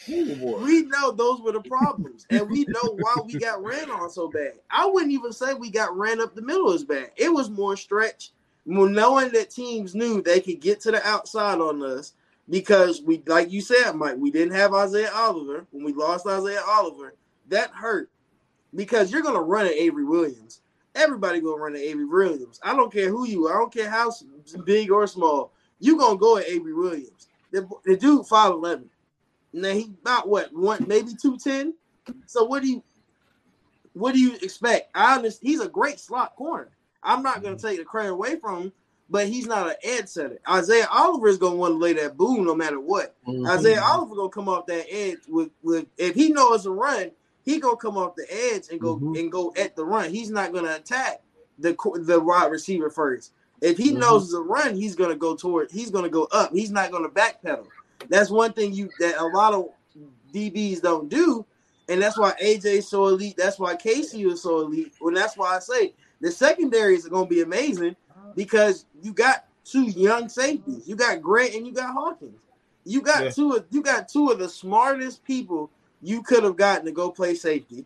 We 0.08 0.82
know 0.82 1.10
those 1.10 1.40
were 1.40 1.52
the 1.52 1.62
problems, 1.62 2.26
and 2.30 2.48
we 2.48 2.64
know 2.68 2.96
why 2.98 3.16
we 3.24 3.34
got 3.38 3.62
ran 3.62 3.90
on 3.90 4.10
so 4.10 4.28
bad. 4.28 4.54
I 4.70 4.86
wouldn't 4.86 5.12
even 5.12 5.32
say 5.32 5.54
we 5.54 5.70
got 5.70 5.96
ran 5.96 6.20
up 6.20 6.34
the 6.34 6.42
middle 6.42 6.72
as 6.72 6.84
bad. 6.84 7.10
It 7.16 7.32
was 7.32 7.50
more 7.50 7.76
stretch, 7.76 8.32
knowing 8.64 9.32
that 9.32 9.50
teams 9.50 9.94
knew 9.94 10.22
they 10.22 10.40
could 10.40 10.60
get 10.60 10.80
to 10.82 10.90
the 10.90 11.06
outside 11.06 11.60
on 11.60 11.82
us 11.82 12.14
because 12.48 13.02
we, 13.02 13.22
like 13.26 13.50
you 13.50 13.60
said, 13.60 13.92
Mike, 13.92 14.16
we 14.18 14.30
didn't 14.30 14.54
have 14.54 14.74
Isaiah 14.74 15.12
Oliver 15.14 15.66
when 15.70 15.84
we 15.84 15.92
lost 15.92 16.26
Isaiah 16.26 16.62
Oliver. 16.68 17.14
That 17.48 17.70
hurt 17.70 18.10
because 18.74 19.10
you're 19.10 19.22
gonna 19.22 19.40
run 19.40 19.66
at 19.66 19.72
Avery 19.72 20.04
Williams. 20.04 20.60
Everybody 20.94 21.40
gonna 21.40 21.60
run 21.60 21.74
at 21.74 21.82
Avery 21.82 22.06
Williams. 22.06 22.60
I 22.62 22.74
don't 22.74 22.92
care 22.92 23.08
who 23.08 23.26
you. 23.26 23.46
are. 23.46 23.56
I 23.56 23.58
don't 23.58 23.72
care 23.72 23.90
how 23.90 24.12
big 24.64 24.90
or 24.90 25.06
small. 25.06 25.52
you 25.78 25.98
gonna 25.98 26.18
go 26.18 26.38
at 26.38 26.48
Avery 26.48 26.74
Williams. 26.74 27.28
The, 27.52 27.68
the 27.84 27.96
dude 27.96 28.26
five 28.26 28.52
eleven. 28.52 28.90
Now 29.52 29.72
he 29.72 29.84
about 30.02 30.28
what 30.28 30.52
one 30.52 30.84
maybe 30.86 31.12
two 31.20 31.36
ten. 31.38 31.74
So 32.26 32.44
what 32.44 32.62
do 32.62 32.68
you 32.68 32.82
what 33.94 34.12
do 34.14 34.20
you 34.20 34.34
expect? 34.42 34.90
I 34.94 35.16
understand 35.16 35.48
he's 35.50 35.60
a 35.60 35.68
great 35.68 35.98
slot 35.98 36.36
corner. 36.36 36.68
I'm 37.02 37.22
not 37.22 37.42
gonna 37.42 37.56
take 37.56 37.78
the 37.78 37.84
credit 37.84 38.10
away 38.12 38.36
from 38.36 38.62
him, 38.64 38.72
but 39.08 39.26
he's 39.28 39.46
not 39.46 39.68
an 39.68 39.76
edge 39.82 40.08
setter. 40.08 40.38
Isaiah 40.48 40.88
Oliver 40.92 41.28
is 41.28 41.38
gonna 41.38 41.56
want 41.56 41.72
to 41.74 41.78
lay 41.78 41.94
that 41.94 42.16
boom 42.16 42.44
no 42.44 42.54
matter 42.54 42.80
what. 42.80 43.14
Mhm. 43.26 43.48
Isaiah 43.48 43.82
Oliver 43.82 44.14
gonna 44.16 44.28
come 44.28 44.48
off 44.48 44.66
that 44.66 44.86
edge 44.92 45.18
with 45.28 45.50
with 45.62 45.86
if 45.96 46.14
he 46.14 46.30
knows 46.30 46.66
a 46.66 46.70
run, 46.70 47.10
he 47.44 47.58
gonna 47.58 47.76
come 47.76 47.96
off 47.96 48.16
the 48.16 48.26
edge 48.52 48.64
and 48.70 48.80
go 48.80 48.98
Mhm. 48.98 49.18
and 49.18 49.32
go 49.32 49.52
at 49.56 49.76
the 49.76 49.84
run. 49.84 50.10
He's 50.10 50.30
not 50.30 50.52
gonna 50.52 50.74
attack 50.74 51.22
the 51.58 51.74
the 52.04 52.20
wide 52.20 52.50
receiver 52.50 52.90
first. 52.90 53.32
If 53.62 53.78
he 53.78 53.92
Mhm. 53.92 54.00
knows 54.00 54.24
it's 54.24 54.34
a 54.34 54.40
run, 54.42 54.74
he's 54.76 54.94
gonna 54.94 55.16
go 55.16 55.34
toward. 55.34 55.70
He's 55.70 55.90
gonna 55.90 56.10
go 56.10 56.24
up. 56.24 56.52
He's 56.52 56.70
not 56.70 56.90
gonna 56.90 57.08
backpedal. 57.08 57.66
That's 58.08 58.30
one 58.30 58.52
thing 58.52 58.72
you 58.72 58.90
that 59.00 59.18
a 59.18 59.26
lot 59.26 59.54
of 59.54 59.68
DBs 60.32 60.82
don't 60.82 61.08
do, 61.08 61.44
and 61.88 62.00
that's 62.00 62.18
why 62.18 62.32
AJ 62.42 62.64
is 62.66 62.88
so 62.88 63.06
elite. 63.08 63.36
That's 63.36 63.58
why 63.58 63.76
Casey 63.76 64.22
is 64.24 64.42
so 64.42 64.60
elite. 64.60 64.92
And 65.00 65.16
that's 65.16 65.36
why 65.36 65.56
I 65.56 65.58
say 65.60 65.94
the 66.20 66.30
secondaries 66.30 67.06
are 67.06 67.10
gonna 67.10 67.26
be 67.26 67.42
amazing 67.42 67.96
because 68.34 68.86
you 69.02 69.12
got 69.12 69.46
two 69.64 69.84
young 69.84 70.28
safeties. 70.28 70.86
You 70.88 70.96
got 70.96 71.22
Grant 71.22 71.54
and 71.54 71.66
you 71.66 71.72
got 71.72 71.92
Hawkins. 71.92 72.38
You 72.84 73.00
got 73.00 73.24
Yeah. 73.24 73.30
two 73.30 73.52
of 73.52 73.66
you 73.70 73.82
got 73.82 74.08
two 74.08 74.28
of 74.30 74.38
the 74.38 74.48
smartest 74.48 75.24
people 75.24 75.70
you 76.02 76.22
could 76.22 76.44
have 76.44 76.56
gotten 76.56 76.84
to 76.86 76.92
go 76.92 77.10
play 77.10 77.34
safety. 77.34 77.84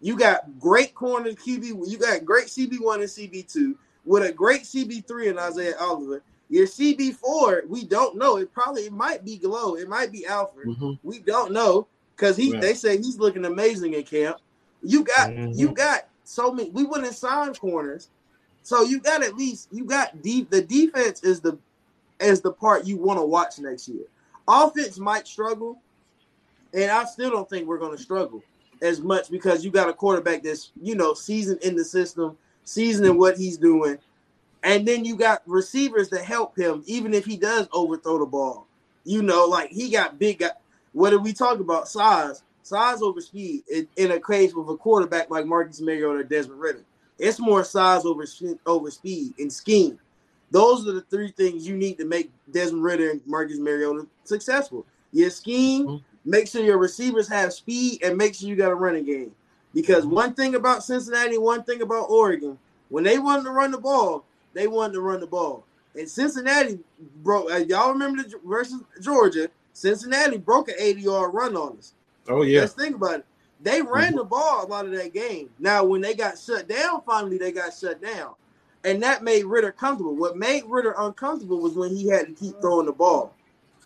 You 0.00 0.16
got 0.16 0.58
great 0.58 0.94
corner 0.94 1.30
QB. 1.30 1.88
You 1.88 1.98
got 1.98 2.24
great 2.24 2.46
CB 2.46 2.78
one 2.80 3.00
and 3.00 3.08
CB 3.08 3.44
two 3.44 3.78
with 4.04 4.24
a 4.24 4.32
great 4.32 4.62
CB 4.62 5.06
three 5.06 5.28
and 5.28 5.38
Isaiah 5.38 5.76
Oliver. 5.78 6.22
Your 6.52 6.66
CB 6.66 7.14
four, 7.14 7.62
we 7.66 7.82
don't 7.82 8.18
know. 8.18 8.36
It 8.36 8.52
probably 8.52 8.82
it 8.82 8.92
might 8.92 9.24
be 9.24 9.38
Glow. 9.38 9.76
It 9.76 9.88
might 9.88 10.12
be 10.12 10.26
Alford. 10.26 10.68
Mhm. 10.68 10.98
We 11.02 11.20
don't 11.20 11.50
know 11.50 11.86
because 12.14 12.36
he 12.36 12.52
Right. 12.52 12.60
they 12.60 12.74
say 12.74 12.98
he's 12.98 13.18
looking 13.18 13.46
amazing 13.46 13.94
in 13.94 14.02
camp. 14.02 14.36
You 14.82 15.02
got 15.02 15.30
Mhm. 15.30 15.56
you 15.56 15.72
got 15.72 16.08
so 16.24 16.52
many. 16.52 16.68
We 16.68 16.84
wouldn't 16.84 17.14
sign 17.14 17.54
corners, 17.54 18.10
so 18.62 18.82
you 18.82 19.00
got 19.00 19.22
at 19.22 19.34
least 19.34 19.68
you 19.72 19.84
got 19.86 20.20
deep. 20.20 20.50
The 20.50 20.60
defense 20.60 21.22
is 21.22 21.40
the 21.40 21.56
is 22.20 22.42
the 22.42 22.52
part 22.52 22.86
you 22.86 22.98
want 22.98 23.18
to 23.18 23.24
watch 23.24 23.58
next 23.58 23.88
year. 23.88 24.04
Offense 24.46 24.98
might 24.98 25.26
struggle, 25.26 25.80
and 26.74 26.90
I 26.90 27.06
still 27.06 27.30
don't 27.30 27.48
think 27.48 27.66
we're 27.66 27.78
going 27.78 27.96
to 27.96 28.02
struggle 28.02 28.42
as 28.82 29.00
much 29.00 29.30
because 29.30 29.64
you 29.64 29.70
got 29.70 29.88
a 29.88 29.94
quarterback 29.94 30.42
that's 30.42 30.70
you 30.82 30.96
know 30.96 31.14
seasoned 31.14 31.62
in 31.62 31.76
the 31.76 31.84
system, 31.84 32.36
seasoned 32.64 33.06
in 33.06 33.16
what 33.16 33.38
he's 33.38 33.56
doing, 33.56 33.96
and 34.62 34.86
then 34.86 35.04
you 35.04 35.16
got 35.16 35.42
receivers 35.46 36.08
that 36.10 36.24
help 36.24 36.56
him 36.56 36.82
even 36.86 37.14
if 37.14 37.24
he 37.24 37.36
does 37.36 37.68
overthrow 37.72 38.18
the 38.18 38.26
ball. 38.26 38.66
You 39.04 39.22
know, 39.22 39.46
like 39.46 39.70
he 39.70 39.90
got 39.90 40.18
big. 40.18 40.38
Got, 40.38 40.60
what 40.92 41.10
did 41.10 41.22
we 41.22 41.32
talk 41.32 41.58
about? 41.58 41.88
Size, 41.88 42.42
size 42.62 43.02
over 43.02 43.20
speed. 43.20 43.64
In, 43.72 43.88
in 43.96 44.12
a 44.12 44.20
case 44.20 44.54
with 44.54 44.68
a 44.68 44.76
quarterback 44.76 45.30
like 45.30 45.46
Marcus 45.46 45.80
Mariota 45.80 46.20
or 46.20 46.22
Desmond 46.22 46.60
Ridder, 46.60 46.84
it's 47.18 47.40
more 47.40 47.64
size 47.64 48.04
over 48.04 48.24
over 48.66 48.90
speed 48.90 49.34
and 49.38 49.52
scheme. 49.52 49.98
Those 50.50 50.86
are 50.86 50.92
the 50.92 51.00
three 51.02 51.30
things 51.32 51.66
you 51.66 51.76
need 51.76 51.98
to 51.98 52.04
make 52.04 52.30
Desmond 52.52 52.84
Ridder 52.84 53.10
and 53.10 53.20
Marcus 53.26 53.58
Mariota 53.58 54.06
successful. 54.24 54.86
Your 55.12 55.30
scheme, 55.30 55.86
Mhm. 55.86 56.02
make 56.24 56.46
sure 56.46 56.62
your 56.62 56.78
receivers 56.78 57.26
have 57.28 57.52
speed, 57.52 58.02
and 58.02 58.16
make 58.16 58.34
sure 58.34 58.48
you 58.48 58.56
got 58.56 58.70
a 58.70 58.74
running 58.74 59.04
game. 59.04 59.34
Because 59.74 60.04
one 60.06 60.34
thing 60.34 60.54
about 60.54 60.84
Cincinnati, 60.84 61.38
one 61.38 61.62
thing 61.62 61.80
about 61.80 62.10
Oregon, 62.10 62.58
when 62.90 63.02
they 63.04 63.18
wanted 63.18 63.44
to 63.44 63.50
run 63.50 63.70
the 63.70 63.78
ball, 63.78 64.24
they 64.54 64.66
wanted 64.66 64.94
to 64.94 65.00
run 65.00 65.20
the 65.20 65.26
ball. 65.26 65.64
And 65.94 66.08
Cincinnati 66.08 66.78
broke. 67.22 67.50
Uh, 67.50 67.56
y'all 67.56 67.92
remember 67.92 68.22
the 68.22 68.40
versus 68.44 68.80
Georgia? 69.00 69.48
Cincinnati 69.72 70.38
broke 70.38 70.68
an 70.68 70.74
80 70.78 71.00
yard 71.00 71.34
run 71.34 71.56
on 71.56 71.78
us. 71.78 71.94
Oh 72.28 72.42
yeah. 72.42 72.60
Let's 72.60 72.74
think 72.74 72.96
about 72.96 73.20
it. 73.20 73.26
They 73.62 73.80
ran 73.80 74.16
the 74.16 74.24
ball 74.24 74.64
a 74.64 74.66
lot 74.66 74.86
of 74.86 74.92
that 74.92 75.14
game. 75.14 75.50
Now, 75.58 75.84
when 75.84 76.00
they 76.00 76.14
got 76.14 76.38
shut 76.38 76.68
down, 76.68 77.02
finally 77.06 77.38
they 77.38 77.52
got 77.52 77.72
shut 77.72 78.02
down, 78.02 78.34
and 78.82 79.00
that 79.02 79.22
made 79.22 79.44
Ridder 79.44 79.70
comfortable. 79.70 80.16
What 80.16 80.36
made 80.36 80.64
Ridder 80.66 80.94
uncomfortable 80.98 81.60
was 81.60 81.74
when 81.74 81.94
he 81.94 82.08
had 82.08 82.26
to 82.26 82.32
keep 82.32 82.60
throwing 82.60 82.86
the 82.86 82.92
ball. 82.92 83.34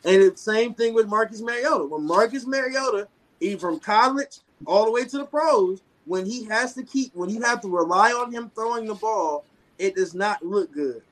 And 0.04 0.22
the 0.22 0.36
same 0.36 0.72
thing 0.72 0.94
with 0.94 1.08
Marcus 1.08 1.42
Mariota. 1.42 1.84
When 1.84 2.06
Marcus 2.06 2.46
Mariota, 2.46 3.08
even 3.40 3.58
from 3.58 3.80
college 3.80 4.38
all 4.64 4.86
the 4.86 4.92
way 4.92 5.04
to 5.04 5.18
the 5.18 5.24
pros, 5.26 5.82
when 6.06 6.24
he 6.24 6.44
has 6.44 6.72
to 6.74 6.82
keep, 6.82 7.14
when 7.14 7.28
you 7.28 7.42
have 7.42 7.60
to 7.62 7.68
rely 7.68 8.12
on 8.12 8.32
him 8.32 8.50
throwing 8.54 8.86
the 8.86 8.94
ball, 8.94 9.44
it 9.78 9.94
does 9.94 10.14
not 10.14 10.44
look 10.44 10.72
good. 10.72 11.02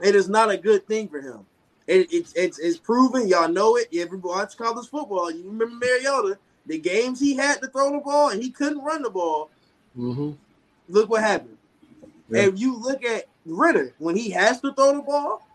It 0.00 0.14
is 0.14 0.28
not 0.28 0.50
a 0.50 0.56
good 0.56 0.86
thing 0.86 1.08
for 1.08 1.20
him. 1.20 1.46
It, 1.86 2.12
it's 2.12 2.32
it's 2.34 2.58
it's 2.58 2.78
proven. 2.78 3.28
Y'all 3.28 3.48
know 3.48 3.76
it. 3.76 3.88
Everybody 3.92 4.28
watch 4.28 4.56
college 4.56 4.88
football. 4.88 5.30
You 5.30 5.44
remember 5.44 5.86
Mariota? 5.86 6.38
The 6.66 6.78
games 6.78 7.18
he 7.18 7.34
had 7.34 7.60
to 7.62 7.68
throw 7.68 7.92
the 7.92 7.98
ball 7.98 8.30
and 8.30 8.42
he 8.42 8.50
couldn't 8.50 8.84
run 8.84 9.02
the 9.02 9.10
ball. 9.10 9.50
Mm-hmm. 9.98 10.32
Look 10.88 11.10
what 11.10 11.22
happened. 11.22 11.56
Yeah. 12.28 12.42
If 12.42 12.60
you 12.60 12.76
look 12.78 13.04
at 13.04 13.24
Ridder 13.44 13.94
when 13.98 14.16
he 14.16 14.30
has 14.30 14.60
to 14.60 14.72
throw 14.72 14.94
the 14.94 15.02
ball, 15.02 15.46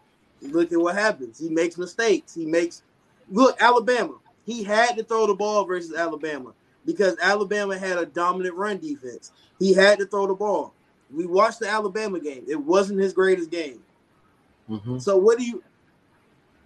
look 0.42 0.72
at 0.72 0.80
what 0.80 0.96
happens. 0.96 1.40
He 1.40 1.50
makes 1.50 1.78
mistakes. 1.78 2.34
He 2.34 2.46
makes 2.46 2.82
look 3.30 3.62
Alabama. 3.62 4.16
He 4.46 4.64
had 4.64 4.98
to 4.98 5.04
throw 5.04 5.28
the 5.28 5.36
ball 5.36 5.66
versus 5.66 5.96
Alabama 5.96 6.54
because 6.86 7.18
Alabama 7.22 7.78
had 7.78 7.98
a 7.98 8.06
dominant 8.06 8.56
run 8.56 8.78
defense. 8.78 9.32
He 9.58 9.74
had 9.74 10.00
to 10.00 10.06
throw 10.06 10.28
the 10.28 10.36
ball. 10.36 10.74
We 11.14 11.26
watched 11.26 11.60
the 11.60 11.70
Alabama 11.70 12.20
game. 12.20 12.46
It 12.48 12.60
wasn't 12.60 13.00
his 13.00 13.14
greatest 13.14 13.52
game. 13.52 13.82
Mm-hmm. 14.70 14.98
So 15.00 15.18
what 15.18 15.38
do 15.38 15.46
you? 15.46 15.64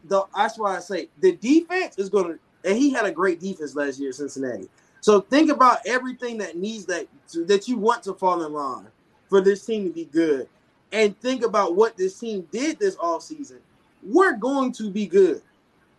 The 0.06 0.24
that's 0.36 0.58
why 0.58 0.78
I 0.78 0.80
say 0.80 1.10
the 1.20 1.34
defense 1.34 1.98
is 1.98 2.10
going 2.10 2.34
to, 2.34 2.40
and 2.64 2.78
he 2.78 2.90
had 2.90 3.06
a 3.06 3.12
great 3.12 3.40
defense 3.40 3.76
last 3.76 4.00
year, 4.00 4.10
at 4.10 4.16
Cincinnati. 4.16 4.70
So 5.02 5.22
think 5.22 5.52
about 5.52 5.80
everything 5.86 6.38
that 6.38 6.58
needs 6.58 6.86
that 6.86 7.08
that 7.48 7.68
you 7.68 7.78
want 7.78 8.04
to 8.04 8.14
fall 8.14 8.44
in 8.46 8.54
line 8.54 8.88
for 9.30 9.42
this 9.42 9.66
team 9.66 9.86
to 9.86 9.94
be 9.94 10.06
good, 10.06 10.48
and 10.92 11.20
think 11.20 11.44
about 11.44 11.76
what 11.76 11.98
this 11.98 12.18
team 12.18 12.48
did 12.52 12.80
this 12.80 12.96
off 12.98 13.24
season. 13.24 13.60
We're 14.02 14.38
going 14.38 14.72
to 14.74 14.90
be 14.90 15.06
good. 15.06 15.42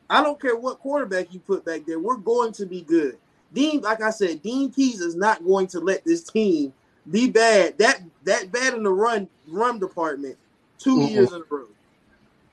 I 0.09 0.23
don't 0.23 0.41
care 0.41 0.57
what 0.57 0.81
quarterback 0.81 1.33
you 1.33 1.41
put 1.41 1.65
back 1.65 1.83
there. 1.87 2.01
We're 2.01 2.17
going 2.17 2.53
to 2.55 2.67
be 2.67 2.81
good. 2.81 3.19
Dean, 3.53 3.81
like 3.81 4.03
I 4.03 4.11
said, 4.11 4.43
Dean 4.43 4.73
Pees 4.73 5.01
is 5.01 5.15
not 5.15 5.45
going 5.45 5.67
to 5.69 5.81
let 5.81 6.05
this 6.05 6.25
team 6.25 6.73
be 7.09 7.31
bad. 7.31 7.79
That 7.79 8.03
that 8.25 8.51
bad 8.51 8.75
in 8.75 8.83
the 8.83 8.91
run 8.91 9.29
run 9.49 9.79
department 9.79 10.37
2 10.79 10.97
Mm-mm. 10.97 11.11
years 11.11 11.33
in 11.33 11.43
a 11.43 11.45
row. 11.49 11.67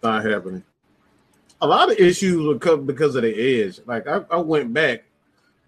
Not 0.04 0.26
happening. 0.26 0.64
A 1.62 1.68
lot 1.68 1.91
of 1.91 1.98
issues 1.98 2.58
come 2.62 2.86
because 2.86 3.16
of 3.16 3.24
the 3.24 3.64
edge. 3.64 3.80
Like 3.86 4.08
I, 4.08 4.24
I 4.30 4.38
went 4.38 4.74
back, 4.74 5.04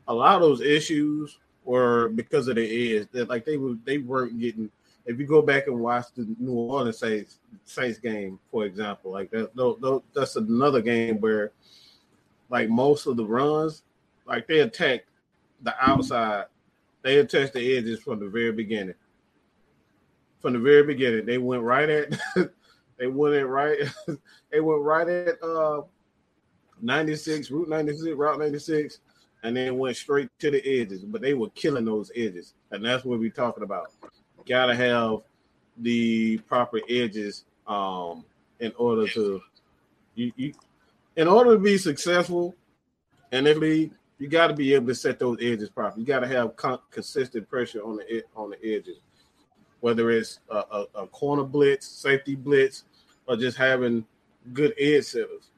a 0.08 0.14
lot 0.14 0.36
of 0.36 0.42
those 0.42 0.62
issues 0.62 1.40
were 1.66 2.10
because 2.10 2.48
of 2.48 2.56
the 2.56 2.98
edge. 2.98 3.08
That 3.12 3.30
like 3.30 3.46
they 3.46 3.58
were 3.58 3.76
they 3.86 3.98
weren't 3.98 4.40
getting. 4.40 4.70
If 5.06 5.20
you 5.20 5.26
go 5.26 5.42
back 5.42 5.66
and 5.66 5.80
watch 5.80 6.06
the 6.16 6.28
New 6.38 6.54
Orleans 6.54 7.00
Saints 7.00 7.40
Saints 7.66 7.98
game, 7.98 8.38
for 8.52 8.66
example, 8.66 9.12
like 9.12 9.32
that, 9.32 9.56
tho- 9.56 9.78
tho- 9.82 10.04
that's 10.14 10.36
another 10.36 10.82
game 10.82 11.20
where, 11.20 11.52
like 12.50 12.70
most 12.70 13.08
of 13.08 13.18
the 13.18 13.26
runs, 13.26 13.82
like 14.28 14.48
they 14.48 14.60
attacked 14.60 15.08
the 15.64 15.74
outside, 15.82 16.46
they 17.02 17.18
attacked 17.18 17.54
the 17.54 17.78
edges 17.78 18.00
from 18.00 18.20
the 18.20 18.28
very 18.28 18.52
beginning. 18.52 18.96
From 20.40 20.54
the 20.54 20.60
very 20.60 20.84
beginning, 20.84 21.26
they 21.26 21.38
went 21.38 21.64
right 21.64 21.90
at 21.90 22.20
they 22.98 23.08
went 23.08 23.36
it 23.36 23.46
right. 23.46 23.80
they 24.52 24.60
went 24.60 24.82
right 24.82 25.08
at 25.08 25.42
uh 25.44 25.82
96, 26.82 27.52
Route 27.52 27.70
96, 27.70 28.16
Route 28.16 28.40
96, 28.40 29.00
and 29.44 29.56
then 29.56 29.78
went 29.78 29.98
straight 29.98 30.30
to 30.40 30.50
the 30.52 30.82
edges. 30.82 31.04
But 31.04 31.22
they 31.22 31.34
were 31.34 31.50
killing 31.50 31.86
those 31.86 32.12
edges. 32.16 32.54
And 32.72 32.86
that's 32.86 33.04
what 33.04 33.20
we're 33.20 33.32
talking 33.32 33.64
about. 33.64 33.92
Gotta 34.48 34.76
have 34.76 35.20
the 35.78 36.38
proper 36.40 36.80
edges 36.90 37.46
um 37.68 38.26
in 38.60 38.74
order 38.78 39.08
to 39.08 39.42
you, 40.16 40.32
you 40.36 40.54
in 41.16 41.28
order 41.28 41.54
to 41.54 41.60
be 41.60 41.78
successful 41.78 42.56
in 43.32 43.44
this 43.44 43.58
league, 43.58 43.92
you 44.20 44.28
got 44.28 44.48
to 44.48 44.54
be 44.54 44.74
able 44.74 44.88
to 44.88 44.96
set 44.96 45.18
those 45.18 45.38
edges 45.42 45.70
properly. 45.70 46.02
You 46.02 46.08
got 46.08 46.20
to 46.20 46.28
have 46.28 46.56
con- 46.56 46.80
consistent 46.92 47.50
pressure 47.50 47.82
on 47.84 47.98
the 47.98 48.24
on 48.36 48.52
the 48.52 48.58
edges, 48.64 49.00
whether 49.80 50.12
it's 50.12 50.40
a, 50.50 50.58
a, 50.58 50.86
a 50.96 51.08
corner 51.08 51.44
blitz, 51.44 51.88
safety 51.88 52.36
blitz, 52.36 52.84
or 53.28 53.38
just 53.38 53.58
having 53.58 54.06
good 54.54 54.74
edge 54.78 55.06
setters. 55.06 55.52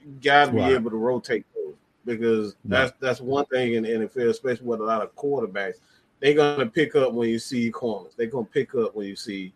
You 0.00 0.12
got 0.22 0.46
to 0.46 0.52
be 0.52 0.58
Right. 0.58 0.72
able 0.72 0.90
to 0.90 0.96
rotate 0.96 1.44
those 1.54 1.74
because 2.04 2.54
that's 2.64 2.92
that's 3.00 3.20
one 3.20 3.44
thing 3.46 3.74
in 3.74 3.82
the 3.82 3.88
NFL, 3.90 4.30
especially 4.30 4.66
with 4.66 4.80
a 4.80 4.84
lot 4.84 5.02
of 5.02 5.14
quarterbacks. 5.16 5.80
They're 6.20 6.34
gonna 6.34 6.66
pick 6.66 6.94
up 6.94 7.12
when 7.12 7.28
you 7.28 7.38
see 7.40 7.70
corners. 7.70 8.14
They're 8.16 8.28
gonna 8.28 8.46
pick 8.46 8.74
up 8.76 8.94
when 8.94 9.08
you 9.08 9.16
see 9.16 9.52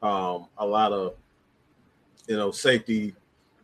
um, 0.00 0.46
a 0.58 0.66
lot 0.66 0.92
of 0.92 1.14
you 2.28 2.36
know 2.36 2.52
safety 2.52 3.14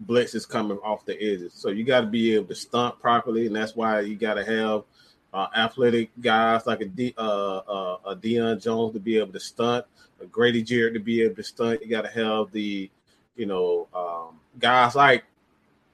blitzes 0.07 0.49
coming 0.49 0.79
off 0.79 1.05
the 1.05 1.15
edges. 1.17 1.53
So 1.55 1.69
you 1.69 1.85
got 1.85 2.03
to 2.03 2.07
be 2.07 2.35
able 2.35 2.47
to 2.47 2.55
stunt 2.55 3.01
properly, 3.01 3.47
and 3.47 3.55
that's 3.55 3.77
why 3.77 4.01
you 4.01 4.17
got 4.17 4.35
to 4.35 4.45
have 4.45 4.85
uh, 5.33 5.47
athletic 5.57 6.11
guys 6.21 6.67
like 6.67 6.81
a 6.81 7.15
uh, 7.19 7.57
uh, 7.59 7.97
a 8.07 8.17
Deion 8.17 8.63
Jones 8.63 8.95
to 8.95 9.01
be 9.01 9.19
able 9.19 9.33
to 9.33 9.41
stunt, 9.41 9.85
a 10.21 10.27
Grady 10.27 10.63
Jarrett 10.63 10.95
to 10.95 11.01
be 11.01 11.23
able 11.23 11.37
to 11.37 11.45
stunt. 11.45 11.83
You 11.83 11.89
got 11.89 12.03
to 12.03 12.11
have 12.11 12.51
the 12.53 12.91
you 13.41 13.47
know, 13.47 13.89
um, 13.95 14.39
guys 14.59 14.95
like 14.95 15.25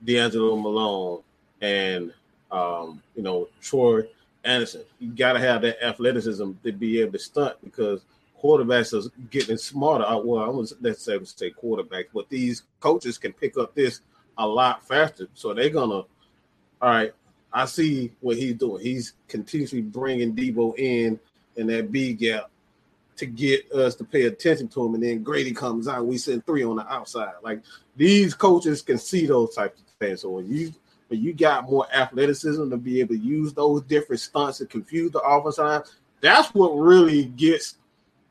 DeAngelo 0.04 0.61
Malone 0.61 1.22
and 1.61 2.12
um, 2.50 3.00
you 3.14 3.22
know 3.22 3.48
Troy 3.61 4.02
Andersen. 4.44 4.82
You 4.98 5.11
got 5.11 5.34
to 5.34 5.38
have 5.38 5.62
that 5.62 5.80
athleticism 5.80 6.50
to 6.64 6.72
be 6.72 7.00
able 7.00 7.12
to 7.12 7.18
stunt 7.20 7.57
because 7.62 8.02
quarterbacks 8.47 8.94
are 8.94 9.11
getting 9.30 9.57
smarter. 9.57 10.05
Well, 10.24 10.44
I 10.44 10.49
wouldn't 10.49 10.82
necessarily 10.82 11.24
say 11.26 11.51
quarterbacks, 11.51 12.07
but 12.14 12.28
these 12.28 12.62
coaches 12.80 13.18
can 13.18 13.32
pick 13.32 13.59
up 13.59 13.74
this 13.74 14.01
a 14.38 14.47
lot 14.47 14.86
faster. 14.86 15.28
So 15.34 15.53
they're 15.55 15.70
gonna, 15.70 15.94
all 15.94 16.09
right. 16.82 17.12
I 17.53 17.64
see 17.64 18.12
what 18.20 18.36
he's 18.36 18.55
doing. 18.55 18.82
He's 18.82 19.14
continuously 19.28 19.80
bringing 19.80 20.34
Debo 20.34 20.78
in 20.78 21.18
in 21.57 21.66
that 21.68 21.90
B 21.90 22.12
gap 22.12 22.51
to 23.16 23.24
get 23.24 23.72
us 23.72 23.94
to 23.94 24.05
pay 24.05 24.24
attention 24.24 24.68
to 24.68 24.84
him. 24.84 24.94
And 24.94 25.03
then 25.03 25.22
Grady 25.22 25.53
comes 25.53 25.88
out. 25.88 26.07
We 26.07 26.18
send 26.18 26.44
three 26.44 26.64
on 26.64 26.76
the 26.76 26.92
outside. 26.92 27.32
Like 27.42 27.62
these 27.97 28.34
coaches 28.34 28.82
can 28.82 28.99
see 28.99 29.24
those 29.26 29.55
types 29.55 29.80
of 29.80 29.86
things. 29.99 30.20
So 30.20 30.30
when 30.30 30.47
you 30.47 30.72
when 31.09 31.22
you 31.22 31.32
got 31.32 31.70
more 31.70 31.86
athleticism 31.94 32.68
to 32.68 32.76
be 32.76 33.01
able 33.01 33.14
to 33.14 33.20
use 33.20 33.55
those 33.55 33.80
different 33.82 34.20
stunts 34.20 34.59
to 34.59 34.66
confuse 34.66 35.12
the 35.12 35.20
offensive 35.20 35.64
line, 35.64 35.82
that's 36.20 36.53
what 36.53 36.72
really 36.72 37.26
gets 37.26 37.76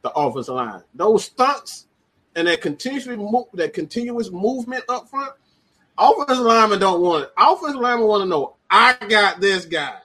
the 0.05 0.11
offensive 0.11 0.53
line. 0.53 0.83
Those 0.93 1.25
stunts 1.25 1.87
and 2.35 2.47
that 2.47 2.61
continuously 2.61 3.15
move, 3.17 3.45
that 3.55 3.73
continuous 3.73 4.29
movement 4.29 4.83
up 4.87 5.09
front. 5.09 5.33
Offensive 5.97 6.45
linemen 6.45 6.79
don't 6.79 7.01
want 7.01 7.23
it. 7.23 7.31
Offensive 7.35 7.81
linemen 7.81 8.07
want 8.07 8.21
to 8.21 8.29
know, 8.29 8.55
I 8.69 8.95
got 9.09 9.41
this 9.41 9.65
guy. 9.65 9.97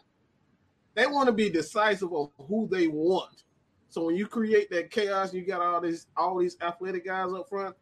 They 0.94 1.06
want 1.06 1.26
to 1.26 1.32
be 1.32 1.50
decisive 1.50 2.12
on 2.12 2.30
who 2.48 2.66
they 2.70 2.86
want. 2.86 3.42
So 3.90 4.06
when 4.06 4.16
you 4.16 4.26
create 4.26 4.70
that 4.70 4.90
chaos, 4.90 5.34
you 5.34 5.42
got 5.42 5.60
all 5.60 5.82
these 5.82 6.06
all 6.16 6.38
these 6.38 6.56
athletic 6.62 7.04
guys 7.04 7.30
up 7.34 7.48
front, 7.50 7.76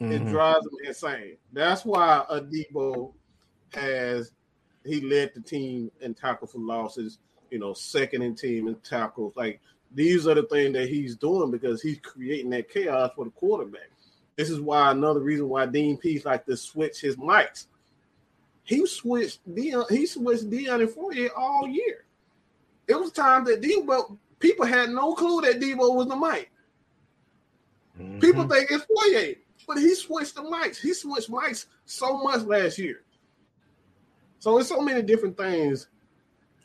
mm-hmm. 0.00 0.10
it 0.10 0.26
drives 0.26 0.64
them 0.64 0.74
insane. 0.84 1.36
That's 1.52 1.84
why 1.84 2.24
Adebo 2.30 3.12
has 3.74 4.32
he 4.84 5.02
led 5.02 5.32
the 5.34 5.40
team 5.40 5.92
in 6.00 6.14
tackle 6.14 6.48
for 6.48 6.58
losses, 6.58 7.18
you 7.54 7.60
know, 7.60 7.72
second 7.72 8.20
in 8.20 8.34
team 8.34 8.66
and 8.66 8.82
tackles. 8.82 9.36
Like 9.36 9.60
these 9.94 10.26
are 10.26 10.34
the 10.34 10.42
things 10.42 10.72
that 10.72 10.88
he's 10.88 11.14
doing 11.14 11.52
because 11.52 11.80
he's 11.80 12.00
creating 12.00 12.50
that 12.50 12.68
chaos 12.68 13.12
for 13.14 13.26
the 13.26 13.30
quarterback. 13.30 13.90
This 14.34 14.50
is 14.50 14.60
why 14.60 14.90
another 14.90 15.20
reason 15.20 15.48
why 15.48 15.66
Dean 15.66 15.96
Pees 15.96 16.24
like 16.24 16.44
to 16.46 16.56
switch 16.56 17.00
his 17.00 17.14
mics. 17.14 17.66
He 18.64 18.84
switched 18.86 19.48
Deion, 19.48 19.88
he 19.88 20.04
switched 20.04 20.50
Deion 20.50 20.80
and 20.80 20.90
Fourier 20.90 21.30
all 21.36 21.68
year. 21.68 22.04
It 22.88 22.98
was 22.98 23.12
time 23.12 23.44
that 23.44 23.62
Debo 23.62 24.18
people 24.40 24.66
had 24.66 24.90
no 24.90 25.14
clue 25.14 25.42
that 25.42 25.60
Debo 25.60 25.94
was 25.94 26.08
the 26.08 26.16
mic. 26.16 26.50
Mm-hmm. 28.00 28.18
People 28.18 28.48
think 28.48 28.68
it's 28.72 28.84
Fourier, 28.84 29.36
but 29.68 29.78
he 29.78 29.94
switched 29.94 30.34
the 30.34 30.42
mics. 30.42 30.80
He 30.80 30.92
switched 30.92 31.30
mics 31.30 31.66
so 31.84 32.20
much 32.20 32.42
last 32.42 32.78
year. 32.78 33.02
So 34.40 34.58
it's 34.58 34.68
so 34.68 34.80
many 34.80 35.02
different 35.02 35.36
things 35.36 35.86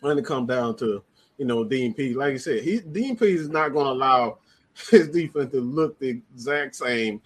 when 0.01 0.17
it 0.17 0.25
comes 0.25 0.47
down 0.47 0.75
to 0.77 1.03
you 1.37 1.45
know 1.45 1.63
Dean 1.63 1.93
P. 1.93 2.13
Like 2.13 2.33
I 2.33 2.37
said, 2.37 2.63
he 2.63 2.79
Dean 2.79 3.15
P. 3.15 3.27
is 3.27 3.49
not 3.49 3.73
going 3.73 3.85
to 3.85 3.91
allow 3.91 4.39
his 4.89 5.09
defense 5.09 5.51
to 5.51 5.61
look 5.61 5.99
the 5.99 6.21
exact 6.33 6.75
same 6.75 7.21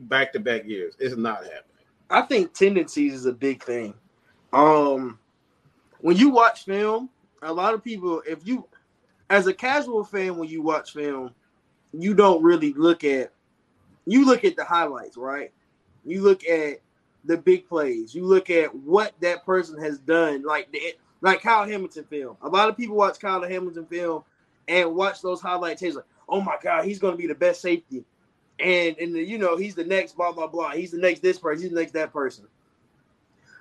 back 0.00 0.32
to 0.32 0.40
back 0.40 0.66
years. 0.66 0.94
It's 0.98 1.16
not 1.16 1.38
happening. 1.38 1.64
I 2.08 2.22
think 2.22 2.52
tendencies 2.54 3.14
is 3.14 3.26
a 3.26 3.32
big 3.32 3.62
thing. 3.62 3.94
Um, 4.52 5.18
when 6.00 6.16
you 6.16 6.30
watch 6.30 6.64
film, 6.64 7.08
a 7.42 7.52
lot 7.52 7.74
of 7.74 7.84
people, 7.84 8.22
if 8.26 8.46
you, 8.46 8.66
as 9.28 9.46
a 9.46 9.54
casual 9.54 10.04
fan, 10.04 10.36
when 10.36 10.48
you 10.48 10.60
watch 10.60 10.92
film, 10.92 11.32
you 11.92 12.14
don't 12.14 12.42
really 12.42 12.72
look 12.72 13.04
at, 13.04 13.32
you 14.06 14.26
look 14.26 14.44
at 14.44 14.56
the 14.56 14.64
highlights, 14.64 15.16
right? 15.16 15.52
You 16.04 16.22
look 16.22 16.44
at 16.46 16.80
the 17.24 17.36
big 17.36 17.68
plays. 17.68 18.14
You 18.14 18.24
look 18.24 18.50
at 18.50 18.74
what 18.74 19.12
that 19.20 19.44
person 19.44 19.80
has 19.80 19.98
done, 19.98 20.42
like 20.42 20.72
the 20.72 20.94
like 21.20 21.42
Kyle 21.42 21.66
Hamilton 21.66 22.04
film. 22.04 22.36
A 22.42 22.48
lot 22.48 22.68
of 22.68 22.76
people 22.76 22.96
watch 22.96 23.18
Kyle 23.18 23.42
Hamilton 23.42 23.86
film 23.86 24.24
and 24.68 24.94
watch 24.94 25.22
those 25.22 25.40
highlights. 25.40 25.80
He's 25.80 25.96
like, 25.96 26.04
oh 26.28 26.40
my 26.40 26.56
god, 26.62 26.84
he's 26.84 26.98
going 26.98 27.14
to 27.14 27.18
be 27.18 27.26
the 27.26 27.34
best 27.34 27.60
safety, 27.60 28.04
and 28.58 28.96
and 28.98 29.14
the, 29.14 29.22
you 29.22 29.38
know 29.38 29.56
he's 29.56 29.74
the 29.74 29.84
next 29.84 30.16
blah 30.16 30.32
blah 30.32 30.46
blah. 30.46 30.70
He's 30.70 30.92
the 30.92 30.98
next 30.98 31.20
this 31.20 31.38
person. 31.38 31.62
He's 31.62 31.72
the 31.72 31.80
next 31.80 31.92
that 31.92 32.12
person. 32.12 32.46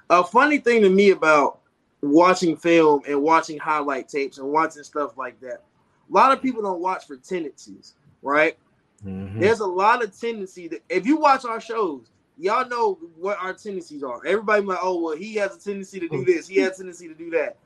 A 0.10 0.24
funny 0.24 0.58
thing 0.58 0.82
to 0.82 0.90
me 0.90 1.12
about 1.12 1.60
watching 2.02 2.56
film 2.56 3.02
and 3.08 3.22
watching 3.22 3.60
highlight 3.60 4.08
tapes 4.10 4.38
and 4.38 4.48
watching 4.48 4.84
stuff 4.84 5.18
like 5.18 5.40
that. 5.42 5.64
A 6.10 6.14
lot 6.14 6.32
of 6.32 6.42
people 6.42 6.62
don't 6.62 6.82
watch 6.82 7.06
for 7.06 7.18
tendencies, 7.18 7.94
right? 8.22 8.58
Mm-hmm. 9.06 9.40
There's 9.40 9.60
a 9.60 9.68
lot 9.68 10.04
of 10.04 10.18
tendency 10.20 10.68
that 10.70 10.82
if 10.90 11.06
you 11.06 11.18
watch 11.18 11.46
our 11.46 11.62
shows, 11.62 12.10
y'all 12.40 12.68
know 12.68 12.98
what 13.18 13.38
our 13.40 13.54
tendencies 13.54 14.02
are. 14.02 14.26
Everybody 14.26 14.64
like, 14.64 14.80
oh 14.82 15.02
well, 15.02 15.16
he 15.16 15.36
has 15.36 15.56
a 15.56 15.60
tendency 15.60 16.00
to 16.00 16.08
do 16.08 16.20
hmm. 16.20 16.26
this. 16.26 16.48
He 16.48 16.60
has 16.62 16.76
a 16.76 16.78
tendency 16.78 17.08
to 17.08 17.14
do 17.14 17.30
that. 17.32 17.58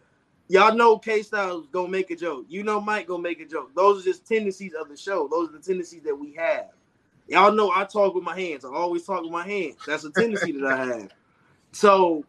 Y'all 0.50 0.76
know 0.76 0.98
K 0.98 1.22
Styles 1.22 1.68
gonna 1.68 1.88
make 1.88 2.12
a 2.12 2.16
joke. 2.16 2.46
You 2.50 2.64
know 2.64 2.82
Mike 2.82 3.08
gonna 3.08 3.24
make 3.24 3.40
a 3.40 3.46
joke. 3.46 3.74
Those 3.76 4.02
are 4.02 4.06
just 4.06 4.28
tendencies 4.28 4.74
of 4.74 4.90
the 4.90 4.98
show. 4.98 5.28
Those 5.30 5.50
are 5.50 5.54
the 5.54 5.60
tendencies 5.60 6.04
that 6.04 6.16
we 6.16 6.34
have. 6.34 6.70
Y'all 7.28 7.54
know 7.54 7.72
I 7.74 7.86
talk 7.86 8.16
with 8.16 8.24
my 8.24 8.38
hands. 8.38 8.66
I 8.66 8.70
always 8.70 9.06
talk 9.06 9.22
with 9.22 9.32
my 9.32 9.48
hands. 9.48 9.76
That's 9.88 10.04
a 10.04 10.12
tendency 10.12 10.52
that 10.54 10.66
I 10.66 10.86
have. 10.86 11.12
So 11.72 12.26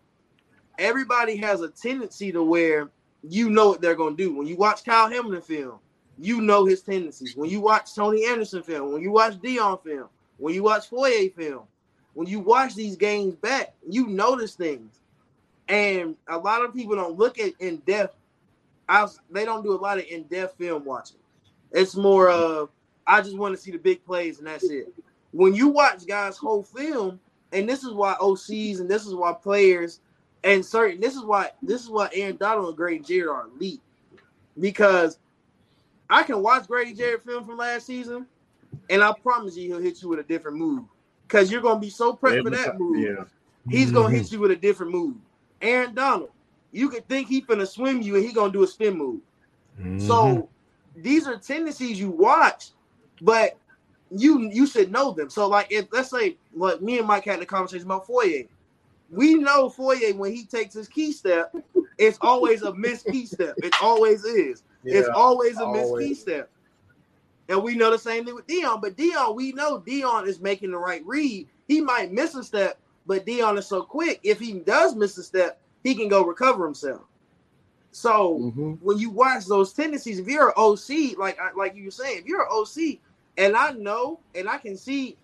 everybody 0.79 1.37
has 1.39 1.61
a 1.63 1.69
tendency 1.69 2.31
to 2.33 2.43
where 2.43 2.91
you 3.29 3.51
know 3.51 3.71
what 3.71 3.81
they're 3.81 3.97
gonna 3.97 4.17
do. 4.17 4.35
When 4.35 4.47
you 4.47 4.57
watch 4.57 4.85
Kyle 4.85 5.09
Hamilton 5.09 5.43
film, 5.43 5.79
you 6.19 6.41
know 6.41 6.65
his 6.65 6.83
tendencies. 6.83 7.37
When 7.37 7.51
you 7.51 7.61
watch 7.61 7.95
Troy 7.95 8.19
Andersen 8.29 8.63
film, 8.63 8.93
when 8.93 9.03
you 9.03 9.11
watch 9.11 9.35
Deion 9.41 9.83
film, 9.83 10.09
when 10.37 10.55
you 10.55 10.63
watch 10.63 10.89
Fourier 10.89 11.31
film, 11.31 11.65
when 12.15 12.27
you 12.29 12.41
watch 12.41 12.75
these 12.75 12.97
games 12.97 13.35
back, 13.35 13.75
you 13.89 14.07
notice 14.07 14.55
things. 14.55 15.01
And 15.69 16.17
a 16.29 16.39
lot 16.39 16.65
of 16.65 16.75
people 16.75 16.95
don't 16.97 17.19
look 17.19 17.39
at 17.39 17.53
in 17.59 17.79
depth. 17.79 18.17
I, 18.89 19.07
they 19.31 19.45
don't 19.45 19.63
do 19.63 19.73
a 19.73 19.77
lot 19.77 19.99
of 19.99 20.05
in 20.05 20.25
depth 20.25 20.59
film 20.59 20.85
watching. 20.85 21.19
It's 21.73 21.97
more 21.97 22.31
of 22.31 22.71
I 23.07 23.21
just 23.21 23.37
want 23.37 23.55
to 23.55 23.61
see 23.61 23.71
the 23.71 23.79
big 23.79 24.05
plays 24.05 24.39
and 24.39 24.47
that's 24.47 24.65
it. 24.65 24.93
When 25.33 25.55
you 25.55 25.69
watch 25.69 26.07
guys' 26.07 26.37
whole 26.37 26.63
film, 26.63 27.19
and 27.53 27.69
this 27.69 27.83
is 27.83 27.93
why 27.93 28.15
OCs 28.21 28.81
and 28.81 28.89
this 28.89 29.07
is 29.07 29.15
why 29.15 29.33
players 29.33 30.01
and 30.43 30.65
certain 30.65 31.01
this 31.01 31.15
is 31.15 31.25
why 31.25 31.51
this 31.63 31.83
is 31.83 31.91
why 31.91 32.11
Aaron 32.13 32.37
Donald 32.37 32.69
and 32.69 32.77
Grady 32.77 33.03
Jarrett 33.03 33.31
are 33.31 33.49
elite 33.57 33.81
because 34.61 35.19
I 36.11 36.23
can 36.23 36.43
watch 36.43 36.67
Grady 36.67 36.95
Jarrett 36.95 37.25
film 37.25 37.45
from 37.45 37.57
last 37.57 37.87
season, 37.87 38.27
and 38.91 39.03
I 39.03 39.13
promise 39.13 39.57
you 39.57 39.69
he'll 39.69 39.83
hit 39.83 40.03
you 40.03 40.09
with 40.09 40.19
a 40.19 40.25
different 40.25 40.59
move 40.59 40.85
because 41.27 41.51
you're 41.51 41.61
gonna 41.61 41.81
be 41.81 41.91
so 41.91 42.15
prepped 42.15 42.43
for 42.43 42.51
that 42.51 42.79
move. 42.79 42.99
Yeah. 42.99 43.25
He's 43.69 43.87
mm-hmm. 43.87 43.97
gonna 43.97 44.17
hit 44.17 44.31
you 44.33 44.41
with 44.41 44.51
a 44.51 44.57
different 44.57 44.93
move. 44.93 45.17
Aaron 45.63 45.95
Donald, 45.95 46.31
you 46.73 46.89
could 46.89 47.09
think 47.09 47.29
he's 47.29 47.45
gonna 47.45 47.67
swim 47.67 48.03
you 48.03 48.17
and 48.17 48.25
he 48.25 48.33
gonna 48.33 48.53
do 48.53 48.63
a 48.63 48.67
spin 48.67 48.97
move. 48.97 49.21
Mm-hmm. 49.81 50.01
So 50.01 50.49
these 50.97 51.27
are 51.27 51.37
tendencies 51.39 51.99
you 51.99 52.11
watch, 52.11 52.71
but 53.21 53.57
you 54.11 54.51
you 54.53 54.67
should 54.67 54.93
know 54.93 55.13
them. 55.13 55.31
So 55.31 55.49
like 55.49 55.69
if 55.71 55.87
let's 55.93 56.11
say 56.11 56.37
like 56.55 56.81
me 56.83 56.99
and 56.99 57.07
Mike 57.07 57.25
had 57.25 57.41
a 57.41 57.47
conversation 57.47 57.87
about 57.87 58.07
Fourier. 58.07 58.47
We 59.11 59.35
know 59.35 59.69
Fourier 59.69 60.15
when 60.15 60.33
he 60.33 60.45
takes 60.45 60.75
his 60.75 60.89
key 60.89 61.13
step, 61.13 61.55
it's 61.99 62.19
always 62.21 62.63
a 62.63 62.75
missed 62.75 63.07
key 63.07 63.27
step. 63.27 63.55
It 63.59 63.75
always 63.83 64.25
is. 64.25 64.63
Yeah, 64.83 64.99
it's 64.99 65.09
always 65.09 65.59
a 65.59 65.71
missed 65.71 65.99
key 65.99 66.15
step. 66.15 66.51
And 67.49 67.63
we 67.63 67.77
know 67.77 67.91
the 67.91 67.99
same 67.99 68.25
thing 68.25 68.35
with 68.35 68.47
Deion. 68.47 68.81
But 68.81 68.97
Deion, 68.97 69.35
we 69.35 69.53
know 69.53 69.81
Deion 69.81 70.27
is 70.27 70.41
making 70.41 70.71
the 70.71 70.79
right 70.79 71.03
read. 71.05 71.49
He 71.69 71.81
might 71.81 72.13
miss 72.13 72.35
a 72.35 72.43
step, 72.43 72.79
but 73.07 73.27
Deion 73.27 73.59
is 73.59 73.67
so 73.67 73.83
quick. 73.83 74.21
If 74.23 74.41
he 74.41 74.53
does 74.53 74.95
miss 74.95 75.19
a 75.19 75.23
step, 75.23 75.61
he 75.83 75.95
can 75.95 76.09
go 76.09 76.25
recover 76.25 76.65
himself. 76.65 77.03
So 77.93 78.39
mm-hmm. 78.41 78.73
when 78.81 78.99
you 78.99 79.11
watch 79.11 79.47
those 79.47 79.73
tendencies, 79.73 80.19
if 80.19 80.27
you're 80.27 80.49
an 80.49 80.55
OC, 80.57 81.17
like 81.19 81.39
like 81.57 81.77
you 81.77 81.85
were 81.85 81.91
saying, 81.91 82.19
if 82.19 82.27
you're 82.27 82.43
an 82.43 82.49
OC, 82.51 82.99
and 83.37 83.57
I 83.57 83.71
know 83.73 84.21
and 84.35 84.49
I 84.49 84.59
can 84.59 84.77
see 84.77 85.17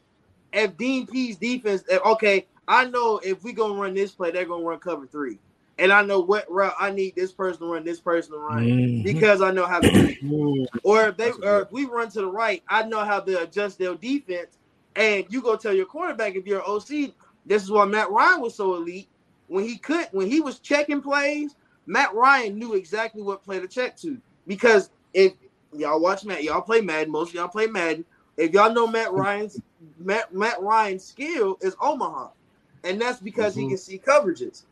if 0.52 0.76
Dean 0.76 1.06
Pees 1.06 1.36
defense, 1.36 1.82
okay, 2.06 2.46
I 2.68 2.84
know 2.84 3.18
if 3.24 3.42
we're 3.42 3.54
gonna 3.54 3.74
run 3.74 3.94
this 3.94 4.12
play, 4.12 4.30
they're 4.30 4.44
gonna 4.44 4.64
run 4.64 4.78
cover 4.78 5.06
three 5.06 5.38
and 5.80 5.90
I 5.90 6.02
know 6.02 6.20
what 6.20 6.50
route 6.50 6.74
I 6.78 6.90
need 6.90 7.16
this 7.16 7.32
person 7.32 7.60
to 7.60 7.72
run, 7.72 7.84
this 7.84 8.00
person 8.00 8.32
to 8.32 8.38
run 8.38 8.66
mm-hmm. 8.66 9.02
because 9.02 9.40
I 9.40 9.50
know 9.50 9.64
how 9.64 9.80
to. 9.80 9.90
do 9.90 10.66
or 10.84 11.08
if 11.08 11.16
they, 11.16 11.30
or 11.30 11.62
if 11.62 11.72
we 11.72 11.86
run 11.86 12.10
to 12.10 12.20
the 12.20 12.26
right, 12.26 12.62
I 12.68 12.82
know 12.82 13.02
how 13.02 13.20
to 13.20 13.42
adjust 13.42 13.78
their 13.78 13.94
defense. 13.94 14.58
And 14.94 15.24
you 15.30 15.40
go 15.40 15.56
tell 15.56 15.72
your 15.72 15.86
quarterback 15.86 16.36
if 16.36 16.46
you're 16.46 16.58
an 16.58 16.66
OC, 16.66 17.14
this 17.46 17.62
is 17.62 17.70
why 17.70 17.86
Matt 17.86 18.10
Ryan 18.10 18.42
was 18.42 18.54
so 18.54 18.74
elite. 18.74 19.08
When 19.48 19.64
he 19.64 19.78
could, 19.78 20.08
when 20.12 20.30
he 20.30 20.40
was 20.40 20.58
checking 20.58 21.00
plays, 21.00 21.56
Matt 21.86 22.14
Ryan 22.14 22.58
knew 22.58 22.74
exactly 22.74 23.22
what 23.22 23.42
play 23.42 23.58
to 23.58 23.66
check 23.66 23.96
to 23.98 24.18
because 24.46 24.90
if 25.14 25.32
y'all 25.72 26.00
watch 26.00 26.24
Matt, 26.24 26.44
y'all 26.44 26.60
play 26.60 26.82
Madden, 26.82 27.10
most 27.10 27.30
of 27.30 27.34
y'all 27.36 27.48
play 27.48 27.66
Madden. 27.66 28.04
If 28.36 28.52
y'all 28.52 28.72
know 28.72 28.86
Matt 28.86 29.12
Ryan's 29.12 29.60
Matt 29.98 30.34
Matt 30.34 30.60
Ryan's 30.62 31.04
skill 31.04 31.58
is 31.62 31.74
Omaha, 31.80 32.28
and 32.84 33.00
that's 33.00 33.18
because 33.18 33.54
mm-hmm. 33.54 33.62
he 33.62 33.68
can 33.68 33.78
see 33.78 33.98
coverages. 33.98 34.64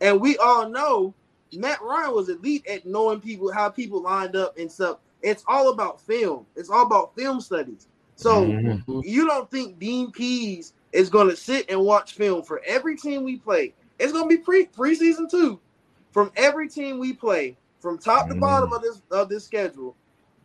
And 0.00 0.20
we 0.20 0.36
all 0.38 0.68
know 0.68 1.14
Matt 1.52 1.82
Ryan 1.82 2.14
was 2.14 2.28
elite 2.28 2.66
at 2.66 2.86
knowing 2.86 3.20
people 3.20 3.52
how 3.52 3.68
people 3.68 4.02
lined 4.02 4.36
up 4.36 4.58
and 4.58 4.70
stuff. 4.70 4.98
It's 5.22 5.44
all 5.48 5.70
about 5.70 6.00
film. 6.00 6.46
It's 6.54 6.70
all 6.70 6.84
about 6.84 7.14
film 7.14 7.40
studies. 7.40 7.88
So 8.16 8.46
mm-hmm. 8.46 9.00
you 9.04 9.26
don't 9.26 9.50
think 9.50 9.78
Dean 9.78 10.10
Pees 10.10 10.72
is 10.92 11.10
going 11.10 11.28
to 11.28 11.36
sit 11.36 11.70
and 11.70 11.80
watch 11.80 12.14
film 12.14 12.42
for 12.42 12.62
every 12.66 12.96
team 12.96 13.22
we 13.22 13.36
play. 13.36 13.74
It's 13.98 14.12
going 14.12 14.28
to 14.28 14.36
be 14.36 14.42
pre 14.42 14.66
preseason 14.66 15.30
too, 15.30 15.60
from 16.12 16.32
every 16.36 16.68
team 16.68 16.98
we 16.98 17.12
play, 17.12 17.56
from 17.80 17.98
top 17.98 18.26
mm. 18.26 18.30
to 18.30 18.34
bottom 18.36 18.72
of 18.72 18.82
this 18.82 19.02
of 19.10 19.28
this 19.28 19.44
schedule, 19.44 19.94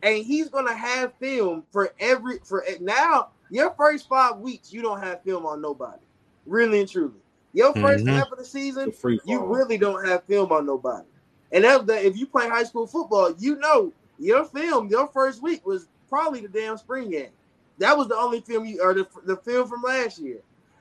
and 0.02 0.24
he's 0.24 0.48
going 0.48 0.66
to 0.66 0.74
have 0.74 1.14
film 1.14 1.64
for 1.70 1.94
every 1.98 2.38
for 2.44 2.64
now. 2.80 3.28
Your 3.50 3.74
first 3.74 4.08
five 4.08 4.38
weeks, 4.38 4.72
you 4.72 4.80
don't 4.80 5.00
have 5.00 5.22
film 5.22 5.44
on 5.44 5.60
nobody, 5.60 6.02
really 6.46 6.80
and 6.80 6.88
truly. 6.88 7.21
Your 7.54 7.74
1st 7.74 7.98
mm-hmm. 7.98 8.08
half 8.08 8.32
of 8.32 8.38
the 8.38 8.44
season, 8.44 8.90
the 8.90 9.20
you 9.26 9.44
really 9.44 9.76
don't 9.76 10.06
have 10.06 10.24
film 10.24 10.52
on 10.52 10.66
nobody. 10.66 11.06
And 11.52 11.64
that, 11.64 11.86
that, 11.86 12.04
if 12.04 12.16
you 12.16 12.26
play 12.26 12.48
high 12.48 12.64
school 12.64 12.86
football, 12.86 13.34
you 13.38 13.56
know 13.56 13.92
your 14.18 14.44
film, 14.44 14.88
your 14.88 15.08
first 15.08 15.42
week 15.42 15.66
was 15.66 15.88
probably 16.08 16.40
the 16.40 16.48
damn 16.48 16.78
spring 16.78 17.10
game. 17.10 17.30
That 17.78 17.96
was 17.96 18.08
the 18.08 18.16
only 18.16 18.40
film 18.40 18.64
you 18.64 18.82
or 18.82 18.94
the, 18.94 19.06
the 19.24 19.36
film 19.36 19.68
from 19.68 19.82
last 19.82 20.18
year. 20.18 20.40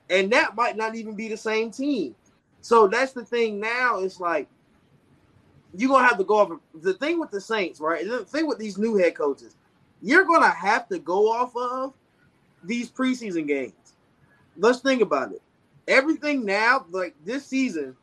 And 0.10 0.32
that 0.32 0.56
might 0.56 0.78
not 0.78 0.96
even 0.96 1.16
be 1.16 1.28
the 1.28 1.38
same 1.38 1.72
team. 1.72 2.16
So 2.62 2.88
that's 2.88 3.14
the 3.14 3.26
thing 3.26 3.60
now. 3.60 4.00
It's 4.00 4.20
like 4.20 4.48
you're 5.74 5.90
gonna 5.90 6.08
have 6.08 6.18
to 6.18 6.24
go 6.24 6.38
off 6.38 6.52
the 6.76 6.94
thing 6.94 7.20
with 7.20 7.32
the 7.32 7.42
Saints, 7.42 7.80
right? 7.80 8.08
The 8.08 8.26
thing 8.26 8.48
with 8.48 8.60
these 8.60 8.78
new 8.78 8.98
head 8.98 9.16
coaches, 9.16 9.56
you're 10.02 10.26
gonna 10.26 10.50
have 10.50 10.88
to 10.90 11.00
go 11.00 11.32
off 11.32 11.56
of 11.56 11.94
these 12.64 12.92
preseason 12.92 13.48
games. 13.48 13.74
Let's 14.58 14.80
think 14.80 15.02
about 15.02 15.32
it. 15.32 15.42
Everything 15.92 16.46
now, 16.46 16.86
like 16.90 17.14
this 17.26 17.46
season, 17.46 17.98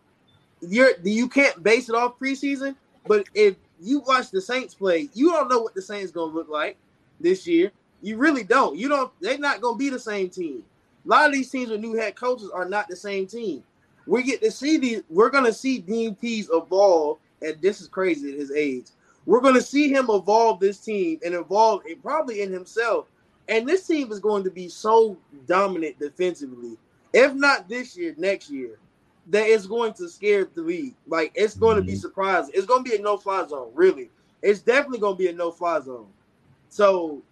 you're 0.61 0.91
you 1.03 1.27
can't 1.27 1.63
base 1.63 1.89
it 1.89 1.95
off 1.95 2.19
preseason. 2.19 2.77
But 3.07 3.27
if 3.35 3.57
you 3.81 4.01
watch 4.01 4.31
the 4.31 4.43
Saints 4.43 4.75
play, 4.75 5.09
you 5.15 5.33
don't 5.33 5.49
know 5.49 5.61
what 5.61 5.75
the 5.75 5.81
Saints 5.81 6.13
gonna 6.13 6.33
look 6.33 6.51
like 6.51 6.77
this 7.19 7.47
year. 7.47 7.73
You 8.03 8.19
really 8.19 8.45
don't. 8.45 8.77
You 8.77 8.91
don't. 8.91 9.11
They're 9.21 9.39
not 9.39 9.63
gonna 9.63 9.79
be 9.79 9.89
the 9.89 9.99
same 9.99 10.29
team. 10.29 10.63
A 11.07 11.09
lot 11.09 11.27
of 11.29 11.33
these 11.33 11.51
teams 11.51 11.71
with 11.71 11.81
new 11.81 11.95
head 11.95 12.15
coaches 12.15 12.51
are 12.51 12.69
not 12.69 12.89
the 12.89 12.97
same 12.97 13.27
team. 13.27 13.65
We 14.07 14.23
get 14.23 14.43
to 14.43 14.51
see 14.51 14.77
these. 14.77 15.03
We're 15.09 15.31
gonna 15.31 15.53
see 15.53 15.79
Dean 15.79 16.15
Pees 16.15 16.51
evolve, 16.53 17.19
and 17.41 17.61
this 17.63 17.81
is 17.81 17.89
crazy 17.89 18.31
at 18.31 18.39
his 18.39 18.51
age. 18.51 18.89
We're 19.25 19.41
gonna 19.41 19.63
see 19.63 19.89
him 19.89 20.11
evolve 20.11 20.61
this 20.61 20.79
team 20.79 21.21
and 21.25 21.35
evolve 21.35 21.85
probably 22.03 22.43
in 22.43 22.53
himself. 22.53 23.07
And 23.49 23.67
this 23.67 23.87
team 23.87 24.13
is 24.13 24.21
going 24.21 24.45
to 24.45 24.51
be 24.51 24.69
so 24.69 25.17
dominant 25.47 25.99
defensively. 25.99 26.77
If 27.13 27.35
not 27.35 27.69
this 27.69 27.97
year, 27.97 28.15
next 28.19 28.51
year 28.51 28.79
that 29.29 29.47
it's 29.47 29.67
going 29.67 29.93
to 29.95 30.09
scare 30.09 30.49
the 30.55 30.63
league. 30.63 30.95
Like 31.07 31.33
it's 31.35 31.55
going 31.55 31.77
mm-hmm. 31.77 31.87
to 31.87 31.93
be 31.93 31.99
surprising. 31.99 32.53
It's 32.55 32.67
going 32.67 32.85
to 32.85 32.91
be 32.91 32.97
a 32.97 33.03
no-fly 33.03 33.47
zone. 33.47 33.71
Really, 33.75 34.11
it's 34.43 34.61
definitely 34.61 35.01
going 35.01 35.15
to 35.15 35.19
be 35.19 35.29
a 35.29 35.33
no-fly 35.33 35.81
zone. 35.81 36.09
So 36.69 37.23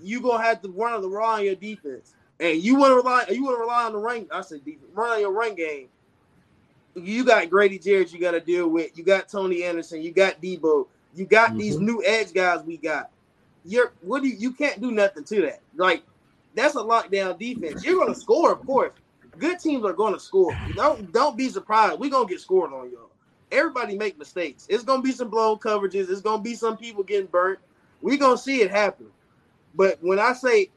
you 0.00 0.20
gonna 0.20 0.42
have 0.42 0.62
to 0.62 0.68
run 0.68 1.00
the 1.00 1.08
rely 1.08 1.38
on 1.38 1.44
your 1.44 1.54
defense, 1.54 2.14
and 2.40 2.62
you 2.62 2.76
want 2.76 2.90
to 2.90 2.96
rely. 2.96 3.24
You 3.30 3.44
want 3.44 3.56
to 3.56 3.60
rely 3.60 3.84
on 3.84 3.92
the 3.92 3.98
run. 3.98 4.26
I 4.32 4.40
said 4.42 4.64
defense. 4.64 4.90
Run 4.92 5.10
on 5.10 5.20
your 5.20 5.32
run 5.32 5.54
game. 5.54 5.88
You 6.94 7.24
got 7.24 7.50
Grady 7.50 7.78
Jarrett. 7.78 8.12
You 8.12 8.20
got 8.20 8.32
to 8.32 8.40
deal 8.40 8.68
with. 8.68 8.96
You 8.96 9.04
got 9.04 9.28
Troy 9.28 9.64
Andersen. 9.64 10.02
You 10.02 10.12
got 10.12 10.40
Debo, 10.40 10.86
You 11.14 11.26
got 11.26 11.50
mm-hmm. 11.50 11.58
these 11.58 11.78
new 11.78 12.02
edge 12.04 12.32
guys. 12.32 12.62
We 12.62 12.76
got. 12.76 13.10
You're 13.64 13.92
what 14.02 14.22
do 14.22 14.28
you, 14.28 14.36
you 14.36 14.52
can't 14.52 14.80
do 14.80 14.90
nothing 14.90 15.24
to 15.24 15.42
that. 15.42 15.60
Like 15.76 16.02
that's 16.54 16.74
a 16.76 16.80
lockdown 16.80 17.38
defense. 17.38 17.84
You're 17.84 17.98
gonna 17.98 18.14
score, 18.14 18.52
of 18.52 18.64
course, 18.66 18.92
good 19.38 19.58
teams 19.58 19.84
are 19.84 19.92
going 19.92 20.14
to 20.14 20.20
score. 20.20 20.52
Don't 20.74 21.12
don't 21.12 21.36
be 21.36 21.48
surprised. 21.48 21.98
We're 21.98 22.10
gonna 22.10 22.28
get 22.28 22.40
scored 22.40 22.72
on 22.72 22.90
y'all. 22.90 23.10
Everybody 23.52 23.96
make 23.96 24.18
mistakes. 24.18 24.66
It's 24.68 24.84
gonna 24.84 25.02
be 25.02 25.12
some 25.12 25.28
blown 25.28 25.58
coverages. 25.58 26.10
It's 26.10 26.20
gonna 26.20 26.42
be 26.42 26.54
some 26.54 26.76
people 26.76 27.02
getting 27.02 27.26
burnt. 27.26 27.58
We're 28.02 28.18
gonna 28.18 28.38
see 28.38 28.62
it 28.62 28.70
happen. 28.70 29.06
But 29.74 29.98
when 30.02 30.18
I 30.18 30.32
say 30.32 30.70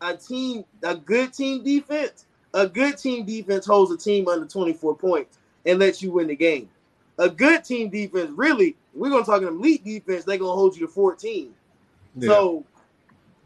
a 0.00 0.16
team, 0.16 0.64
a 0.82 0.96
good 0.96 1.32
team 1.32 1.62
defense, 1.62 2.26
a 2.54 2.66
good 2.66 2.98
team 2.98 3.24
defense 3.24 3.66
holds 3.66 3.90
a 3.92 3.96
team 3.96 4.28
under 4.28 4.46
24 4.46 4.96
points 4.96 5.38
and 5.66 5.78
lets 5.78 6.02
you 6.02 6.12
win 6.12 6.28
the 6.28 6.36
game. 6.36 6.68
A 7.18 7.28
good 7.28 7.64
team 7.64 7.90
defense, 7.90 8.30
really, 8.34 8.76
we're 8.94 9.10
gonna 9.10 9.24
talk 9.24 9.42
an 9.42 9.48
elite 9.48 9.84
defense, 9.84 10.24
they're 10.24 10.38
gonna 10.38 10.52
hold 10.52 10.74
you 10.76 10.86
to 10.86 10.92
14. 10.92 11.54
Yeah. 12.16 12.28
So 12.28 12.64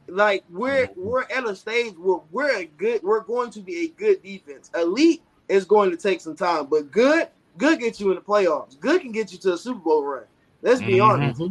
like 0.09 0.45
we're 0.51 0.89
we're 0.97 1.23
at 1.23 1.45
a 1.47 1.57
stage 1.57 1.95
where 1.97 2.21
we're 2.31 2.59
a 2.59 2.65
good, 2.65 3.03
we're 3.03 3.21
going 3.21 3.51
to 3.51 3.61
be 3.61 3.87
a 3.87 3.89
good 3.89 4.23
defense. 4.23 4.71
Elite 4.75 5.23
is 5.49 5.65
going 5.65 5.91
to 5.91 5.97
take 5.97 6.21
some 6.21 6.37
time, 6.37 6.67
but 6.67 6.91
good, 6.91 7.29
good 7.59 7.81
gets 7.81 8.01
you 8.01 8.11
in 8.11 8.17
the 8.17 8.23
playoffs. 8.23 8.79
Good 8.79 9.01
can 9.01 9.13
get 9.13 9.33
you 9.33 9.39
to 9.39 9.55
a 9.55 9.59
Super 9.59 9.81
Bowl 9.81 10.05
run. 10.05 10.25
Let's 10.63 10.81
be 10.81 10.95
mm-hmm. 10.95 11.03
honest. 11.03 11.43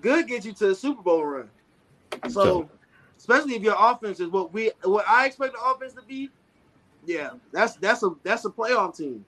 Good 0.00 0.28
gets 0.28 0.46
you 0.46 0.52
to 0.54 0.70
a 0.70 0.74
Super 0.74 1.02
Bowl 1.02 1.24
run. 1.24 1.50
So, 2.28 2.68
especially 3.18 3.54
if 3.54 3.62
your 3.62 3.76
offense 3.78 4.20
is 4.20 4.28
what 4.28 4.52
we 4.52 4.70
what 4.84 5.04
I 5.08 5.26
expect 5.26 5.54
the 5.54 5.60
offense 5.60 5.94
to 5.94 6.02
be, 6.02 6.30
yeah, 7.04 7.30
that's 7.52 7.76
that's 7.76 8.02
a 8.02 8.10
that's 8.22 8.44
a 8.44 8.50
playoff 8.50 8.96
team. 8.96 9.24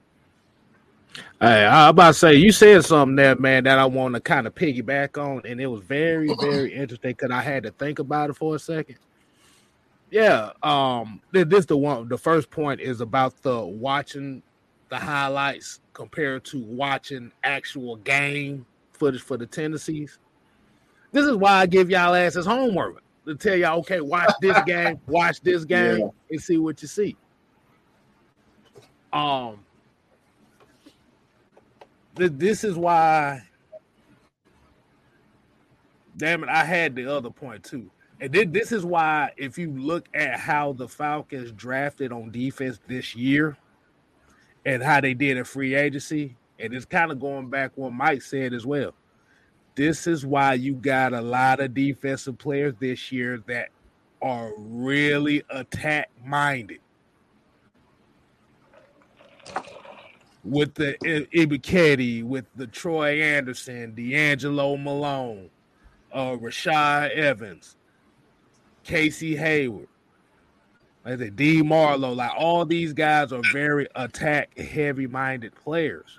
Hey, 1.41 1.65
I 1.65 1.89
about 1.89 2.09
to 2.09 2.15
say 2.15 2.35
you 2.35 2.53
said 2.53 2.85
something 2.85 3.17
there, 3.17 3.37
man, 3.37 3.65
that 3.65 3.79
I 3.79 3.87
want 3.87 4.15
to 4.15 4.21
kind 4.21 4.47
of 4.47 4.55
piggyback 4.55 5.17
on, 5.19 5.43
and 5.47 5.61
it 5.61 5.67
was 5.67 5.83
very, 5.83 6.35
very 6.41 6.75
interesting 6.75 7.13
because 7.13 7.31
I 7.31 7.41
had 7.41 7.63
to 7.65 7.71
think 7.71 7.99
about 7.99 8.31
it 8.31 8.35
for 8.35 8.57
a 8.57 8.59
second. 8.59 8.97
Yeah, 10.11 10.53
um, 10.63 11.21
this 11.33 11.67
the 11.67 11.77
one. 11.77 12.09
The 12.09 12.19
first 12.19 12.51
point 12.51 12.81
is 12.81 13.01
about 13.01 13.41
the 13.43 13.61
watching 13.61 14.43
the 14.89 14.97
highlights 14.97 15.81
compared 15.93 16.45
to 16.47 16.63
watching 16.63 17.31
actual 17.45 17.97
game 17.97 18.65
footage 18.93 19.23
for 19.23 19.37
the 19.37 19.47
tendencies. 19.47 20.19
This 21.13 21.27
is 21.27 21.37
why 21.37 21.53
I 21.53 21.67
give 21.67 21.91
y'all 21.91 22.15
asses 22.15 22.47
homework 22.47 23.03
to 23.27 23.35
tell 23.35 23.57
y'all, 23.57 23.79
okay, 23.81 24.01
watch 24.01 24.33
this 24.41 24.59
game, 24.67 24.99
watch 25.07 25.41
this 25.41 25.65
game, 25.65 25.99
yeah. 25.99 26.09
and 26.31 26.41
see 26.41 26.57
what 26.57 26.81
you 26.83 26.89
see. 26.89 27.17
Um, 29.13 29.61
this 32.19 32.65
is 32.65 32.77
why. 32.77 33.43
Damn 36.17 36.43
it, 36.43 36.49
I 36.49 36.65
had 36.65 36.97
the 36.97 37.07
other 37.13 37.31
point 37.31 37.65
too. 37.65 37.91
And 38.21 38.33
then 38.33 38.51
this 38.51 38.73
is 38.73 38.85
why, 38.85 39.31
if 39.37 39.57
you 39.57 39.71
look 39.71 40.09
at 40.13 40.41
how 40.41 40.73
the 40.73 40.89
Falcons 40.89 41.53
drafted 41.53 42.11
on 42.13 42.33
defense 42.33 42.81
this 42.89 43.15
year 43.15 43.57
and 44.67 44.83
how 44.83 45.01
they 45.01 45.15
did 45.15 45.37
in 45.37 45.45
free 45.45 45.77
agency, 45.77 46.37
and 46.59 46.75
it's 46.75 46.85
kind 46.85 47.13
of 47.13 47.21
going 47.21 47.49
back 47.49 47.73
what 47.77 47.93
Mike 47.93 48.23
said 48.23 48.53
as 48.53 48.67
well. 48.67 48.93
This 49.77 50.09
is 50.09 50.27
why 50.27 50.55
you 50.55 50.75
got 50.75 51.13
a 51.13 51.21
lot 51.21 51.61
of 51.61 51.73
defensive 51.73 52.37
players 52.37 52.75
this 52.81 53.13
year 53.13 53.41
that 53.47 53.69
are 54.21 54.53
really 54.57 55.45
attack 55.51 56.11
minded. 56.25 56.81
With 60.49 60.75
the 60.75 60.97
Ebiketie, 61.03 62.25
with 62.25 62.47
the 62.57 62.67
Troy 62.67 63.21
Andersen, 63.21 63.95
DeAngelo 63.95 64.83
Malone, 64.83 65.51
uh, 66.13 66.37
Rashad 66.37 67.11
Evans, 67.11 67.77
Casey 68.83 69.37
Hayward, 69.37 69.89
like 71.05 71.21
I 71.21 71.29
D 71.29 71.63
Marlowe, 71.63 72.13
like 72.13 72.33
all 72.37 72.65
these 72.65 72.93
guys 72.93 73.33
are 73.33 73.43
very 73.53 73.89
attack 73.95 74.57
heavy 74.59 75.07
minded 75.07 75.55
players. 75.55 76.19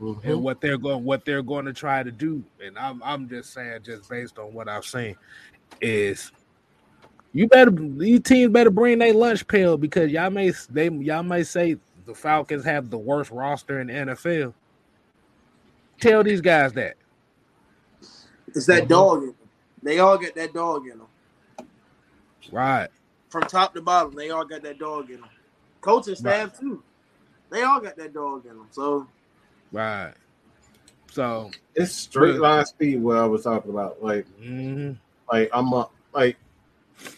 Mm-hmm. 0.00 0.28
And 0.28 0.42
what 0.42 0.60
they're 0.60 0.78
going 0.78 1.02
what 1.04 1.24
they're 1.24 1.42
going 1.42 1.64
to 1.64 1.72
try 1.72 2.04
to 2.04 2.12
do. 2.12 2.44
And 2.64 2.78
I'm 2.78 3.02
I'm 3.04 3.28
just 3.28 3.52
saying, 3.52 3.80
just 3.82 4.08
based 4.08 4.38
on 4.38 4.54
what 4.54 4.68
I've 4.68 4.84
seen, 4.84 5.16
is 5.80 6.30
you 7.32 7.48
better 7.48 7.70
these 7.72 8.20
teams 8.20 8.52
better 8.52 8.70
bring 8.70 9.00
their 9.00 9.12
lunch 9.12 9.46
pail 9.48 9.76
because 9.76 10.12
y'all 10.12 10.30
may 10.30 10.52
they 10.70 10.88
y'all 10.88 11.24
may 11.24 11.42
say 11.42 11.76
the 12.08 12.14
Falcons 12.14 12.64
have 12.64 12.88
the 12.88 12.96
worst 12.96 13.30
roster 13.30 13.80
in 13.80 13.88
the 13.88 13.92
NFL. 13.92 14.54
Tell 16.00 16.24
these 16.24 16.40
guys 16.40 16.72
that. 16.72 16.96
It's 18.48 18.64
that 18.64 18.84
mm-hmm. 18.84 18.88
dog 18.88 19.22
in 19.24 19.26
them. 19.26 19.36
They 19.82 19.98
all 19.98 20.16
got 20.16 20.34
that 20.34 20.54
dog 20.54 20.86
in 20.86 20.98
them. 20.98 21.66
Right. 22.50 22.88
From 23.28 23.42
top 23.42 23.74
to 23.74 23.82
bottom, 23.82 24.14
they 24.14 24.30
all 24.30 24.46
got 24.46 24.62
that 24.62 24.78
dog 24.78 25.10
in 25.10 25.20
them. 25.20 25.28
Coaching 25.82 26.14
staff 26.14 26.52
right. 26.52 26.58
too. 26.58 26.82
They 27.50 27.62
all 27.62 27.78
got 27.78 27.94
that 27.96 28.14
dog 28.14 28.46
in 28.46 28.56
them. 28.56 28.68
So. 28.70 29.06
Right. 29.70 30.14
So 31.10 31.50
it's 31.74 31.92
straight 31.92 32.36
line 32.36 32.64
speed. 32.64 33.02
What 33.02 33.18
I 33.18 33.26
was 33.26 33.44
talking 33.44 33.70
about, 33.70 34.02
like, 34.02 34.26
mm-hmm. 34.40 34.92
like 35.30 35.50
I'm 35.52 35.70
a, 35.74 35.90
like 36.14 36.38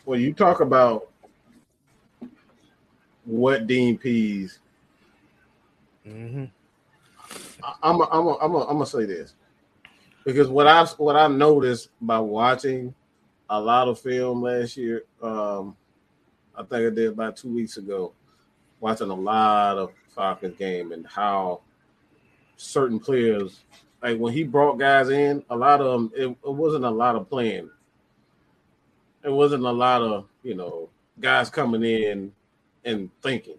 when 0.05 0.21
you 0.21 0.33
talk 0.33 0.61
about 0.61 1.11
what 3.25 3.69
Dean 3.69 3.97
Pees 3.97 4.59
Mm-hmm. 6.07 6.45
I'm 7.83 8.01
a, 8.01 8.05
I'm 8.11 8.27
a, 8.27 8.35
I'm 8.39 8.55
a, 8.55 8.59
I'm 8.61 8.75
gonna 8.75 8.87
say 8.87 9.05
this 9.05 9.35
because 10.25 10.49
what 10.49 10.67
I 10.67 10.85
what 10.97 11.17
I 11.17 11.29
noticed 11.29 11.91
by 12.01 12.19
watching 12.19 12.95
a 13.49 13.61
lot 13.61 13.89
of 13.89 13.99
film 13.99 14.43
last 14.43 14.77
year, 14.77 15.05
um, 15.23 15.77
I 16.55 16.63
think 16.63 16.87
I 16.87 16.95
did 16.95 17.09
about 17.09 17.37
two 17.37 17.49
weeks 17.53 17.77
ago, 17.77 18.13
watching 18.81 19.11
a 19.11 19.15
lot 19.15 19.79
of 19.79 19.93
Falcons 20.15 20.57
game 20.57 20.93
and 20.93 21.07
how 21.07 21.61
certain 22.57 23.01
players, 23.01 23.61
like 24.03 24.19
when 24.19 24.33
he 24.33 24.45
brought 24.45 24.79
guys 24.79 25.09
in, 25.09 25.45
a 25.51 25.57
lot 25.57 25.81
of 25.81 25.93
them, 25.93 26.13
it, 26.17 26.29
it 26.29 26.53
wasn't 26.53 26.85
a 26.85 26.91
lot 26.91 27.17
of 27.17 27.29
playing. 27.29 27.71
It 29.23 29.31
wasn't 29.31 29.65
a 29.65 29.73
lot 29.73 30.03
of 30.03 30.27
you 30.43 30.55
know 30.55 30.89
guys 31.21 31.51
coming 31.51 31.83
in 31.85 32.33
and 32.85 33.11
thinking. 33.23 33.59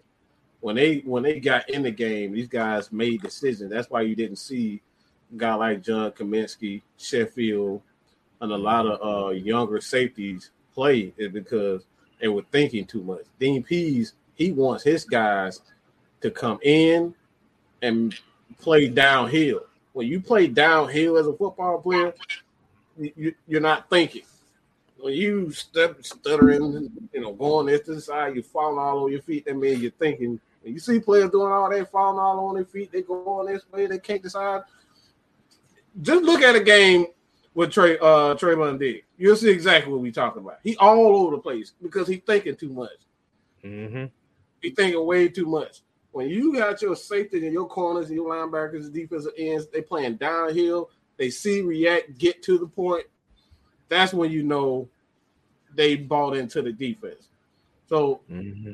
When 0.62 0.76
they 0.76 0.98
when 0.98 1.24
they 1.24 1.40
got 1.40 1.68
in 1.68 1.82
the 1.82 1.90
game, 1.90 2.32
these 2.32 2.46
guys 2.46 2.92
made 2.92 3.20
decisions. 3.20 3.68
That's 3.68 3.90
why 3.90 4.02
you 4.02 4.14
didn't 4.14 4.36
see 4.36 4.80
a 5.32 5.36
guy 5.36 5.54
like 5.54 5.82
John 5.82 6.12
Cominsky, 6.12 6.82
Sheffield, 6.96 7.82
and 8.40 8.52
a 8.52 8.56
lot 8.56 8.86
of 8.86 9.00
uh, 9.02 9.30
younger 9.30 9.80
safeties 9.80 10.50
play 10.72 11.12
is 11.16 11.32
because 11.32 11.82
they 12.20 12.28
were 12.28 12.44
thinking 12.52 12.86
too 12.86 13.02
much. 13.02 13.22
Dean 13.40 13.64
Pees, 13.64 14.14
he 14.36 14.52
wants 14.52 14.84
his 14.84 15.04
guys 15.04 15.60
to 16.20 16.30
come 16.30 16.60
in 16.62 17.12
and 17.82 18.14
play 18.60 18.86
downhill. 18.86 19.62
When 19.94 20.06
you 20.06 20.20
play 20.20 20.46
downhill 20.46 21.18
as 21.18 21.26
a 21.26 21.32
football 21.32 21.80
player, 21.80 22.14
you, 22.96 23.34
you're 23.48 23.60
not 23.60 23.90
thinking. 23.90 24.22
When 25.00 25.14
you 25.14 25.50
step 25.50 26.06
stuttering, 26.06 26.88
you 27.12 27.20
know, 27.20 27.32
going 27.32 27.66
this 27.66 28.06
side, 28.06 28.36
you 28.36 28.44
falling 28.44 28.78
all 28.78 29.00
over 29.00 29.10
your 29.10 29.22
feet. 29.22 29.44
That 29.46 29.56
means 29.56 29.82
you're 29.82 29.90
thinking. 29.90 30.40
When 30.62 30.72
you 30.72 30.78
see 30.78 31.00
players 31.00 31.30
doing 31.30 31.52
all 31.52 31.68
that, 31.70 31.90
falling 31.90 32.18
all 32.18 32.46
on 32.48 32.54
their 32.54 32.64
feet, 32.64 32.92
they 32.92 33.02
go 33.02 33.24
on 33.26 33.46
this 33.46 33.62
way, 33.72 33.86
they 33.86 33.98
can't 33.98 34.22
decide. 34.22 34.62
Just 36.00 36.22
look 36.24 36.40
at 36.42 36.54
a 36.56 36.60
game 36.60 37.06
with 37.54 37.72
Trey 37.72 37.98
uh 37.98 38.34
Trevon 38.34 38.78
Diggs. 38.78 39.04
You'll 39.18 39.36
see 39.36 39.50
exactly 39.50 39.92
what 39.92 40.00
we 40.00 40.10
talking 40.10 40.42
about. 40.42 40.58
He 40.62 40.76
all 40.76 41.16
over 41.16 41.36
the 41.36 41.42
place 41.42 41.72
because 41.82 42.08
he's 42.08 42.22
thinking 42.26 42.56
too 42.56 42.70
much. 42.70 42.90
Mm-hmm. 43.64 44.06
He 44.62 44.70
thinking 44.70 45.04
way 45.04 45.28
too 45.28 45.46
much. 45.46 45.82
When 46.12 46.28
you 46.28 46.54
got 46.56 46.80
your 46.82 46.94
safety 46.96 47.44
and 47.44 47.52
your 47.52 47.66
corners 47.66 48.06
and 48.06 48.16
your 48.16 48.30
linebackers, 48.30 48.92
defensive 48.92 49.32
ends, 49.36 49.66
they 49.68 49.82
playing 49.82 50.16
downhill. 50.16 50.90
They 51.16 51.30
see, 51.30 51.60
react, 51.60 52.18
get 52.18 52.42
to 52.44 52.58
the 52.58 52.66
point. 52.66 53.06
That's 53.88 54.12
when 54.14 54.30
you 54.30 54.42
know 54.42 54.88
they 55.74 55.96
bought 55.96 56.36
into 56.36 56.62
the 56.62 56.72
defense. 56.72 57.28
So 57.88 58.20
Mm-hmm. 58.30 58.72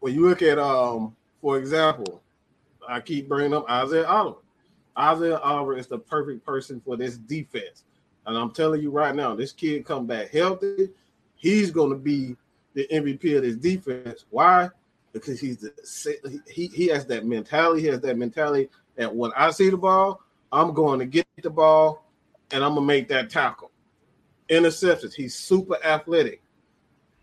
when 0.00 0.14
you 0.14 0.28
look 0.28 0.42
at 0.42 0.58
um, 0.58 1.14
for 1.40 1.58
example, 1.58 2.22
I 2.88 3.00
keep 3.00 3.28
bringing 3.28 3.54
up 3.54 3.68
Isaiah 3.70 4.06
Oliver. 4.06 4.38
Isaiah 4.98 5.38
Oliver 5.38 5.76
is 5.76 5.86
the 5.86 5.98
perfect 5.98 6.44
person 6.44 6.80
for 6.84 6.96
this 6.96 7.18
defense. 7.18 7.84
And 8.26 8.36
I'm 8.36 8.50
telling 8.50 8.82
you 8.82 8.90
right 8.90 9.14
now, 9.14 9.34
this 9.34 9.52
kid 9.52 9.84
come 9.84 10.06
back 10.06 10.30
healthy, 10.30 10.90
he's 11.36 11.70
going 11.70 11.90
to 11.90 11.96
be 11.96 12.36
the 12.74 12.86
MVP 12.92 13.36
of 13.36 13.42
this 13.42 13.56
defense. 13.56 14.24
Why? 14.30 14.68
Because 15.12 15.40
he's 15.40 15.58
the 15.58 16.40
he 16.46 16.66
he 16.68 16.86
has 16.88 17.06
that 17.06 17.24
mentality. 17.24 17.82
He 17.82 17.88
has 17.88 18.00
that 18.00 18.18
mentality 18.18 18.68
that 18.96 19.14
when 19.14 19.32
I 19.36 19.50
see 19.50 19.70
the 19.70 19.76
ball, 19.76 20.20
I'm 20.52 20.74
going 20.74 20.98
to 20.98 21.06
get 21.06 21.26
the 21.42 21.50
ball 21.50 22.04
and 22.50 22.62
I'm 22.62 22.74
gonna 22.74 22.86
make 22.86 23.08
that 23.08 23.30
tackle. 23.30 23.70
Interceptions. 24.48 25.14
He's 25.14 25.34
super 25.34 25.76
athletic. 25.84 26.42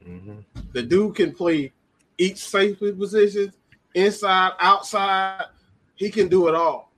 Mm-hmm. 0.08 0.40
The 0.74 0.84
dude 0.84 1.16
can 1.16 1.34
play 1.34 1.74
each 2.18 2.38
safety 2.38 2.92
position, 2.92 3.54
inside, 3.96 4.52
outside. 4.60 5.46
He 5.96 6.10
can 6.12 6.28
do 6.28 6.48
it 6.48 6.56
all. 6.56 6.92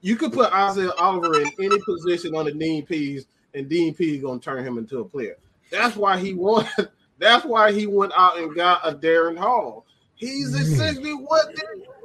You 0.00 0.16
could 0.16 0.32
put 0.32 0.52
Isaiah 0.52 0.92
Oliver 0.98 1.40
in 1.40 1.50
any 1.60 1.78
position 1.84 2.34
on 2.34 2.46
the 2.46 2.52
Dean 2.52 2.84
Pees, 2.84 3.26
and 3.54 3.68
Dean 3.68 3.94
Pees 3.94 4.22
gonna 4.22 4.40
turn 4.40 4.64
him 4.64 4.78
into 4.78 5.00
a 5.00 5.04
player. 5.04 5.36
That's 5.70 5.96
why 5.96 6.18
he 6.18 6.34
won. 6.34 6.66
That's 7.18 7.44
why 7.44 7.72
he 7.72 7.86
went 7.86 8.12
out 8.16 8.38
and 8.38 8.54
got 8.54 8.80
a 8.86 8.94
Darren 8.94 9.36
Hall. 9.36 9.84
He's 10.14 10.54
essentially 10.54 11.12
what 11.12 11.46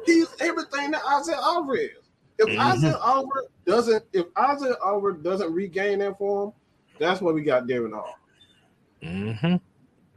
he's 0.05 0.27
everything 0.39 0.91
that 0.91 1.01
Isaiah 1.05 1.39
Oliver 1.39 1.75
is. 1.77 1.91
If 2.39 2.49
Mhm. 2.49 2.73
Isaiah 2.73 2.97
Oliver 2.97 3.45
doesn't, 3.65 4.03
if 4.11 4.25
Isaiah 4.37 4.75
Oliver 4.83 5.13
doesn't 5.13 5.53
regain 5.53 5.99
that 5.99 6.17
form, 6.17 6.51
that's 6.99 7.21
why 7.21 7.31
we 7.31 7.43
got 7.43 7.67
Darren 7.67 7.93
Hall. 7.93 8.17
Mm-hmm. 9.03 9.45
And, 9.45 9.61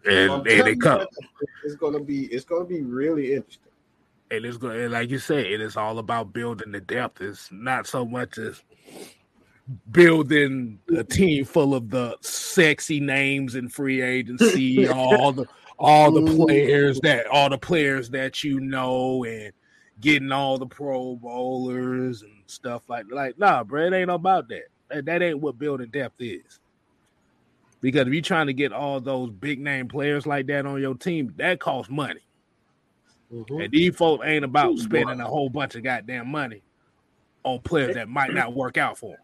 and 0.06 0.44
telling 0.44 0.64
they 0.64 0.76
come. 0.76 1.06
It's 1.64 1.74
gonna 1.76 2.00
be 2.00 2.24
it's 2.26 2.44
gonna 2.44 2.64
be 2.64 2.82
really 2.82 3.34
interesting. 3.34 3.65
And 4.30 4.44
it's 4.44 4.56
going, 4.56 4.90
like 4.90 5.10
you 5.10 5.18
said, 5.18 5.46
it 5.46 5.60
is 5.60 5.76
all 5.76 5.98
about 5.98 6.32
building 6.32 6.72
the 6.72 6.80
depth. 6.80 7.20
It's 7.20 7.48
not 7.52 7.86
so 7.86 8.04
much 8.04 8.38
as 8.38 8.62
building 9.90 10.78
a 10.96 11.04
team 11.04 11.44
full 11.44 11.74
of 11.74 11.90
the 11.90 12.16
sexy 12.22 13.00
names 13.00 13.54
in 13.54 13.68
free 13.68 14.02
agency, 14.02 14.88
all 14.88 15.32
the 15.32 15.46
all 15.78 16.10
the 16.10 16.22
Mhm. 16.22 16.46
players 16.46 17.00
that 17.00 17.26
all 17.26 17.50
the 17.50 17.58
players 17.58 18.10
that 18.10 18.42
you 18.42 18.60
know, 18.60 19.24
and 19.24 19.52
getting 20.00 20.32
all 20.32 20.58
the 20.58 20.66
Pro 20.66 21.16
Bowlers 21.16 22.22
and 22.22 22.32
stuff 22.46 22.88
like 22.88 23.06
like. 23.10 23.38
Nah, 23.38 23.62
bro, 23.64 23.86
it 23.86 23.92
ain't 23.92 24.10
about 24.10 24.48
that. 24.48 24.64
That, 24.90 25.04
that 25.06 25.22
ain't 25.22 25.40
what 25.40 25.58
building 25.58 25.90
depth 25.90 26.16
is. 26.20 26.60
Because 27.80 28.06
if 28.06 28.12
you're 28.12 28.22
trying 28.22 28.46
to 28.46 28.54
get 28.54 28.72
all 28.72 29.00
those 29.00 29.30
big 29.30 29.60
name 29.60 29.86
players 29.86 30.26
like 30.26 30.46
that 30.46 30.66
on 30.66 30.80
your 30.80 30.94
team, 30.94 31.32
that 31.36 31.60
costs 31.60 31.90
money. 31.90 32.25
Mhm. 33.32 33.64
And 33.64 33.72
these 33.72 33.96
folks 33.96 34.24
ain't 34.26 34.44
about 34.44 34.78
spending 34.78 35.20
a 35.20 35.26
whole 35.26 35.48
bunch 35.48 35.74
of 35.74 35.82
goddamn 35.82 36.28
money 36.28 36.62
on 37.42 37.60
players 37.60 37.94
that 37.94 38.08
might 38.08 38.32
not 38.32 38.54
work 38.54 38.76
out 38.76 38.98
for 38.98 39.10
them. 39.16 39.20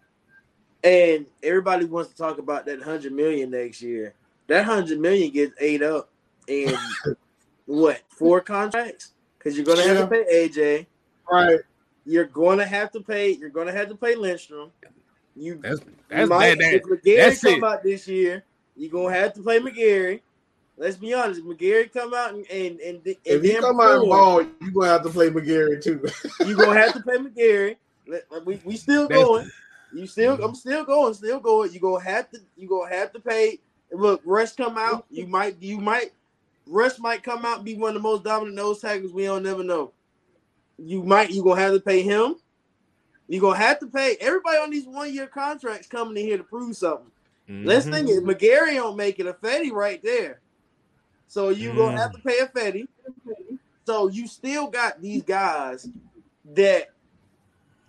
And 0.85 1.27
everybody 1.43 1.85
wants 1.85 2.11
to 2.11 2.17
talk 2.17 2.39
about 2.39 2.67
that 2.67 2.83
hundred 2.83 3.13
million 3.13 3.51
next 3.51 3.81
year. 3.83 4.15
That 4.49 4.65
hundred 4.65 4.99
million 4.99 5.31
gets 5.31 5.53
ate 5.61 5.83
up 5.83 6.11
in 6.49 6.75
what 7.67 8.03
four 8.09 8.41
contracts? 8.41 9.13
Because 9.39 9.57
you're 9.57 9.67
gonna 9.67 9.83
have 9.83 9.99
to 9.99 10.07
pay 10.09 10.49
AJ. 10.49 10.87
Right. 11.31 11.61
You're 12.05 12.25
gonna 12.25 12.67
have 12.67 12.91
to 12.93 13.01
pay. 13.01 13.31
You're 13.31 13.51
gonna 13.51 13.73
have 13.73 13.89
to 13.89 13.95
pay 13.95 14.17
Lindstrom. 14.17 14.73
You, 15.35 15.61
That's 15.63 15.81
you 15.81 15.87
that's 16.09 16.29
might, 16.29 16.59
that, 16.59 16.75
if 16.75 16.83
McGary 16.83 17.41
come 17.41 17.55
it. 17.55 17.65
out 17.65 17.83
this 17.83 18.07
year, 18.07 18.45
you're 18.77 18.91
gonna 18.91 19.15
have 19.15 19.33
to 19.35 19.43
play 19.43 19.61
McGary. 19.61 20.21
Let's 20.83 20.97
be 20.97 21.15
honest. 21.15 21.39
If 21.41 21.47
McGary 21.47 21.93
come 21.93 22.13
out 22.13 22.35
and 22.35 22.45
and 22.51 22.81
and, 22.81 23.07
and 23.07 23.17
If 23.25 23.45
you 23.45 23.53
then 23.53 23.61
come 23.63 23.79
out 23.79 23.93
and 23.93 24.03
perform, 24.03 24.09
ball, 24.09 24.43
you're 24.61 24.71
gonna 24.73 24.89
have 24.89 25.03
to 25.05 25.11
play 25.11 25.31
McGary 25.31 25.81
too. 25.81 26.03
you 26.45 26.57
gonna 26.57 26.77
have 26.77 26.93
to 26.95 27.01
play 27.01 27.19
McGary. 27.19 27.77
Let- 28.09 28.25
let- 28.33 28.45
We 28.45 28.61
we 28.65 28.77
still 28.77 29.07
going. 29.07 29.49
You 29.93 30.09
still 30.09 30.43
I'm 30.43 30.57
still 30.57 30.85
going, 30.85 31.15
still 31.15 31.39
going. 31.39 31.73
You 31.73 31.79
gonna 31.79 32.03
have 32.03 32.29
to 32.33 32.41
you 32.57 32.69
gonna 32.69 32.93
have 32.93 33.13
to 33.13 33.21
pay. 33.21 33.61
Look, 33.93 34.23
Rush 34.25 34.53
come 34.55 34.77
out. 34.77 35.07
You 35.09 35.29
might 35.29 35.63
you 35.63 35.79
might 35.79 36.11
Rush 36.67 36.99
might 36.99 37.23
come 37.23 37.47
out 37.47 37.59
and 37.59 37.65
be 37.65 37.77
one 37.77 37.91
of 37.91 37.95
the 37.95 38.01
most 38.01 38.25
dominant 38.25 38.57
nose 38.57 38.81
tackles. 38.81 39.13
We 39.13 39.23
don't 39.25 39.45
never 39.45 39.63
know. 39.63 39.93
You 40.79 41.05
might 41.05 41.31
you 41.31 41.45
gonna 41.45 41.61
have 41.61 41.75
to 41.75 41.81
pay 41.81 42.03
him. 42.03 42.35
You 43.29 43.41
gonna 43.41 43.57
have 43.57 43.79
to 43.79 43.87
pay 43.87 44.17
everybody 44.21 44.57
on 44.59 44.71
these 44.71 44.87
one 44.89 45.15
year 45.15 45.29
contracts 45.29 45.87
coming 45.87 46.17
in 46.17 46.27
here 46.27 46.39
to 46.39 46.45
prove 46.45 46.77
something. 46.77 47.07
Let's 47.49 47.87
Mhm. 47.87 47.91
think 47.93 48.09
if 48.09 48.25
McGary 48.25 48.75
don't 48.75 48.97
make 48.97 49.21
it 49.21 49.27
Ifedi 49.27 49.71
right 49.71 50.03
there. 50.03 50.41
So 51.33 51.49
you 51.49 51.73
gonna 51.73 51.97
have 51.97 52.13
to 52.13 52.19
pay 52.19 52.41
Ifedi. 52.41 52.87
So 53.87 54.09
you 54.09 54.27
still 54.27 54.67
got 54.67 55.01
these 55.01 55.23
guys 55.23 55.89
that 56.55 56.91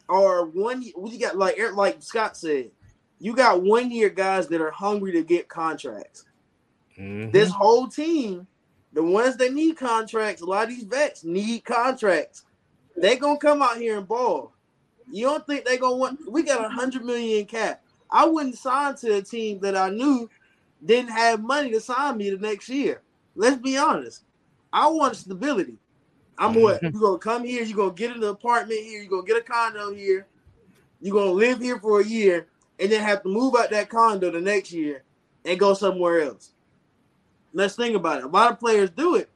are 0.07 0.45
one. 0.45 0.81
You 0.81 1.19
got 1.19 1.37
like 1.37 1.57
like 1.73 2.01
Scott 2.01 2.37
said, 2.37 2.71
you 3.19 3.35
got 3.35 3.61
one 3.61 3.91
year 3.91 4.07
guys 4.07 4.47
that 4.47 4.61
are 4.61 4.71
hungry 4.71 5.11
to 5.11 5.23
get 5.23 5.49
contracts. 5.49 6.23
Mhm. 6.97 7.33
This 7.33 7.49
whole 7.49 7.89
team, 7.89 8.47
the 8.93 9.03
ones 9.03 9.35
that 9.35 9.53
need 9.53 9.75
contracts, 9.75 10.41
a 10.41 10.45
lot 10.45 10.63
of 10.63 10.69
these 10.69 10.85
vets 10.85 11.25
need 11.25 11.65
contracts. 11.65 12.45
They 12.95 13.17
gonna 13.17 13.37
come 13.37 13.61
out 13.61 13.75
here 13.75 13.97
and 13.97 14.07
ball. 14.07 14.53
You 15.11 15.25
don't 15.25 15.45
think 15.45 15.65
they 15.65 15.77
gonna 15.77 15.97
want? 15.97 16.31
We 16.31 16.43
got 16.43 16.63
a 16.63 16.69
hundred 16.69 17.03
million 17.03 17.45
cap. 17.45 17.83
I 18.09 18.23
wouldn't 18.25 18.57
sign 18.57 18.95
to 18.99 19.17
a 19.17 19.21
team 19.21 19.59
that 19.59 19.75
I 19.75 19.89
knew 19.89 20.29
didn't 20.85 21.11
have 21.11 21.43
money 21.43 21.71
to 21.71 21.81
sign 21.81 22.15
me 22.15 22.29
the 22.29 22.37
next 22.37 22.69
year. 22.69 23.01
Let's 23.35 23.57
be 23.57 23.77
honest. 23.77 24.23
I 24.71 24.87
want 24.87 25.15
stability. 25.15 25.77
I'm 26.37 26.55
what? 26.55 26.81
Mhm. 26.81 26.93
You 26.93 26.99
gonna 26.99 27.17
come 27.19 27.43
here? 27.43 27.63
you're 27.63 27.77
gonna 27.77 27.93
get 27.93 28.15
an 28.15 28.23
apartment 28.23 28.79
here? 28.81 29.01
you're 29.01 29.09
gonna 29.09 29.27
get 29.27 29.37
a 29.37 29.41
condo 29.41 29.93
here? 29.93 30.27
you're 31.01 31.13
gonna 31.13 31.31
live 31.31 31.59
here 31.59 31.79
for 31.79 31.99
a 31.99 32.05
year 32.05 32.47
and 32.79 32.91
then 32.91 33.01
have 33.01 33.21
to 33.23 33.29
move 33.29 33.55
out 33.55 33.69
that 33.69 33.89
condo 33.89 34.31
the 34.31 34.39
next 34.41 34.71
year 34.71 35.03
and 35.45 35.59
go 35.59 35.73
somewhere 35.73 36.21
else? 36.21 36.51
Let's 37.53 37.75
think 37.75 37.95
about 37.95 38.19
it. 38.19 38.23
A 38.23 38.27
lot 38.27 38.51
of 38.51 38.59
players 38.59 38.89
do 38.89 39.15
it, 39.15 39.29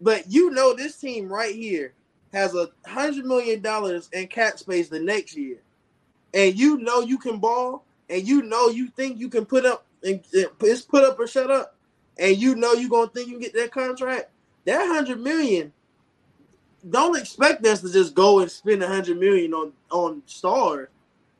but 0.00 0.30
you 0.30 0.50
know 0.50 0.74
this 0.74 0.96
team 0.96 1.28
right 1.28 1.54
here 1.54 1.94
has 2.32 2.54
a 2.54 2.68
hundred 2.86 3.24
million 3.24 3.60
dollars 3.62 4.08
in 4.12 4.28
cap 4.28 4.58
space 4.58 4.88
the 4.88 5.00
next 5.00 5.36
year, 5.36 5.58
and 6.34 6.54
you 6.56 6.78
know 6.78 7.00
you 7.00 7.18
can 7.18 7.38
ball, 7.38 7.84
and 8.10 8.26
you 8.26 8.42
know 8.42 8.68
you 8.68 8.88
think 8.88 9.18
you 9.18 9.28
can 9.28 9.44
put 9.44 9.64
up 9.64 9.86
and 10.04 10.20
it's 10.32 10.82
put 10.82 11.04
up 11.04 11.18
or 11.18 11.26
shut 11.26 11.50
up, 11.50 11.73
and 12.18 12.36
you 12.36 12.54
know 12.54 12.72
you're 12.72 12.90
gonna 12.90 13.08
think 13.10 13.26
you 13.28 13.34
can 13.34 13.42
get 13.42 13.54
that 13.54 13.72
contract. 13.72 14.30
That 14.64 14.86
hundred 14.86 15.20
million. 15.20 15.72
Don't 16.88 17.16
expect 17.18 17.64
us 17.66 17.80
to 17.80 17.90
just 17.92 18.14
go 18.14 18.40
and 18.40 18.50
spend 18.50 18.82
a 18.82 18.88
hundred 18.88 19.18
million 19.18 19.54
on 19.54 19.72
on 19.90 20.22
stars. 20.26 20.88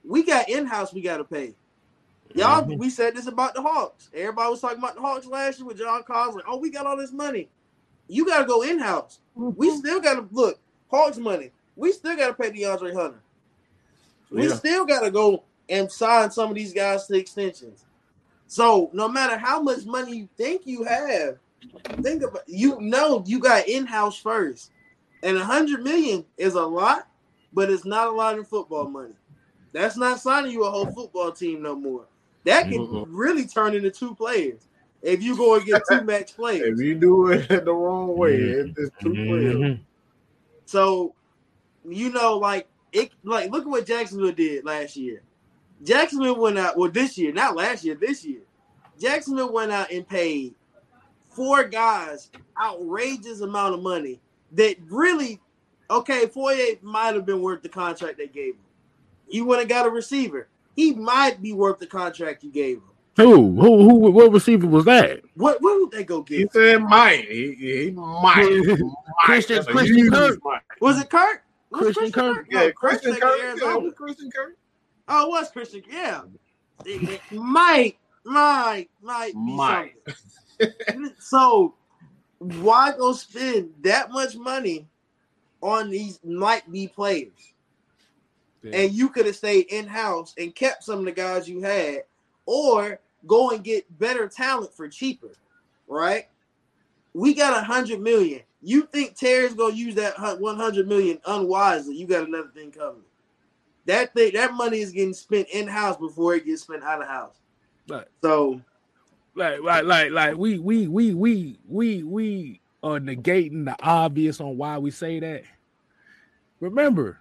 We 0.04 0.22
got 0.22 0.48
in 0.48 0.66
house. 0.66 0.92
We 0.92 1.00
got 1.02 1.18
to 1.18 1.24
pay. 1.24 1.54
Y'all, 2.34 2.64
Mhm. 2.64 2.78
we 2.78 2.90
said 2.90 3.14
this 3.14 3.26
about 3.26 3.54
the 3.54 3.62
Hawks. 3.62 4.10
Everybody 4.12 4.50
was 4.50 4.60
talking 4.60 4.78
about 4.78 4.96
the 4.96 5.00
Hawks 5.00 5.26
last 5.26 5.58
year 5.58 5.66
with 5.66 5.78
John 5.78 6.02
Collins. 6.02 6.42
Oh, 6.48 6.56
we 6.58 6.68
got 6.70 6.84
all 6.86 6.96
this 6.96 7.12
money. 7.12 7.48
You 8.08 8.26
got 8.26 8.40
to 8.40 8.44
go 8.44 8.62
in 8.62 8.78
house. 8.78 9.20
We 9.34 9.70
still 9.76 10.00
got 10.00 10.14
to 10.14 10.28
look 10.32 10.58
Hawks 10.90 11.16
money. 11.16 11.52
We 11.76 11.92
still 11.92 12.16
got 12.16 12.28
to 12.28 12.34
pay 12.34 12.50
DeAndre 12.50 12.92
Hunter. 12.94 13.20
We 14.30 14.48
Yeah. 14.48 14.54
still 14.54 14.84
got 14.84 15.00
to 15.00 15.10
go 15.10 15.44
and 15.68 15.90
sign 15.90 16.30
some 16.30 16.48
of 16.50 16.54
these 16.56 16.72
guys 16.72 17.06
to 17.06 17.16
extensions. 17.16 17.84
So 18.54 18.88
no 18.92 19.08
matter 19.08 19.36
how 19.36 19.60
much 19.60 19.84
money 19.84 20.16
you 20.16 20.28
think 20.36 20.62
you 20.64 20.84
have, 20.84 21.38
think 22.04 22.22
about 22.22 22.44
you 22.46 22.80
know 22.80 23.24
you 23.26 23.40
got 23.40 23.66
in-house 23.66 24.16
first. 24.16 24.70
And 25.24 25.36
a 25.36 25.44
hundred 25.44 25.82
million 25.82 26.24
is 26.38 26.54
a 26.54 26.62
lot, 26.64 27.08
but 27.52 27.68
it's 27.68 27.84
not 27.84 28.06
a 28.06 28.12
lot 28.12 28.38
in 28.38 28.44
football 28.44 28.86
money. 28.86 29.14
That's 29.72 29.96
not 29.96 30.20
signing 30.20 30.52
you 30.52 30.62
a 30.62 30.70
whole 30.70 30.86
football 30.86 31.32
team 31.32 31.62
no 31.62 31.74
more. 31.74 32.04
That 32.44 32.68
can 32.68 32.78
Mhm. 32.78 33.06
really 33.08 33.44
turn 33.44 33.74
into 33.74 33.90
two 33.90 34.14
players 34.14 34.68
if 35.02 35.20
you 35.20 35.36
go 35.36 35.56
and 35.56 35.66
get 35.66 35.82
two 35.90 36.02
max 36.04 36.30
players. 36.30 36.78
If 36.78 36.86
you 36.86 36.94
do 36.94 37.32
it 37.32 37.48
the 37.64 37.72
wrong 37.74 38.16
way, 38.16 38.38
Mhm. 38.38 38.74
it's 38.78 38.90
two 39.02 39.14
players. 39.14 39.56
Mhm. 39.56 39.80
So, 40.66 41.12
you 41.84 42.10
know, 42.10 42.38
like 42.38 42.68
it, 42.92 43.10
like 43.24 43.50
look 43.50 43.64
at 43.64 43.68
what 43.68 43.84
Jacksonville 43.84 44.30
did 44.30 44.64
last 44.64 44.94
year. 44.96 45.24
Jacksonville 45.84 46.40
went 46.40 46.58
out, 46.58 46.76
well, 46.76 46.90
this 46.90 47.16
year, 47.18 47.32
not 47.32 47.56
last 47.56 47.84
year, 47.84 47.94
this 47.94 48.24
year. 48.24 48.40
Jacksonville 48.98 49.52
went 49.52 49.70
out 49.72 49.90
and 49.90 50.08
paid 50.08 50.54
four 51.28 51.64
guys 51.64 52.30
outrageous 52.60 53.40
amount 53.40 53.74
of 53.74 53.82
money 53.82 54.20
that 54.52 54.76
really, 54.88 55.40
okay, 55.90 56.26
Foye 56.26 56.78
might 56.80 57.14
have 57.14 57.26
been 57.26 57.42
worth 57.42 57.62
the 57.62 57.68
contract 57.68 58.18
they 58.18 58.28
gave 58.28 58.54
him. 58.54 58.60
You 59.28 59.44
went 59.44 59.60
and 59.60 59.68
got 59.68 59.86
a 59.86 59.90
receiver. 59.90 60.48
He 60.76 60.94
might 60.94 61.42
be 61.42 61.52
worth 61.52 61.78
the 61.78 61.86
contract 61.86 62.44
you 62.44 62.50
gave 62.50 62.76
him. 62.78 62.84
Who? 63.16 63.60
Who? 63.60 63.88
Who? 63.88 63.94
What 64.10 64.32
receiver 64.32 64.66
was 64.66 64.84
that? 64.86 65.20
What? 65.34 65.62
What 65.62 65.80
would 65.80 65.90
they 65.92 66.02
go 66.02 66.22
get? 66.22 66.38
He 66.38 66.48
said 66.52 66.82
might. 66.82 67.24
He, 67.28 67.54
he 67.54 67.90
might. 67.92 68.22
might. 68.22 68.78
Christian- 69.24 69.56
That's 69.56 69.68
Christian 69.68 70.10
Kirk. 70.10 70.38
Was 70.80 71.00
it 71.00 71.10
Kirk? 71.10 71.44
Was 71.70 71.94
Christian 71.94 72.12
Kirk? 72.12 72.50
No, 72.50 72.58
oh, 72.58 72.62
Yeah, 72.62 72.66
Kirk 72.68 72.74
Christian 72.76 73.12
taking 73.14 73.28
Kirk. 73.28 73.38
Yeah, 73.38 73.44
Arizona. 73.50 73.78
it 73.78 73.82
was 73.82 73.94
Christian 73.94 74.30
Kirk. 74.30 74.56
Oh, 75.08 75.26
it 75.26 75.30
was 75.30 75.50
Christian. 75.50 75.82
Yeah. 75.90 76.22
It- 76.84 77.20
it 77.30 77.32
might, 77.32 77.96
might, 78.24 78.88
might 79.02 79.32
be 79.34 79.38
Might. 79.56 79.94
something. 80.58 81.12
so 81.18 81.74
why 82.38 82.92
go 82.96 83.12
spend 83.12 83.70
that 83.82 84.10
much 84.10 84.36
money 84.36 84.86
on 85.62 85.90
these 85.90 86.20
might 86.24 86.70
be 86.70 86.88
players? 86.88 87.52
And 88.72 88.92
you 88.92 89.10
could 89.10 89.26
have 89.26 89.36
stayed 89.36 89.66
in-house 89.68 90.32
and 90.38 90.54
kept 90.54 90.84
some 90.84 91.00
of 91.00 91.04
the 91.04 91.12
guys 91.12 91.46
you 91.46 91.60
had, 91.60 92.04
or 92.46 92.98
go 93.26 93.50
and 93.50 93.62
get 93.62 93.84
better 93.98 94.26
talent 94.26 94.72
for 94.72 94.88
cheaper, 94.88 95.32
right? 95.86 96.28
We 97.12 97.34
got 97.34 97.58
a 97.58 97.62
hundred 97.62 98.00
million. 98.00 98.40
You 98.62 98.88
think 98.90 99.16
Terry's 99.16 99.52
gonna 99.52 99.74
use 99.74 99.94
that 99.96 100.18
one 100.40 100.56
hundred 100.56 100.88
million 100.88 101.18
unwisely? 101.26 101.94
You 101.96 102.06
got 102.06 102.26
another 102.26 102.48
thing 102.54 102.70
coming. 102.70 103.02
That 103.86 104.14
thing, 104.14 104.32
that 104.34 104.54
money 104.54 104.80
is 104.80 104.92
getting 104.92 105.14
spent 105.14 105.48
in-house 105.48 105.96
before 105.96 106.34
it 106.34 106.46
gets 106.46 106.62
spent 106.62 106.82
out 106.82 107.02
of 107.02 107.08
house. 107.08 107.36
Right. 107.88 108.06
So 108.22 108.60
like 109.34 109.60
like 109.60 109.84
like 109.84 110.10
like 110.10 110.36
we 110.36 110.58
we 110.58 110.86
we 110.86 111.12
we 111.14 111.58
we 111.68 112.02
we 112.02 112.60
are 112.82 112.98
negating 112.98 113.64
the 113.64 113.76
obvious 113.82 114.40
on 114.40 114.56
why 114.56 114.78
we 114.78 114.90
say 114.90 115.20
that. 115.20 115.42
Remember, 116.60 117.18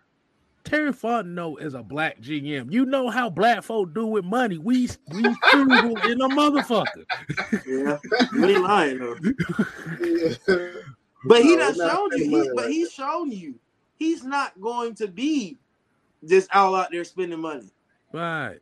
Terry 0.63 0.93
Fontenot 0.93 1.61
is 1.61 1.73
a 1.73 1.83
black 1.83 2.21
GM. 2.21 2.71
You 2.71 2.85
know 2.85 3.09
how 3.09 3.29
black 3.29 3.63
folk 3.63 3.93
do 3.93 4.05
with 4.05 4.23
money. 4.23 4.57
We 4.57 4.89
we 5.11 5.25
in 5.25 6.21
a 6.21 6.29
motherfucker. 6.29 7.05
yeah, 7.67 7.97
you 8.33 8.45
ain't 8.45 8.63
lying 8.63 8.99
though. 8.99 9.15
Yeah. 10.01 10.67
But 11.25 11.41
he 11.41 11.55
No, 11.55 11.71
not 11.71 11.75
shown 11.77 12.09
you. 12.17 12.43
He, 12.43 12.49
but 12.53 12.69
he's 12.69 12.91
shown 12.91 13.31
you 13.31 13.57
he's 14.03 14.23
not 14.23 14.59
going 14.59 14.95
to 14.95 15.07
be 15.07 15.57
just 16.27 16.53
all 16.55 16.75
out 16.75 16.89
there 16.91 17.03
spending 17.03 17.39
money. 17.39 17.69
Right. 18.11 18.59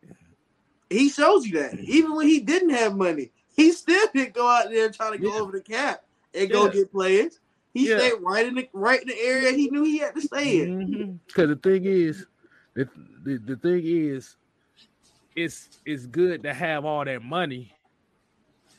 He 0.89 1.09
shows 1.09 1.47
you 1.47 1.59
that. 1.59 1.79
Even 1.79 2.15
when 2.15 2.27
he 2.27 2.39
didn't 2.39 2.71
have 2.71 2.95
money, 2.95 3.31
he 3.55 3.71
still 3.71 4.07
didn't 4.13 4.33
go 4.33 4.47
out 4.47 4.69
there 4.69 4.85
and 4.85 4.93
try 4.95 5.11
to 5.11 5.17
go 5.17 5.33
Yeah. 5.33 5.41
over 5.41 5.51
the 5.51 5.61
cap 5.61 6.03
and 6.33 6.49
go 6.49 6.65
Yeah. 6.65 6.71
get 6.71 6.91
players. 6.91 7.39
He 7.73 7.89
Yeah. 7.89 7.97
stayed 7.97 8.13
right 8.21 8.45
in 8.45 8.55
the 8.55 8.69
right 8.73 9.01
in 9.01 9.07
the 9.07 9.19
area 9.19 9.51
he 9.51 9.69
knew 9.69 9.83
he 9.83 9.99
had 9.99 10.15
to 10.15 10.21
stay 10.21 10.61
in. 10.61 10.77
Mm-hmm. 10.87 11.11
Because 11.27 11.49
the 11.49 11.55
thing 11.55 11.85
is, 11.85 12.25
the, 12.73 12.89
the 13.23 13.37
the 13.37 13.55
thing 13.55 13.81
is, 13.85 14.35
it's 15.35 15.79
it's 15.85 16.05
good 16.05 16.43
to 16.43 16.53
have 16.53 16.83
all 16.83 17.05
that 17.05 17.23
money, 17.23 17.73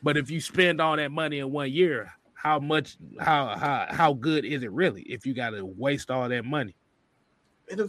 but 0.03 0.17
if 0.19 0.31
you 0.31 0.41
spend 0.41 0.81
all 0.81 0.97
that 0.97 1.11
money 1.11 1.39
in 1.39 1.51
one 1.51 1.73
year, 1.73 2.13
how 2.35 2.59
much 2.59 2.97
how 3.19 3.57
how 3.57 3.87
how 3.89 4.13
good 4.13 4.45
is 4.45 4.63
it 4.63 4.71
really 4.73 5.03
if 5.03 5.25
you 5.25 5.33
got 5.33 5.51
to 5.51 5.65
waste 5.65 6.11
all 6.11 6.29
that 6.29 6.45
money 6.45 6.75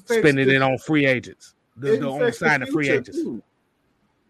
spending 0.06 0.48
the- 0.48 0.56
it 0.56 0.62
on 0.62 0.78
free 0.78 1.06
agents, 1.06 1.56
the, 1.78 1.98
the 1.98 2.08
on 2.08 2.20
the 2.20 2.32
signing 2.32 2.72
free 2.72 2.90
agents? 2.90 3.22
too. 3.22 3.42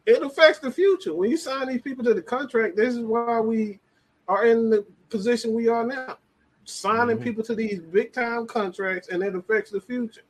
It 0.05 0.21
affects 0.21 0.59
the 0.59 0.69
future. 0.71 1.13
When 1.13 1.29
you 1.31 1.37
sign 1.37 1.67
these 1.69 1.81
people 1.81 2.03
to 2.05 2.13
the 2.13 2.21
contract, 2.21 2.75
this 2.75 2.93
is 2.95 2.99
why 3.01 3.39
we 3.39 3.79
are 4.27 4.45
in 4.45 4.69
the 4.69 4.85
position 5.09 5.53
we 5.53 5.67
are 5.69 5.85
now. 5.85 6.17
Signing 6.65 7.17
Mhm. 7.17 7.23
people 7.23 7.43
to 7.45 7.55
these 7.55 7.79
big 7.79 8.11
time 8.13 8.45
contracts, 8.47 9.09
and 9.09 9.21
it 9.23 9.35
affects 9.35 9.71
the 9.71 9.79
future. 9.81 10.21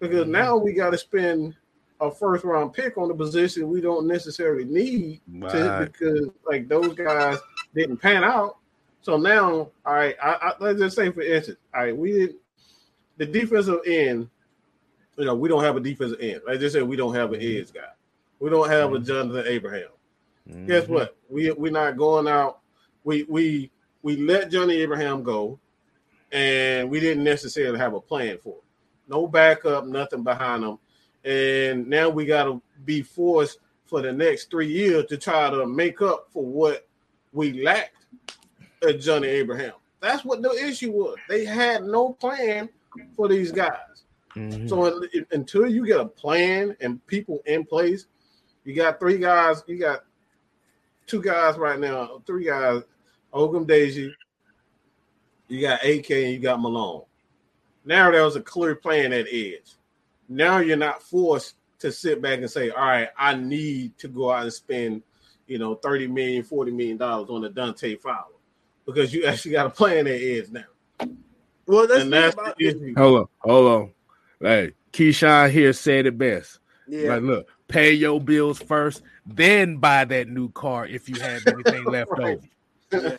Because 0.00 0.26
Mhm. 0.26 0.30
now 0.30 0.56
we 0.56 0.72
got 0.72 0.90
to 0.90 0.98
spend 0.98 1.54
a 2.00 2.10
first 2.10 2.44
round 2.44 2.72
pick 2.72 2.98
on 2.98 3.10
a 3.10 3.14
position 3.14 3.68
we 3.68 3.80
don't 3.80 4.06
necessarily 4.06 4.64
need 4.64 5.20
to, 5.50 5.88
because 5.92 6.28
like 6.44 6.68
those 6.68 6.94
guys 6.94 7.38
didn't 7.74 7.96
pan 7.96 8.22
out. 8.24 8.58
So 9.02 9.16
now, 9.16 9.70
all 9.84 9.94
right, 9.94 10.16
I, 10.22 10.32
I, 10.32 10.52
let's 10.60 10.78
just 10.80 10.96
say 10.96 11.10
for 11.10 11.22
instance, 11.22 11.58
all 11.74 11.82
right, 11.82 11.96
we 11.96 12.12
did 12.12 12.34
the 13.16 13.26
defensive 13.26 13.80
end. 13.86 14.28
You 15.16 15.24
know, 15.24 15.34
we 15.34 15.48
don't 15.48 15.64
have 15.64 15.76
a 15.76 15.80
defensive 15.80 16.18
end. 16.20 16.42
Like 16.46 16.56
I 16.56 16.58
just 16.58 16.74
said, 16.74 16.82
we 16.82 16.96
don't 16.96 17.14
have 17.14 17.32
an 17.32 17.40
edge 17.40 17.72
guy. 17.72 17.88
We 18.38 18.50
don't 18.50 18.68
have 18.68 18.92
a 18.92 18.98
Jonathan 18.98 19.44
Abraham. 19.46 19.88
Guess 20.66 20.84
Mhm. 20.84 20.88
what? 20.88 21.16
We 21.28 21.50
we're 21.52 21.72
not 21.72 21.96
going 21.96 22.28
out. 22.28 22.60
We 23.04 23.24
we 23.24 23.70
we 24.02 24.16
let 24.16 24.50
Johnny 24.50 24.74
Abraham 24.76 25.22
go, 25.22 25.58
and 26.32 26.90
we 26.90 27.00
didn't 27.00 27.24
necessarily 27.24 27.78
have 27.78 27.94
a 27.94 28.00
plan 28.00 28.38
for 28.38 28.56
it. 28.58 28.62
No 29.08 29.26
backup, 29.26 29.86
nothing 29.86 30.22
behind 30.22 30.62
him, 30.64 30.78
and 31.24 31.86
now 31.88 32.08
we 32.10 32.26
got 32.26 32.44
to 32.44 32.60
be 32.84 33.02
forced 33.02 33.58
for 33.86 34.02
the 34.02 34.12
next 34.12 34.50
three 34.50 34.68
years 34.68 35.06
to 35.06 35.16
try 35.16 35.48
to 35.48 35.66
make 35.66 36.02
up 36.02 36.28
for 36.30 36.44
what 36.44 36.86
we 37.32 37.62
lacked 37.62 38.04
at 38.86 39.00
Johnny 39.00 39.28
Abraham. 39.28 39.72
That's 40.00 40.24
what 40.24 40.42
the 40.42 40.50
issue 40.50 40.92
was. 40.92 41.16
They 41.28 41.44
had 41.44 41.84
no 41.84 42.12
plan 42.12 42.68
for 43.16 43.28
these 43.28 43.50
guys. 43.50 44.04
Mhm. 44.36 44.68
So 44.68 44.84
un- 44.84 45.26
until 45.30 45.66
you 45.66 45.86
get 45.86 45.98
a 46.00 46.06
plan 46.06 46.76
and 46.80 47.04
people 47.06 47.42
in 47.46 47.64
place, 47.64 48.06
you 48.64 48.74
got 48.74 49.00
three 49.00 49.18
guys. 49.18 49.64
You 49.66 49.78
got 49.78 50.04
two 51.06 51.22
guys 51.22 51.56
right 51.56 51.78
now. 51.78 52.22
Three 52.26 52.44
guys: 52.44 52.82
Ogundeji. 53.32 54.12
You 55.48 55.60
got 55.60 55.84
AK 55.84 56.10
and 56.24 56.32
you 56.34 56.38
got 56.40 56.60
Malone. 56.60 57.02
Now 57.84 58.10
there 58.10 58.24
was 58.24 58.36
a 58.36 58.40
clear 58.40 58.74
plan 58.74 59.12
at 59.12 59.26
edge. 59.30 59.74
Now 60.28 60.58
you're 60.58 60.76
not 60.76 61.02
forced 61.02 61.54
to 61.78 61.92
sit 61.92 62.20
back 62.20 62.40
and 62.40 62.50
say, 62.50 62.70
"All 62.70 62.84
right, 62.84 63.08
I 63.16 63.34
need 63.36 63.96
to 63.98 64.08
go 64.08 64.32
out 64.32 64.42
and 64.42 64.52
spend, 64.52 65.02
you 65.46 65.58
know, 65.58 65.76
30 65.76 66.08
million, 66.08 66.42
40 66.42 66.72
million 66.72 66.96
dollars 66.96 67.30
on 67.30 67.44
a 67.44 67.48
Dante 67.48 67.94
Fowler," 67.96 68.34
because 68.84 69.14
you 69.14 69.24
actually 69.26 69.52
got 69.52 69.66
a 69.66 69.70
plan 69.70 70.06
at 70.08 70.20
edge 70.20 70.50
now, 70.50 70.64
Well, 71.66 71.86
that's, 71.86 72.02
and 72.02 72.12
the 72.12 72.16
thing 72.16 72.22
that's 72.22 72.34
about 72.34 72.58
the 72.58 72.66
issue. 72.66 72.94
Hold 72.96 73.18
on, 73.20 73.28
hold 73.38 73.70
on. 73.70 73.92
Hey, 74.40 74.72
Keyshawn 74.92 75.50
here 75.50 75.72
said 75.72 76.06
it 76.06 76.18
best. 76.18 76.58
yeah. 76.86 77.14
Like, 77.14 77.22
look, 77.22 77.48
pay 77.68 77.92
your 77.92 78.20
bills 78.20 78.58
first, 78.60 79.02
then 79.26 79.78
buy 79.78 80.04
that 80.04 80.28
new 80.28 80.50
car 80.50 80.86
if 80.86 81.08
you 81.08 81.20
have 81.20 81.46
anything 81.46 81.90
left 81.90 82.10
Right. 82.10 82.38
over. 82.92 83.18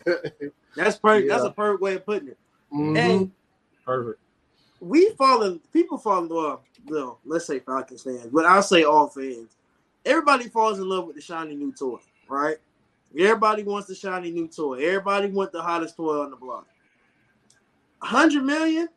That's 0.76 0.98
perfect. 0.98 1.28
That's 1.28 1.44
a 1.44 1.50
perfect 1.50 1.82
way 1.82 1.94
of 1.96 2.06
putting 2.06 2.28
it. 2.28 2.38
Mhm. 2.72 2.96
And 2.98 3.32
Perfect. 3.84 4.20
we 4.80 5.10
fallen 5.10 5.60
people 5.72 5.98
fall 5.98 6.22
in 6.22 6.28
love. 6.28 6.60
Well, 6.86 7.18
let's 7.24 7.46
say 7.46 7.58
Falcons 7.58 8.02
fans, 8.02 8.26
but 8.32 8.44
I'll 8.46 8.62
say 8.62 8.84
all 8.84 9.08
fans. 9.08 9.56
Everybody 10.04 10.48
falls 10.48 10.78
in 10.78 10.88
love 10.88 11.06
with 11.06 11.16
the 11.16 11.22
shiny 11.22 11.54
new 11.54 11.72
toy, 11.72 11.98
right? 12.28 12.56
Everybody 13.18 13.62
wants 13.62 13.88
the 13.88 13.94
shiny 13.94 14.30
new 14.30 14.46
toy. 14.48 14.74
Everybody 14.86 15.28
wants 15.28 15.52
the 15.52 15.62
hottest 15.62 15.96
toy 15.96 16.20
on 16.22 16.30
the 16.30 16.36
block. 16.36 16.66
Hundred 18.00 18.44
million. 18.44 18.88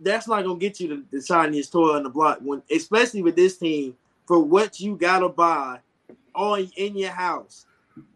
That's 0.00 0.26
not 0.26 0.44
gonna 0.44 0.58
get 0.58 0.80
you 0.80 0.88
the, 0.88 1.18
the 1.18 1.22
shiniest 1.22 1.72
toy 1.72 1.94
on 1.94 2.02
the 2.02 2.08
block 2.08 2.38
when, 2.42 2.62
especially 2.70 3.22
with 3.22 3.36
this 3.36 3.58
team, 3.58 3.96
for 4.26 4.42
what 4.42 4.80
you 4.80 4.96
gotta 4.96 5.28
buy 5.28 5.80
on 6.34 6.70
in 6.76 6.96
your 6.96 7.10
house. 7.10 7.66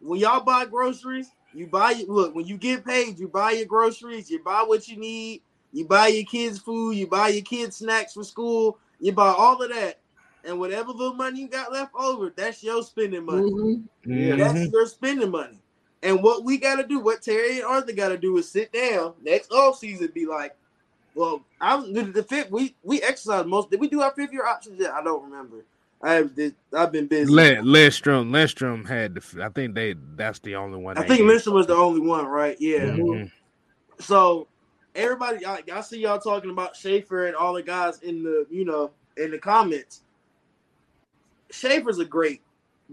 When 0.01 0.19
y'all 0.19 0.43
buy 0.43 0.65
groceries, 0.65 1.29
you 1.53 1.67
buy 1.67 2.03
look 2.07 2.33
when 2.35 2.45
you 2.45 2.57
get 2.57 2.85
paid, 2.85 3.19
you 3.19 3.27
buy 3.27 3.51
your 3.51 3.65
groceries, 3.65 4.29
you 4.29 4.43
buy 4.43 4.63
what 4.63 4.87
you 4.87 4.97
need, 4.97 5.41
you 5.71 5.85
buy 5.85 6.07
your 6.07 6.25
kids 6.25 6.59
food, 6.59 6.95
you 6.95 7.07
buy 7.07 7.29
your 7.29 7.43
kids 7.43 7.77
snacks 7.77 8.13
for 8.13 8.23
school, 8.23 8.77
you 8.99 9.11
buy 9.11 9.29
all 9.29 9.61
of 9.61 9.69
that, 9.69 9.99
and 10.43 10.59
whatever 10.59 10.91
little 10.91 11.13
money 11.13 11.41
you 11.41 11.47
got 11.47 11.71
left 11.71 11.93
over, 11.95 12.33
that's 12.35 12.63
your 12.63 12.81
spending 12.83 13.25
money. 13.25 13.51
Mm-hmm. 13.51 14.11
Mhm. 14.11 14.37
That's 14.37 14.71
your 14.71 14.87
spending 14.87 15.31
money. 15.31 15.59
And 16.03 16.21
what 16.21 16.43
we 16.43 16.57
got 16.57 16.75
to 16.75 16.87
do, 16.87 16.99
what 16.99 17.21
Terry 17.21 17.57
and 17.57 17.65
Arthur 17.65 17.93
got 17.93 18.09
to 18.09 18.17
do, 18.17 18.37
is 18.37 18.49
sit 18.49 18.71
down 18.71 19.13
next 19.23 19.51
off 19.51 19.79
season, 19.79 20.11
be 20.13 20.25
like, 20.27 20.55
well, 21.15 21.41
I 21.59 21.77
the, 21.77 22.03
the 22.03 22.23
fifth 22.23 22.51
we 22.51 22.75
we 22.83 23.01
exercise 23.01 23.45
most. 23.45 23.71
Did 23.71 23.79
we 23.79 23.87
do 23.87 24.01
our 24.01 24.11
fifth 24.11 24.31
year 24.33 24.45
options 24.45 24.79
yet? 24.79 24.91
I 24.91 25.03
don't 25.03 25.23
remember. 25.23 25.65
I've 26.03 26.31
I've 26.73 26.91
been 26.91 27.07
busy. 27.07 27.31
Le- 27.33 27.61
Lindstrom, 27.61 28.31
Lindstrom 28.31 28.85
had 28.85 29.15
the. 29.15 29.43
I 29.43 29.49
think 29.49 29.73
they. 29.73 29.95
That's 30.15 30.39
the 30.39 30.55
only 30.55 30.77
one. 30.77 30.97
I 30.97 31.07
think 31.07 31.21
Lindstrom 31.21 31.55
was 31.55 31.67
the 31.67 31.75
only 31.75 32.01
one, 32.01 32.25
right? 32.27 32.55
Yeah. 32.59 32.79
Mhm. 32.91 33.31
So 33.99 34.47
everybody, 34.93 35.45
I, 35.45 35.61
I 35.73 35.81
see 35.81 36.01
y'all 36.01 36.19
talking 36.19 36.51
about 36.51 36.75
Shaffer 36.75 37.27
and 37.27 37.35
all 37.35 37.53
the 37.53 37.63
guys 37.63 38.01
in 38.01 38.23
the, 38.23 38.45
you 38.51 38.65
know, 38.65 38.91
in 39.17 39.31
the 39.31 39.37
comments. 39.39 40.01
Shaffer's 41.49 41.99
a 41.99 42.05
great 42.05 42.41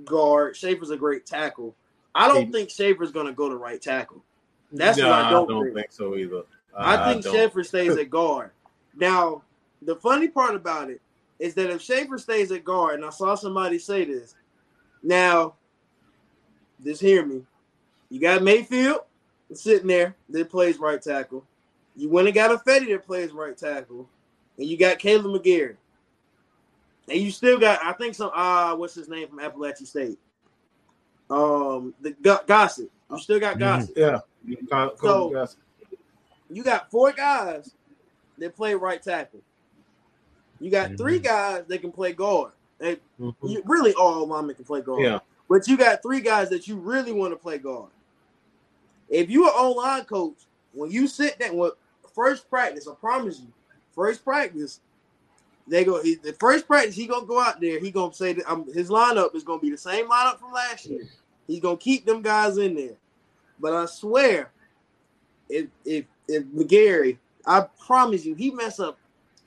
guard. 0.04 0.56
Shaffer's 0.56 0.90
a 0.90 0.96
great 0.96 1.26
tackle. 1.26 1.74
I 2.14 2.28
don't 2.28 2.46
He- 2.46 2.52
think 2.52 2.70
Shaffer's 2.70 3.10
gonna 3.10 3.32
go 3.32 3.48
to 3.48 3.56
right 3.56 3.80
tackle. 3.82 4.22
That's 4.70 4.96
Nah, 4.96 5.08
what 5.08 5.12
I 5.26 5.30
don't, 5.30 5.74
think. 5.74 5.92
so 5.92 6.16
either. 6.16 6.42
I 6.76 7.12
think. 7.12 7.24
Shaffer 7.34 7.64
stays 7.64 7.96
at 7.96 8.10
guard. 8.10 8.50
Now, 8.96 9.42
the 9.82 9.96
funny 9.96 10.28
part 10.28 10.54
about 10.54 10.90
it 10.90 11.00
is 11.38 11.54
that 11.54 11.70
if 11.70 11.82
Shaffer 11.82 12.18
stays 12.18 12.52
at 12.52 12.64
guard, 12.64 12.96
and 12.96 13.04
I 13.04 13.10
saw 13.10 13.34
somebody 13.34 13.78
say 13.78 14.04
this, 14.04 14.34
now, 15.02 15.54
just 16.84 17.00
hear 17.00 17.24
me. 17.26 17.42
You 18.10 18.20
got 18.20 18.42
Mayfield 18.42 19.00
sitting 19.52 19.86
there 19.88 20.14
that 20.30 20.50
plays 20.50 20.78
right 20.78 21.00
tackle. 21.00 21.44
You 21.96 22.08
went 22.08 22.28
and 22.28 22.34
got 22.34 22.50
Ifedi 22.64 22.88
that 22.88 23.06
plays 23.06 23.32
right 23.32 23.56
tackle, 23.56 24.08
and 24.58 24.66
you 24.66 24.76
got 24.76 24.98
Kaleb 24.98 25.24
McGary. 25.24 25.76
And 27.08 27.20
you 27.20 27.30
still 27.30 27.58
got, 27.58 27.84
I 27.84 27.92
think 27.94 28.14
some 28.14 28.30
uh 28.34 28.74
what's 28.76 28.94
his 28.94 29.08
name 29.08 29.28
from 29.28 29.40
Appalachian 29.40 29.86
State? 29.86 30.18
Um 31.28 31.94
the 32.00 32.12
Go- 32.22 32.40
Gossett. 32.46 32.90
You 33.10 33.18
still 33.18 33.40
got 33.40 33.56
Mhm. 33.56 33.60
Yeah. 33.96 34.20
So-. 35.00 35.30
You 36.56 36.62
got 36.62 36.90
four 36.90 37.12
guys 37.12 37.74
that 38.38 38.56
play 38.56 38.74
right 38.74 39.02
tackle. 39.02 39.40
You 40.60 40.70
got 40.70 40.96
three 40.96 41.18
Mhm. 41.18 41.24
guys 41.24 41.64
that 41.66 41.80
can 41.80 41.92
play 41.92 42.12
guard. 42.12 42.52
They, 42.78 42.96
Mhm. 43.20 43.34
you, 43.42 43.62
really, 43.64 43.94
all 43.94 44.26
linemen 44.26 44.54
can 44.54 44.64
play 44.64 44.80
guard. 44.80 45.02
Yeah. 45.02 45.18
But 45.48 45.66
you 45.68 45.76
got 45.76 46.02
three 46.02 46.20
guys 46.20 46.48
that 46.50 46.66
you 46.68 46.76
really 46.76 47.12
want 47.12 47.32
to 47.32 47.36
play 47.36 47.58
guard. 47.58 47.90
If 49.08 49.28
you 49.28 49.44
are 49.44 49.50
an 49.52 49.56
online 49.58 50.04
coach, 50.04 50.36
when 50.72 50.90
you 50.90 51.06
sit 51.06 51.38
down, 51.38 51.56
with 51.56 51.74
first 52.14 52.48
practice, 52.48 52.88
I 52.88 52.94
promise 52.94 53.40
you, 53.40 53.48
first 53.94 54.24
practice, 54.24 54.80
they 55.66 55.84
go. 55.84 56.02
he- 56.02 56.14
The 56.14 56.32
first 56.34 56.66
practice, 56.66 56.94
he 56.94 57.06
gonna 57.06 57.26
go 57.26 57.38
out 57.40 57.60
there. 57.60 57.78
He 57.78 57.90
gonna 57.90 58.14
say 58.14 58.32
that 58.34 58.50
um, 58.50 58.72
his 58.72 58.88
lineup 58.88 59.34
is 59.34 59.44
gonna 59.44 59.60
be 59.60 59.70
the 59.70 59.76
same 59.76 60.08
lineup 60.08 60.38
from 60.38 60.52
last 60.52 60.86
year. 60.86 61.08
He's 61.46 61.60
gonna 61.60 61.76
keep 61.76 62.04
them 62.06 62.22
guys 62.22 62.56
in 62.56 62.74
there. 62.74 62.96
But 63.58 63.74
I 63.74 63.86
swear, 63.86 64.50
if 65.48 65.68
if 65.84 66.06
if 66.28 66.44
McGary, 66.44 67.18
I 67.46 67.66
promise 67.84 68.24
you, 68.24 68.34
he 68.34 68.50
mess 68.50 68.80
up 68.80 68.98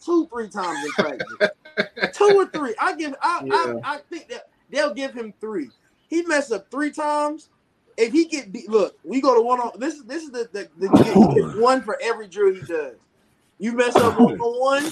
two, 0.03 0.27
three 0.27 0.49
times 0.49 0.85
in 0.85 0.91
practice. 0.91 1.49
two 2.13 2.33
or 2.35 2.45
three. 2.47 2.73
I 2.79 2.95
give 2.95 3.15
I, 3.21 3.41
Yeah. 3.43 3.75
I 3.83 3.95
I 3.95 3.97
think 4.09 4.29
that 4.29 4.49
they'll 4.69 4.93
give 4.93 5.13
him 5.13 5.33
three. 5.39 5.69
He 6.07 6.21
messed 6.23 6.51
up 6.51 6.69
three 6.69 6.91
times. 6.91 7.49
If 7.97 8.11
he 8.11 8.25
get 8.25 8.51
beat, 8.51 8.69
look, 8.69 8.97
we 9.03 9.21
go 9.21 9.35
to 9.35 9.41
one 9.41 9.59
on 9.59 9.79
this 9.79 9.95
is 9.95 10.03
this 10.03 10.23
is 10.23 10.31
the 10.31 10.49
the, 10.51 10.69
the 10.77 11.03
he 11.03 11.41
gets 11.41 11.55
one 11.55 11.81
for 11.81 11.97
every 12.01 12.27
drill 12.27 12.53
he 12.53 12.61
does. 12.61 12.95
You 13.57 13.73
mess 13.73 13.95
up 13.95 14.19
one 14.19 14.39
on 14.39 14.59
one, 14.59 14.91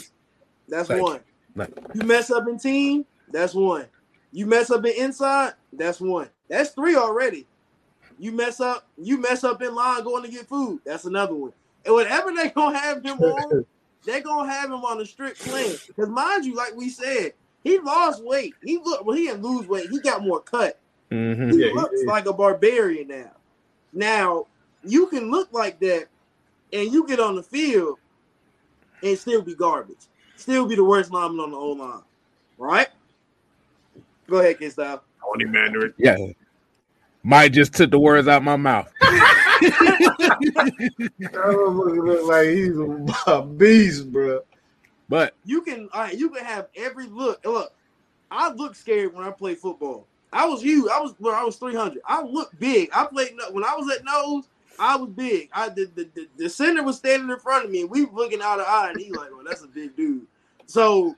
that's 0.68 0.88
Thank 0.88 1.02
one. 1.02 1.20
Thank 1.56 1.74
You 1.94 2.04
mess 2.04 2.32
up 2.32 2.48
in 2.48 2.58
team, 2.58 3.06
that's 3.32 3.54
one. 3.54 3.86
You 4.32 4.46
mess 4.46 4.72
up 4.72 4.86
in 4.86 4.94
inside, 4.94 5.54
that's 5.74 6.00
one. 6.00 6.30
That's 6.48 6.72
three 6.72 6.96
already. 6.96 7.46
You 8.18 8.32
mess 8.32 8.62
up, 8.62 8.88
you 8.98 9.18
mess 9.18 9.44
up 9.44 9.62
in 9.62 9.76
line 9.76 10.04
going 10.04 10.24
to 10.24 10.30
get 10.30 10.48
food, 10.48 10.80
that's 10.86 11.06
another 11.06 11.36
one. 11.36 11.54
And 11.86 11.94
whatever 11.94 12.32
they 12.32 12.50
gonna 12.50 12.78
have 12.78 13.04
him 13.04 13.20
on, 13.22 13.66
they're 14.06 14.22
gonna 14.22 14.52
have 14.52 14.70
him 14.70 14.84
on 14.86 15.02
a 15.02 15.06
strict 15.06 15.40
plan. 15.44 15.76
Because 15.88 16.10
mind 16.10 16.46
you, 16.46 16.56
like 16.56 16.76
we 16.76 16.90
said, 16.90 17.34
he 17.64 17.80
lost 17.80 18.24
weight. 18.24 18.56
He 18.64 18.78
look 18.78 19.06
well, 19.06 19.16
he 19.16 19.28
didn't 19.28 19.44
lose 19.44 19.68
weight, 19.68 19.90
he 19.90 20.00
got 20.00 20.24
more 20.24 20.40
cut. 20.42 20.80
Mhm. 21.12 21.52
He 21.54 21.60
Yeah, 21.66 21.74
looks 21.74 22.00
did. 22.00 22.08
like 22.08 22.26
a 22.26 22.34
barbarian 22.34 23.08
now. 23.08 23.32
Now 23.92 24.48
you 24.84 25.08
can 25.08 25.30
look 25.32 25.50
like 25.52 25.80
that, 25.82 26.08
and 26.72 26.92
you 26.92 27.06
get 27.08 27.20
on 27.20 27.36
the 27.36 27.44
field 27.44 28.00
and 29.02 29.18
still 29.18 29.42
be 29.42 29.56
garbage, 29.56 30.08
still 30.36 30.66
be 30.66 30.76
the 30.76 30.84
worst 30.84 31.12
lineman 31.12 31.40
on 31.40 31.52
the 31.52 31.58
O 31.58 31.72
line, 31.72 32.02
right? 32.58 32.88
Go 34.30 34.38
ahead, 34.40 34.60
Kid 34.60 34.72
Style. 34.72 35.04
Tony 35.22 35.46
Mandarin. 35.46 35.94
Yeah. 35.98 36.18
Mike 37.24 37.54
just 37.54 37.74
took 37.74 37.92
the 37.92 38.00
words 38.00 38.28
out 38.28 38.44
my 38.44 38.56
mouth. 38.58 38.90
That 39.62 41.32
motherfucker 41.34 42.06
look 42.06 42.28
like 42.28 42.48
he's 42.50 42.78
a 43.28 43.42
beast, 43.42 44.12
bro. 44.12 44.42
But 45.10 45.36
You 45.46 45.62
can, 45.62 45.90
all 45.94 46.02
right, 46.02 46.18
you 46.18 46.30
can 46.30 46.44
have 46.44 46.68
every 46.76 47.08
look. 47.08 47.46
Look, 47.46 47.74
I 48.32 48.52
look 48.54 48.76
scared 48.76 49.14
when 49.14 49.26
I 49.26 49.32
play 49.32 49.56
football. 49.56 50.08
I 50.32 50.46
was 50.46 50.62
huge. 50.62 50.90
I 50.92 51.00
was 51.00 51.14
when 51.20 51.36
I 51.36 51.44
was 51.44 51.58
three 51.58 51.76
hundred. 51.76 52.02
I 52.08 52.24
looked 52.24 52.60
big. 52.60 52.90
I 52.94 53.06
played 53.06 53.34
when 53.52 53.64
I 53.64 53.76
was 53.76 53.96
at 53.96 54.04
nose. 54.04 54.50
I 54.80 54.96
was 54.96 55.10
big. 55.10 55.50
I 55.54 55.70
the, 55.70 55.86
the, 55.94 56.10
the, 56.16 56.28
the 56.38 56.50
center 56.50 56.84
was 56.84 56.98
standing 56.98 57.30
in 57.30 57.38
front 57.38 57.66
of 57.66 57.72
me, 57.72 57.82
and 57.82 57.90
we 57.90 58.06
were 58.06 58.24
looking 58.24 58.42
out 58.42 58.60
of 58.60 58.66
eye, 58.68 58.90
and 58.90 59.00
he 59.00 59.12
like, 59.12 59.30
"Well, 59.32 59.44
that's 59.46 59.64
a 59.64 59.68
big 59.68 59.96
dude." 59.96 60.26
So, 60.66 61.16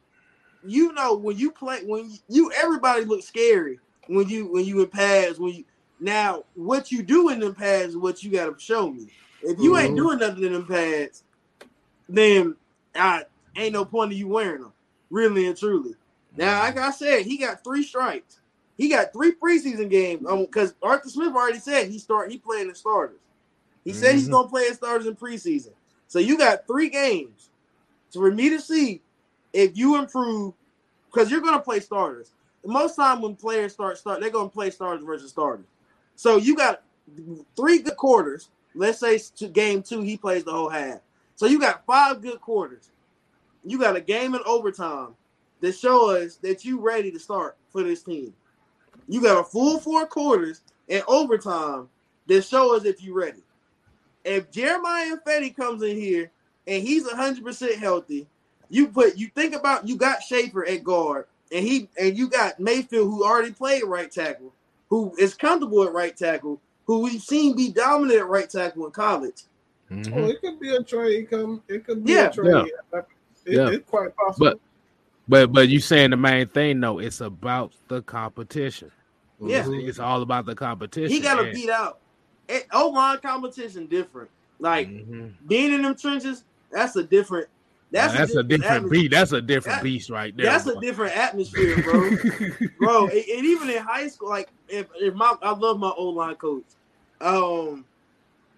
you 0.65 0.91
know, 0.91 1.15
when 1.15 1.37
you 1.37 1.51
play, 1.51 1.79
when 1.85 2.09
you, 2.09 2.17
you 2.27 2.51
everybody 2.51 3.05
looks 3.05 3.25
scary 3.25 3.79
when 4.07 4.27
you 4.27 4.51
when 4.51 4.65
you 4.65 4.81
in 4.81 4.87
pads. 4.87 5.39
When 5.39 5.53
you 5.53 5.63
now, 5.99 6.43
what 6.55 6.91
you 6.91 7.03
do 7.03 7.29
in 7.29 7.39
them 7.39 7.55
pads 7.55 7.89
is 7.89 7.97
what 7.97 8.23
you 8.23 8.31
got 8.31 8.45
to 8.47 8.59
show 8.63 8.89
me. 8.91 9.07
If 9.41 9.59
you 9.61 9.77
ain't 9.77 9.93
Mhm. 9.93 9.97
doing 9.97 10.19
nothing 10.19 10.43
in 10.43 10.53
them 10.53 10.67
pads, 10.67 11.23
then 12.09 12.55
I 12.95 13.25
ain't 13.55 13.73
no 13.73 13.85
point 13.85 14.11
of 14.11 14.17
you 14.17 14.27
wearing 14.27 14.61
them, 14.61 14.73
really 15.09 15.47
and 15.47 15.57
truly. 15.57 15.95
Now, 16.35 16.59
like 16.61 16.77
I 16.77 16.91
said, 16.91 17.23
he 17.25 17.37
got 17.37 17.63
three 17.63 17.83
strikes. 17.83 18.39
He 18.77 18.89
got 18.89 19.13
three 19.13 19.31
preseason 19.33 19.89
games. 19.89 20.25
Um, 20.27 20.45
because 20.45 20.75
Arthur 20.81 21.09
Smith 21.09 21.33
already 21.33 21.59
said 21.59 21.87
he 21.89 21.99
start 21.99 22.31
he 22.31 22.37
playing 22.37 22.67
the 22.67 22.75
starters. 22.75 23.21
He 23.85 23.93
said 23.93 24.15
he's 24.15 24.27
Mhm. 24.27 24.31
gonna 24.31 24.49
play 24.49 24.65
his 24.67 24.77
starters 24.77 25.07
in 25.07 25.15
preseason. 25.15 25.73
So 26.07 26.19
you 26.19 26.37
got 26.37 26.67
three 26.67 26.89
games 26.89 27.49
for 28.11 28.31
me 28.31 28.49
to 28.49 28.59
see 28.59 29.01
if 29.53 29.77
you 29.77 29.97
improve 29.97 30.53
because 31.11 31.31
you're 31.31 31.41
gonna 31.41 31.61
play 31.61 31.79
starters. 31.79 32.33
Most 32.65 32.95
time 32.95 33.21
when 33.21 33.35
players 33.35 33.73
start 33.73 33.97
start, 33.97 34.19
they're 34.21 34.29
gonna 34.29 34.49
play 34.49 34.71
starters 34.71 35.05
versus 35.05 35.31
starters. 35.31 35.67
So 36.15 36.37
you 36.37 36.55
got 36.55 36.83
three 37.55 37.79
good 37.79 37.97
quarters. 37.97 38.49
Let's 38.73 38.99
say 38.99 39.19
to 39.37 39.47
game 39.47 39.83
two, 39.83 40.01
he 40.01 40.17
plays 40.17 40.43
the 40.43 40.51
whole 40.51 40.69
half. 40.69 40.99
So 41.35 41.45
you 41.45 41.59
got 41.59 41.85
five 41.85 42.21
good 42.21 42.41
quarters. 42.41 42.89
You 43.63 43.79
got 43.79 43.95
a 43.95 44.01
game 44.01 44.35
in 44.35 44.41
overtime 44.45 45.15
that 45.61 45.75
show 45.75 46.15
us 46.15 46.35
that 46.37 46.65
you 46.65 46.79
ready 46.79 47.11
to 47.11 47.19
start 47.19 47.57
for 47.69 47.83
this 47.83 48.03
team. 48.03 48.33
You 49.07 49.21
got 49.21 49.39
a 49.39 49.43
full 49.43 49.79
four 49.79 50.05
quarters 50.05 50.61
and 50.89 51.03
overtime 51.07 51.89
that 52.27 52.43
show 52.43 52.75
us 52.75 52.85
if 52.85 53.03
you 53.03 53.13
ready. 53.13 53.43
If 54.23 54.51
Germain 54.51 55.17
Ifedi 55.17 55.55
comes 55.55 55.83
in 55.83 55.95
here 55.95 56.31
and 56.67 56.81
he's 56.83 57.09
hundred 57.09 57.43
percent 57.43 57.75
healthy, 57.75 58.27
you 58.69 58.87
put 58.87 59.17
you 59.17 59.27
think 59.35 59.55
about 59.55 59.87
you 59.87 59.95
got 59.95 60.23
Shaffer 60.23 60.65
at 60.65 60.83
guard 60.83 61.25
and 61.51 61.65
he 61.65 61.89
and 61.99 62.17
you 62.17 62.29
got 62.29 62.59
Mayfield 62.59 63.07
who 63.07 63.23
already 63.23 63.51
played 63.51 63.83
right 63.83 64.11
tackle, 64.11 64.53
who 64.89 65.13
is 65.17 65.33
comfortable 65.33 65.83
at 65.83 65.93
right 65.93 66.15
tackle, 66.15 66.61
who 66.85 66.99
we've 66.99 67.21
seen 67.21 67.55
be 67.55 67.71
dominant 67.71 68.19
at 68.19 68.27
right 68.27 68.49
tackle 68.49 68.85
in 68.85 68.91
college. 68.91 69.43
Mhm. 69.91 70.13
Oh, 70.15 70.25
it 70.29 70.41
could 70.41 70.59
be 70.59 70.75
a 70.75 70.83
trade. 70.83 71.29
Come, 71.29 71.61
it 71.67 71.85
could 71.85 72.03
be 72.03 72.13
Yeah. 72.13 72.27
a 72.27 72.33
trade. 72.33 72.71
It, 72.93 73.05
Yeah. 73.45 73.69
It's 73.69 73.87
quite 73.89 74.15
possible. 74.15 74.47
But 74.47 74.59
but 75.27 75.51
but 75.51 75.69
you 75.69 75.79
saying 75.79 76.11
the 76.11 76.17
main 76.17 76.47
thing 76.47 76.79
though, 76.79 76.99
it's 76.99 77.21
about 77.21 77.73
the 77.87 78.01
competition. 78.03 78.91
Yeah. 79.39 79.59
It's, 79.59 79.69
it's 79.69 79.99
all 79.99 80.21
about 80.21 80.45
the 80.45 80.55
competition. 80.55 81.11
He 81.11 81.19
got 81.19 81.35
to 81.43 81.51
beat 81.51 81.69
out. 81.69 81.99
O 82.73 82.89
line 82.89 83.19
competition 83.19 83.87
different. 83.87 84.29
Like 84.59 84.87
Mhm. 84.87 85.33
being 85.47 85.73
in 85.73 85.81
them 85.81 85.95
trenches, 85.95 86.43
that's 86.71 86.95
a 86.95 87.03
different. 87.03 87.47
That's, 87.91 88.13
Now, 88.13 88.19
that's 88.19 88.35
a 88.35 88.43
different 88.43 88.85
atmos- 88.85 88.91
beast. 88.91 89.11
That's 89.11 89.31
a 89.31 89.41
different 89.41 89.77
That- 89.77 89.83
beast 89.83 90.09
right 90.09 90.35
there. 90.35 90.45
That's 90.47 90.67
a 90.67 90.79
different 90.79 91.15
atmosphere, 91.15 91.81
bro. 91.81 92.09
bro. 92.79 93.07
And, 93.07 93.13
and 93.17 93.45
even 93.45 93.69
in 93.69 93.81
high 93.81 94.07
school, 94.07 94.29
like 94.29 94.49
if, 94.67 94.87
if 94.95 95.13
my 95.13 95.35
I 95.41 95.51
love 95.51 95.79
my 95.79 95.91
old 95.91 96.15
line 96.15 96.35
coach. 96.35 96.63
Um, 97.21 97.85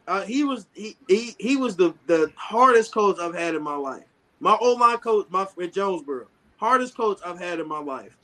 uh, 0.08 0.22
he 0.22 0.44
was 0.44 0.68
he, 0.74 0.96
he 1.08 1.36
he 1.38 1.58
was 1.58 1.76
the 1.76 1.94
the 2.08 2.32
hardest 2.36 2.94
coach 2.94 3.20
I've 3.20 3.36
had 3.36 3.56
in 3.56 3.62
my 3.62 3.76
life. 3.76 4.06
My 4.40 4.56
old 4.62 4.80
line 4.80 4.98
coach, 4.98 5.28
my 5.30 5.46
at 5.62 5.74
Jonesboro, 5.74 6.28
hardest 6.58 6.96
coach 6.96 7.20
I've 7.26 7.40
had 7.40 7.60
in 7.60 7.68
my 7.68 7.80
life. 7.80 8.16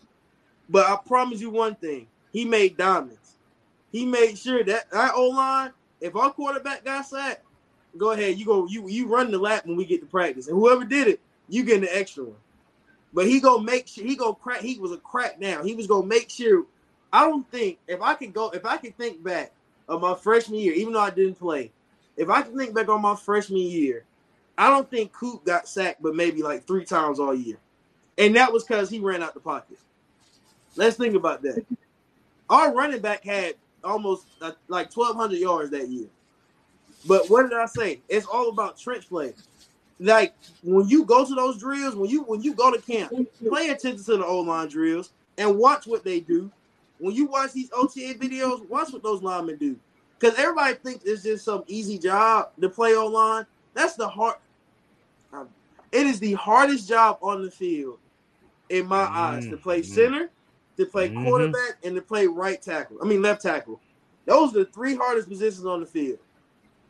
But 0.69 0.87
I 0.87 0.97
promise 1.05 1.41
you 1.41 1.49
one 1.49 1.75
thing: 1.75 2.07
he 2.31 2.45
made 2.45 2.77
diamonds. 2.77 3.35
He 3.91 4.05
made 4.05 4.37
sure 4.37 4.63
that 4.63 4.89
that 4.91 5.13
O 5.13 5.27
line, 5.29 5.71
if 5.99 6.15
our 6.15 6.31
quarterback 6.31 6.85
got 6.85 7.05
sacked, 7.05 7.43
go 7.97 8.11
ahead, 8.11 8.37
you 8.37 8.45
go 8.45 8.67
you 8.67 8.87
you 8.87 9.07
run 9.07 9.31
the 9.31 9.37
lap 9.37 9.65
when 9.65 9.75
we 9.75 9.85
get 9.85 10.01
to 10.01 10.07
practice, 10.07 10.47
and 10.47 10.57
whoever 10.57 10.85
did 10.85 11.07
it, 11.07 11.19
you 11.49 11.63
get 11.63 11.81
an 11.81 11.89
extra 11.91 12.23
one. 12.23 12.35
But 13.13 13.27
he 13.27 13.39
gonna 13.39 13.63
make 13.63 13.87
sure 13.87 14.05
he 14.05 14.15
gonna 14.15 14.35
crack. 14.35 14.61
He 14.61 14.79
was 14.79 14.91
a 14.91 14.97
crack 14.97 15.39
now. 15.39 15.63
He 15.63 15.75
was 15.75 15.87
gonna 15.87 16.07
make 16.07 16.29
sure. 16.29 16.65
I 17.11 17.27
don't 17.27 17.49
think 17.51 17.77
if 17.87 18.01
I 18.01 18.15
could 18.15 18.33
go 18.33 18.49
if 18.49 18.65
I 18.65 18.77
could 18.77 18.97
think 18.97 19.23
back 19.23 19.51
of 19.87 20.01
my 20.01 20.15
freshman 20.15 20.59
year, 20.59 20.73
even 20.73 20.93
though 20.93 21.01
I 21.01 21.11
didn't 21.11 21.35
play, 21.35 21.71
if 22.17 22.29
I 22.29 22.41
can 22.41 22.57
think 22.57 22.73
back 22.73 22.89
on 22.89 23.01
my 23.01 23.15
freshman 23.15 23.59
year, 23.59 24.05
I 24.57 24.69
don't 24.69 24.89
think 24.89 25.13
Coop 25.13 25.45
got 25.45 25.67
sacked, 25.67 26.01
but 26.01 26.15
maybe 26.15 26.41
like 26.41 26.65
three 26.65 26.85
times 26.85 27.19
all 27.19 27.35
year, 27.35 27.57
and 28.17 28.35
that 28.35 28.51
was 28.51 28.63
because 28.63 28.89
he 28.89 28.99
ran 28.99 29.21
out 29.21 29.35
the 29.35 29.39
pocket. 29.39 29.77
Let's 30.75 30.97
think 30.97 31.15
about 31.15 31.43
that. 31.43 31.63
Our 32.49 32.73
running 32.73 33.01
back 33.01 33.23
had 33.23 33.55
almost 33.83 34.25
uh, 34.41 34.51
like 34.67 34.95
1,200 34.95 35.37
yards 35.37 35.69
that 35.71 35.87
year. 35.87 36.07
But 37.05 37.29
what 37.29 37.49
did 37.49 37.57
I 37.57 37.65
say? 37.65 38.01
It's 38.09 38.25
all 38.25 38.49
about 38.49 38.77
trench 38.77 39.09
play. 39.09 39.33
Like 39.99 40.33
when 40.63 40.87
you 40.87 41.05
go 41.05 41.25
to 41.25 41.35
those 41.35 41.59
drills, 41.59 41.95
when 41.95 42.09
you 42.09 42.23
when 42.23 42.41
you 42.41 42.53
go 42.53 42.71
to 42.71 42.81
camp, 42.81 43.13
pay 43.53 43.69
attention 43.69 44.03
to 44.05 44.17
the 44.17 44.25
O 44.25 44.39
line 44.39 44.67
drills 44.67 45.11
and 45.37 45.57
watch 45.57 45.85
what 45.85 46.03
they 46.03 46.19
do. 46.19 46.51
When 46.99 47.15
you 47.15 47.25
watch 47.25 47.53
these 47.53 47.69
OTA 47.73 48.15
videos, 48.19 48.67
watch 48.69 48.91
what 48.91 49.03
those 49.03 49.21
linemen 49.21 49.57
do. 49.57 49.77
Because 50.19 50.37
everybody 50.39 50.75
thinks 50.75 51.03
it's 51.05 51.23
just 51.23 51.45
some 51.45 51.63
easy 51.67 51.97
job 51.97 52.49
to 52.59 52.69
play 52.69 52.95
O 52.95 53.07
line. 53.07 53.45
That's 53.73 53.95
the 53.95 54.07
hard. 54.07 54.37
It 55.91 56.07
is 56.07 56.19
the 56.19 56.33
hardest 56.33 56.89
job 56.89 57.19
on 57.21 57.43
the 57.43 57.51
field, 57.51 57.99
in 58.69 58.87
my 58.87 59.03
mm-hmm. 59.03 59.17
eyes, 59.17 59.47
to 59.47 59.57
play 59.57 59.83
center, 59.83 60.31
to 60.77 60.85
play 60.87 61.09
mm-hmm. 61.09 61.23
quarterback, 61.23 61.77
and 61.83 61.95
to 61.95 62.01
play 62.01 62.25
right 62.25 62.59
tackle. 62.59 62.97
I 63.01 63.05
mean 63.05 63.21
left 63.21 63.43
tackle. 63.43 63.79
Those 64.25 64.55
are 64.55 64.59
the 64.59 64.65
three 64.65 64.95
hardest 64.95 65.29
positions 65.29 65.65
on 65.65 65.81
the 65.81 65.85
field. 65.85 66.19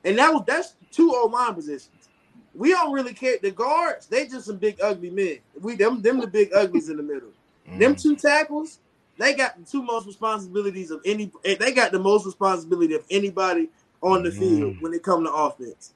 And 0.04 0.18
that 0.18 0.34
was 0.34 0.44
that's 0.46 0.76
two 0.92 1.10
two 1.10 1.14
O 1.16 1.28
line 1.28 1.54
positions. 1.54 2.10
We 2.56 2.70
don't 2.70 2.92
really 2.92 3.14
care. 3.14 3.38
The 3.42 3.52
guards, 3.52 4.08
they 4.08 4.28
just 4.28 4.46
some 4.46 4.58
big 4.58 4.80
ugly 4.82 5.10
men. 5.10 5.40
We 5.60 5.76
them 5.76 6.02
them 6.02 6.20
the 6.20 6.28
big 6.28 6.54
uglies 6.54 6.90
in 6.90 6.98
the 6.98 7.04
middle. 7.04 7.30
Mm. 7.70 7.80
Them 7.80 7.96
two 7.96 8.16
tackles, 8.16 8.80
they 9.18 9.34
got 9.34 9.58
the 9.58 9.66
two 9.66 9.82
most 9.82 10.06
responsibilities 10.06 10.92
of 10.92 11.02
any. 11.06 11.32
They 11.44 11.72
got 11.72 11.92
the 11.92 12.00
most 12.00 12.26
responsibility 12.26 12.94
of 12.94 13.04
anybody 13.10 13.70
on 14.02 14.24
the 14.24 14.30
mm. 14.30 14.40
field 14.40 14.82
when 14.82 14.94
it 14.94 15.04
come 15.04 15.24
to 15.24 15.32
offense. 15.32 15.94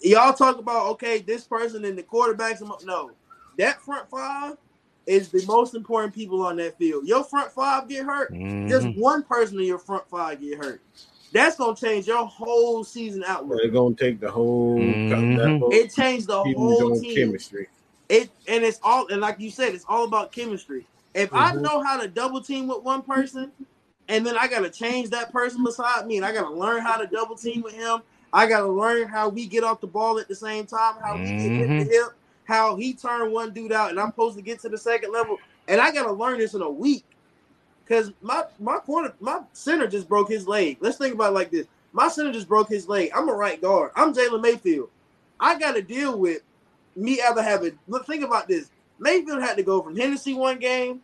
Y'all 0.00 0.32
talk 0.32 0.58
about 0.58 0.86
okay, 0.90 1.18
this 1.18 1.44
person 1.44 1.84
and 1.84 1.98
the 1.98 2.02
quarterbacks. 2.02 2.60
No, 2.84 3.10
that 3.58 3.82
front 3.82 4.08
five 4.08 4.56
is 5.06 5.30
the 5.30 5.44
most 5.46 5.74
important 5.74 6.14
people 6.14 6.44
on 6.44 6.56
that 6.56 6.78
field. 6.78 7.06
Your 7.08 7.24
front 7.24 7.50
five 7.50 7.88
get 7.88 8.04
hurt, 8.04 8.32
mm-hmm. 8.32 8.68
just 8.68 8.86
one 8.96 9.22
person 9.22 9.58
in 9.58 9.64
your 9.64 9.78
front 9.78 10.08
five 10.08 10.40
get 10.40 10.58
hurt. 10.58 10.80
That's 11.32 11.56
gonna 11.56 11.76
change 11.76 12.06
your 12.06 12.24
whole 12.26 12.84
season 12.84 13.24
outlook. 13.26 13.60
They're 13.60 13.70
gonna 13.70 13.94
take 13.94 14.20
the 14.20 14.30
whole. 14.30 14.78
Mm-hmm. 14.78 15.72
It 15.72 15.94
changed 15.94 16.26
the 16.26 16.42
whole 16.42 17.00
team. 17.00 17.14
chemistry. 17.14 17.68
It 18.08 18.30
and 18.46 18.64
it's 18.64 18.80
all 18.82 19.08
and 19.08 19.20
like 19.20 19.38
you 19.38 19.50
said, 19.50 19.74
it's 19.74 19.84
all 19.88 20.04
about 20.04 20.32
chemistry. 20.32 20.86
If 21.14 21.30
mm-hmm. 21.30 21.58
I 21.58 21.60
know 21.60 21.82
how 21.82 22.00
to 22.00 22.08
double 22.08 22.40
team 22.40 22.66
with 22.66 22.82
one 22.82 23.02
person, 23.02 23.52
and 24.08 24.26
then 24.26 24.38
I 24.38 24.48
gotta 24.48 24.70
change 24.70 25.10
that 25.10 25.32
person 25.32 25.64
beside 25.64 26.06
me, 26.06 26.16
and 26.16 26.24
I 26.24 26.32
gotta 26.32 26.54
learn 26.54 26.80
how 26.80 26.96
to 26.96 27.06
double 27.06 27.36
team 27.36 27.62
with 27.62 27.74
him. 27.74 28.00
I 28.32 28.46
gotta 28.46 28.68
learn 28.68 29.08
how 29.08 29.28
we 29.28 29.46
get 29.46 29.64
off 29.64 29.80
the 29.80 29.86
ball 29.86 30.18
at 30.18 30.28
the 30.28 30.34
same 30.34 30.66
time, 30.66 30.94
how 31.02 31.16
we 31.16 31.24
get 31.24 31.40
hit 31.40 31.68
the 31.68 31.74
mm-hmm. 31.74 31.90
hip, 31.90 32.08
how 32.44 32.76
he 32.76 32.94
turned 32.94 33.32
one 33.32 33.52
dude 33.52 33.72
out, 33.72 33.90
and 33.90 34.00
I'm 34.00 34.08
supposed 34.08 34.36
to 34.36 34.42
get 34.42 34.60
to 34.60 34.68
the 34.68 34.78
second 34.78 35.12
level, 35.12 35.38
and 35.66 35.80
I 35.80 35.92
gotta 35.92 36.12
learn 36.12 36.38
this 36.38 36.54
in 36.54 36.62
a 36.62 36.70
week. 36.70 37.04
Because 37.88 38.12
my 38.20 38.44
my 38.58 38.78
corner, 38.78 39.14
my 39.18 39.40
center 39.54 39.86
just 39.86 40.08
broke 40.08 40.28
his 40.28 40.46
leg. 40.46 40.76
Let's 40.80 40.98
think 40.98 41.14
about 41.14 41.32
like 41.32 41.50
this. 41.50 41.66
My 41.92 42.08
center 42.08 42.32
just 42.32 42.48
broke 42.48 42.68
his 42.68 42.86
leg. 42.86 43.10
I'm 43.14 43.30
a 43.30 43.32
right 43.32 43.60
guard. 43.60 43.92
I'm 43.96 44.12
Jalen 44.12 44.42
Mayfield. 44.42 44.90
I 45.40 45.58
got 45.58 45.72
to 45.72 45.80
deal 45.80 46.18
with 46.18 46.42
me 46.94 47.20
ever 47.22 47.42
having. 47.42 47.78
Look, 47.88 48.06
think 48.06 48.24
about 48.24 48.46
this. 48.46 48.70
Mayfield 48.98 49.40
had 49.40 49.56
to 49.56 49.62
go 49.62 49.80
from 49.80 49.96
Hennessy 49.96 50.34
one 50.34 50.58
game 50.58 51.00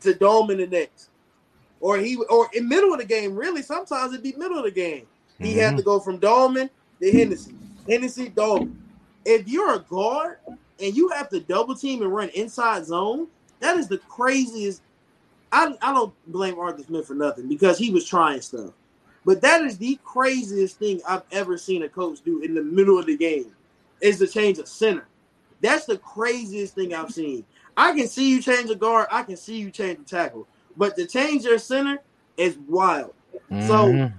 to 0.00 0.12
Dome 0.12 0.50
in 0.50 0.58
the 0.58 0.66
next, 0.66 1.08
or 1.80 1.96
he 1.96 2.16
or 2.28 2.50
in 2.52 2.68
middle 2.68 2.92
of 2.92 2.98
the 2.98 3.06
game. 3.06 3.34
Really, 3.34 3.62
sometimes 3.62 4.12
it'd 4.12 4.22
be 4.22 4.34
middle 4.36 4.58
of 4.58 4.64
the 4.64 4.70
game. 4.70 5.06
He 5.38 5.52
mm-hmm. 5.52 5.60
had 5.60 5.76
to 5.78 5.82
go 5.82 5.98
from 5.98 6.20
Dalman 6.20 6.68
to 7.00 7.10
Hennessy, 7.10 7.54
Hennessy 7.88 8.28
Dalman. 8.28 8.74
If 9.24 9.48
you're 9.48 9.76
a 9.76 9.78
guard 9.78 10.38
and 10.46 10.94
you 10.94 11.08
have 11.08 11.30
to 11.30 11.40
double 11.40 11.74
team 11.74 12.02
and 12.02 12.12
run 12.12 12.28
inside 12.30 12.84
zone, 12.84 13.28
that 13.60 13.78
is 13.78 13.88
the 13.88 13.98
craziest 13.98 14.82
I, 15.52 15.74
I 15.80 15.92
don't 15.92 16.14
blame 16.26 16.58
Arthur 16.58 16.82
Smith 16.82 17.06
for 17.06 17.14
nothing 17.14 17.48
because 17.48 17.78
he 17.78 17.90
was 17.90 18.06
trying 18.06 18.40
stuff. 18.40 18.72
But 19.24 19.40
that 19.42 19.62
is 19.62 19.78
the 19.78 19.98
craziest 20.04 20.78
thing 20.78 21.00
I've 21.06 21.22
ever 21.32 21.58
seen 21.58 21.82
a 21.82 21.88
coach 21.88 22.20
do 22.24 22.40
in 22.40 22.54
the 22.54 22.62
middle 22.62 22.98
of 22.98 23.06
the 23.06 23.16
game 23.16 23.52
is 24.00 24.18
to 24.18 24.26
change 24.26 24.58
a 24.58 24.66
center. 24.66 25.06
That's 25.60 25.86
the 25.86 25.98
craziest 25.98 26.74
thing 26.74 26.94
I've 26.94 27.12
seen. 27.12 27.44
I 27.76 27.94
can 27.94 28.08
see 28.08 28.30
you 28.30 28.42
change 28.42 28.70
a 28.70 28.74
guard, 28.74 29.06
I 29.10 29.22
can 29.22 29.36
see 29.36 29.58
you 29.58 29.70
change 29.70 30.00
a 30.00 30.04
tackle, 30.04 30.46
but 30.76 30.96
to 30.96 31.06
change 31.06 31.44
your 31.44 31.58
center 31.58 31.98
is 32.36 32.58
wild. 32.68 33.14
Mm-hmm. 33.50 33.66
So 33.66 34.12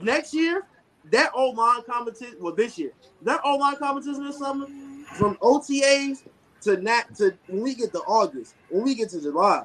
next 0.00 0.34
year, 0.34 0.66
that 1.10 1.30
old 1.34 1.56
line 1.56 1.82
competition, 1.82 2.36
well, 2.40 2.54
this 2.54 2.78
year, 2.78 2.92
that 3.22 3.40
old 3.44 3.60
line 3.60 3.76
competition 3.76 4.24
this 4.24 4.38
summer, 4.38 4.66
from 5.14 5.36
OTAs 5.36 6.22
to 6.62 6.76
not 6.76 7.14
to 7.16 7.34
when 7.46 7.62
we 7.62 7.74
get 7.74 7.92
to 7.92 8.00
August, 8.00 8.54
when 8.68 8.84
we 8.84 8.94
get 8.94 9.10
to 9.10 9.20
July, 9.20 9.64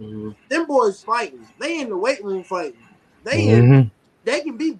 Mm-hmm. 0.00 0.30
Them 0.48 0.66
boys 0.66 1.02
fighting. 1.02 1.46
They 1.58 1.80
in 1.80 1.88
the 1.88 1.96
weight 1.96 2.22
room 2.22 2.44
fighting. 2.44 2.80
They 3.24 3.46
mm-hmm. 3.46 3.72
in, 3.72 3.90
they 4.24 4.40
can 4.40 4.56
be 4.56 4.78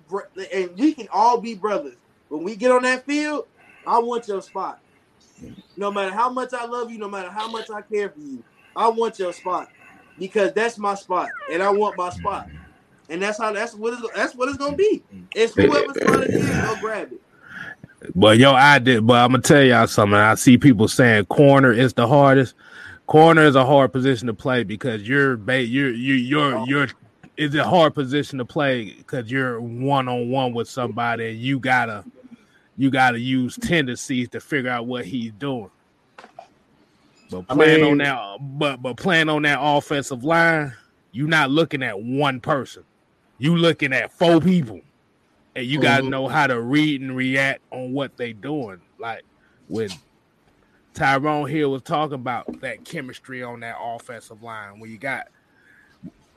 and 0.52 0.76
we 0.76 0.92
can 0.92 1.08
all 1.12 1.40
be 1.40 1.54
brothers. 1.54 1.96
When 2.28 2.44
we 2.44 2.56
get 2.56 2.70
on 2.70 2.82
that 2.82 3.06
field, 3.06 3.46
I 3.86 3.98
want 3.98 4.28
your 4.28 4.42
spot. 4.42 4.80
No 5.76 5.90
matter 5.90 6.12
how 6.12 6.28
much 6.30 6.52
I 6.52 6.66
love 6.66 6.90
you, 6.90 6.98
no 6.98 7.08
matter 7.08 7.30
how 7.30 7.50
much 7.50 7.70
I 7.70 7.80
care 7.82 8.10
for 8.10 8.20
you, 8.20 8.42
I 8.74 8.88
want 8.88 9.18
your 9.18 9.32
spot 9.32 9.68
because 10.18 10.52
that's 10.52 10.78
my 10.78 10.94
spot, 10.94 11.28
and 11.50 11.62
I 11.62 11.70
want 11.70 11.96
my 11.96 12.10
spot, 12.10 12.48
and 13.08 13.22
that's 13.22 13.38
how 13.38 13.52
that's 13.52 13.74
what 13.74 13.94
it's, 13.94 14.02
that's 14.14 14.34
what 14.34 14.48
it's 14.48 14.58
gonna 14.58 14.76
be. 14.76 15.02
It's 15.34 15.54
whoever's 15.54 15.96
trying 15.96 16.22
to 16.22 16.28
get 16.28 16.64
go 16.64 16.76
grab 16.80 17.12
it. 17.12 17.20
But 18.14 18.38
yo, 18.38 18.52
I 18.52 18.78
did. 18.78 19.06
But 19.06 19.24
I'm 19.24 19.30
gonna 19.30 19.42
tell 19.42 19.62
y'all 19.62 19.86
something. 19.86 20.18
I 20.18 20.34
see 20.34 20.58
people 20.58 20.88
saying 20.88 21.26
corner 21.26 21.72
is 21.72 21.94
the 21.94 22.06
hardest 22.06 22.54
corner 23.08 23.42
is 23.42 23.56
a 23.56 23.64
hard 23.64 23.90
position 23.90 24.26
to 24.28 24.34
play 24.34 24.62
because 24.62 25.08
you're 25.08 25.36
ba- 25.36 25.64
you're 25.64 25.90
you 25.90 26.14
you're 26.14 26.64
you're 26.68 26.88
it's 27.36 27.54
a 27.54 27.64
hard 27.64 27.94
position 27.94 28.38
to 28.38 28.44
play 28.44 28.92
because 28.92 29.30
you're 29.30 29.60
one 29.60 30.08
on 30.08 30.28
one 30.30 30.52
with 30.52 30.68
somebody 30.68 31.30
and 31.30 31.38
you 31.38 31.58
gotta 31.58 32.04
you 32.76 32.90
gotta 32.90 33.18
use 33.18 33.56
tendencies 33.56 34.28
to 34.28 34.40
figure 34.40 34.70
out 34.70 34.86
what 34.86 35.04
he's 35.04 35.32
doing. 35.32 35.70
But 37.30 37.48
playing 37.48 37.82
I 37.82 37.90
mean, 37.90 37.92
on 37.92 37.98
that 37.98 38.58
but 38.58 38.82
but 38.82 38.96
playing 38.96 39.28
on 39.28 39.42
that 39.42 39.58
offensive 39.60 40.22
line, 40.22 40.74
you're 41.10 41.28
not 41.28 41.50
looking 41.50 41.82
at 41.82 42.00
one 42.00 42.40
person. 42.40 42.84
You 43.38 43.56
looking 43.56 43.92
at 43.92 44.12
four 44.12 44.40
people. 44.40 44.80
And 45.56 45.66
you 45.66 45.80
gotta 45.80 46.02
mm-hmm. 46.02 46.10
know 46.10 46.28
how 46.28 46.46
to 46.46 46.60
read 46.60 47.00
and 47.00 47.16
react 47.16 47.62
on 47.72 47.92
what 47.92 48.16
they 48.18 48.32
doing. 48.34 48.80
Like 48.98 49.22
with 49.68 49.96
Tyrone 50.98 51.48
Hill 51.48 51.70
was 51.70 51.82
talking 51.82 52.14
about 52.14 52.60
that 52.60 52.84
chemistry 52.84 53.44
on 53.44 53.60
that 53.60 53.76
offensive 53.80 54.42
line 54.42 54.80
where 54.80 54.90
you 54.90 54.98
got 54.98 55.28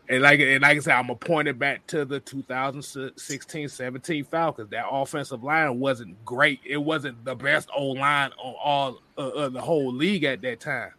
and 0.08 0.22
like 0.22 0.40
and 0.40 0.62
like 0.62 0.78
I 0.78 0.82
said, 0.82 0.94
I'm 0.94 1.08
gonna 1.08 1.16
point 1.16 1.48
it 1.48 1.58
back 1.58 1.88
to 1.88 2.06
the 2.06 2.20
2016-17 2.20 4.28
Falcons. 4.28 4.70
That 4.70 4.86
offensive 4.92 5.44
line 5.44 5.80
wasn't 5.80 6.24
great. 6.26 6.60
It 6.64 6.78
wasn't 6.78 7.26
the 7.26 7.34
best 7.34 7.70
old 7.76 7.98
line 7.98 8.30
on 8.38 8.54
all 8.64 9.02
uh, 9.18 9.30
uh, 9.30 9.50
the 9.50 9.62
whole 9.62 9.92
league 9.92 10.26
at 10.26 10.44
that 10.44 10.60
time. 10.60 10.92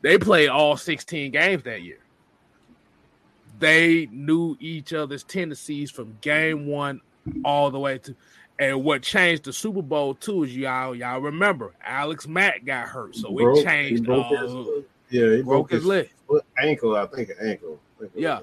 They 0.00 0.16
played 0.16 0.48
all 0.48 0.78
16 0.78 1.32
games 1.32 1.64
that 1.64 1.82
year. 1.82 1.98
They 3.58 4.08
knew 4.10 4.56
each 4.58 4.94
other's 4.94 5.22
tendencies 5.22 5.90
from 5.90 6.16
game 6.22 6.66
one 6.66 7.02
all 7.44 7.70
the 7.70 7.78
way 7.78 7.98
to 7.98 8.16
and 8.58 8.84
what 8.84 9.02
changed 9.02 9.44
the 9.44 9.52
Super 9.52 9.82
Bowl 9.82 10.14
too 10.14 10.44
is 10.44 10.56
y'all 10.56 10.94
y'all 10.94 11.20
remember 11.20 11.72
Alex 11.82 12.26
Mack 12.26 12.64
got 12.64 12.88
hurt, 12.88 13.16
so 13.16 13.32
broke, 13.32 13.58
it 13.58 13.64
changed. 13.64 14.06
His, 14.06 14.08
uh, 14.08 14.64
yeah, 15.10 15.36
he 15.36 15.42
broke, 15.42 15.44
broke 15.44 15.70
his, 15.70 15.80
his 15.80 15.86
leg, 15.86 16.10
ankle. 16.58 16.96
I 16.96 17.06
think 17.06 17.30
ankle. 17.40 17.80
I 17.96 18.00
think 18.00 18.12
yeah, 18.14 18.40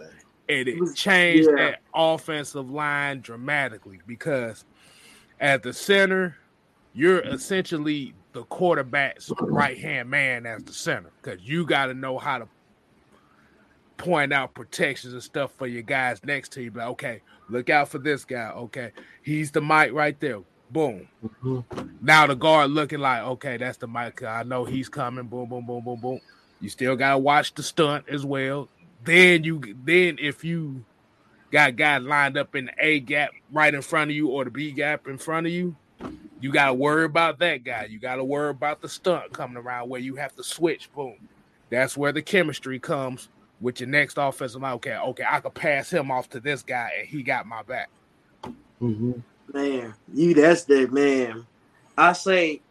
and 0.50 0.68
it 0.68 0.96
changed 0.96 1.50
yeah. 1.50 1.56
that 1.56 1.82
offensive 1.94 2.70
line 2.70 3.22
dramatically 3.22 4.00
because 4.06 4.66
at 5.40 5.64
the 5.64 5.74
center, 5.74 6.36
you're 6.94 7.22
essentially 7.22 8.14
the 8.34 8.44
quarterback's 8.44 9.32
right 9.42 9.78
hand 9.78 10.10
man 10.10 10.46
as 10.46 10.64
the 10.64 10.74
center 10.74 11.12
because 11.22 11.42
you 11.42 11.66
got 11.66 11.88
to 11.88 11.94
know 11.94 12.18
how 12.18 12.38
to 12.38 12.48
point 13.98 14.34
out 14.34 14.54
protections 14.54 15.14
and 15.14 15.22
stuff 15.22 15.52
for 15.58 15.68
your 15.68 15.84
guys 15.84 16.20
next 16.24 16.52
to 16.54 16.62
you. 16.62 16.72
But 16.72 16.88
okay, 16.90 17.22
look 17.52 17.70
out 17.70 17.90
for 17.90 18.00
this 18.00 18.26
guy. 18.26 18.50
Okay, 18.50 18.92
he's 19.22 19.52
the 19.52 19.62
mic 19.62 19.94
right 19.94 20.20
there. 20.20 20.40
Boom. 20.72 21.08
Mm-hmm. 21.24 21.88
Now 22.02 22.28
the 22.28 22.36
guard 22.36 22.72
looking 22.72 23.00
like, 23.00 23.24
okay, 23.24 23.58
that's 23.58 23.78
the 23.78 23.88
mic. 23.88 24.24
I 24.24 24.44
know 24.44 24.64
he's 24.64 24.88
coming. 24.88 25.28
Boom, 25.28 25.50
boom, 25.50 25.66
boom, 25.66 25.84
boom, 25.84 26.00
boom. 26.00 26.22
You 26.62 26.70
still 26.70 26.96
gotta 26.96 27.18
watch 27.18 27.54
the 27.54 27.64
stunt 27.64 28.06
as 28.10 28.26
well. 28.26 28.70
Then 29.04 29.44
you 29.44 29.62
then 29.84 30.18
if 30.20 30.44
you 30.44 30.86
got 31.52 31.76
guys 31.76 32.02
lined 32.04 32.38
up 32.38 32.56
in 32.56 32.66
the 32.66 32.74
A 32.80 33.00
gap 33.02 33.32
right 33.52 33.74
in 33.74 33.82
front 33.82 34.12
of 34.12 34.16
you 34.16 34.30
or 34.30 34.46
the 34.46 34.52
B 34.52 34.72
gap 34.72 35.08
in 35.08 35.18
front 35.18 35.46
of 35.46 35.52
you, 35.52 35.76
you 36.40 36.52
gotta 36.52 36.74
worry 36.74 37.04
about 37.04 37.40
that 37.40 37.64
guy. 37.64 37.86
You 37.90 38.00
gotta 38.00 38.24
worry 38.24 38.52
about 38.52 38.82
the 38.82 38.88
stunt 38.88 39.34
coming 39.34 39.58
around 39.58 39.90
where 39.90 40.00
you 40.00 40.16
have 40.16 40.36
to 40.38 40.44
switch. 40.44 40.92
Boom. 40.94 41.18
That's 41.70 41.98
where 41.98 42.12
the 42.12 42.22
chemistry 42.22 42.80
comes 42.80 43.30
with 43.62 43.80
your 43.80 43.90
next 43.90 44.18
offensive 44.18 44.62
line. 44.62 44.74
Okay, 44.74 44.96
okay, 44.96 45.24
I 45.30 45.40
could 45.40 45.54
pass 45.54 45.90
him 45.90 46.12
off 46.12 46.30
to 46.30 46.40
this 46.40 46.64
guy 46.64 46.92
and 47.00 47.08
he 47.08 47.24
got 47.24 47.46
my 47.46 47.62
back. 47.64 47.90
Mm-hmm. 48.82 49.12
Man, 49.54 49.94
you 50.14 50.34
that's 50.34 50.64
the 50.64 50.88
man. 50.88 51.46
I 51.98 52.14
say, 52.14 52.62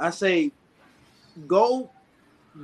I 0.00 0.10
say, 0.10 0.50
go 1.46 1.90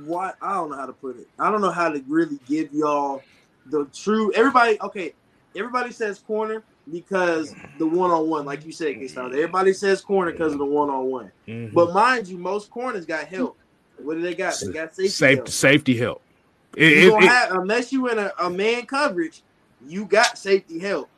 what 0.05 0.35
I 0.41 0.55
don't 0.55 0.69
know 0.69 0.75
how 0.75 0.85
to 0.85 0.93
put 0.93 1.17
it. 1.17 1.27
I 1.37 1.49
don't 1.51 1.61
know 1.61 1.71
how 1.71 1.89
to 1.89 2.03
really 2.07 2.39
give 2.47 2.73
y'all 2.73 3.21
the 3.67 3.85
true. 3.93 4.33
Everybody, 4.33 4.79
okay, 4.81 5.13
everybody 5.55 5.91
says 5.91 6.19
corner 6.19 6.63
because 6.91 7.55
the 7.77 7.85
one 7.85 8.11
on 8.11 8.29
one, 8.29 8.45
like 8.45 8.65
you 8.65 8.71
said, 8.71 8.95
k 8.95 9.07
Everybody 9.15 9.73
says 9.73 10.01
corner 10.01 10.31
because 10.31 10.53
of 10.53 10.59
the 10.59 10.65
one 10.65 10.89
on 10.89 11.05
one. 11.05 11.31
But 11.73 11.93
mind 11.93 12.27
you, 12.27 12.37
most 12.37 12.69
corners 12.69 13.05
got 13.05 13.25
help. 13.25 13.57
What 13.97 14.15
do 14.15 14.21
they 14.21 14.33
got? 14.33 14.55
They 14.59 14.71
got 14.71 14.95
safety 14.95 15.09
Safe, 15.09 15.37
help. 15.37 15.49
safety 15.49 15.97
help. 15.97 16.21
You 16.75 16.85
It- 16.85 16.97
it- 16.97 17.09
don't 17.09 17.23
it- 17.23 17.27
have, 17.29 17.51
unless 17.51 17.91
you 17.91 18.07
in 18.09 18.19
a, 18.19 18.31
a 18.39 18.49
man 18.49 18.85
coverage, 18.85 19.41
you 19.87 20.05
got 20.05 20.37
safety 20.37 20.79
help. 20.79 21.09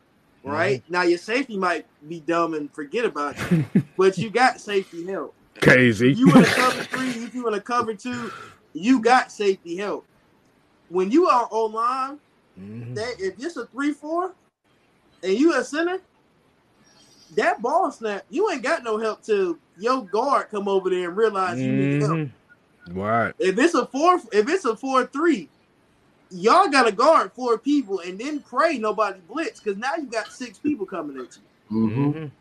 Right 0.43 0.81
Mm-hmm. 0.83 0.93
now, 0.93 1.01
your 1.03 1.19
safety 1.19 1.55
might 1.55 1.85
be 2.07 2.19
dumb 2.19 2.55
and 2.55 2.73
forget 2.73 3.05
about 3.05 3.35
it, 3.37 3.65
but 3.97 4.17
you 4.17 4.31
got 4.31 4.59
safety 4.59 5.05
help. 5.05 5.35
crazy. 5.61 6.11
If 6.11 6.17
you 6.17 6.31
in 6.35 6.41
a 6.43 6.45
cover 6.47 6.83
three, 6.83 7.09
if 7.23 7.35
you 7.35 7.47
in 7.47 7.53
a 7.53 7.61
cover 7.61 7.93
two, 7.93 8.31
you 8.73 8.99
got 9.01 9.31
safety 9.31 9.77
help. 9.77 10.05
When 10.89 11.11
you 11.11 11.27
are 11.27 11.47
on 11.51 11.71
line, 11.73 12.19
Mhm. 12.59 12.95
that 12.95 13.15
if 13.19 13.35
it's 13.37 13.55
a 13.57 13.67
three 13.67 13.93
four, 13.93 14.33
and 15.23 15.33
you 15.33 15.53
a 15.53 15.63
center, 15.63 15.99
that 17.35 17.61
ball 17.61 17.91
snap, 17.91 18.25
you 18.29 18.49
ain't 18.49 18.63
got 18.63 18.83
no 18.83 18.97
help 18.97 19.21
till 19.21 19.57
your 19.77 20.03
guard 20.05 20.49
come 20.49 20.67
over 20.67 20.89
there 20.89 21.07
and 21.09 21.15
realize 21.17 21.59
you 21.59 21.71
need 21.71 22.01
help. 22.01 22.29
Right. 22.89 23.33
If 23.39 23.57
it's 23.59 23.73
a 23.73 23.85
four, 23.85 24.19
if 24.31 24.49
it's 24.49 24.65
a 24.65 24.75
four 24.75 25.05
three, 25.05 25.49
y'all 26.31 26.69
got 26.69 26.83
to 26.83 26.91
guard 26.91 27.31
four 27.33 27.57
people 27.57 27.99
and 27.99 28.19
then 28.19 28.39
pray 28.39 28.77
nobody 28.77 29.19
blitz 29.29 29.59
because 29.59 29.77
now 29.77 29.95
you 29.97 30.05
got 30.05 30.31
six 30.31 30.57
people 30.57 30.85
coming 30.85 31.17
at 31.17 31.37
you. 31.37 31.77
Mhm. 31.77 32.13
Mhm. 32.13 32.31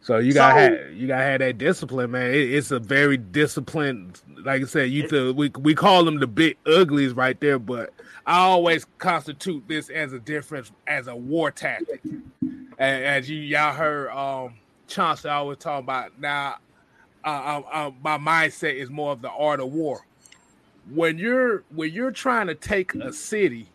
So 0.00 0.18
you 0.18 0.32
got 0.34 0.54
So- 0.54 0.68
to 0.76 0.92
you 0.92 1.06
got 1.06 1.18
to 1.18 1.24
have 1.24 1.38
that 1.40 1.58
discipline, 1.58 2.10
man. 2.12 2.30
It, 2.30 2.52
it's 2.54 2.70
a 2.70 2.78
very 2.78 3.16
disciplined. 3.16 4.20
Like 4.44 4.62
I 4.62 4.66
said, 4.66 4.90
you 4.90 5.06
th- 5.08 5.34
we 5.34 5.50
we 5.58 5.74
call 5.74 6.04
them 6.04 6.18
the 6.20 6.26
big 6.26 6.56
uglies 6.66 7.12
right 7.14 7.38
there, 7.40 7.58
but 7.58 7.92
I 8.26 8.38
always 8.38 8.84
constitute 8.98 9.66
this 9.68 9.88
as 9.88 10.12
a 10.12 10.18
difference 10.18 10.70
as 10.86 11.06
a 11.08 11.16
war 11.16 11.50
tactic. 11.50 12.00
And 12.78 13.04
as 13.04 13.28
you 13.30 13.38
y'all 13.38 13.72
heard, 13.72 14.10
um, 14.10 14.54
Chauncey 14.88 15.28
always 15.28 15.58
talking 15.58 15.84
about 15.84 16.18
now. 16.20 16.56
Uh, 17.26 17.28
uh, 17.28 17.62
uh, 17.72 17.90
my 18.04 18.18
mindset 18.18 18.74
is 18.74 18.88
more 18.88 19.10
of 19.10 19.20
the 19.20 19.30
art 19.30 19.58
of 19.58 19.72
war. 19.72 20.06
When 20.90 21.18
you're 21.18 21.64
when 21.74 21.92
you're 21.92 22.12
trying 22.12 22.46
to 22.46 22.54
take 22.54 22.94
a 22.94 23.12
city, 23.12 23.68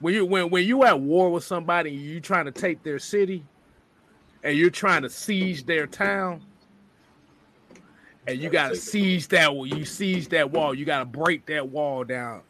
when 0.00 0.14
you 0.14 0.24
when 0.24 0.48
when 0.48 0.66
you 0.66 0.84
at 0.84 0.98
war 0.98 1.30
with 1.30 1.44
somebody, 1.44 1.90
and 1.90 2.00
you 2.00 2.18
trying 2.20 2.46
to 2.46 2.50
take 2.50 2.82
their 2.82 2.98
city, 2.98 3.44
and 4.42 4.56
you're 4.56 4.70
trying 4.70 5.02
to 5.02 5.10
siege 5.10 5.66
their 5.66 5.86
town, 5.86 6.40
and 8.26 8.38
you 8.38 8.48
got 8.48 8.70
to 8.70 8.76
siege 8.76 9.28
that 9.28 9.54
wall. 9.54 9.66
You 9.66 9.84
siege 9.84 10.28
that 10.28 10.50
wall. 10.50 10.74
You 10.74 10.86
got 10.86 11.00
to 11.00 11.04
break 11.04 11.44
that 11.46 11.68
wall 11.68 12.04
down. 12.04 12.40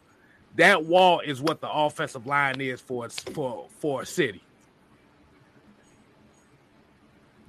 That 0.55 0.85
wall 0.85 1.19
is 1.19 1.41
what 1.41 1.59
the 1.59 1.69
offensive 1.69 2.25
line 2.25 2.61
is 2.61 2.79
for 2.79 3.09
for 3.09 3.67
for 3.79 4.03
a 4.03 4.05
city. 4.05 4.41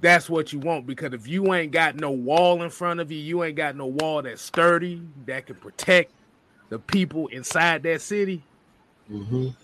That's 0.03 0.29
what 0.29 0.53
you 0.53 0.59
want 0.59 0.85
because 0.85 1.13
if 1.13 1.29
you 1.29 1.53
ain't 1.55 1.71
got 1.71 1.95
no 1.95 2.11
wall 2.11 2.63
in 2.63 2.71
front 2.71 2.99
of 2.99 3.09
you, 3.11 3.19
you 3.19 3.43
ain't 3.45 3.57
got 3.57 3.77
no 3.77 3.87
wall 3.87 4.21
that's 4.23 4.43
sturdy 4.43 5.01
that 5.27 5.47
can 5.47 5.55
protect 5.55 6.11
the 6.69 6.79
people 6.79 7.27
inside 7.29 7.83
that 7.83 8.01
city. 8.01 8.43
Mhm. 9.09 9.55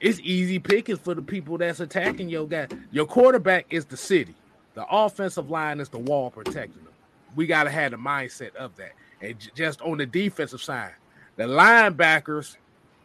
It's 0.00 0.20
easy 0.20 0.58
pickings 0.58 1.00
for 1.00 1.14
the 1.14 1.22
people 1.22 1.58
that's 1.58 1.80
attacking 1.80 2.30
your 2.30 2.48
guy. 2.48 2.68
Your 2.90 3.06
quarterback 3.06 3.66
is 3.70 3.84
the 3.86 3.96
city. 3.96 4.34
The 4.74 4.86
offensive 4.90 5.50
line 5.50 5.80
is 5.80 5.90
the 5.90 6.00
wall 6.00 6.30
protecting 6.32 6.84
them. 6.84 6.94
We 7.36 7.46
got 7.46 7.64
to 7.64 7.70
have 7.70 7.92
the 7.92 7.98
mindset 7.98 8.56
of 8.56 8.76
that. 8.76 8.94
And 9.22 9.38
j- 9.38 9.50
just 9.54 9.82
on 9.82 9.98
the 9.98 10.06
defensive 10.06 10.62
side, 10.62 10.94
the 11.36 11.44
linebackers 11.44 12.56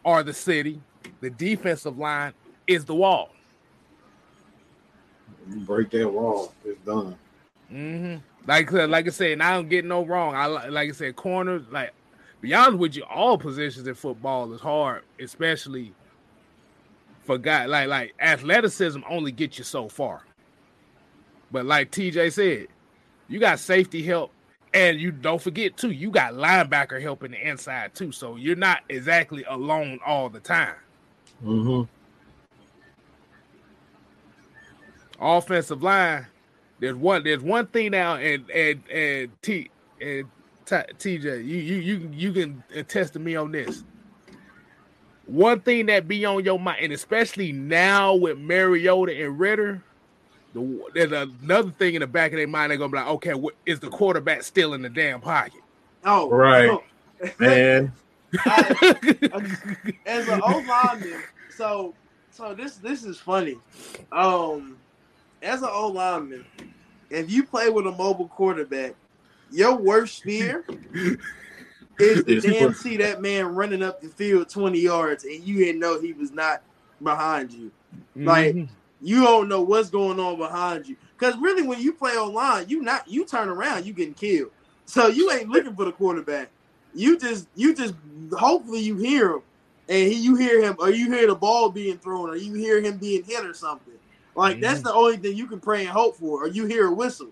are 0.05 0.23
the 0.23 0.33
city. 0.33 0.81
The 1.21 1.29
defensive 1.29 1.99
line 1.99 2.33
is 2.67 2.85
the 2.85 2.95
wall. 2.95 3.36
You 5.49 5.59
break 5.61 5.91
that 5.91 6.09
wall, 6.09 6.53
it's 6.65 6.79
done. 6.85 7.15
hmm 7.69 8.15
Like 8.47 8.71
like 8.71 9.07
I 9.07 9.11
said, 9.11 9.31
and 9.33 9.43
I 9.43 9.53
don't 9.53 9.69
get 9.69 9.85
no 9.85 10.05
wrong. 10.05 10.35
I 10.35 10.47
like 10.47 10.89
I 10.89 10.93
said, 10.93 11.15
corners. 11.15 11.63
Like 11.71 11.93
be 12.41 12.53
honest 12.53 12.77
with 12.79 12.95
you, 12.95 13.03
all 13.03 13.37
positions 13.37 13.87
in 13.87 13.95
football 13.95 14.53
is 14.53 14.61
hard, 14.61 15.03
especially 15.19 15.93
for 17.23 17.37
guy 17.37 17.65
like 17.65 17.87
like 17.87 18.15
athleticism 18.19 19.01
only 19.09 19.31
gets 19.31 19.57
you 19.57 19.63
so 19.63 19.89
far. 19.89 20.23
But 21.51 21.65
like 21.65 21.91
TJ 21.91 22.31
said, 22.33 22.67
you 23.27 23.39
got 23.39 23.59
safety 23.59 24.03
help, 24.03 24.31
and 24.73 24.99
you 24.99 25.11
don't 25.11 25.41
forget 25.41 25.77
too, 25.77 25.91
you 25.91 26.11
got 26.11 26.33
linebacker 26.33 27.01
help 27.01 27.23
in 27.23 27.31
the 27.31 27.47
inside 27.49 27.95
too. 27.95 28.11
So 28.11 28.35
you're 28.35 28.55
not 28.55 28.81
exactly 28.89 29.43
alone 29.45 29.99
all 30.05 30.29
the 30.29 30.39
time. 30.39 30.75
Mm-hmm. 31.43 31.96
Offensive 35.19 35.81
line, 35.81 36.27
there's 36.79 36.95
one 36.95 37.23
there's 37.23 37.41
one 37.41 37.67
thing 37.67 37.91
now, 37.91 38.15
and 38.15 38.49
and 38.51 38.83
and 38.89 39.41
T 39.41 39.69
and 39.99 40.25
T, 40.65 40.75
TJ, 40.75 41.45
you 41.45 41.57
you 41.57 41.75
you 41.77 42.09
you 42.13 42.33
can 42.33 42.63
attest 42.75 43.13
to 43.13 43.19
me 43.19 43.35
on 43.35 43.51
this. 43.51 43.83
One 45.25 45.59
thing 45.59 45.87
that 45.87 46.07
be 46.07 46.23
on 46.25 46.45
your 46.45 46.59
mind, 46.59 46.79
and 46.83 46.93
especially 46.93 47.51
now 47.51 48.15
with 48.15 48.37
Mariota 48.37 49.25
and 49.25 49.37
Ridder, 49.37 49.83
the, 50.53 50.81
there's 50.93 51.11
another 51.11 51.71
thing 51.71 51.95
in 51.95 52.01
the 52.01 52.07
back 52.07 52.31
of 52.31 52.37
their 52.37 52.47
mind. 52.47 52.71
They're 52.71 52.77
gonna 52.77 52.91
be 52.91 52.97
like, 52.97 53.07
okay, 53.07 53.33
what, 53.33 53.55
is 53.65 53.79
the 53.79 53.89
quarterback 53.89 54.43
still 54.43 54.73
in 54.73 54.81
the 54.81 54.89
damn 54.89 55.19
pocket? 55.19 55.61
Oh, 56.05 56.29
Right. 56.29 56.67
no. 56.67 56.83
Man, 57.39 57.91
as 60.05 60.27
an 60.27 60.41
O 60.43 60.63
lineman, 60.67 61.23
so 61.49 61.93
so 62.29 62.53
this 62.53 62.75
this 62.75 63.03
is 63.03 63.17
funny. 63.17 63.57
Um, 64.11 64.76
as 65.41 65.61
an 65.61 65.69
old 65.71 65.95
lineman, 65.95 66.45
if 67.09 67.31
you 67.31 67.43
play 67.43 67.69
with 67.69 67.87
a 67.87 67.91
mobile 67.91 68.27
quarterback, 68.27 68.95
your 69.51 69.75
worst 69.75 70.23
fear 70.23 70.65
is 71.99 72.23
to 72.25 72.41
damn 72.41 72.73
see 72.73 72.97
that 72.97 73.21
man 73.21 73.45
running 73.45 73.81
up 73.83 74.01
the 74.01 74.09
field 74.09 74.49
twenty 74.49 74.79
yards 74.79 75.23
and 75.23 75.43
you 75.43 75.57
didn't 75.57 75.79
know 75.79 75.99
he 75.99 76.13
was 76.13 76.31
not 76.31 76.61
behind 77.01 77.51
you. 77.51 77.71
Like 78.23 78.55
Mhm. 78.55 78.67
you 79.01 79.23
don't 79.23 79.47
know 79.47 79.61
what's 79.61 79.89
going 79.89 80.19
on 80.19 80.37
behind 80.37 80.87
you. 80.87 80.95
Because 81.17 81.37
really, 81.37 81.63
when 81.63 81.79
you 81.81 81.93
play 81.93 82.13
online, 82.13 82.67
you 82.67 82.81
not 82.81 83.07
you 83.07 83.25
turn 83.25 83.49
around, 83.49 83.85
you 83.85 83.93
getting 83.93 84.13
killed. 84.13 84.51
So 84.85 85.07
you 85.07 85.31
ain't 85.31 85.49
looking 85.49 85.75
for 85.75 85.85
the 85.85 85.91
quarterback. 85.91 86.49
You 86.93 87.17
just 87.17 87.47
you 87.55 87.75
just 87.75 87.93
hopefully 88.33 88.79
you 88.79 88.97
hear 88.97 89.31
him, 89.33 89.41
and 89.87 90.11
he, 90.11 90.15
you 90.15 90.35
hear 90.35 90.61
him, 90.61 90.75
or 90.79 90.89
you 90.89 91.11
hear 91.11 91.27
the 91.27 91.35
ball 91.35 91.69
being 91.69 91.97
thrown, 91.97 92.29
or 92.29 92.35
you 92.35 92.53
hear 92.53 92.81
him 92.81 92.97
being 92.97 93.23
hit 93.23 93.45
or 93.45 93.53
something. 93.53 93.93
Like 94.37 94.61
that's 94.61 94.81
the 94.81 94.93
only 94.93 95.17
thing 95.17 95.35
you 95.35 95.47
can 95.47 95.59
pray 95.59 95.81
and 95.81 95.89
hope 95.89 96.15
for, 96.15 96.43
or 96.43 96.47
you 96.47 96.67
hear 96.67 96.87
a 96.87 96.93
whistle. 96.93 97.29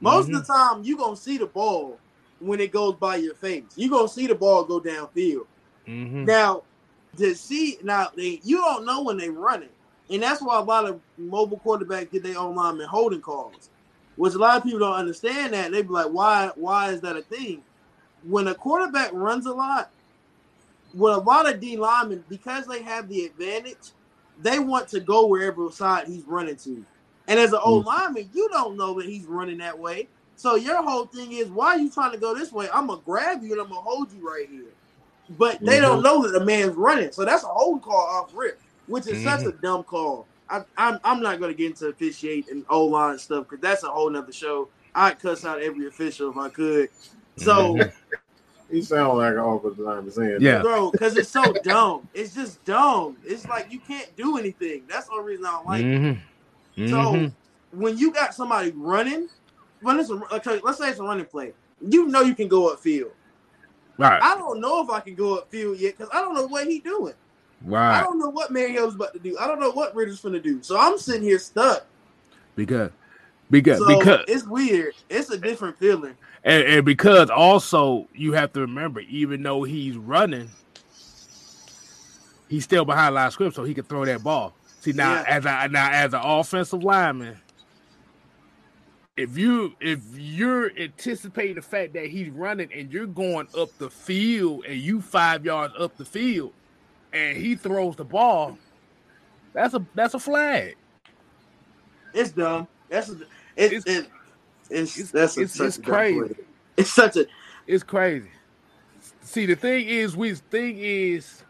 Most 0.00 0.26
of 0.32 0.34
the 0.46 0.52
time, 0.52 0.82
you 0.84 0.98
gonna 0.98 1.16
see 1.16 1.38
the 1.38 1.46
ball 1.46 1.98
when 2.40 2.60
it 2.60 2.72
goes 2.72 2.94
by 2.96 3.16
your 3.16 3.34
face. 3.34 3.64
You 3.74 3.88
gonna 3.88 4.08
see 4.08 4.26
the 4.26 4.34
ball 4.34 4.62
go 4.64 4.78
downfield. 4.78 5.46
Mhm. 5.88 6.26
Now, 6.26 6.62
to 7.16 7.34
see 7.34 7.78
now 7.82 8.10
they 8.14 8.40
you 8.44 8.58
don't 8.58 8.84
know 8.84 9.02
when 9.02 9.16
they 9.16 9.30
run 9.30 9.62
it, 9.62 9.72
and 10.10 10.22
that's 10.22 10.42
why 10.42 10.58
a 10.58 10.62
lot 10.62 10.86
of 10.86 11.00
mobile 11.16 11.58
quarterbacks 11.64 12.10
get 12.10 12.22
their 12.22 12.38
own 12.38 12.54
lineman 12.54 12.86
holding 12.86 13.22
calls. 13.22 13.70
Which 14.16 14.34
a 14.34 14.38
lot 14.38 14.58
of 14.58 14.62
people 14.64 14.80
don't 14.80 14.92
understand 14.92 15.54
that. 15.54 15.72
They 15.72 15.80
be 15.80 15.88
like, 15.88 16.10
why 16.10 16.50
why 16.54 16.90
is 16.90 17.00
that 17.00 17.16
a 17.16 17.22
thing? 17.22 17.62
When 18.22 18.46
a 18.48 18.54
quarterback 18.54 19.10
runs 19.14 19.46
a 19.46 19.54
lot, 19.54 19.90
with 20.92 21.14
a 21.14 21.20
lot 21.20 21.50
of 21.50 21.60
D 21.60 21.78
linemen, 21.78 22.24
because 22.28 22.66
they 22.66 22.82
have 22.82 23.08
the 23.08 23.24
advantage, 23.24 23.92
they 24.42 24.58
want 24.58 24.88
to 24.88 25.00
go 25.00 25.26
wherever 25.26 25.70
side 25.70 26.06
he's 26.06 26.24
running 26.24 26.56
to. 26.56 26.84
And 27.28 27.38
as 27.38 27.52
an 27.52 27.60
hmm. 27.60 27.68
old 27.68 27.86
lineman, 27.86 28.28
you 28.34 28.48
don't 28.50 28.76
know 28.76 28.94
that 28.94 29.06
he's 29.06 29.24
running 29.24 29.58
that 29.58 29.78
way. 29.78 30.08
So 30.36 30.56
your 30.56 30.82
whole 30.82 31.06
thing 31.06 31.32
is, 31.32 31.48
why 31.48 31.76
are 31.76 31.78
you 31.78 31.90
trying 31.90 32.12
to 32.12 32.18
go 32.18 32.34
this 32.34 32.52
way? 32.52 32.68
I'm 32.72 32.88
gonna 32.88 33.00
grab 33.04 33.42
you 33.42 33.52
and 33.52 33.60
I'm 33.60 33.68
gonna 33.68 33.80
hold 33.80 34.12
you 34.12 34.28
right 34.28 34.48
here. 34.48 34.64
But 35.38 35.60
they 35.60 35.80
don't 35.80 36.02
mm-hmm. 36.02 36.04
know 36.04 36.22
that 36.22 36.38
the 36.38 36.44
man's 36.44 36.74
running, 36.74 37.12
so 37.12 37.24
that's 37.24 37.44
a 37.44 37.46
hold 37.46 37.82
call 37.82 37.94
off 37.94 38.32
rip, 38.34 38.60
which 38.86 39.06
is 39.06 39.22
such 39.22 39.42
a 39.42 39.44
mm-hmm. 39.44 39.60
dumb 39.64 39.84
call. 39.84 40.26
I, 40.50 40.64
I'm 40.76 40.98
I'm 41.04 41.22
not 41.22 41.40
gonna 41.40 41.54
get 41.54 41.68
into 41.68 41.86
officiate 41.86 42.48
and 42.48 42.64
O 42.68 42.84
line 42.84 43.18
stuff 43.18 43.48
because 43.48 43.62
that's 43.62 43.84
a 43.84 43.88
whole 43.88 44.10
nother 44.10 44.32
show. 44.32 44.68
I'd 44.94 45.18
cuss 45.20 45.44
out 45.44 45.62
every 45.62 45.86
official 45.86 46.30
if 46.30 46.36
I 46.36 46.48
could. 46.48 46.90
So, 47.36 47.74
mm-hmm. 47.74 47.90
he 48.70 48.82
sounds 48.82 49.18
like 49.18 49.32
an 49.34 49.38
offensive 49.38 49.78
lineman 49.80 50.10
saying, 50.10 50.38
Yeah. 50.40 50.62
bro, 50.62 50.90
because 50.90 51.16
it's 51.16 51.28
so 51.28 51.52
dumb. 51.62 52.08
It's 52.14 52.34
just 52.34 52.64
dumb. 52.64 53.16
It's 53.24 53.46
like 53.46 53.70
you 53.72 53.80
can't 53.80 54.14
do 54.16 54.38
anything. 54.38 54.82
That's 54.88 55.06
the 55.06 55.12
only 55.14 55.32
reason 55.32 55.46
I 55.46 55.50
don't 55.52 55.66
like. 55.66 55.82
it. 55.84 56.18
Mhm. 56.76 56.88
So 56.88 56.96
Mhm. 56.96 57.32
when 57.72 57.98
you 57.98 58.12
got 58.12 58.34
somebody 58.34 58.72
running, 58.74 59.28
when 59.82 59.98
it's 60.00 60.10
a, 60.10 60.14
okay, 60.36 60.60
let's 60.62 60.78
say 60.78 60.90
it's 60.90 61.00
a 61.00 61.02
running 61.02 61.26
play, 61.26 61.52
you 61.86 62.06
know 62.08 62.20
you 62.22 62.34
can 62.34 62.48
go 62.48 62.74
upfield. 62.74 63.10
right, 63.98 64.22
I 64.22 64.36
don't 64.36 64.60
know 64.60 64.82
if 64.82 64.90
I 64.90 65.00
can 65.00 65.14
go 65.14 65.36
upfield 65.42 65.78
yet 65.78 65.96
because 65.98 66.10
I 66.14 66.20
don't 66.22 66.34
know 66.34 66.46
what 66.46 66.66
he 66.66 66.78
doing. 66.80 67.14
Right. 67.64 67.98
I 67.98 68.02
don't 68.02 68.18
know 68.18 68.30
what 68.30 68.50
Mariota's 68.50 68.94
about 68.94 69.12
to 69.12 69.18
do. 69.20 69.36
I 69.38 69.46
don't 69.46 69.60
know 69.60 69.70
what 69.70 69.94
Ridder's 69.94 70.20
gonna 70.20 70.40
do. 70.40 70.62
So 70.62 70.78
I'm 70.78 70.98
sitting 70.98 71.22
here 71.22 71.38
stuck. 71.38 71.84
because 72.56 72.90
Because 73.50 73.78
So 73.78 73.98
because 73.98 74.24
it's 74.28 74.46
weird. 74.46 74.94
It's 75.10 75.30
a 75.30 75.38
different 75.38 75.78
feeling. 75.78 76.16
and, 76.44 76.64
and 76.64 76.84
because 76.84 77.30
also 77.30 78.08
you 78.14 78.32
have 78.32 78.52
to 78.54 78.60
remember, 78.60 79.00
even 79.00 79.42
though 79.42 79.62
he's 79.62 79.96
running, 79.96 80.50
he's 82.48 82.64
still 82.64 82.84
behind 82.84 83.14
line 83.14 83.30
script, 83.30 83.54
so 83.56 83.64
he 83.64 83.74
can 83.74 83.84
throw 83.84 84.04
that 84.04 84.22
ball. 84.22 84.54
See 84.80 84.92
now, 84.92 85.14
Yeah. 85.14 85.24
as 85.28 85.44
a 85.44 85.68
now 85.68 85.90
as 85.90 86.14
an 86.14 86.20
offensive 86.22 86.82
lineman, 86.82 87.38
if 89.16 89.36
you 89.36 89.74
if 89.80 90.00
you're 90.16 90.70
anticipating 90.78 91.56
the 91.56 91.62
fact 91.62 91.92
that 91.94 92.06
he's 92.06 92.30
running 92.30 92.72
and 92.72 92.92
you're 92.92 93.06
going 93.06 93.48
up 93.58 93.76
the 93.78 93.90
field 93.90 94.64
and 94.66 94.80
you 94.80 95.00
five 95.02 95.44
yards 95.44 95.74
up 95.78 95.96
the 95.96 96.04
field, 96.04 96.52
and 97.12 97.36
he 97.36 97.54
throws 97.54 97.96
the 97.96 98.04
ball, 98.04 98.58
that's 99.52 99.74
a 99.74 99.86
that's 99.94 100.14
a 100.14 100.18
flag. 100.18 100.76
It's 102.14 102.32
dumb. 102.32 102.66
That's 102.92 103.10
a, 103.10 103.12
it, 103.56 103.72
It's- 103.72 103.84
it, 103.86 104.08
it's, 104.70 104.98
it's- 104.98 105.10
that's 105.12 105.38
a, 105.38 105.42
it's- 105.42 105.60
it's 105.60 105.78
crazy. 105.78 106.36
It's 106.76 106.92
such 106.92 107.16
a 107.16 107.26
It's 107.66 107.84
crazy. 107.84 108.30
See, 109.22 109.46
the 109.46 109.56
thing 109.56 109.86
is, 109.88 110.16
we 110.16 110.34
thing 110.34 110.78
is, 110.78 111.42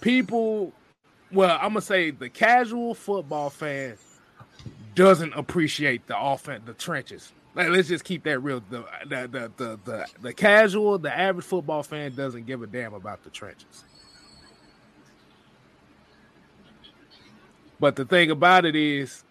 people. 0.00 0.72
Well, 1.32 1.56
I'm 1.60 1.70
gonna 1.70 1.80
say 1.82 2.10
the 2.12 2.28
casual 2.30 2.94
football 2.94 3.50
fan 3.50 3.96
doesn't 4.94 5.32
appreciate 5.34 6.06
the 6.06 6.18
offense, 6.18 6.62
the 6.66 6.74
trenches. 6.74 7.32
Like, 7.54 7.68
let's 7.70 7.88
just 7.88 8.04
keep 8.04 8.24
that 8.24 8.40
real. 8.40 8.62
The 8.70 8.84
the, 9.08 9.28
the 9.28 9.52
the 9.56 9.80
the 9.84 10.06
the 10.22 10.34
casual, 10.34 10.98
the 10.98 11.16
average 11.16 11.46
football 11.46 11.82
fan 11.82 12.14
doesn't 12.14 12.46
give 12.46 12.62
a 12.62 12.66
damn 12.66 12.94
about 12.94 13.24
the 13.24 13.30
trenches. 13.30 13.84
But 17.78 17.96
the 17.96 18.04
thing 18.04 18.30
about 18.30 18.64
it 18.64 18.74
is, 18.76 19.24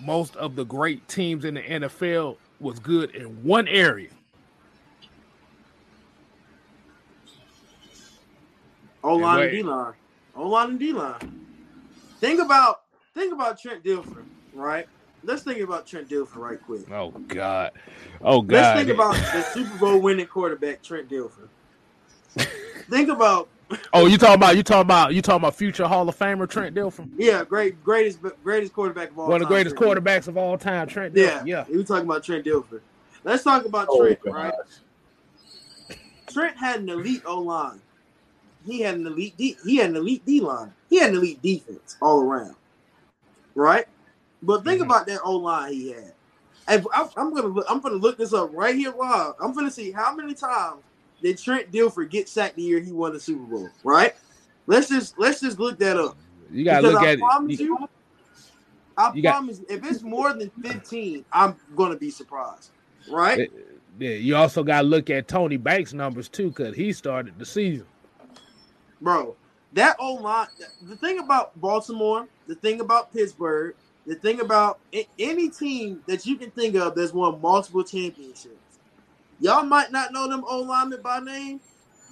most 0.00 0.36
of 0.36 0.56
the 0.56 0.64
great 0.64 1.06
teams 1.08 1.44
in 1.44 1.54
the 1.54 1.62
NFL 1.62 2.36
was 2.58 2.78
good 2.78 3.14
in 3.14 3.42
one 3.44 3.68
area. 3.68 4.10
O 9.02 9.14
line 9.16 9.42
and. 9.44 9.52
D 9.52 9.62
line. 9.62 9.92
O 10.36 10.48
line 10.48 10.70
and 10.70 10.78
D 10.78 10.92
line. 10.92 11.46
Think 12.18 12.40
about 12.40 12.82
think 13.14 13.32
about 13.32 13.60
Trent 13.60 13.82
Dilfer, 13.82 14.24
right? 14.54 14.86
Let's 15.22 15.42
think 15.42 15.60
about 15.60 15.86
Trent 15.86 16.08
Dilfer 16.08 16.36
right 16.36 16.62
quick. 16.62 16.90
Oh 16.90 17.10
God! 17.10 17.72
Oh 18.20 18.42
God! 18.42 18.54
Let's 18.54 18.80
think 18.80 18.90
about 18.94 19.14
the 19.14 19.42
Super 19.52 19.78
Bowl 19.78 19.98
winning 20.00 20.26
quarterback 20.26 20.82
Trent 20.82 21.08
Dilfer. 21.08 21.48
think 22.90 23.08
about 23.08 23.48
Oh, 23.92 24.06
you 24.06 24.18
talking 24.18 24.34
about 24.34 24.56
you 24.56 24.62
talking 24.62 24.80
about 24.82 25.14
you 25.14 25.22
talking 25.22 25.40
about 25.42 25.54
future 25.54 25.86
Hall 25.86 26.08
of 26.08 26.18
Famer 26.18 26.48
Trent 26.48 26.74
Dilfer, 26.74 27.08
yeah, 27.16 27.44
great 27.44 27.82
greatest 27.84 28.18
greatest 28.42 28.72
quarterback 28.72 29.10
of 29.10 29.18
all 29.18 29.28
one 29.28 29.40
of 29.40 29.48
the 29.48 29.54
greatest 29.54 29.76
Trent 29.76 29.92
Dilfer. 29.98 30.02
quarterbacks 30.02 30.28
of 30.28 30.36
all 30.36 30.58
time. 30.58 30.88
Trent 30.88 31.16
Yeah, 31.16 31.40
Dilfer. 31.40 31.46
Yeah. 31.46 31.64
We 31.70 31.84
talking 31.84 32.04
about 32.04 32.24
Trent 32.24 32.44
Dilfer. 32.44 32.80
Let's 33.24 33.44
talk 33.44 33.64
about 33.64 33.86
Oh, 33.90 34.00
Trent, 34.02 34.20
gosh. 34.22 34.34
right? 34.34 34.54
Trent 36.32 36.56
had 36.56 36.80
an 36.80 36.88
elite 36.88 37.22
O 37.26 37.40
line. 37.40 37.80
He 38.66 38.80
had 38.80 38.94
an 38.96 39.06
elite 39.06 39.36
D. 39.36 39.56
He 39.64 39.76
had 39.76 39.90
an 39.90 39.96
elite 39.96 40.24
D 40.26 40.40
line. 40.40 40.72
He 40.88 40.98
had 40.98 41.10
an 41.10 41.16
elite 41.16 41.42
defense 41.42 41.96
all 42.00 42.20
around, 42.22 42.56
right? 43.54 43.86
But 44.42 44.64
think 44.64 44.80
Mhm. 44.80 44.86
about 44.86 45.06
that 45.06 45.20
O 45.22 45.36
line 45.36 45.72
he 45.72 45.92
had. 45.92 46.12
And 46.68 46.86
I'm, 46.94 47.08
I'm 47.16 47.34
gonna 47.34 47.48
look, 47.48 47.66
I'm 47.68 47.80
gonna 47.80 47.96
look 47.96 48.16
this 48.16 48.32
up 48.32 48.50
right 48.52 48.74
here 48.74 48.92
live. 48.96 49.34
I'm 49.40 49.52
gonna 49.54 49.70
see 49.70 49.90
how 49.92 50.14
many 50.14 50.34
times 50.34 50.82
did 51.22 51.38
Trent 51.38 51.70
Dilfer 51.72 52.08
get 52.08 52.28
sacked 52.28 52.56
the 52.56 52.62
year 52.62 52.80
he 52.80 52.92
won 52.92 53.12
the 53.12 53.20
Super 53.20 53.44
Bowl, 53.44 53.68
right? 53.84 54.14
Let's 54.66 54.88
just 54.88 55.18
let's 55.18 55.40
just 55.40 55.58
look 55.58 55.78
that 55.78 55.96
up. 55.98 56.16
You 56.50 56.64
gotta 56.64 56.82
Because 56.88 56.94
look 56.94 57.02
I 57.02 57.12
at 57.12 57.18
promise 57.18 57.60
it. 57.60 57.64
you, 57.64 57.78
I 58.96 59.12
you 59.14 59.22
got- 59.22 59.32
promise 59.32 59.60
if 59.68 59.84
it's 59.84 60.02
more 60.02 60.32
than 60.32 60.50
15, 60.62 61.24
I'm 61.32 61.56
gonna 61.76 61.96
be 61.96 62.10
surprised. 62.10 62.70
Right? 63.10 63.50
Yeah, 63.98 64.10
you 64.10 64.36
also 64.36 64.62
gotta 64.62 64.86
look 64.86 65.10
at 65.10 65.26
Tony 65.28 65.56
Banks' 65.56 65.92
numbers 65.92 66.28
too, 66.28 66.48
because 66.48 66.76
he 66.76 66.92
started 66.92 67.38
the 67.38 67.46
season. 67.46 67.86
Bro, 69.00 69.36
that 69.72 69.96
O 69.98 70.14
line 70.14 70.48
the 70.82 70.96
thing 70.96 71.18
about 71.18 71.58
Baltimore, 71.60 72.28
the 72.46 72.54
thing 72.54 72.80
about 72.80 73.12
Pittsburgh, 73.12 73.74
the 74.06 74.14
thing 74.14 74.40
about 74.40 74.80
any 75.18 75.48
team 75.48 76.02
that 76.06 76.26
you 76.26 76.36
can 76.36 76.50
think 76.50 76.74
of 76.76 76.94
that's 76.94 77.12
won 77.12 77.40
multiple 77.40 77.84
championships. 77.84 78.69
Y'all 79.40 79.64
might 79.64 79.90
not 79.90 80.12
know 80.12 80.28
them 80.28 80.44
O 80.46 80.60
linemen 80.60 81.00
by 81.02 81.20
name, 81.20 81.60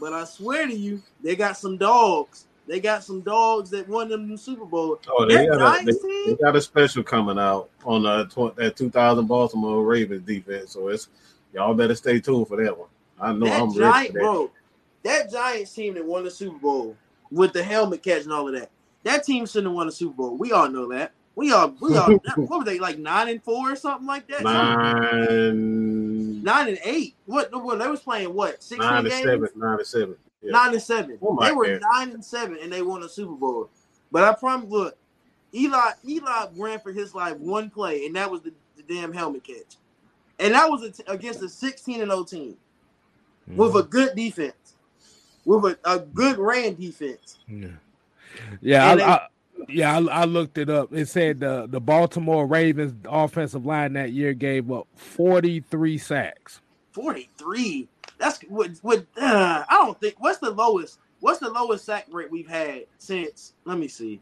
but 0.01 0.13
I 0.13 0.25
swear 0.25 0.67
to 0.67 0.75
you, 0.75 1.03
they 1.23 1.37
got 1.37 1.57
some 1.57 1.77
dogs. 1.77 2.47
They 2.67 2.81
got 2.81 3.03
some 3.03 3.23
dogs 3.23 3.71
that 3.71 3.89
won 3.89 4.09
them 4.09 4.29
the 4.29 4.37
Super 4.37 4.67
Bowl. 4.67 5.01
Oh, 5.09 5.27
they 5.27 5.47
got, 5.47 5.83
a, 5.83 5.85
they, 5.85 5.93
they 6.27 6.37
got 6.37 6.55
a 6.55 6.61
special 6.61 7.03
coming 7.03 7.39
out 7.39 7.71
on 7.85 8.03
the 8.03 8.27
tw- 8.27 8.55
that 8.57 8.77
2000 8.77 9.27
Baltimore 9.27 9.85
Ravens 9.85 10.27
defense. 10.27 10.73
So 10.73 10.89
it's 10.89 11.09
y'all 11.55 11.75
better 11.75 11.95
stay 11.95 12.21
tuned 12.21 12.49
for 12.49 12.63
that 12.63 12.77
one. 12.77 12.89
I 13.19 13.33
know 13.33 13.47
that 13.47 13.63
I'm 13.63 13.69
ready 13.69 13.79
giant 13.79 14.07
for 14.09 14.13
that. 14.13 14.19
bro, 14.21 14.51
that 15.05 15.31
Giants 15.31 15.73
team 15.73 15.95
that 15.95 16.05
won 16.05 16.25
the 16.25 16.31
Super 16.31 16.59
Bowl 16.59 16.97
with 17.31 17.53
the 17.53 17.63
helmet 17.63 18.03
catch 18.03 18.25
and 18.25 18.33
all 18.33 18.49
of 18.49 18.55
that. 18.55 18.71
That 19.05 19.25
team 19.25 19.47
shouldn't 19.47 19.69
have 19.69 19.75
won 19.75 19.87
the 19.87 19.93
Super 19.93 20.15
Bowl. 20.15 20.37
We 20.37 20.53
all 20.53 20.69
know 20.69 20.89
that. 20.93 21.13
We 21.35 21.53
all 21.53 21.75
we 21.81 21.97
all 21.97 22.13
what 22.37 22.59
were 22.59 22.65
they 22.65 22.79
like 22.79 22.99
nine 22.99 23.29
and 23.29 23.43
four 23.43 23.73
or 23.73 23.77
something 23.77 24.07
like 24.07 24.27
that? 24.29 24.43
Nine, 24.43 25.88
Nine 26.49 26.69
and 26.69 26.79
eight. 26.83 27.15
What 27.27 27.51
what 27.62 27.79
they 27.79 27.89
was 27.89 28.01
playing 28.01 28.33
what? 28.33 28.62
Sixteen 28.62 28.91
nine 28.91 29.05
to 29.05 29.11
games? 29.11 29.23
seven, 29.23 29.49
nine 29.55 29.79
and 29.79 29.87
seven. 29.87 30.16
Yeah. 30.41 30.53
Nine 30.53 30.73
and 30.73 30.83
seven. 30.83 31.19
Oh 31.20 31.39
they 31.39 31.53
were 31.53 31.79
God. 31.79 31.83
nine 31.93 32.11
and 32.12 32.25
seven 32.25 32.57
and 32.62 32.73
they 32.73 32.81
won 32.81 33.03
the 33.03 33.09
Super 33.09 33.35
Bowl. 33.35 33.69
But 34.11 34.25
I 34.25 34.33
promise 34.33 34.70
look, 34.70 34.97
Eli 35.55 35.91
Eli 36.09 36.47
ran 36.57 36.81
for 36.81 36.91
his 36.91 37.15
life 37.15 37.37
one 37.37 37.69
play, 37.69 38.07
and 38.07 38.16
that 38.16 38.31
was 38.31 38.41
the, 38.41 38.55
the 38.79 38.83
damn 38.83 39.12
helmet 39.12 39.45
catch. 39.45 39.77
And 40.39 40.55
that 40.55 40.70
was 40.70 40.83
a 40.85 40.91
t- 40.91 41.03
against 41.07 41.43
a 41.43 41.51
16 41.51 42.01
and 42.01 42.11
0 42.11 42.25
team 42.25 42.57
with 43.49 43.77
a 43.77 43.83
good 43.83 44.16
defense, 44.16 44.77
with 45.45 45.65
a, 45.65 45.79
a 45.85 45.99
good 45.99 46.39
ran 46.39 46.77
defense. 46.77 47.41
Yeah, 47.47 47.69
yeah, 48.62 48.93
And 48.93 49.03
I, 49.03 49.11
I, 49.11 49.27
yeah. 49.69 49.99
I, 49.99 50.23
I 50.23 50.24
looked 50.24 50.59
it 50.59 50.70
up. 50.70 50.93
It 50.93 51.09
said 51.09 51.40
the 51.40 51.66
the 51.69 51.81
Baltimore 51.81 52.47
Ravens 52.47 52.95
offensive 53.09 53.65
line 53.66 53.95
that 53.95 54.12
year 54.12 54.32
gave 54.35 54.70
up 54.70 54.86
forty 54.97 55.61
three 55.61 55.99
sacks. 55.99 56.61
43. 56.93 57.86
That's 58.19 58.40
what 58.49 58.70
what 58.82 59.07
uh, 59.20 59.65
I 59.69 59.74
don't 59.85 60.01
think 60.01 60.16
what's 60.19 60.39
the 60.39 60.51
lowest 60.51 60.99
what's 61.20 61.39
the 61.39 61.51
lowest 61.51 61.85
sack 61.85 62.07
rate 62.11 62.31
we've 62.31 62.49
had 62.49 62.85
since 62.99 63.55
let 63.65 63.78
me 63.78 63.86
see. 63.89 64.20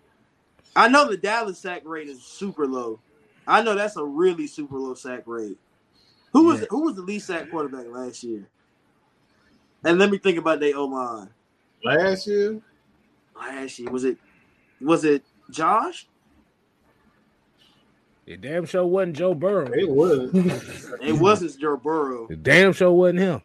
I 0.75 0.89
know 0.89 1.09
the 1.09 1.17
Dallas 1.17 1.59
sack 1.59 1.83
rate 1.87 2.09
is 2.09 2.23
super 2.23 2.67
low. 2.67 2.99
I 3.47 3.63
know 3.63 3.75
that's 3.75 3.97
a 3.97 4.05
really 4.05 4.47
super 4.47 4.77
low 4.77 4.95
sack 4.95 5.23
rate. 5.27 5.57
Who 6.33 6.45
was 6.47 6.61
Yeah. 6.61 6.67
who 6.69 6.83
was 6.83 6.97
the 6.97 7.03
least 7.03 7.29
sack 7.29 7.51
quarterback 7.51 7.87
last 7.89 8.23
year? 8.23 8.47
And 9.85 9.99
let 9.99 10.11
me 10.11 10.19
think 10.19 10.37
about 10.37 10.61
their 10.61 10.77
O 10.77 10.85
line. 10.85 11.31
Last 11.85 12.27
year, 12.27 12.61
Last 13.37 13.79
year 13.79 13.91
was 13.91 14.05
it 14.05 14.19
was 14.81 15.05
it 15.05 15.23
Josh? 15.51 16.07
It 18.27 18.41
damn 18.41 18.67
sure 18.67 18.85
wasn't 18.85 19.17
Joe 19.17 19.35
Burrow. 19.35 19.71
it 19.73 19.89
was. 19.89 20.31
It 21.01 21.13
wasn't 21.13 21.59
Joe 21.61 21.77
Burrow. 21.77 22.27
It 22.29 22.43
damn 22.43 22.73
sure 22.73 22.91
wasn't 22.91 23.21
him. 23.21 23.43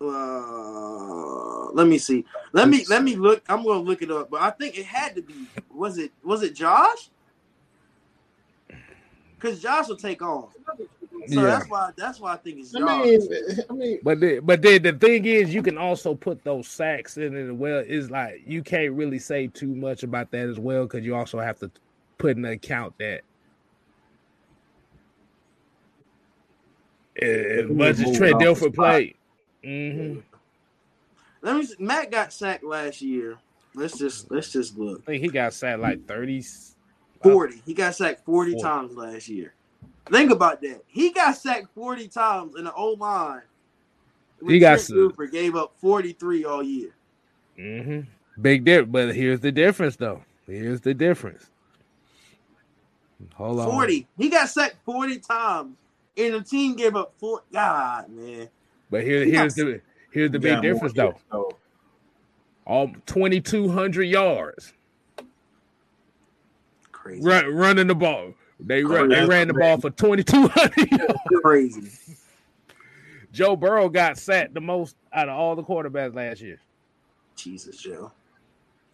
Uh, 0.00 1.70
let 1.72 1.86
me 1.86 1.98
see. 1.98 2.24
Let 2.52 2.68
me 2.68 2.84
let 2.88 3.02
me 3.02 3.14
look. 3.14 3.42
I'm 3.48 3.62
gonna 3.64 3.80
look 3.80 4.02
it 4.02 4.10
up, 4.10 4.30
but 4.30 4.42
I 4.42 4.50
think 4.50 4.76
it 4.76 4.86
had 4.86 5.14
to 5.14 5.22
be. 5.22 5.46
Was 5.72 5.98
it 5.98 6.10
was 6.24 6.42
it 6.42 6.54
Josh? 6.54 7.10
Because 9.36 9.60
Josh 9.60 9.88
will 9.88 9.96
take 9.96 10.22
off. 10.22 10.50
So 11.26 11.40
Yeah. 11.40 11.46
that's 11.46 11.68
why 11.68 11.90
that's 11.96 12.20
why 12.20 12.34
I 12.34 12.36
think 12.36 12.58
it's 12.60 12.74
I 12.74 12.80
mean, 12.80 13.28
I 13.70 13.72
mean, 13.72 13.98
But 14.02 14.20
the, 14.20 14.40
but 14.40 14.60
then 14.60 14.82
the 14.82 14.92
thing 14.92 15.24
is, 15.24 15.54
you 15.54 15.62
can 15.62 15.78
also 15.78 16.14
put 16.14 16.44
those 16.44 16.68
sacks 16.68 17.16
in 17.16 17.34
it 17.34 17.46
as 17.46 17.52
well. 17.52 17.78
Is 17.86 18.10
like 18.10 18.42
you 18.46 18.62
can't 18.62 18.92
really 18.92 19.18
say 19.18 19.46
too 19.46 19.74
much 19.74 20.02
about 20.02 20.30
that 20.32 20.48
as 20.48 20.58
well 20.58 20.82
because 20.84 21.04
you 21.04 21.14
also 21.14 21.40
have 21.40 21.58
to 21.60 21.70
put 22.18 22.36
in 22.36 22.44
account 22.44 22.94
that 22.98 23.22
uh, 27.22 27.24
as 27.24 27.70
much 27.70 27.90
as 27.90 28.00
moved 28.02 28.16
Trent 28.16 28.34
off 28.34 28.40
the 28.40 28.44
Dilfer 28.46 28.72
spot. 28.72 28.74
played. 28.74 29.16
hmm 29.64 30.18
Let 31.40 31.56
me. 31.56 31.64
See. 31.64 31.74
Matt 31.78 32.10
got 32.10 32.32
sacked 32.32 32.64
last 32.64 33.00
year. 33.00 33.38
Let's 33.74 33.96
just 33.96 34.30
let's 34.30 34.52
just 34.52 34.76
look. 34.76 35.00
I 35.06 35.12
think 35.12 35.22
he 35.22 35.28
got 35.28 35.54
sacked 35.54 35.80
like 35.80 36.06
thirty. 36.06 36.44
Forty. 37.22 37.62
He 37.64 37.72
got 37.72 37.94
sacked 37.94 38.26
forty 38.26 38.52
40. 38.52 38.62
times 38.62 38.96
last 38.96 39.28
year. 39.28 39.54
Think 40.10 40.30
about 40.30 40.60
that. 40.62 40.82
He 40.86 41.10
got 41.12 41.36
sacked 41.36 41.68
forty 41.74 42.08
times 42.08 42.56
in 42.56 42.64
the 42.64 42.74
O 42.74 42.90
line. 42.92 43.42
He 44.46 44.58
got 44.58 44.80
Trent 44.80 44.80
s- 44.80 44.90
Dilfer 44.90 45.30
gave 45.30 45.56
up 45.56 45.72
forty 45.80 46.12
three 46.12 46.44
all 46.44 46.62
year. 46.62 46.94
Mm-hmm. 47.58 48.00
Big 48.42 48.64
difference, 48.64 48.90
but 48.92 49.14
here's 49.14 49.40
the 49.40 49.52
difference, 49.52 49.96
though. 49.96 50.22
Here's 50.46 50.80
the 50.80 50.92
difference. 50.92 51.50
Hold 53.34 53.60
on. 53.60 53.70
40. 53.70 54.06
He 54.18 54.28
got 54.28 54.48
sacked 54.48 54.76
40 54.84 55.18
times. 55.20 55.76
And 56.16 56.34
the 56.34 56.42
team 56.42 56.76
gave 56.76 56.94
up 56.96 57.14
four. 57.18 57.42
God, 57.52 58.08
man. 58.10 58.48
But 58.90 59.02
here, 59.04 59.24
He 59.24 59.32
got 59.32 59.40
here's 59.40 59.54
the 59.54 59.80
here's 60.12 60.30
the 60.30 60.38
big 60.38 60.60
difference, 60.62 60.92
though. 60.94 61.16
though. 61.32 61.50
All 62.66 62.92
twenty 63.06 63.40
two 63.40 63.68
hundred 63.68 64.04
yards. 64.04 64.72
Crazy. 66.92 67.22
run, 67.22 67.52
running 67.54 67.86
the 67.88 67.94
ball. 67.94 68.34
They 68.60 68.82
oh, 68.84 68.88
run, 68.88 69.08
they 69.08 69.24
ran 69.24 69.48
the 69.48 69.54
ball 69.54 69.80
for 69.80 69.90
twenty 69.90 70.22
two 70.22 70.48
hundred. 70.48 70.88
Crazy. 71.42 71.90
Joe 73.32 73.56
Burrow 73.56 73.88
got 73.88 74.16
sacked 74.16 74.54
the 74.54 74.60
most 74.60 74.96
out 75.12 75.28
of 75.28 75.36
all 75.36 75.56
the 75.56 75.64
quarterbacks 75.64 76.14
last 76.14 76.40
year. 76.40 76.60
Jesus, 77.36 77.76
Joe. 77.76 78.12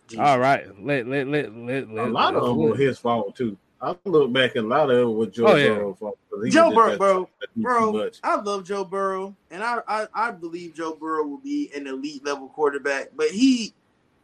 Jesus. 0.08 0.24
All 0.24 0.38
right, 0.38 0.66
let 0.82 1.06
let 1.06 1.28
let 1.28 1.54
let, 1.54 1.84
A 1.84 1.92
let 1.92 2.10
lot 2.10 2.34
of 2.34 2.44
them 2.44 2.56
were 2.56 2.74
his 2.74 2.98
fault 2.98 3.36
too. 3.36 3.56
I 3.82 3.96
look 4.04 4.32
back 4.32 4.56
and 4.56 4.66
a 4.66 4.68
lot 4.68 4.90
of 4.90 4.98
it 4.98 5.04
was 5.04 5.28
Joe 5.28 5.46
Oh, 5.46 5.54
yeah. 5.54 5.68
Burrow's 5.68 5.98
fault. 5.98 6.18
'cause 6.30 6.44
he 6.44 6.50
Joe 6.50 6.70
Burrow, 6.74 6.96
bro, 6.96 7.24
to 7.24 7.46
do 7.54 7.62
too 7.62 7.62
bro. 7.62 8.10
I 8.22 8.40
love 8.40 8.64
Joe 8.64 8.84
Burrow, 8.84 9.34
and 9.50 9.62
I, 9.62 9.78
I 9.86 10.06
I 10.14 10.30
believe 10.32 10.74
Joe 10.74 10.94
Burrow 10.94 11.24
will 11.26 11.38
be 11.38 11.70
an 11.74 11.86
elite 11.86 12.24
level 12.24 12.48
quarterback, 12.48 13.08
but 13.16 13.28
he 13.28 13.72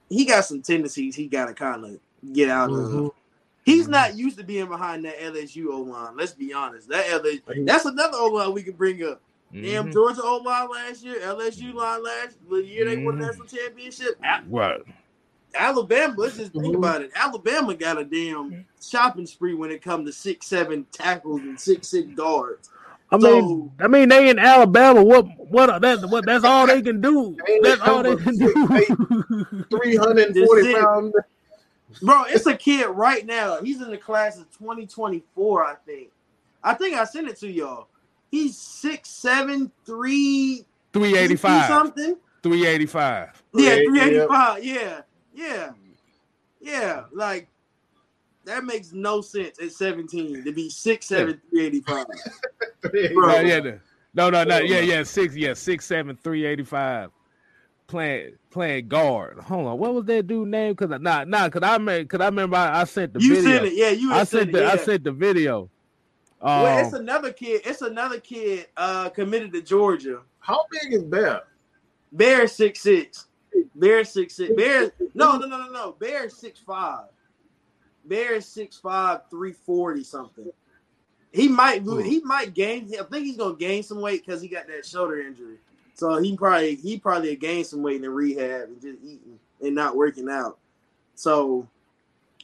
he 0.09 0.25
got 0.25 0.45
some 0.45 0.63
tendencies 0.63 1.15
he 1.15 1.27
got 1.27 1.47
to 1.47 1.55
kind 1.55 1.85
of 1.85 1.99
get 2.33 2.49
out 2.49 2.71
of. 2.71 2.77
Mm-hmm. 2.77 3.09
He's 3.67 3.89
not 3.89 4.17
used 4.17 4.39
to 4.39 4.45
being 4.45 4.69
behind 4.69 5.05
that 5.05 5.19
LSU 5.21 5.67
O 5.73 5.81
line. 5.81 6.17
Let's 6.17 6.33
be 6.33 6.53
honest. 6.55 6.89
That 6.89 7.05
LSU, 7.07 7.67
that's 7.67 7.85
another 7.85 8.17
O 8.17 8.29
line 8.29 8.53
we 8.55 8.63
can 8.63 8.75
bring 8.75 9.03
up. 9.05 9.21
Damn 9.53 9.89
Mhm. 9.89 9.93
Georgia 9.93 10.23
O 10.23 10.37
line 10.39 10.69
last 10.71 11.05
year, 11.05 11.17
LSU 11.21 11.73
line 11.75 12.03
last 12.03 12.39
the 12.49 12.59
year 12.65 12.85
they 12.85 12.97
won 12.97 13.19
the 13.19 13.25
Mhm. 13.25 13.27
national 13.29 13.47
championship. 13.47 14.19
A- 14.25 14.43
Right. 14.49 14.81
Alabama, 15.55 16.15
let's 16.17 16.37
just 16.37 16.53
think 16.53 16.65
Mhm. 16.65 16.77
about 16.77 17.03
it. 17.03 17.11
Alabama 17.15 17.75
got 17.75 17.99
a 17.99 18.05
damn 18.05 18.65
shopping 18.81 19.27
spree 19.27 19.55
when 19.55 19.71
it 19.71 19.83
comes 19.83 20.09
to 20.09 20.13
six 20.13 20.47
seven 20.47 20.87
tackles 20.93 21.41
and 21.41 21.59
six 21.61 21.89
six 21.89 22.07
guards. 22.15 22.71
I 23.11 23.19
So- 23.19 23.41
mean, 23.41 23.73
I 23.81 23.87
mean, 23.89 24.09
they 24.09 24.29
in 24.29 24.39
Alabama. 24.39 25.03
What, 25.03 25.27
what? 25.51 25.81
That's 25.81 26.05
what. 26.07 26.25
That's 26.27 26.45
all 26.45 26.67
they 26.67 26.83
can 26.83 27.01
do. 27.01 27.37
That's 27.63 27.81
all 27.81 28.03
they 28.03 28.17
can 28.17 28.37
do. 28.37 28.53
340 29.71 30.75
pounds. 30.75 31.15
Bro, 32.03 32.25
it's 32.29 32.47
a 32.47 32.57
kid 32.57 32.87
right 32.89 33.25
now. 33.25 33.61
He's 33.63 33.81
in 33.81 33.91
the 33.91 33.99
class 33.99 34.39
of 34.39 34.51
2024, 34.59 35.65
I 35.65 35.75
think. 35.87 36.11
I 36.63 36.75
think 36.75 36.97
I 36.97 37.05
sent 37.05 37.29
it 37.29 37.39
to 37.41 37.51
y'all. 37.51 37.89
He's 38.31 38.59
six 38.59 39.09
seven 39.09 39.71
three 39.85 40.67
Three 40.93 41.17
eighty 41.17 41.37
five. 41.37 41.69
something. 41.69 42.17
Three 42.43 42.67
eighty 42.67 42.87
five. 42.87 43.43
Yeah, 43.55 43.75
Yeah, 43.75 43.91
385. 43.91 44.65
Yeah. 44.65 45.01
Yeah. 45.35 45.71
Yeah. 46.61 47.05
Like 47.13 47.49
that 48.45 48.65
makes 48.65 48.93
no 48.93 49.21
sense 49.21 49.59
at 49.61 49.73
17 49.73 50.45
to 50.45 50.53
be 50.53 50.69
6'7, 50.69 51.41
385. 51.51 52.07
Bro. 53.15 53.41
Yeah, 53.41 53.41
yeah. 53.65 53.73
No, 54.15 54.31
no, 54.31 54.45
no. 54.45 54.59
Yeah, 54.59 54.81
yeah. 54.81 55.03
Six. 55.03 55.37
Yeah, 55.37 55.53
six, 55.55 55.85
seven, 55.85 56.17
three 56.17 56.47
eighty 56.47 56.65
five. 56.65 57.11
Playing, 57.87 58.33
playing 58.51 58.89
guard. 58.89 59.39
Hold 59.39 59.67
on. 59.69 59.79
What 59.79 59.95
was 59.95 60.05
that 60.07 60.27
dude 60.27 60.49
name? 60.49 60.75
Cause 60.75 60.91
I- 60.91 60.99
nah, 60.99 61.23
nah. 61.25 61.49
Cause 61.49 61.63
I 61.63 61.79
made. 61.79 62.09
Cause 62.09 62.21
I 62.21 62.27
remember 62.27 62.57
I, 62.57 62.81
I 62.81 62.85
sent 62.85 63.13
the 63.15 63.21
You 63.21 63.37
video. 63.37 63.51
sent 63.51 63.65
it. 63.67 63.73
Yeah, 63.75 63.91
you 63.91 64.13
I 64.13 64.19
sent 64.19 64.29
sent 64.29 64.53
the. 64.53 64.63
it. 64.65 64.67
I 64.69 64.77
sent 64.77 65.05
the 65.05 65.13
video. 65.13 65.71
Um, 66.43 66.63
well, 66.63 66.85
it's 66.85 66.95
another 66.95 67.33
kid. 67.33 67.63
It's 67.65 67.83
another 67.83 68.19
kid 68.19 68.67
uh 68.77 69.09
committed 69.11 69.53
to 69.53 69.63
Georgia. 69.63 70.21
How 70.41 70.65
big 70.71 70.93
is 70.95 71.05
Bear? 71.05 71.43
Bear 72.13 72.49
six 72.49 72.81
six. 72.81 73.27
Bear 73.77 74.05
six 74.05 74.35
six. 74.35 74.53
Bear 74.55 74.91
no 75.15 75.37
no 75.37 75.47
no 75.47 75.59
no 75.67 75.71
no. 75.71 75.93
Bear 75.93 76.29
six 76.29 76.59
five. 76.59 77.07
Bear 78.05 78.41
six 78.41 78.77
five 78.79 79.21
three 79.31 79.53
forty 79.53 80.03
something. 80.03 80.51
He 81.33 81.49
might 81.49 81.83
Hmm. 81.83 82.01
he 82.01 82.21
might 82.25 82.53
gain. 82.53 82.93
I 82.99 83.03
think 83.05 83.27
he's 83.27 83.37
gonna 83.37 83.55
gain 83.57 83.83
some 83.83 84.01
weight 84.01 84.25
because 84.27 84.43
he 84.43 84.49
got 84.49 84.67
that 84.67 84.85
shoulder 84.85 85.21
injury. 85.21 85.59
So 85.97 86.19
he 86.19 86.37
probably 86.37 86.77
he 86.77 86.99
probably 86.99 87.35
gained 87.37 87.67
some 87.67 87.83
weight 87.83 87.97
in 87.97 88.03
the 88.03 88.11
rehab 88.11 88.69
and 88.69 88.81
just 88.81 88.99
eating 89.03 89.39
and 89.63 89.75
not 89.75 89.97
working 89.97 90.29
out. 90.29 90.59
So, 91.15 91.67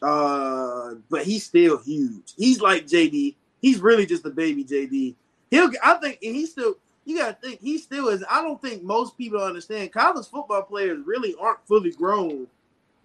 uh, 0.01 0.95
but 1.11 1.25
he's 1.25 1.45
still 1.45 1.79
huge. 1.79 2.33
He's 2.37 2.61
like 2.61 2.87
JD. 2.87 3.35
He's 3.61 3.81
really 3.81 4.07
just 4.07 4.25
a 4.25 4.31
baby 4.31 4.65
JD. 4.65 5.15
He'll. 5.51 5.71
I 5.85 5.95
think 5.95 6.19
and 6.23 6.35
he's 6.35 6.51
still. 6.51 6.77
You 7.05 7.19
gotta 7.19 7.35
think 7.35 7.61
he 7.61 7.79
still 7.79 8.09
is. 8.09 8.25
I 8.31 8.43
don't 8.43 8.63
think 8.63 8.83
most 8.83 9.19
people 9.19 9.43
understand. 9.43 9.93
College 9.93 10.27
football 10.29 10.63
players 10.63 11.05
really 11.05 11.35
aren't 11.41 11.67
fully 11.67 11.91
grown 11.91 12.47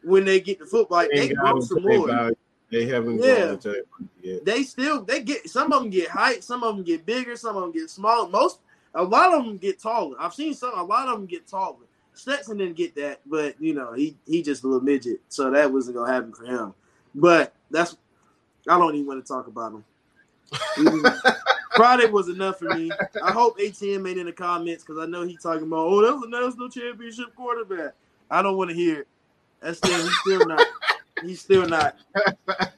when 0.03 0.23
they 0.23 0.39
get 0.39 0.59
to 0.59 0.65
football. 0.65 0.99
Like, 0.99 1.09
they 1.11 1.21
Ain't 1.23 1.37
grow 1.37 1.59
some 1.59 1.83
more. 1.83 2.07
value. 2.07 2.35
They 2.69 2.85
haven't 2.85 3.23
Yeah. 3.23 4.37
They 4.43 4.63
still 4.63 5.03
they 5.03 5.21
get 5.23 5.49
some 5.49 5.71
of 5.73 5.81
them 5.81 5.89
get 5.89 6.09
height, 6.09 6.43
some 6.43 6.63
of 6.63 6.75
them 6.75 6.85
get 6.85 7.05
bigger, 7.05 7.35
some 7.35 7.55
of 7.55 7.61
them 7.63 7.71
get 7.71 7.89
smaller. 7.89 8.29
Most 8.29 8.59
a 8.93 9.03
lot 9.03 9.33
of 9.33 9.45
them 9.45 9.57
get 9.57 9.81
taller. 9.81 10.15
I've 10.19 10.33
seen 10.33 10.53
some. 10.53 10.77
A 10.77 10.83
lot 10.83 11.07
of 11.07 11.15
them 11.15 11.25
get 11.25 11.47
taller. 11.47 11.85
Stetson 12.13 12.57
didn't 12.57 12.75
get 12.75 12.95
that, 12.95 13.21
but 13.25 13.61
you 13.61 13.73
know 13.73 13.93
he 13.93 14.17
he 14.25 14.41
just 14.41 14.63
a 14.63 14.67
little 14.67 14.83
midget, 14.83 15.21
so 15.29 15.51
that 15.51 15.71
wasn't 15.71 15.97
gonna 15.97 16.11
happen 16.11 16.33
for 16.33 16.45
him. 16.45 16.73
But 17.13 17.53
that's 17.69 17.95
I 18.67 18.77
don't 18.77 18.95
even 18.95 19.07
want 19.07 19.23
to 19.25 19.33
talk 19.33 19.47
about 19.47 19.73
him. 19.73 19.85
Friday 21.75 22.07
was 22.07 22.27
enough 22.27 22.57
for 22.57 22.73
me. 22.73 22.89
I 23.23 23.31
hope 23.31 23.59
ATM 23.59 24.01
made 24.01 24.17
in 24.17 24.25
the 24.25 24.31
comments 24.31 24.83
because 24.83 25.01
I 25.01 25.05
know 25.05 25.23
he 25.23 25.37
talking 25.37 25.67
about 25.67 25.85
oh 25.85 26.01
that 26.01 26.13
was 26.13 26.23
a 26.23 26.29
national 26.29 26.69
championship 26.69 27.35
quarterback. 27.35 27.93
I 28.31 28.41
don't 28.41 28.57
want 28.57 28.71
to 28.71 28.75
hear 28.75 29.01
it. 29.01 29.07
That's 29.61 29.77
still 29.77 30.01
he's 30.01 30.17
still 30.19 30.45
not. 30.47 30.67
He's 31.21 31.41
still 31.41 31.67
not. 31.67 31.95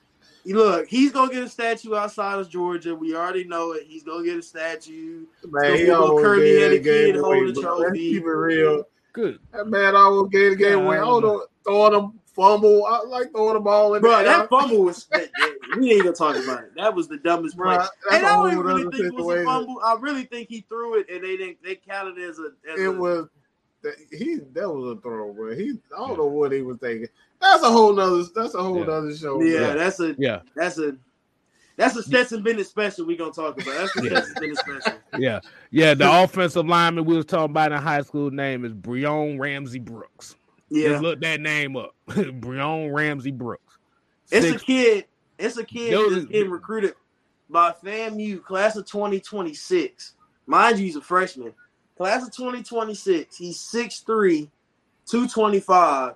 Look, 0.54 0.88
he's 0.88 1.12
gonna 1.12 1.32
get 1.32 1.44
a 1.44 1.50
statue 1.50 1.96
outside 1.96 2.40
of 2.40 2.50
Georgia. 2.50 2.96
We 2.96 3.16
already 3.16 3.44
know 3.44 3.74
it. 3.74 3.84
He's 3.88 4.04
gonna 4.04 4.24
get 4.24 4.38
a 4.38 4.42
statue. 4.42 5.26
Man, 5.46 5.76
he 5.78 5.86
little 5.86 6.04
almost 6.04 6.24
curly 6.24 6.46
gave 6.46 6.62
headed 6.62 6.84
kid 6.84 7.16
away, 7.16 7.22
holding 7.38 7.54
the 7.54 7.62
bro. 7.62 7.78
Let's 7.78 7.84
trophy. 7.90 8.12
keep 8.14 8.24
it 8.24 8.28
real. 8.28 8.84
good. 9.14 9.40
That 9.52 9.68
man 9.68 9.96
almost 9.96 10.32
gave 10.32 10.52
the 10.52 10.56
game 10.58 10.80
away. 10.80 10.98
I 10.98 11.02
don't 11.02 11.22
know, 11.22 11.46
throwing 11.64 11.94
a 11.96 12.12
fumble. 12.34 12.86
I 12.86 13.04
like 13.06 13.32
throwing 13.32 13.56
the 13.56 13.60
ball 13.60 13.96
in 13.96 14.02
Bro, 14.02 14.12
there. 14.12 14.24
that 14.24 14.50
fumble 14.50 14.84
was. 14.86 15.06
That, 15.12 15.30
that- 15.38 15.56
we 15.78 15.92
ain't 15.92 16.04
gonna 16.04 16.16
talk 16.16 16.36
about 16.36 16.64
it. 16.64 16.72
That 16.76 16.96
was 16.96 17.08
the 17.08 17.18
dumbest 17.18 17.56
Bro, 17.56 17.76
play. 17.76 17.88
And 18.12 18.24
a 18.24 18.28
I 18.28 18.32
whole 18.32 18.44
don't 18.46 18.54
even 18.54 18.66
really 18.66 18.84
think 18.84 18.96
it 19.06 19.14
was 19.14 19.26
a 19.26 19.30
situation. 19.30 19.46
fumble. 19.46 19.80
I 19.86 19.98
really 20.00 20.24
think 20.24 20.50
he 20.50 20.62
threw 20.68 21.00
it, 21.00 21.08
and 21.12 21.24
they 21.24 21.38
didn't. 21.38 21.58
They 21.64 21.76
counted 21.76 22.18
it 22.18 22.28
as 22.28 22.40
a. 22.40 22.48
As 22.74 22.80
It 22.80 22.86
a, 22.86 22.92
was 22.92 23.28
that 23.84 23.94
he 24.12 24.40
that 24.54 24.68
was 24.70 24.98
a 24.98 25.02
throw, 25.02 25.32
bro. 25.32 25.56
He 25.56 25.74
I 25.96 26.00
don't 26.08 26.18
know 26.18 26.26
what 26.26 26.52
he 26.52 26.62
was 26.64 26.78
thinking. 26.80 27.08
That's 27.42 27.64
a 27.64 27.72
whole 27.72 27.94
nother. 27.94 28.24
That's 28.36 28.54
a 28.54 28.62
whole 28.64 28.80
Yeah. 28.80 28.86
nother 28.86 29.16
show. 29.16 29.42
Yeah, 29.42 29.60
bro. 29.72 29.78
that's 29.78 30.00
a. 30.00 30.16
Yeah, 30.18 30.42
That's 30.56 30.78
a. 30.78 30.96
That's 31.78 31.96
a 31.96 32.04
Stetson 32.04 32.44
Bennett 32.44 32.68
special. 32.68 33.06
We 33.06 33.16
gonna 33.16 33.32
talk 33.32 33.62
about. 33.62 33.74
That's 33.74 33.96
a 33.98 34.04
Yeah. 34.04 34.10
Stetson 34.22 34.34
Bennett 34.40 34.58
special. 34.58 35.00
yeah, 35.18 35.40
yeah. 35.72 35.94
The 35.94 36.24
offensive 36.24 36.66
lineman 36.68 37.06
we 37.06 37.16
was 37.16 37.26
talking 37.26 37.52
about 37.52 37.72
in 37.72 37.78
high 37.78 38.02
school 38.02 38.30
name 38.32 38.66
is 38.66 38.74
Breon 38.74 39.40
Ramsey 39.40 39.80
Brooks. 39.80 40.36
Yeah, 40.70 40.90
Just 40.90 41.04
look 41.04 41.22
that 41.22 41.40
name 41.40 41.78
up. 41.78 41.96
Breon 42.10 42.94
Ramsey 42.94 43.32
Brooks. 43.32 43.78
it's 44.30 44.46
Six- 44.46 44.62
a 44.62 44.66
kid. 44.66 45.06
It's 45.38 45.56
a 45.58 45.64
kid 45.64 45.94
Those- 45.94 46.14
that's 46.16 46.26
getting 46.26 46.52
recruited 46.52 46.96
by 47.50 47.72
FAMU, 47.82 48.44
class 48.44 48.76
of 48.76 48.86
2026. 48.86 50.16
Mind 50.48 50.78
you, 50.80 50.86
he's 50.86 50.98
a 50.98 51.02
freshman. 51.02 51.54
Class 51.98 52.28
of 52.28 52.36
2026. 52.36 53.38
He's 53.38 53.58
6'3", 53.58 54.50
225. 55.06 56.14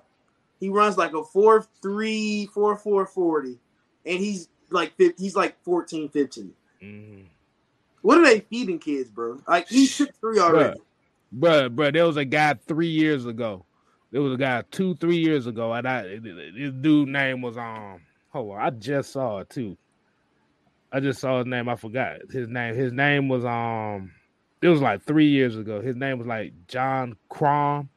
He 0.60 0.68
runs 0.68 0.96
like 0.96 1.12
a 1.12 1.22
4'3", 1.22 2.48
4'4", 2.50 3.08
40. 3.08 3.58
And 4.06 4.18
he's 4.18 4.48
like 4.70 4.94
he's 5.18 5.36
like 5.36 5.62
14, 5.64 6.08
15. 6.08 6.52
Mhm. 6.82 7.24
What 8.02 8.18
are 8.18 8.24
they 8.24 8.40
feeding 8.40 8.78
kids, 8.78 9.10
bro? 9.10 9.40
Like 9.48 9.68
he's 9.68 9.96
6'3 9.96 10.38
already. 10.38 10.80
Bruh, 11.36 11.74
bruh, 11.74 11.92
there 11.92 12.06
was 12.06 12.16
a 12.16 12.24
guy 12.24 12.54
three 12.66 12.88
years 12.88 13.26
ago. 13.26 13.64
There 14.12 14.22
was 14.22 14.34
a 14.34 14.36
guy 14.36 14.62
two, 14.70 14.94
three 14.96 15.16
years 15.16 15.46
ago, 15.46 15.72
and 15.72 15.88
I 15.88 16.02
this 16.02 16.72
dude 16.80 17.08
name 17.08 17.42
was 17.42 17.56
um. 17.56 18.00
Hold 18.30 18.52
on, 18.52 18.60
I 18.60 18.70
just 18.70 19.12
saw 19.12 19.38
it 19.38 19.50
too. 19.50 19.76
I 20.92 21.00
just 21.00 21.20
saw 21.20 21.38
his 21.38 21.46
name. 21.46 21.68
I 21.68 21.76
forgot 21.76 22.18
his 22.30 22.48
name. 22.48 22.76
His 22.76 22.92
name 22.92 23.28
was 23.28 23.44
um. 23.44 24.12
It 24.62 24.68
was 24.68 24.80
like 24.80 25.02
three 25.02 25.28
years 25.28 25.56
ago. 25.56 25.80
His 25.80 25.96
name 25.96 26.18
was 26.18 26.28
like 26.28 26.52
John 26.68 27.16
Crom. 27.28 27.88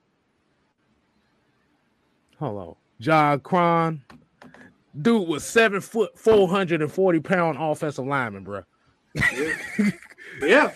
Hold 2.40 2.68
on, 2.68 2.76
John 3.00 3.40
Cron. 3.40 4.02
Dude 5.00 5.28
was 5.28 5.44
seven 5.44 5.82
foot, 5.82 6.18
four 6.18 6.48
hundred 6.48 6.82
and 6.82 6.92
forty 6.92 7.20
pound 7.20 7.58
offensive 7.60 8.06
lineman, 8.06 8.44
bro. 8.44 8.64
Yeah. 10.42 10.72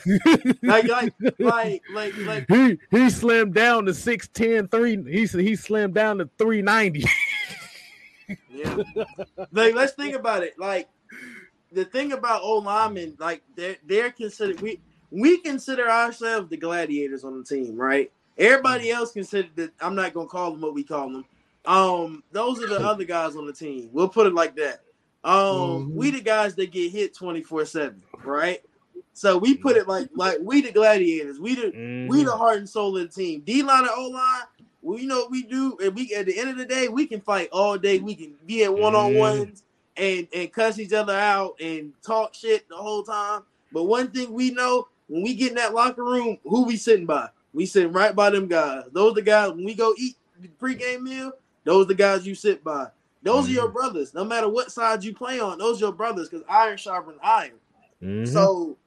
like, 0.64 0.88
like, 0.88 1.14
like, 1.40 1.84
like, 1.94 2.18
like, 2.18 2.46
he 2.48 2.80
he 2.90 3.08
slimmed 3.10 3.54
down 3.54 3.86
to 3.86 3.92
6'10, 3.92 4.72
3. 4.72 5.04
He 5.04 5.20
he 5.20 5.54
slimmed 5.54 5.94
down 5.94 6.20
to 6.20 6.30
390. 6.38 7.06
Yeah. 8.50 8.78
like, 9.52 9.76
let's 9.76 9.92
think 9.92 10.16
about 10.16 10.44
it. 10.44 10.58
Like, 10.58 10.88
the 11.74 11.84
thing 11.84 12.14
about 12.14 12.44
old 12.44 12.64
linemen, 12.64 13.18
like, 13.20 13.42
they're, 13.58 13.76
they're 13.86 14.12
considered, 14.12 14.62
we, 14.62 14.80
we 15.10 15.40
consider 15.40 15.90
ourselves 15.90 16.50
the 16.50 16.56
gladiators 16.56 17.26
on 17.26 17.38
the 17.38 17.44
team, 17.44 17.76
right? 17.76 18.10
Everybody 18.38 18.86
mm. 18.86 18.94
else 18.94 19.12
considered 19.12 19.52
that, 19.56 19.72
I'm 19.82 19.96
not 19.96 20.14
going 20.14 20.28
to 20.28 20.32
call 20.32 20.52
them 20.52 20.62
what 20.62 20.74
we 20.74 20.84
call 20.84 21.12
them. 21.12 21.26
Um, 21.66 22.24
those 22.32 22.62
are 22.62 22.68
the 22.68 22.80
other 22.86 23.04
guys 23.04 23.36
on 23.36 23.46
the 23.46 23.54
team. 23.54 23.90
We'll 23.92 24.10
put 24.10 24.28
it 24.28 24.34
like 24.34 24.56
that. 24.56 24.82
Um, 25.24 25.92
Mhm. 25.92 25.94
we 25.94 26.12
the 26.12 26.22
guys 26.22 26.56
that 26.56 26.72
get 26.72 26.92
hit 26.92 27.14
24 27.16 27.66
7, 27.66 28.02
right? 28.24 28.62
So 29.14 29.38
we 29.38 29.56
put 29.56 29.76
it 29.78 29.88
like, 29.88 30.10
like, 30.16 30.40
we 30.42 30.62
the 30.62 30.72
gladiators. 30.72 31.40
We 31.40 31.56
the, 31.56 31.68
Mm-hmm. 31.68 32.08
we 32.08 32.24
the 32.24 32.32
heart 32.32 32.58
and 32.58 32.68
soul 32.70 32.98
of 32.98 33.04
the 33.04 33.14
team. 33.24 33.42
D 33.42 33.62
line 33.62 33.82
and 33.84 33.92
O 33.96 34.08
line, 34.08 34.44
we 34.82 35.06
know 35.06 35.20
what 35.20 35.32
we 35.32 35.44
do, 35.44 35.78
and 35.84 35.94
we 35.94 36.12
at 36.16 36.26
the 36.26 36.40
end 36.40 36.50
of 36.50 36.58
the 36.58 36.66
day, 36.66 36.88
we 36.88 37.06
can 37.06 37.22
fight 37.22 37.50
all 37.52 37.78
day. 37.78 38.00
We 38.00 38.16
can 38.16 38.34
be 38.48 38.64
at 38.64 38.74
one 38.76 38.96
on 38.96 39.14
ones. 39.16 39.64
and 39.98 40.26
and 40.34 40.52
cuss 40.54 40.80
each 40.80 40.94
other 40.94 41.14
out 41.14 41.54
and 41.60 41.92
talk 42.02 42.34
shit 42.34 42.68
the 42.70 42.76
whole 42.78 43.04
time. 43.04 43.42
But 43.74 43.84
one 43.84 44.10
thing 44.10 44.32
we 44.32 44.50
know 44.50 44.88
when 45.10 45.22
we 45.22 45.36
get 45.36 45.50
in 45.50 45.56
that 45.56 45.74
locker 45.74 46.04
room, 46.06 46.38
who 46.46 46.64
we 46.66 46.78
sitting 46.78 47.06
by? 47.06 47.28
We 47.54 47.66
sitting 47.66 47.92
right 47.92 48.16
by 48.16 48.30
them 48.30 48.48
guys. 48.48 48.86
Those 48.94 49.16
the 49.16 49.22
guys 49.22 49.52
when 49.52 49.66
we 49.66 49.76
go 49.76 49.94
eat 49.98 50.16
the 50.40 50.48
pregame 50.48 51.02
meal. 51.02 51.34
Those 51.64 51.88
the 51.88 51.96
guys 51.96 52.26
you 52.26 52.36
sit 52.36 52.64
by. 52.64 52.88
Those 53.24 53.44
mm-hmm. 53.44 53.52
are 53.52 53.54
your 53.54 53.64
mm-hmm. 53.66 53.74
brothers. 53.74 54.14
No 54.14 54.24
matter 54.24 54.50
what 54.50 54.72
side 54.72 55.04
you 55.04 55.14
play 55.14 55.40
on, 55.40 55.58
those 55.58 55.78
are 55.78 55.86
your 55.86 55.94
brothers 55.94 56.30
because 56.30 56.46
iron 56.50 56.78
sharpens 56.78 57.20
iron. 57.24 57.54
Mm-hmm. 58.02 58.26
So 58.32 58.78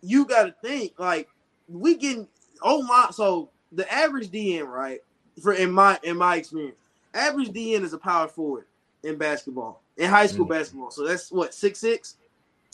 you 0.00 0.24
got 0.24 0.44
to 0.44 0.54
think 0.62 0.94
like 0.98 1.28
we 1.68 1.96
getting 1.96 2.26
oh 2.62 2.82
my. 2.82 3.08
So 3.12 3.50
the 3.72 3.90
average 3.92 4.30
DN, 4.30 4.66
right? 4.66 5.00
For 5.42 5.54
in 5.54 5.70
my 5.70 5.98
in 6.02 6.16
my 6.16 6.36
experience, 6.36 6.76
average 7.14 7.48
DN 7.48 7.82
is 7.82 7.92
a 7.92 7.98
power 7.98 8.28
forward 8.28 8.64
in 9.02 9.16
basketball 9.16 9.82
in 9.96 10.08
high 10.08 10.26
school 10.26 10.44
mm-hmm. 10.44 10.54
basketball. 10.54 10.90
So 10.90 11.06
that's 11.06 11.30
what 11.30 11.54
six 11.54 11.78
six. 11.78 12.16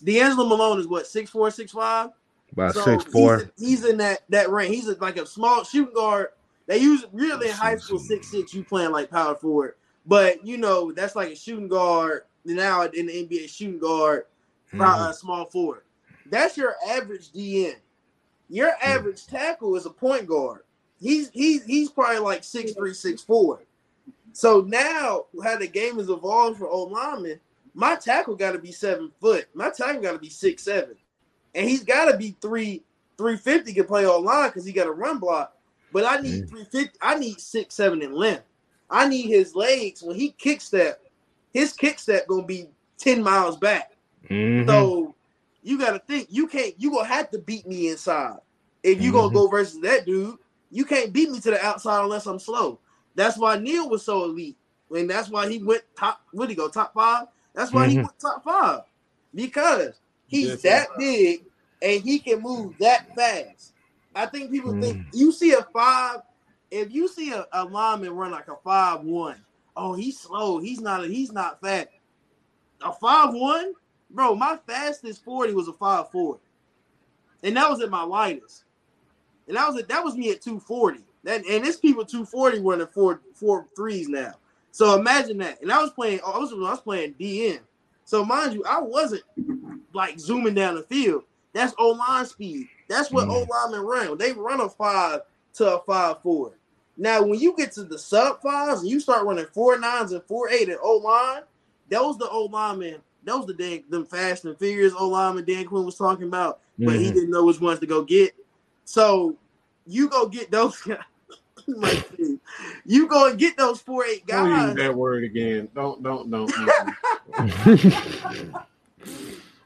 DeAngelo 0.04 0.48
Malone 0.48 0.78
is 0.78 0.86
what 0.86 1.06
six 1.06 1.30
four 1.30 1.50
six 1.50 1.72
five. 1.72 2.10
About 2.52 2.74
so 2.74 2.84
six 2.84 3.04
four. 3.04 3.50
He's, 3.58 3.68
he's, 3.68 3.84
in 3.84 3.98
that 3.98 4.20
that 4.28 4.50
range. 4.50 4.74
He's 4.74 4.88
a, 4.88 4.94
like 4.94 5.16
a 5.16 5.26
small 5.26 5.64
shooting 5.64 5.94
guard. 5.94 6.28
They 6.68 6.76
use 6.78 7.06
really 7.12 7.48
in 7.48 7.54
high 7.54 7.76
school 7.78 7.98
six 7.98 8.30
six. 8.30 8.52
You 8.52 8.62
playing 8.62 8.92
like 8.92 9.10
power 9.10 9.34
forward, 9.34 9.76
but 10.06 10.46
you 10.46 10.58
know 10.58 10.92
that's 10.92 11.16
like 11.16 11.30
a 11.30 11.34
shooting 11.34 11.66
guard. 11.66 12.24
Now 12.44 12.82
in 12.82 13.06
the 13.06 13.26
NBA, 13.26 13.48
shooting 13.48 13.78
guard, 13.78 14.24
mm-hmm. 14.68 14.80
uh, 14.82 15.12
small 15.12 15.46
forward. 15.46 15.82
That's 16.26 16.58
your 16.58 16.74
average 16.86 17.32
DN. 17.32 17.76
Your 18.50 18.70
mm. 18.70 18.82
average 18.82 19.26
tackle 19.26 19.76
is 19.76 19.86
a 19.86 19.90
point 19.90 20.26
guard. 20.26 20.60
He's 21.00 21.30
he's 21.30 21.64
he's 21.64 21.90
probably 21.90 22.18
like 22.18 22.44
six 22.44 22.72
three 22.72 22.92
six 22.92 23.22
four. 23.22 23.62
So 24.32 24.60
now 24.60 25.24
how 25.42 25.56
the 25.56 25.66
game 25.66 25.96
has 25.96 26.10
evolved 26.10 26.58
for 26.58 26.68
old 26.68 26.92
lineman, 26.92 27.40
my 27.72 27.96
tackle 27.96 28.36
got 28.36 28.52
to 28.52 28.58
be 28.58 28.72
seven 28.72 29.10
foot. 29.20 29.48
My 29.54 29.70
tackle 29.70 30.02
got 30.02 30.12
to 30.12 30.18
be 30.18 30.28
six 30.28 30.64
seven, 30.64 30.96
and 31.54 31.66
he's 31.66 31.82
got 31.82 32.10
to 32.10 32.16
be 32.18 32.36
three 32.42 32.84
three 33.16 33.38
fifty 33.38 33.72
can 33.72 33.86
play 33.86 34.04
all 34.04 34.22
line 34.22 34.50
because 34.50 34.66
he 34.66 34.72
got 34.72 34.86
a 34.86 34.92
run 34.92 35.18
block. 35.18 35.54
But 35.92 36.04
I 36.04 36.20
need 36.20 36.44
mm. 36.44 36.48
three 36.48 36.64
fifty. 36.64 36.98
I 37.00 37.16
need 37.16 37.40
six 37.40 37.74
seven 37.74 38.02
in 38.02 38.12
length. 38.12 38.44
I 38.90 39.08
need 39.08 39.26
his 39.26 39.54
legs 39.54 40.02
when 40.02 40.16
he 40.16 40.30
kick 40.30 40.60
step. 40.60 41.00
His 41.52 41.72
kick 41.72 41.98
step 41.98 42.26
gonna 42.26 42.44
be 42.44 42.68
ten 42.96 43.22
miles 43.22 43.56
back. 43.56 43.92
Mm-hmm. 44.28 44.68
So 44.68 45.14
you 45.62 45.78
got 45.78 45.92
to 45.92 45.98
think 46.00 46.28
you 46.30 46.46
can't. 46.46 46.74
You 46.78 46.90
gonna 46.90 47.06
have 47.06 47.30
to 47.30 47.38
beat 47.38 47.66
me 47.66 47.88
inside 47.88 48.38
if 48.82 49.00
you 49.00 49.10
mm-hmm. 49.10 49.20
gonna 49.20 49.34
go 49.34 49.48
versus 49.48 49.80
that 49.80 50.06
dude. 50.06 50.36
You 50.70 50.84
can't 50.84 51.12
beat 51.12 51.30
me 51.30 51.40
to 51.40 51.50
the 51.50 51.64
outside 51.64 52.02
unless 52.02 52.26
I'm 52.26 52.38
slow. 52.38 52.78
That's 53.14 53.38
why 53.38 53.58
Neil 53.58 53.88
was 53.88 54.04
so 54.04 54.24
elite, 54.24 54.56
and 54.90 55.08
that's 55.08 55.28
why 55.28 55.48
he 55.48 55.62
went 55.62 55.82
top. 55.96 56.20
What 56.32 56.48
he 56.48 56.54
go 56.54 56.68
top 56.68 56.94
five? 56.94 57.26
That's 57.54 57.72
why 57.72 57.86
mm-hmm. 57.86 57.90
he 57.90 57.96
went 57.98 58.18
top 58.20 58.44
five 58.44 58.82
because 59.34 60.00
he's 60.26 60.62
that 60.62 60.88
big 60.98 61.44
and 61.82 62.02
he 62.02 62.18
can 62.18 62.40
move 62.40 62.74
that 62.78 63.14
fast. 63.14 63.72
I 64.18 64.26
think 64.26 64.50
people 64.50 64.72
mm. 64.72 64.82
think 64.82 65.06
you 65.12 65.30
see 65.30 65.52
a 65.52 65.62
five. 65.72 66.22
If 66.72 66.92
you 66.92 67.06
see 67.06 67.32
a, 67.32 67.46
a 67.52 67.64
lineman 67.64 68.10
run 68.10 68.32
like 68.32 68.48
a 68.48 68.56
five 68.64 69.02
one, 69.02 69.36
oh, 69.76 69.94
he's 69.94 70.18
slow. 70.18 70.58
He's 70.58 70.80
not. 70.80 71.06
He's 71.06 71.30
not 71.30 71.60
fast. 71.60 71.88
A 72.82 72.92
five 72.92 73.32
one, 73.32 73.74
bro. 74.10 74.34
My 74.34 74.58
fastest 74.66 75.24
forty 75.24 75.54
was 75.54 75.68
a 75.68 75.72
five 75.72 76.10
four, 76.10 76.40
and 77.44 77.56
that 77.56 77.70
was 77.70 77.80
at 77.80 77.90
my 77.90 78.02
lightest. 78.02 78.64
And 79.46 79.56
that 79.56 79.72
was 79.72 79.82
that 79.84 80.04
was 80.04 80.16
me 80.16 80.30
at 80.30 80.42
240. 80.42 81.00
That 81.22 81.46
and 81.46 81.64
this 81.64 81.76
people 81.76 82.04
240 82.04 82.60
running 82.60 82.86
four 82.88 83.22
four 83.34 83.66
threes 83.76 84.08
now. 84.08 84.34
So 84.72 84.98
imagine 84.98 85.38
that. 85.38 85.62
And 85.62 85.72
I 85.72 85.80
was 85.80 85.90
playing, 85.92 86.20
I 86.26 86.38
was 86.38 86.52
I 86.52 86.56
was 86.56 86.80
playing 86.80 87.14
DN. 87.14 87.60
So 88.04 88.24
mind 88.24 88.54
you, 88.54 88.64
I 88.64 88.80
wasn't 88.80 89.22
like 89.94 90.18
zooming 90.18 90.54
down 90.54 90.74
the 90.74 90.82
field. 90.82 91.22
That's 91.52 91.72
O 91.78 91.90
line 91.90 92.26
speed. 92.26 92.68
That's 92.88 93.10
what 93.10 93.28
mm. 93.28 93.32
O 93.32 93.46
linemen 93.48 93.86
run. 93.86 94.18
They 94.18 94.32
run 94.32 94.60
a 94.60 94.68
five 94.68 95.20
to 95.54 95.76
a 95.76 95.80
five 95.82 96.22
four. 96.22 96.52
Now, 96.96 97.22
when 97.22 97.38
you 97.38 97.54
get 97.56 97.72
to 97.72 97.84
the 97.84 97.98
sub 97.98 98.42
fives 98.42 98.80
and 98.80 98.90
you 98.90 98.98
start 98.98 99.24
running 99.24 99.46
four 99.52 99.78
nines 99.78 100.12
and 100.12 100.22
four 100.24 100.50
eight 100.50 100.68
at 100.68 100.78
O 100.82 100.96
line, 100.96 101.42
those 101.88 102.18
the 102.18 102.28
O 102.28 102.46
linemen. 102.46 102.96
Those 103.24 103.46
the 103.46 103.54
dang 103.54 103.84
them 103.90 104.06
fast 104.06 104.44
and 104.46 104.58
furious 104.58 104.94
O 104.96 105.08
linemen 105.08 105.44
Dan 105.44 105.66
Quinn 105.66 105.84
was 105.84 105.96
talking 105.96 106.26
about, 106.28 106.60
but 106.78 106.88
mm-hmm. 106.88 106.98
he 106.98 107.12
didn't 107.12 107.30
know 107.30 107.44
which 107.44 107.60
ones 107.60 107.78
to 107.80 107.86
go 107.86 108.02
get. 108.02 108.34
So 108.84 109.36
you 109.86 110.08
go 110.08 110.28
get 110.28 110.50
those 110.50 110.80
guys. 110.82 110.98
you 112.86 113.06
go 113.06 113.28
and 113.28 113.38
get 113.38 113.56
those 113.58 113.80
four 113.80 114.04
eight 114.06 114.26
guys. 114.26 114.48
Don't 114.48 114.68
use 114.68 114.76
that 114.76 114.94
word 114.94 115.24
again. 115.24 115.68
Don't 115.74 116.02
don't 116.02 116.30
don't. 116.30 116.50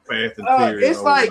Fast 0.05 0.39
and 0.39 0.49
uh, 0.49 0.73
it's 0.77 1.01
like 1.01 1.31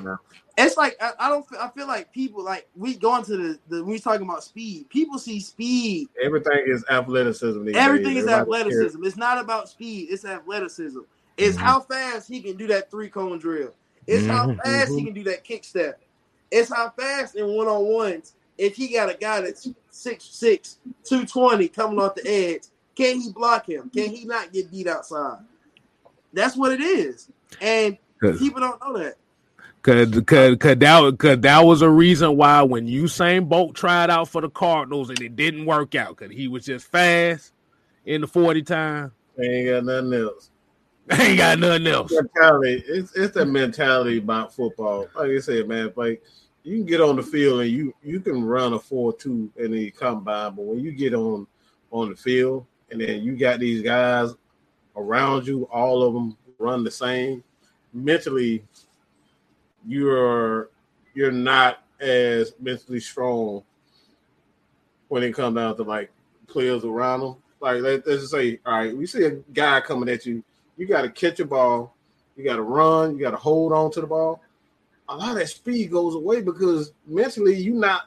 it's 0.65 0.77
like 0.77 0.97
I, 1.01 1.11
I, 1.19 1.29
don't 1.29 1.45
I 1.59 1.69
feel 1.69 1.87
like 1.87 2.11
people 2.11 2.43
like 2.43 2.67
we 2.75 2.95
going 2.95 3.23
to 3.25 3.37
the, 3.37 3.59
the 3.69 3.83
we 3.83 3.99
talking 3.99 4.27
about 4.27 4.43
speed. 4.43 4.89
People 4.89 5.17
see 5.19 5.39
speed. 5.39 6.09
Everything 6.21 6.63
is 6.65 6.83
athleticism. 6.89 7.69
Everything 7.75 8.13
days. 8.13 8.23
is 8.23 8.29
Everybody 8.29 8.41
athleticism. 8.41 9.01
Cares. 9.01 9.07
It's 9.07 9.17
not 9.17 9.37
about 9.37 9.69
speed. 9.69 10.07
It's 10.09 10.25
athleticism. 10.25 10.99
It's 11.37 11.55
mm-hmm. 11.55 11.65
how 11.65 11.79
fast 11.81 12.27
he 12.27 12.41
can 12.41 12.57
do 12.57 12.67
that 12.67 12.91
three 12.91 13.09
cone 13.09 13.39
drill. 13.39 13.73
It's 14.07 14.23
mm-hmm. 14.23 14.31
how 14.31 14.47
fast 14.63 14.89
mm-hmm. 14.89 14.97
he 14.97 15.05
can 15.05 15.13
do 15.13 15.23
that 15.25 15.43
kick 15.43 15.63
step. 15.63 16.01
It's 16.49 16.73
how 16.73 16.89
fast 16.89 17.35
in 17.35 17.47
one 17.47 17.67
on 17.67 17.85
ones 17.85 18.33
if 18.61 18.75
he 18.75 18.89
got 18.89 19.09
a 19.09 19.17
guy 19.17 19.41
that's 19.41 19.67
6'6, 19.91 20.77
220 21.03 21.67
coming 21.69 21.99
off 21.99 22.13
the 22.13 22.27
edge, 22.27 22.63
can 22.95 23.19
he 23.19 23.31
block 23.31 23.67
him? 23.67 23.89
Can 23.89 24.11
he 24.11 24.23
not 24.23 24.53
get 24.53 24.69
beat 24.69 24.85
outside? 24.85 25.39
That's 26.31 26.55
what 26.55 26.71
it 26.71 26.81
is. 26.81 27.29
And 27.59 27.97
people 28.37 28.61
don't 28.61 28.79
know 28.79 28.99
that. 28.99 29.15
Cause, 29.81 30.11
cause, 30.27 30.57
cause 30.57 30.77
that, 30.77 31.15
cause 31.17 31.39
that 31.39 31.59
was 31.61 31.81
a 31.81 31.89
reason 31.89 32.37
why 32.37 32.61
when 32.61 32.87
Usain 32.87 33.49
Bolt 33.49 33.75
tried 33.75 34.11
out 34.11 34.29
for 34.29 34.39
the 34.39 34.49
Cardinals 34.49 35.09
and 35.09 35.19
it 35.21 35.35
didn't 35.35 35.65
work 35.65 35.95
out, 35.95 36.17
cause 36.17 36.29
he 36.31 36.47
was 36.47 36.65
just 36.65 36.85
fast 36.85 37.51
in 38.05 38.21
the 38.21 38.27
40 38.27 38.61
time. 38.61 39.11
Ain't 39.41 39.69
got 39.69 39.85
nothing 39.85 40.13
else. 40.13 40.51
ain't 41.19 41.37
got 41.37 41.59
nothing 41.59 41.87
else. 41.87 42.11
Mentality. 42.11 42.83
It's 42.87 43.15
it's 43.15 43.33
the 43.33 43.45
mentality 43.45 44.19
about 44.19 44.53
football. 44.53 45.07
Like 45.15 45.31
I 45.31 45.39
said, 45.39 45.67
man, 45.67 45.91
like 45.95 46.21
you 46.63 46.77
can 46.77 46.85
get 46.85 47.01
on 47.01 47.15
the 47.15 47.23
field 47.23 47.61
and 47.61 47.71
you 47.71 47.93
you 48.03 48.19
can 48.19 48.43
run 48.43 48.73
a 48.73 48.79
four 48.79 49.13
two 49.13 49.51
in 49.57 49.91
come 49.91 50.23
by, 50.23 50.49
but 50.49 50.63
when 50.63 50.79
you 50.79 50.91
get 50.91 51.13
on 51.13 51.47
on 51.91 52.09
the 52.09 52.15
field 52.15 52.65
and 52.91 53.01
then 53.01 53.23
you 53.23 53.35
got 53.35 53.59
these 53.59 53.81
guys 53.81 54.33
around 54.95 55.47
you, 55.47 55.63
all 55.71 56.03
of 56.03 56.13
them 56.13 56.37
run 56.59 56.83
the 56.83 56.91
same. 56.91 57.43
Mentally, 57.93 58.63
you're 59.85 60.69
you're 61.13 61.31
not 61.31 61.83
as 61.99 62.53
mentally 62.59 62.99
strong 62.99 63.63
when 65.09 65.23
it 65.23 65.33
comes 65.33 65.55
down 65.55 65.75
to 65.75 65.83
like 65.83 66.11
players 66.47 66.83
around 66.83 67.21
them. 67.21 67.35
Like 67.59 67.81
let's 67.81 68.05
just 68.05 68.31
say, 68.31 68.59
all 68.65 68.79
right, 68.79 68.95
we 68.95 69.05
see 69.05 69.23
a 69.23 69.31
guy 69.53 69.81
coming 69.81 70.09
at 70.09 70.25
you, 70.25 70.43
you 70.77 70.87
got 70.87 71.03
to 71.03 71.09
catch 71.09 71.39
a 71.39 71.45
ball, 71.45 71.95
you 72.35 72.43
got 72.43 72.55
to 72.55 72.63
run, 72.63 73.15
you 73.15 73.21
got 73.21 73.31
to 73.31 73.37
hold 73.37 73.71
on 73.71 73.91
to 73.91 74.01
the 74.01 74.07
ball 74.07 74.41
a 75.11 75.17
lot 75.17 75.31
of 75.31 75.35
that 75.35 75.47
speed 75.49 75.91
goes 75.91 76.15
away 76.15 76.41
because 76.41 76.93
mentally 77.05 77.55
you're 77.55 77.75
not 77.75 78.03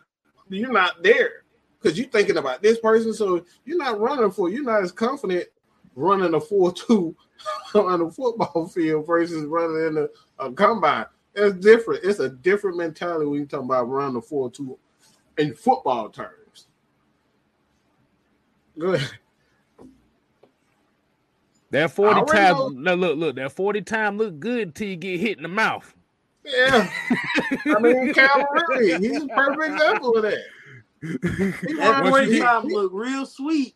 you're 0.48 0.72
not 0.72 1.02
there 1.02 1.44
because 1.80 1.98
you're 1.98 2.08
thinking 2.08 2.38
about 2.38 2.62
this 2.62 2.78
person. 2.78 3.12
So 3.12 3.44
you're 3.64 3.78
not 3.78 4.00
running 4.00 4.30
for 4.30 4.48
you're 4.48 4.64
not 4.64 4.82
as 4.82 4.92
confident 4.92 5.46
running 5.94 6.34
a 6.34 6.40
four 6.40 6.72
two 6.72 7.14
on 7.74 8.00
a 8.00 8.10
football 8.10 8.66
field 8.68 9.06
versus 9.06 9.44
running 9.44 9.86
in 9.86 9.98
a, 9.98 10.44
a 10.46 10.52
combine. 10.52 11.06
It's 11.34 11.56
different. 11.56 12.04
It's 12.04 12.20
a 12.20 12.28
different 12.28 12.76
mentality 12.76 13.26
when 13.26 13.40
you 13.40 13.46
talk 13.46 13.62
about 13.62 13.88
running 13.88 14.14
the 14.14 14.22
four 14.22 14.50
two 14.50 14.78
in 15.38 15.54
football 15.54 16.08
terms. 16.08 16.66
Go 18.78 18.94
ahead. 18.94 19.10
That 21.70 21.90
40 21.90 22.24
time, 22.30 22.56
look, 22.84 22.98
look, 23.00 23.16
look, 23.18 23.36
that 23.36 23.50
40 23.50 23.82
time 23.82 24.16
look 24.16 24.38
good 24.38 24.68
until 24.68 24.88
you 24.88 24.96
get 24.96 25.18
hit 25.18 25.38
in 25.38 25.42
the 25.42 25.48
mouth. 25.48 25.92
Yeah, 26.44 26.88
I 27.66 27.78
mean 27.80 28.14
Calvin 28.14 28.46
Ridley, 28.52 29.08
he's 29.08 29.22
a 29.22 29.26
perfect 29.26 29.74
example 29.74 30.16
of 30.16 30.22
that. 30.22 30.38
That 31.02 32.10
one 32.10 32.38
time 32.38 32.66
look 32.68 32.92
real 32.94 33.26
sweet 33.26 33.74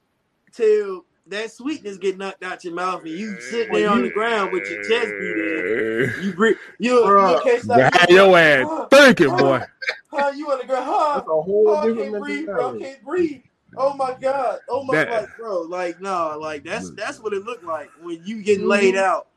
till 0.52 1.06
that 1.30 1.50
sweetness 1.50 1.98
get 1.98 2.18
knocked 2.18 2.42
out 2.42 2.64
your 2.64 2.74
mouth 2.74 3.02
and 3.02 3.10
you 3.10 3.40
sit 3.40 3.70
there 3.72 3.90
on 3.90 4.02
the 4.02 4.10
ground 4.10 4.52
with 4.52 4.68
your 4.70 4.82
chest 4.84 5.12
beat 5.18 6.24
You 6.24 6.32
breathe. 6.34 6.56
You, 6.78 7.04
you 7.04 7.40
can't 7.42 7.62
stop. 7.62 8.08
your 8.08 8.38
ass 8.38 8.66
huh, 8.68 8.86
thinking, 8.90 9.36
boy. 9.36 9.62
Huh, 10.10 10.32
you 10.34 10.50
on 10.50 10.58
the 10.58 10.66
ground? 10.66 10.86
Huh? 10.86 11.14
That's 11.16 11.28
a 11.28 11.42
whole 11.42 11.68
oh, 11.68 11.88
different 11.88 12.12
can't 12.12 12.22
breathe, 12.22 12.46
bro. 12.46 12.78
Can't 12.78 13.04
breathe. 13.04 13.42
Oh 13.76 13.94
my 13.94 14.16
god. 14.20 14.60
Oh 14.68 14.82
my 14.84 15.04
god, 15.04 15.28
bro. 15.38 15.62
Like 15.62 16.00
no, 16.00 16.38
like 16.40 16.64
that's 16.64 16.90
that's 16.92 17.20
what 17.20 17.32
it 17.32 17.44
looked 17.44 17.64
like 17.64 17.90
when 18.00 18.20
you 18.24 18.42
getting 18.42 18.66
laid 18.66 18.94
mm-hmm. 18.94 19.04
out 19.04 19.28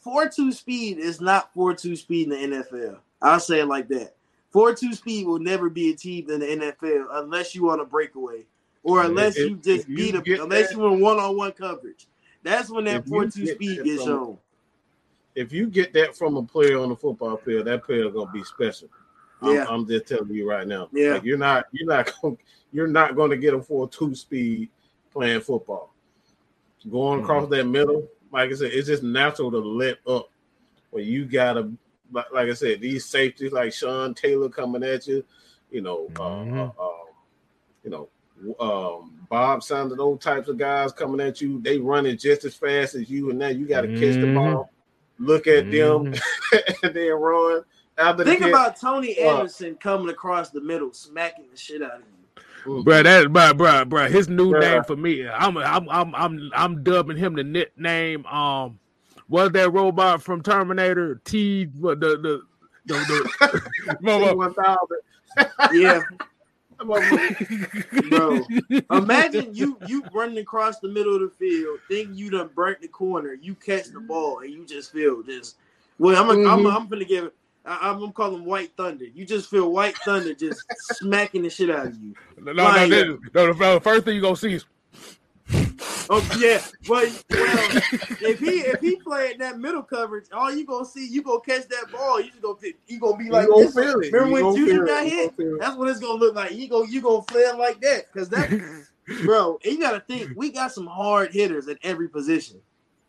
four 0.00 0.28
two 0.28 0.52
speed 0.52 0.98
is 0.98 1.20
not 1.20 1.52
four 1.54 1.74
two 1.74 1.96
speed 1.96 2.30
in 2.30 2.50
the 2.50 2.58
NFL. 2.58 2.98
I'll 3.22 3.40
say 3.40 3.60
it 3.60 3.66
like 3.66 3.88
that. 3.88 4.14
Four 4.50 4.74
two 4.74 4.94
speed 4.94 5.26
will 5.26 5.38
never 5.38 5.68
be 5.68 5.90
achieved 5.90 6.30
in 6.30 6.40
the 6.40 6.46
NFL 6.46 7.06
unless 7.10 7.54
you 7.54 7.70
on 7.70 7.80
a 7.80 7.84
breakaway 7.84 8.44
or 8.84 9.02
unless 9.02 9.36
if, 9.36 9.50
you 9.50 9.56
just 9.56 9.88
beat 9.88 10.12
them, 10.12 10.22
unless 10.42 10.68
that, 10.68 10.76
you 10.76 10.86
in 10.86 11.00
one 11.00 11.18
on 11.18 11.36
one 11.36 11.50
coverage. 11.52 12.06
That's 12.44 12.70
when 12.70 12.84
that 12.84 13.06
four 13.08 13.24
two 13.26 13.46
speed 13.46 13.82
gets 13.82 14.04
shown. 14.04 14.38
if 15.34 15.52
you 15.52 15.66
get 15.66 15.92
that 15.94 16.14
from 16.16 16.36
a 16.36 16.42
player 16.42 16.78
on 16.78 16.90
the 16.90 16.96
football 16.96 17.36
field, 17.38 17.66
that 17.66 17.82
player 17.82 18.08
gonna 18.10 18.30
be 18.30 18.44
special. 18.44 18.88
I'm, 19.42 19.54
Yeah. 19.54 19.66
I'm 19.68 19.86
just 19.88 20.06
telling 20.06 20.32
you 20.32 20.48
right 20.48 20.66
now. 20.68 20.88
Yeah. 20.92 21.14
Like, 21.14 21.24
you're 21.24 21.38
not 21.38 21.66
you're 21.72 21.88
not 21.88 22.12
gonna, 22.22 22.36
you're 22.72 22.86
not 22.86 23.16
going 23.16 23.30
to 23.30 23.36
get 23.36 23.54
a 23.54 23.60
for 23.62 23.86
a 23.86 23.88
two 23.88 24.14
speed 24.14 24.68
playing 25.12 25.40
football. 25.40 25.92
Going 26.90 27.22
across 27.22 27.48
that 27.48 27.64
middle, 27.64 28.06
like 28.30 28.50
I 28.50 28.54
said, 28.54 28.72
it's 28.72 28.88
just 28.88 29.02
natural 29.02 29.50
to 29.50 29.58
let 29.58 29.98
up. 30.06 30.28
Where 30.90 31.02
you 31.02 31.24
gotta, 31.24 31.72
like 32.12 32.26
like 32.32 32.48
I 32.50 32.52
said, 32.52 32.80
these 32.80 33.06
safeties 33.06 33.52
like 33.52 33.72
Sean 33.72 34.12
Taylor 34.14 34.48
coming 34.50 34.82
at 34.84 35.06
you, 35.06 35.24
you 35.70 35.80
know, 35.80 36.06
uh, 36.16 36.20
Mhm. 36.20 36.58
uh, 36.78 36.82
uh, 36.82 37.04
you 37.82 37.90
know, 37.90 38.08
um, 38.60 39.12
Bob 39.30 39.62
Sanders, 39.62 39.96
those 39.98 40.18
types 40.20 40.48
of 40.48 40.58
guys 40.58 40.92
coming 40.92 41.20
at 41.26 41.40
you, 41.40 41.60
they 41.60 41.78
running 41.78 42.16
just 42.18 42.44
as 42.44 42.54
fast 42.54 42.94
as 42.94 43.08
you, 43.10 43.30
and 43.30 43.38
now 43.38 43.48
you 43.48 43.66
got 43.66 43.82
to 43.82 43.88
catch 43.88 44.14
the 44.14 44.26
Mhm. 44.26 44.34
ball, 44.34 44.70
look 45.18 45.46
at 45.46 45.64
them, 45.70 46.12
Mhm. 46.12 46.20
and 46.82 46.94
then 46.94 47.10
run. 47.12 47.62
After 47.96 48.24
Think 48.24 48.40
catch, 48.40 48.48
about 48.50 48.76
Tony 48.80 49.18
Uh, 49.20 49.36
Anderson 49.38 49.76
coming 49.76 50.08
across 50.10 50.50
the 50.50 50.60
middle, 50.60 50.92
smacking 50.92 51.46
the 51.50 51.56
shit 51.56 51.80
out 51.82 51.92
of 51.94 52.00
you. 52.00 52.42
mm, 52.80 52.84
Bro, 52.84 53.02
that 53.04 53.32
bro, 53.32 53.54
bro, 53.54 53.84
bro. 53.84 54.08
His 54.08 54.28
new 54.28 54.50
Bruh. 54.52 54.60
name 54.60 54.84
for 54.84 54.96
me, 54.96 55.26
I'm, 55.28 55.56
I'm, 55.58 55.88
I'm, 55.88 56.14
I'm, 56.14 56.50
I'm 56.54 56.82
dubbing 56.82 57.16
him 57.16 57.34
the 57.34 57.44
nickname. 57.44 58.26
Um, 58.26 58.78
was 59.28 59.50
that 59.52 59.72
robot 59.72 60.22
from 60.22 60.42
Terminator? 60.42 61.20
T, 61.24 61.64
what 61.78 62.00
the 62.00 62.18
the 62.18 62.42
the, 62.86 63.00
the 63.38 63.96
mother- 64.00 64.34
T1000. 64.34 64.76
Yeah, 65.36 65.44
That 65.46 65.48
motherfucker- 65.72 66.26
bro. 66.78 68.40
Imagine 68.90 69.54
you 69.54 69.78
you 69.86 70.02
running 70.12 70.38
across 70.38 70.78
the 70.80 70.88
middle 70.88 71.14
of 71.14 71.20
the 71.20 71.30
field, 71.38 71.78
think 71.88 72.10
you 72.16 72.30
done 72.30 72.50
burnt 72.54 72.80
the 72.80 72.88
corner, 72.88 73.34
you 73.34 73.54
catch 73.54 73.86
the 73.86 74.00
ball, 74.00 74.40
and 74.40 74.50
you 74.52 74.64
just 74.66 74.92
feel 74.92 75.22
just. 75.22 75.56
Well, 75.98 76.20
I'm 76.20 76.30
I'm 76.30 76.60
Mhm. 76.64 76.74
I'm 76.76 76.88
gonna 76.88 77.04
give. 77.04 77.30
I, 77.66 77.90
I'm 77.90 77.98
gonna 78.00 78.12
call 78.12 78.34
him 78.34 78.44
White 78.44 78.72
Thunder. 78.76 79.04
You 79.06 79.24
just 79.24 79.48
feel 79.48 79.70
White 79.72 79.96
Thunder 79.98 80.34
just 80.34 80.62
smacking 80.96 81.42
the 81.42 81.50
shit 81.50 81.70
out 81.70 81.86
of 81.86 81.96
you. 82.02 82.14
no, 82.40 82.52
no, 82.52 82.64
Like- 82.64 82.90
this- 82.90 83.18
no, 83.34 83.52
the, 83.52 83.74
the 83.74 83.80
first 83.82 84.04
thing 84.04 84.16
you 84.16 84.20
gonna 84.22 84.36
see 84.36 84.54
is 84.54 84.64
Oh 86.10 86.26
yeah, 86.36 86.60
but 86.86 87.08
well, 87.30 87.70
if 88.20 88.38
he 88.38 88.60
if 88.60 88.80
he 88.80 88.96
playing 88.96 89.38
that 89.38 89.58
middle 89.58 89.82
coverage, 89.82 90.26
all 90.32 90.54
you 90.54 90.66
gonna 90.66 90.84
see, 90.84 91.06
you 91.06 91.22
gonna 91.22 91.40
catch 91.40 91.66
that 91.68 91.86
ball, 91.90 92.20
you 92.20 92.30
just 92.30 92.42
gonna 92.42 92.56
you 92.86 93.00
gonna 93.00 93.16
be 93.16 93.30
like 93.30 93.44
you 93.46 93.50
gonna 93.52 93.64
this. 93.66 93.74
feel 93.74 94.00
it. 94.00 94.12
Remember 94.12 94.26
You 94.26 94.32
when 94.32 94.42
gonna 94.42 94.56
Juju 94.56 94.86
got 94.86 95.04
You 95.04 95.10
hit? 95.10 95.36
gonna. 95.36 95.58
That's 95.58 95.76
what 95.76 95.88
it's 95.88 96.00
gonna 96.00 96.18
look 96.18 96.34
like. 96.34 96.52
You 96.52 96.68
go 96.68 96.82
you 96.82 97.00
gonna 97.00 97.22
flail 97.22 97.58
like 97.58 97.80
that 97.80 98.04
because 98.12 98.28
that 98.30 98.50
bro. 99.24 99.58
And 99.64 99.72
you 99.72 99.80
gotta 99.80 100.00
think 100.00 100.30
we 100.36 100.50
got 100.50 100.72
some 100.72 100.86
hard 100.86 101.32
hitters 101.32 101.68
at 101.68 101.78
every 101.82 102.08
position. 102.08 102.60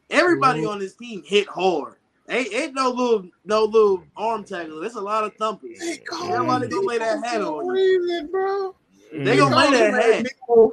Everybody 0.10 0.62
Mhm. 0.62 0.70
on 0.70 0.80
this 0.80 0.96
team 0.96 1.24
hit 1.26 1.48
hard. 1.48 1.96
Ain't, 2.30 2.54
ain't 2.54 2.74
no 2.74 2.90
little 2.90 3.30
no 3.44 3.66
little 3.66 4.04
arm 4.16 4.44
tackle. 4.46 4.80
There's 4.80 4.96
a 4.96 5.02
lot 5.02 5.24
of 5.26 5.36
thumpers. 5.36 5.80
They 5.80 5.98
call 5.98 6.34
Everybody 6.34 6.68
gonna 6.70 6.88
lay 6.88 6.98
that 7.00 7.18
Debo 7.20 7.24
hat 7.26 7.42
on 7.42 7.78
a 7.78 7.80
you. 7.80 8.28
bro. 8.32 8.76
They 9.12 9.38
gonna 9.38 9.56
lay 9.56 9.64
call 9.64 9.72
that 9.72 9.88
him 9.90 9.94
hat. 9.94 10.26
Debo- 10.50 10.72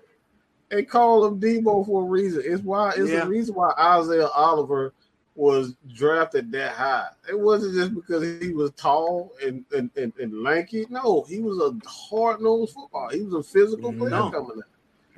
They 0.72 0.82
call 0.84 1.24
him 1.26 1.38
Debo 1.38 1.84
for 1.84 2.02
a 2.02 2.06
reason. 2.06 2.42
It's 2.46 2.62
why 2.62 2.94
it's 2.96 3.10
Yeah. 3.10 3.24
the 3.24 3.30
reason 3.30 3.54
why 3.54 3.72
Isaiah 3.78 4.28
Oliver 4.28 4.94
was 5.34 5.74
drafted 5.94 6.50
that 6.52 6.72
high. 6.72 7.08
It 7.28 7.38
wasn't 7.38 7.74
just 7.74 7.94
because 7.94 8.22
he 8.40 8.52
was 8.54 8.70
tall 8.72 9.32
and 9.44 9.64
and, 9.76 9.90
and, 9.96 10.14
and 10.18 10.42
lanky. 10.42 10.86
No, 10.88 11.24
he 11.28 11.40
was 11.40 11.58
a 11.58 11.76
hard 11.86 12.40
nosed 12.40 12.72
football. 12.72 13.10
He 13.10 13.20
was 13.20 13.34
a 13.34 13.42
physical 13.42 13.92
player 13.92 14.10
No. 14.10 14.30
coming 14.30 14.50
in. 14.56 14.62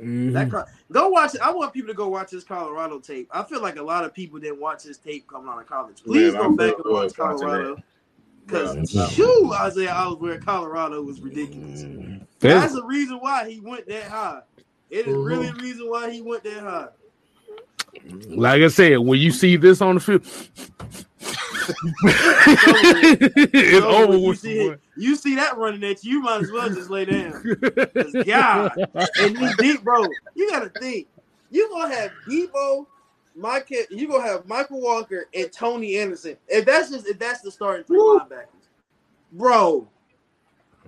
Mm-hmm. 0.05 0.33
That 0.33 0.51
co- 0.51 0.65
go 0.91 1.09
watch 1.09 1.37
it. 1.37 1.41
I 1.41 1.53
want 1.53 1.73
people 1.73 1.87
to 1.89 1.95
go 1.95 2.09
watch 2.09 2.33
this 2.33 2.43
Colorado 2.43 2.99
tape. 2.99 3.29
I 3.33 3.45
feel 3.45 3.63
like 3.63 3.77
a 3.77 3.83
lot 3.83 4.05
of 4.05 4.13
people 4.13 4.41
didn't 4.41 4.61
watch 4.61 4.83
this 4.83 4.99
tape 4.99 5.29
coming 5.29 5.49
out 5.49 5.61
of 5.61 5.69
college. 5.69 6.03
Please 6.03 6.33
Man, 6.33 6.43
go 6.43 6.65
I 6.65 6.67
back 6.69 6.85
and 6.85 6.93
watch 6.93 7.15
Colorado. 7.15 7.77
Because 8.45 8.93
Yeah. 8.93 9.07
shoo, 9.07 9.53
Isaiah 9.55 9.95
Oliver 9.95 10.33
at 10.33 10.45
Colorado 10.45 11.01
was 11.01 11.21
ridiculous. 11.21 11.85
That's 12.41 12.75
the 12.75 12.83
reason 12.85 13.19
why 13.19 13.49
he 13.49 13.61
went 13.61 13.87
that 13.87 14.05
high. 14.09 14.41
It 14.95 15.09
is 15.09 15.17
really 15.17 15.49
mm-hmm. 15.49 15.57
the 15.57 15.63
reason 15.65 15.91
why 15.91 16.09
he 16.09 16.23
went 16.23 16.45
that 16.45 16.63
high. 16.63 16.87
like 18.29 18.63
I 18.63 18.69
said, 18.69 19.01
when 19.01 19.19
you 19.19 19.33
see 19.33 19.57
this 19.57 19.81
on 19.81 19.97
the 19.97 20.01
field, 20.01 20.23
it's 23.65 23.81
So 23.81 23.89
over 23.89 24.17
you 24.17 24.35
see 24.37 24.61
it- 24.61 24.81
you 24.97 25.17
see 25.17 25.35
that 25.35 25.57
running 25.57 25.83
at 25.83 26.05
you, 26.05 26.13
you 26.13 26.23
might 26.23 26.43
as 26.43 26.53
well 26.53 26.69
just 26.69 26.91
lay 26.91 27.07
down. 27.07 27.33
God, 28.25 28.71
and 29.19 29.37
he 29.37 29.53
deep, 29.59 29.83
bro. 29.83 30.07
You 30.37 30.49
gotta 30.49 30.69
think. 30.79 31.09
You 31.51 31.69
gonna 31.71 31.93
have 31.93 32.13
Debo, 32.29 32.87
Mike. 33.35 33.75
You 33.91 34.07
gonna 34.07 34.23
have 34.23 34.47
Michael 34.47 34.81
Walker 34.81 35.27
and 35.35 35.53
Troy 35.53 35.83
Andersen. 35.97 36.37
If 36.47 36.67
that's 36.67 36.91
just 36.91 37.09
if 37.09 37.19
that's 37.19 37.41
the 37.41 37.51
starting 37.51 37.85
three 37.85 37.99
Woo. 37.99 38.21
linebackers, 38.21 38.69
bro. 39.33 39.89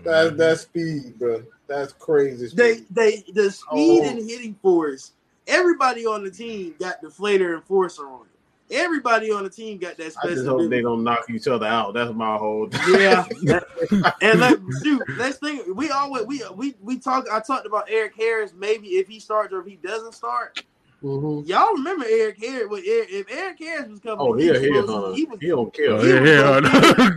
That's 0.04 0.36
that 0.36 0.58
speed, 0.60 1.18
bro. 1.18 1.42
That's 1.66 1.92
crazy. 1.92 2.48
They 2.54 2.74
Speed. 2.76 2.86
they 2.90 3.24
the 3.32 3.50
speed 3.50 4.02
Oh. 4.04 4.08
and 4.08 4.18
hitting 4.28 4.54
force. 4.62 5.12
Everybody 5.46 6.06
on 6.06 6.24
the 6.24 6.30
team 6.30 6.74
got 6.78 7.02
deflator 7.02 7.54
and 7.54 7.64
forcer 7.64 8.06
on 8.06 8.22
it. 8.22 8.74
Everybody 8.74 9.30
on 9.30 9.44
the 9.44 9.50
team 9.50 9.78
got 9.78 9.96
that 9.96 10.02
I 10.22 10.26
just 10.26 10.40
special. 10.42 10.58
hope 10.60 10.70
they 10.70 10.82
don't 10.82 11.04
knock 11.04 11.30
each 11.30 11.46
other 11.46 11.66
out. 11.66 11.94
That's 11.94 12.12
my 12.12 12.36
whole. 12.36 12.68
Yeah, 12.88 13.24
and 14.20 14.40
let 14.40 14.58
shoot. 14.82 15.02
Let's 15.16 15.38
think. 15.38 15.62
We 15.76 15.90
always 15.90 16.26
we 16.26 16.42
we 16.54 16.74
we 16.82 16.98
talk. 16.98 17.26
I 17.32 17.38
talked 17.40 17.66
about 17.66 17.88
Erik 17.88 18.14
Harris. 18.16 18.52
Maybe 18.56 18.88
if 18.88 19.06
he 19.08 19.20
starts 19.20 19.52
or 19.52 19.60
if 19.60 19.66
he 19.66 19.76
doesn't 19.76 20.14
start. 20.14 20.62
Mhm. 21.02 21.46
Y'all 21.46 21.74
remember 21.74 22.06
Erik 22.08 22.38
Harris? 22.42 22.68
When 22.68 22.82
Erik, 22.84 23.08
if 23.10 23.30
Erik 23.30 23.58
Harris 23.60 23.88
was 23.88 24.00
coming, 24.00 24.18
Oh, 24.18 24.32
he 24.32 24.46
yeah, 24.46 24.52
was 24.52 24.62
yeah, 24.62 24.80
supposed 24.80 25.06
huh? 25.06 25.12
he 25.12 25.24
was. 25.26 25.38
He 25.40 25.48
don't 25.48 25.74
care. 25.74 26.00
He 26.00 26.30
yeah, 26.30 27.10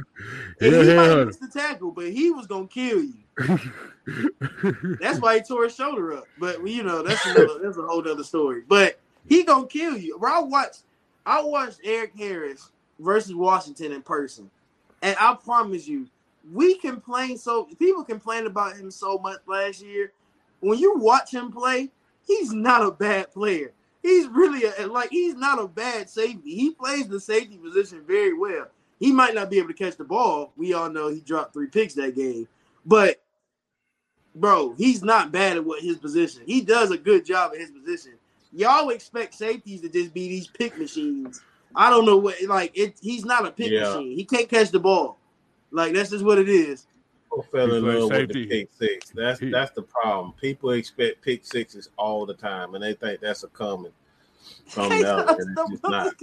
yeah, 0.62 0.70
gonna 0.70 0.82
I 0.82 0.84
know. 0.84 0.90
and 0.90 0.90
he 0.90 0.96
might 0.96 1.26
miss 1.26 1.38
the 1.38 1.48
tackle, 1.48 1.92
but 1.92 2.10
he 2.10 2.32
was 2.32 2.48
gonna 2.48 2.68
kill 2.68 3.04
you. 3.04 3.14
That's 5.00 5.20
why 5.20 5.36
he 5.36 5.42
tore 5.42 5.66
his 5.66 5.76
shoulder 5.76 6.18
up. 6.18 6.26
But 6.38 6.66
you 6.68 6.84
know, 6.84 7.04
that's 7.04 7.26
another, 7.26 7.60
that's 7.62 7.78
a 7.78 7.84
whole 7.84 8.08
other 8.08 8.24
story. 8.24 8.64
But 8.68 9.00
he 9.28 9.44
gonna 9.44 9.68
kill 9.68 9.98
you. 9.98 10.18
Bro, 10.18 10.32
I 10.32 10.40
watched 10.42 10.84
I 11.26 11.42
watched 11.42 11.80
Erik 11.84 12.14
Harris 12.18 12.72
versus 13.00 13.36
Washington 13.36 13.92
in 13.92 14.02
person, 14.02 14.50
and 15.02 15.16
I 15.20 15.36
promise 15.36 15.88
you, 15.88 16.08
we 16.52 16.78
complain 16.78 17.38
so 17.38 17.66
people 17.78 18.04
complained 18.04 18.48
about 18.48 18.78
him 18.78 18.92
so 18.92 19.18
much 19.18 19.40
last 19.46 19.82
year. 19.82 20.12
When 20.62 20.78
you 20.78 20.98
watch 20.98 21.34
him 21.34 21.52
play, 21.52 21.90
he's 22.28 22.52
not 22.52 22.86
a 22.86 22.92
bad 22.92 23.32
player. 23.32 23.72
He's 24.02 24.28
really 24.28 24.64
a, 24.78 24.88
like 24.88 25.10
he's 25.10 25.36
not 25.36 25.62
a 25.62 25.68
bad 25.68 26.10
safety. 26.10 26.56
He 26.56 26.72
plays 26.72 27.08
the 27.08 27.20
safety 27.20 27.58
position 27.58 28.04
very 28.06 28.34
well. 28.34 28.68
He 29.00 29.12
might 29.12 29.34
not 29.34 29.50
be 29.50 29.58
able 29.60 29.70
to 29.70 29.74
catch 29.74 29.96
the 29.96 30.04
ball. 30.04 30.52
We 30.58 30.74
all 30.74 30.90
know 30.90 31.08
he 31.10 31.22
dropped 31.22 31.54
three 31.54 31.68
picks 31.68 31.94
that 31.96 32.16
game, 32.16 32.48
but 32.86 33.22
bro, 34.36 34.74
he's 34.74 35.04
not 35.04 35.32
bad 35.32 35.58
at 35.58 35.66
what 35.66 35.82
his 35.82 35.98
position. 35.98 36.42
He 36.46 36.62
does 36.62 36.92
a 36.92 36.98
good 36.98 37.26
job 37.26 37.52
at 37.54 37.60
his 37.60 37.72
position. 37.72 38.14
Y'all 38.52 38.90
expect 38.90 39.36
safeties 39.36 39.82
to 39.82 39.90
just 39.90 40.14
be 40.14 40.28
these 40.28 40.48
pick 40.48 40.78
machines. 40.78 41.42
I 41.76 41.90
don't 41.90 42.06
know 42.06 42.18
what 42.18 42.42
like 42.44 42.72
it. 42.78 42.98
He's 43.02 43.24
not 43.26 43.46
a 43.46 43.52
pick 43.52 43.72
Yeah. 43.72 43.94
machine. 43.94 44.18
He 44.18 44.26
can't 44.26 44.50
catch 44.50 44.72
the 44.72 44.80
ball. 44.80 45.18
Like 45.72 45.94
that's 45.94 46.10
just 46.10 46.26
what 46.26 46.40
it 46.40 46.50
is. 46.50 46.86
People 47.30 47.44
fell 47.52 47.74
in 47.74 47.86
love 47.86 48.12
with 48.12 48.30
the 48.30 48.46
pick 48.48 48.70
six. 48.78 49.12
That's 49.12 49.40
He- 49.40 49.52
that's 49.52 49.72
the 49.72 49.84
problem. 49.84 50.34
People 50.42 50.72
expect 50.72 51.22
pick 51.22 51.46
sixes 51.46 51.90
all 51.98 52.26
the 52.26 52.34
time, 52.34 52.74
and 52.74 52.84
they 52.84 52.94
think 52.94 53.22
that's 53.22 53.44
a 53.44 53.48
common 53.50 53.92
something 54.68 55.04
else, 55.04 55.30
and 55.38 55.58
it's 55.58 55.70
just 55.72 55.84
not. 55.84 56.16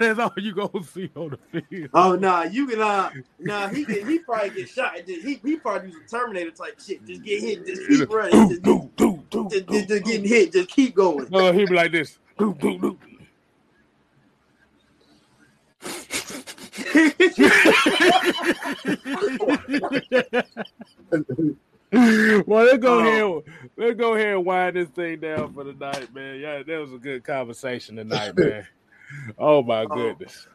That's 0.00 0.18
all 0.18 0.32
you 0.36 0.54
gonna 0.54 0.84
see 0.84 1.10
on 1.16 1.38
the 1.52 1.62
field. 1.62 1.90
Oh 1.94 2.14
nah, 2.14 2.42
you 2.42 2.66
can 2.66 2.80
uh 2.80 3.10
nah 3.38 3.68
he 3.68 3.84
get 3.84 4.06
he 4.06 4.18
probably 4.18 4.50
get 4.50 4.68
shot. 4.68 4.98
He 5.06 5.40
he 5.42 5.56
probably 5.56 5.90
do 5.90 5.94
some 5.94 6.20
Terminator 6.20 6.50
type 6.50 6.78
shit. 6.80 7.04
Just 7.06 7.22
get 7.22 7.40
hit, 7.40 7.66
just 7.66 7.88
keep 7.88 8.12
running, 8.12 8.48
just, 8.50 8.62
Do, 8.62 8.90
do, 8.96 9.22
do, 9.30 9.48
just, 9.48 9.66
do, 9.66 9.72
just, 9.72 9.88
just 9.88 10.04
getting 10.04 10.28
hit, 10.28 10.52
just 10.52 10.68
keep 10.68 10.94
going. 10.94 11.26
No, 11.30 11.52
he 11.52 11.64
be 11.64 11.74
like 11.74 11.92
this. 11.92 12.18
Do, 12.38 12.54
do, 12.54 12.78
do. 12.78 12.98
well, 22.46 22.64
let's 22.64 22.78
go 22.78 23.00
Oh. 23.00 23.38
ahead. 23.38 23.54
Let's 23.76 23.98
go 23.98 24.14
ahead 24.14 24.34
and 24.34 24.44
wind 24.46 24.76
this 24.76 24.88
thing 24.88 25.20
down 25.20 25.52
for 25.52 25.64
the 25.64 25.74
night, 25.74 26.12
man. 26.14 26.40
Yeah, 26.40 26.62
that 26.62 26.80
was 26.80 26.92
a 26.92 26.98
good 26.98 27.22
conversation 27.24 27.96
tonight, 27.96 28.34
man. 28.36 28.66
Oh 29.38 29.62
my 29.62 29.84
goodness. 29.84 30.46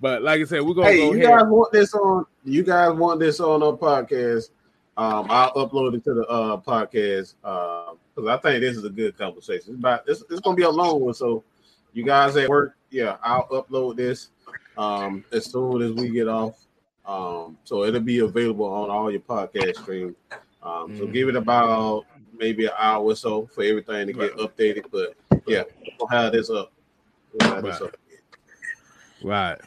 But 0.00 0.22
like 0.22 0.40
I 0.40 0.44
said, 0.44 0.62
we're 0.62 0.74
gonna 0.74 0.88
Hey, 0.88 0.98
go 0.98 1.12
you 1.12 1.24
ahead. 1.24 1.38
guys 1.40 1.48
want 1.48 1.72
this 1.72 1.92
on? 1.94 2.24
You 2.44 2.62
guys 2.62 2.92
want 2.94 3.20
this 3.20 3.40
on 3.40 3.62
our 3.62 3.72
podcast? 3.76 4.50
Um, 4.96 5.26
I'll 5.28 5.52
upload 5.54 5.94
it 5.94 6.04
to 6.04 6.14
the 6.14 6.26
uh 6.26 6.56
podcast 6.56 7.34
because 8.14 8.28
I 8.28 8.36
think 8.38 8.60
this 8.62 8.76
is 8.76 8.84
a 8.84 8.90
good 8.90 9.18
conversation. 9.18 9.70
It's 9.74 9.78
about 9.78 10.06
this. 10.06 10.22
It's 10.30 10.40
gonna 10.40 10.56
be 10.56 10.62
a 10.62 10.70
long 10.70 11.00
one, 11.00 11.14
so 11.14 11.44
you 11.92 12.04
guys 12.04 12.36
at 12.36 12.48
work, 12.48 12.74
yeah, 12.90 13.16
I'll 13.22 13.46
upload 13.48 13.96
this 13.96 14.30
um 14.78 15.24
as 15.32 15.46
soon 15.50 15.82
as 15.82 15.92
we 15.92 16.08
get 16.10 16.28
off. 16.28 16.64
Um, 17.08 17.56
so 17.64 17.84
it'll 17.84 18.00
be 18.00 18.18
available 18.18 18.66
on 18.66 18.90
all 18.90 19.10
your 19.10 19.20
podcast 19.22 19.76
streams. 19.76 20.14
Um, 20.62 20.94
so 20.96 21.06
Mhm. 21.06 21.12
give 21.12 21.28
it 21.30 21.36
about 21.36 22.04
maybe 22.36 22.66
an 22.66 22.72
hour 22.78 23.02
or 23.02 23.16
so 23.16 23.46
for 23.46 23.64
everything 23.64 24.06
to 24.08 24.12
get 24.12 24.36
updated. 24.36 24.84
But 24.92 25.14
yeah, 25.46 25.64
we'll 25.98 26.08
have 26.08 26.32
this 26.32 26.50
up. 26.50 26.70
We'll 27.32 27.48
have 27.54 27.64
this 27.64 27.80
Right. 27.80 27.88
up. 27.88 27.96
Right. 29.22 29.58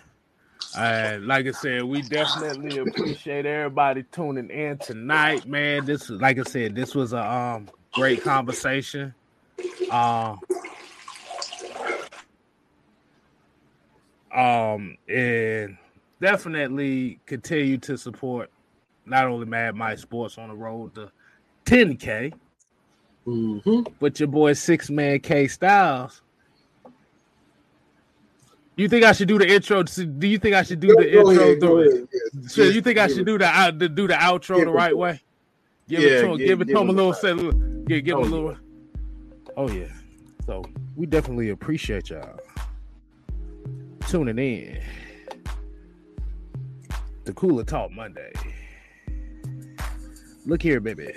And 0.78 1.26
like 1.28 1.48
I 1.48 1.52
said, 1.52 1.84
we 1.84 2.02
definitely 2.02 2.78
appreciate 2.78 3.46
everybody 3.46 4.04
tuning 4.04 4.50
in 4.50 4.78
tonight, 4.78 5.46
man. 5.48 5.86
This 5.86 6.08
was 6.10 6.22
like 6.22 6.38
I 6.40 6.44
said, 6.44 6.76
this 6.76 6.96
was 6.96 7.12
a 7.12 7.26
um 7.26 7.70
great 7.92 8.22
conversation. 8.22 9.14
Um 9.90 10.40
um 14.34 14.98
and 15.10 15.78
definitely 16.22 17.20
continue 17.26 17.78
to 17.80 17.98
support 17.98 18.50
not 19.06 19.26
only 19.26 19.46
Mad 19.46 19.76
Mike 19.76 19.98
Sports 19.98 20.38
on 20.38 20.48
the 20.50 20.56
road 20.56 20.96
to 20.96 21.12
10K, 21.66 22.34
Mm-hmm. 23.28 23.82
but 24.00 24.20
your 24.20 24.26
boy 24.28 24.54
Six 24.54 24.90
Man 24.90 25.20
K 25.20 25.48
Styles. 25.48 26.24
You 28.76 28.90
think 28.90 29.04
I 29.04 29.12
should 29.12 29.28
do 29.28 29.38
the 29.38 29.48
intro? 29.48 29.84
Do 29.84 30.28
you 30.28 30.40
think 30.40 30.56
I 30.56 30.64
should 30.64 30.80
do 30.80 30.88
the 30.88 31.06
intro? 31.06 31.30
ahead, 31.30 31.60
the-. 31.60 32.08
Yeah. 32.34 32.48
So 32.48 32.64
you 32.64 32.82
think 32.82 32.98
I 32.98 33.06
should 33.06 33.20
it- 33.20 33.26
do 33.26 33.38
the 33.38 33.90
do 33.94 34.08
the 34.08 34.16
outro 34.16 34.64
the 34.66 34.72
right 34.72 34.98
way? 34.98 35.22
Give 35.88 36.00
Yeah, 36.02 36.10
it 36.10 36.22
to 36.22 36.32
him, 36.32 36.38
give- 36.38 36.62
it 36.62 36.66
to 36.70 36.80
him 36.80 36.90
a 36.90 36.92
little 36.92 37.14
set, 37.14 37.38
give, 37.86 38.04
give 38.06 38.18
him 38.18 38.24
a 38.24 38.26
Oh, 38.26 38.30
little. 38.30 38.58
Oh 39.56 39.70
yeah. 39.70 39.86
So 40.48 40.64
we 40.96 41.06
definitely 41.06 41.50
appreciate 41.50 42.10
y'all 42.10 42.40
tuning 44.08 44.40
in 44.40 44.82
to 47.26 47.34
Cooler 47.34 47.64
Talk 47.64 47.92
Monday. 47.92 48.32
Look 50.46 50.62
here, 50.62 50.80
baby. 50.80 51.14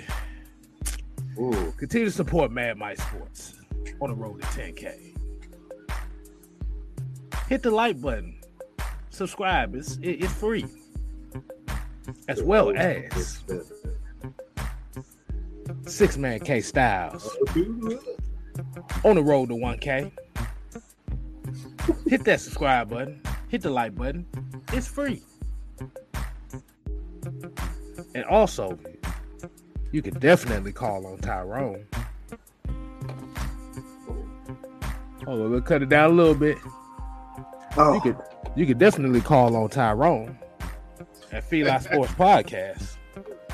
Ooh. 1.39 1.73
Continue 1.77 2.05
to 2.05 2.11
support 2.11 2.51
Mad 2.51 2.77
Mike 2.77 2.99
Sports 3.01 3.55
on 3.99 4.09
the 4.09 4.15
road 4.15 4.41
to 4.41 4.47
10K. 4.47 5.13
Hit 7.49 7.63
the 7.63 7.71
like 7.71 7.99
button. 8.01 8.39
Subscribe. 9.09 9.75
It's 9.75 9.97
it- 9.97 10.23
it's 10.23 10.33
free. 10.33 10.65
As 12.27 12.41
well 12.43 12.71
as 12.75 13.43
Six 15.87 16.17
Man 16.17 16.39
K 16.39 16.61
Styles 16.61 17.35
on 19.03 19.15
the 19.15 19.23
road 19.23 19.49
to 19.49 19.55
1K. 19.55 20.11
Hit 22.07 22.23
that 22.25 22.41
subscribe 22.41 22.89
button. 22.89 23.21
Hit 23.49 23.61
the 23.61 23.69
like 23.69 23.95
button. 23.95 24.25
It's 24.73 24.87
free. 24.87 25.21
And 28.15 28.23
also, 28.25 28.79
you 29.91 30.01
can 30.01 30.17
definitely 30.19 30.71
call 30.71 31.05
on 31.05 31.17
Tyrone. 31.17 31.85
Hold 35.25 35.41
on, 35.41 35.51
we'll 35.51 35.61
cut 35.61 35.81
it 35.81 35.89
down 35.89 36.11
a 36.11 36.13
little 36.13 36.33
bit. 36.33 36.57
Oh, 37.75 37.95
You 37.95 37.99
could 37.99 38.17
you 38.55 38.65
could 38.65 38.77
definitely 38.79 39.19
call 39.19 39.53
on 39.57 39.67
Tyrone 39.67 40.39
at 41.33 41.49
Feli 41.49 41.81
Sports 41.81 42.13
Podcast. 42.13 42.95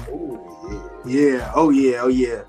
Ooh, 0.09 0.91
yeah. 1.07 1.51
Oh 1.55 1.71
yeah. 1.71 2.01
Oh 2.01 2.09
yeah. 2.09 2.43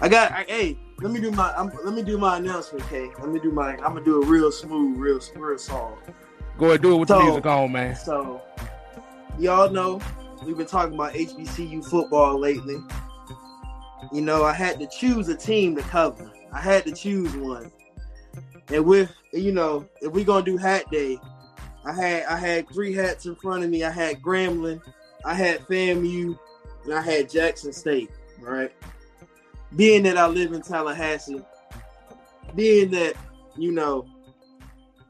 I 0.00 0.08
got. 0.08 0.30
I, 0.30 0.44
hey, 0.46 0.78
let 1.00 1.10
me 1.10 1.20
do 1.20 1.32
my. 1.32 1.52
I'm, 1.54 1.72
let 1.84 1.94
me 1.94 2.02
do 2.04 2.16
my 2.16 2.36
announcement, 2.36 2.84
okay? 2.84 3.10
Let 3.18 3.30
me 3.30 3.40
do 3.40 3.50
my. 3.50 3.70
I'm 3.72 3.94
gonna 3.94 4.04
do 4.04 4.22
a 4.22 4.26
real 4.26 4.52
smooth, 4.52 4.98
real 4.98 5.18
real 5.34 5.58
song. 5.58 5.98
Go 6.58 6.66
ahead, 6.66 6.82
do 6.82 6.94
it 6.94 6.98
with 6.98 7.08
the 7.08 7.18
music 7.18 7.44
on, 7.44 7.72
man. 7.72 7.96
So, 7.96 8.40
y'all 9.36 9.68
know 9.68 10.00
we've 10.44 10.56
been 10.56 10.66
talking 10.66 10.94
about 10.94 11.14
HBCU 11.14 11.84
football 11.84 12.38
lately. 12.38 12.76
You 14.12 14.20
know, 14.20 14.44
I 14.44 14.52
had 14.52 14.78
to 14.80 14.86
choose 14.86 15.28
a 15.28 15.36
team 15.36 15.74
to 15.76 15.82
cover. 15.82 16.30
I 16.52 16.60
had 16.60 16.84
to 16.84 16.92
choose 16.92 17.34
one. 17.36 17.72
And 18.68 18.84
with 18.84 19.12
you 19.32 19.52
know, 19.52 19.86
if 20.00 20.12
we're 20.12 20.24
gonna 20.24 20.44
do 20.44 20.56
hat 20.56 20.90
day, 20.90 21.18
I 21.84 21.92
had 21.92 22.24
I 22.24 22.36
had 22.36 22.68
three 22.68 22.94
hats 22.94 23.26
in 23.26 23.36
front 23.36 23.64
of 23.64 23.70
me. 23.70 23.84
I 23.84 23.90
had 23.90 24.20
Grambling, 24.20 24.80
I 25.24 25.34
had 25.34 25.60
FAMU, 25.66 26.38
and 26.84 26.94
I 26.94 27.00
had 27.00 27.30
Jackson 27.30 27.72
State. 27.72 28.10
Right. 28.40 28.72
Being 29.74 30.04
that 30.04 30.16
I 30.16 30.26
live 30.26 30.52
in 30.52 30.62
Tallahassee, 30.62 31.42
being 32.54 32.90
that 32.90 33.14
you 33.56 33.72
know 33.72 34.06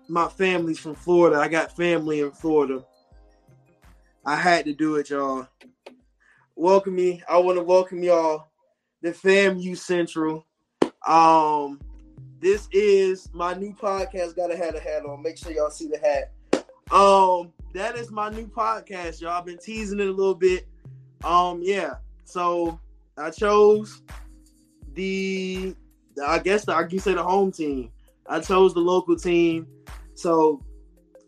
my 0.08 0.28
family's 0.28 0.78
from 0.78 0.94
Florida. 0.94 1.38
I 1.38 1.48
got 1.48 1.76
family 1.76 2.20
in 2.20 2.30
Florida. 2.32 2.84
I 4.28 4.34
had 4.34 4.64
to 4.64 4.72
do 4.72 4.96
it, 4.96 5.10
y'all. 5.10 5.46
Welcome 6.56 6.96
me. 6.96 7.22
I 7.28 7.38
want 7.38 7.58
to 7.58 7.62
welcome 7.62 8.02
y'all 8.02 8.48
to 9.04 9.12
FAMU 9.12 9.78
Central. 9.78 10.44
Um, 11.06 11.80
this 12.40 12.66
is 12.72 13.28
my 13.32 13.54
new 13.54 13.72
podcast. 13.72 14.34
Gotta 14.34 14.56
have 14.56 14.74
a 14.74 14.80
hat 14.80 15.04
on. 15.06 15.22
Make 15.22 15.38
sure 15.38 15.52
y'all 15.52 15.70
see 15.70 15.86
the 15.86 15.98
hat. 15.98 16.32
Um, 16.90 17.52
that 17.72 17.94
is 17.94 18.10
my 18.10 18.28
new 18.30 18.48
podcast, 18.48 19.20
y'all. 19.20 19.30
I've 19.30 19.46
been 19.46 19.58
teasing 19.58 20.00
it 20.00 20.08
a 20.08 20.12
little 20.12 20.34
bit. 20.34 20.66
Um, 21.22 21.60
yeah. 21.62 21.94
So 22.24 22.80
I 23.16 23.30
chose 23.30 24.02
the, 24.94 25.76
I 26.26 26.40
guess 26.40 26.64
the, 26.64 26.74
I 26.74 26.82
can 26.82 26.98
say 26.98 27.14
the 27.14 27.22
home 27.22 27.52
team. 27.52 27.92
I 28.28 28.40
chose 28.40 28.74
the 28.74 28.80
local 28.80 29.14
team. 29.14 29.68
So 30.14 30.65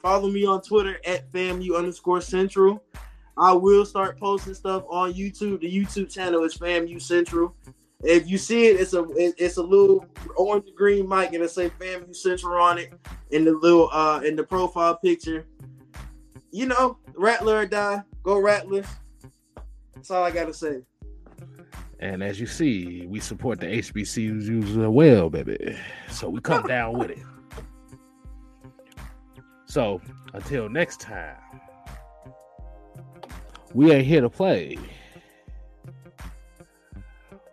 follow 0.02 0.30
me 0.30 0.44
on 0.46 0.62
Twitter 0.62 0.98
at 1.04 1.30
FAMU 1.32 1.76
underscore 1.76 2.20
central. 2.20 2.82
I 3.36 3.52
will 3.52 3.84
start 3.84 4.18
posting 4.18 4.54
stuff 4.54 4.84
on 4.88 5.12
YouTube. 5.12 5.60
The 5.60 5.72
YouTube 5.72 6.10
channel 6.10 6.42
is 6.42 6.56
FAMU 6.58 7.00
Central. 7.00 7.54
If 8.02 8.28
you 8.28 8.38
see 8.38 8.66
it, 8.66 8.80
it's 8.80 8.94
a 8.94 9.06
it's 9.16 9.56
a 9.56 9.62
little 9.62 10.06
orange 10.36 10.66
and 10.66 10.76
green 10.76 11.08
mic 11.08 11.32
and 11.32 11.42
it 11.42 11.50
say 11.50 11.70
FAMU 11.70 12.14
Central 12.14 12.60
on 12.60 12.78
it 12.78 12.92
in 13.30 13.44
the 13.44 13.52
little 13.52 13.90
uh 13.92 14.20
in 14.20 14.36
the 14.36 14.44
profile 14.44 14.96
picture. 14.96 15.46
You 16.50 16.66
know, 16.66 16.98
Rattler 17.14 17.58
or 17.58 17.66
die. 17.66 18.02
Go 18.22 18.38
Rattlers. 18.38 18.86
That's 19.94 20.10
all 20.10 20.24
I 20.24 20.30
gotta 20.30 20.54
say. 20.54 20.82
And 22.00 22.22
as 22.22 22.38
you 22.38 22.46
see, 22.46 23.06
we 23.06 23.18
support 23.18 23.58
the 23.58 23.66
HBCUs 23.66 24.70
as 24.70 24.88
well, 24.88 25.30
baby. 25.30 25.76
So 26.10 26.28
we 26.28 26.40
come 26.40 26.62
down 26.68 26.98
with 26.98 27.10
it. 27.10 27.18
So 29.68 30.00
until 30.32 30.68
next 30.70 31.00
time, 31.00 31.36
we 33.74 33.92
ain't 33.92 34.06
here 34.06 34.22
to 34.22 34.30
play. 34.30 34.78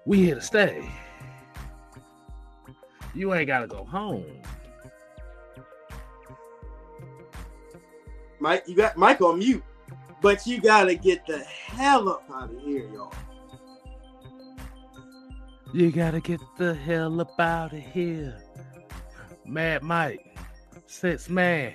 We 0.06 0.24
here 0.24 0.36
to 0.36 0.42
stay. 0.42 0.90
You 3.14 3.34
ain't 3.34 3.48
gotta 3.48 3.68
go 3.68 3.84
home. 3.84 4.26
Mike, 8.40 8.64
you 8.68 8.76
got 8.76 8.96
Mike 8.98 9.22
on 9.22 9.40
mute. 9.40 9.64
But 10.22 10.48
you 10.48 10.62
gotta 10.62 10.96
get 10.96 11.26
the 11.28 11.40
hell 11.40 12.10
up 12.10 12.24
out 12.34 12.52
of 12.52 12.60
here, 12.62 12.90
y'all. 12.94 13.14
You 15.74 15.92
gotta 15.92 16.22
get 16.22 16.40
the 16.58 16.74
hell 16.74 17.20
up 17.20 17.38
out 17.40 17.74
of 17.74 17.80
here. 17.80 18.42
Mad 19.46 19.84
Mike, 19.84 20.38
Six 20.88 21.30
Man, 21.30 21.74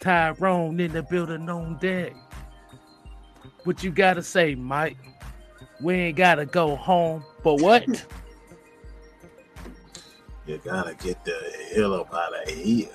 Tyrone 0.00 0.78
in 0.80 0.92
the 0.92 1.02
building 1.02 1.48
on 1.48 1.76
deck. 1.78 2.14
What 3.64 3.82
you 3.82 3.90
gotta 3.90 4.22
say, 4.22 4.54
Mike? 4.54 4.96
We 5.80 5.94
ain't 5.94 6.16
gotta 6.16 6.46
go 6.46 6.76
home, 6.76 7.24
but 7.42 7.60
what? 7.60 7.84
You 10.46 10.58
gotta 10.64 10.94
get 10.94 11.22
the 11.26 11.36
hell 11.76 11.92
up 11.92 12.14
out 12.14 12.32
of 12.42 12.48
here. 12.48 12.88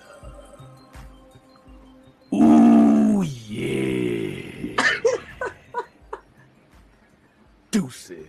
Ooh, 2.33 3.21
yeah. 3.21 4.75
Deuces. 7.71 8.25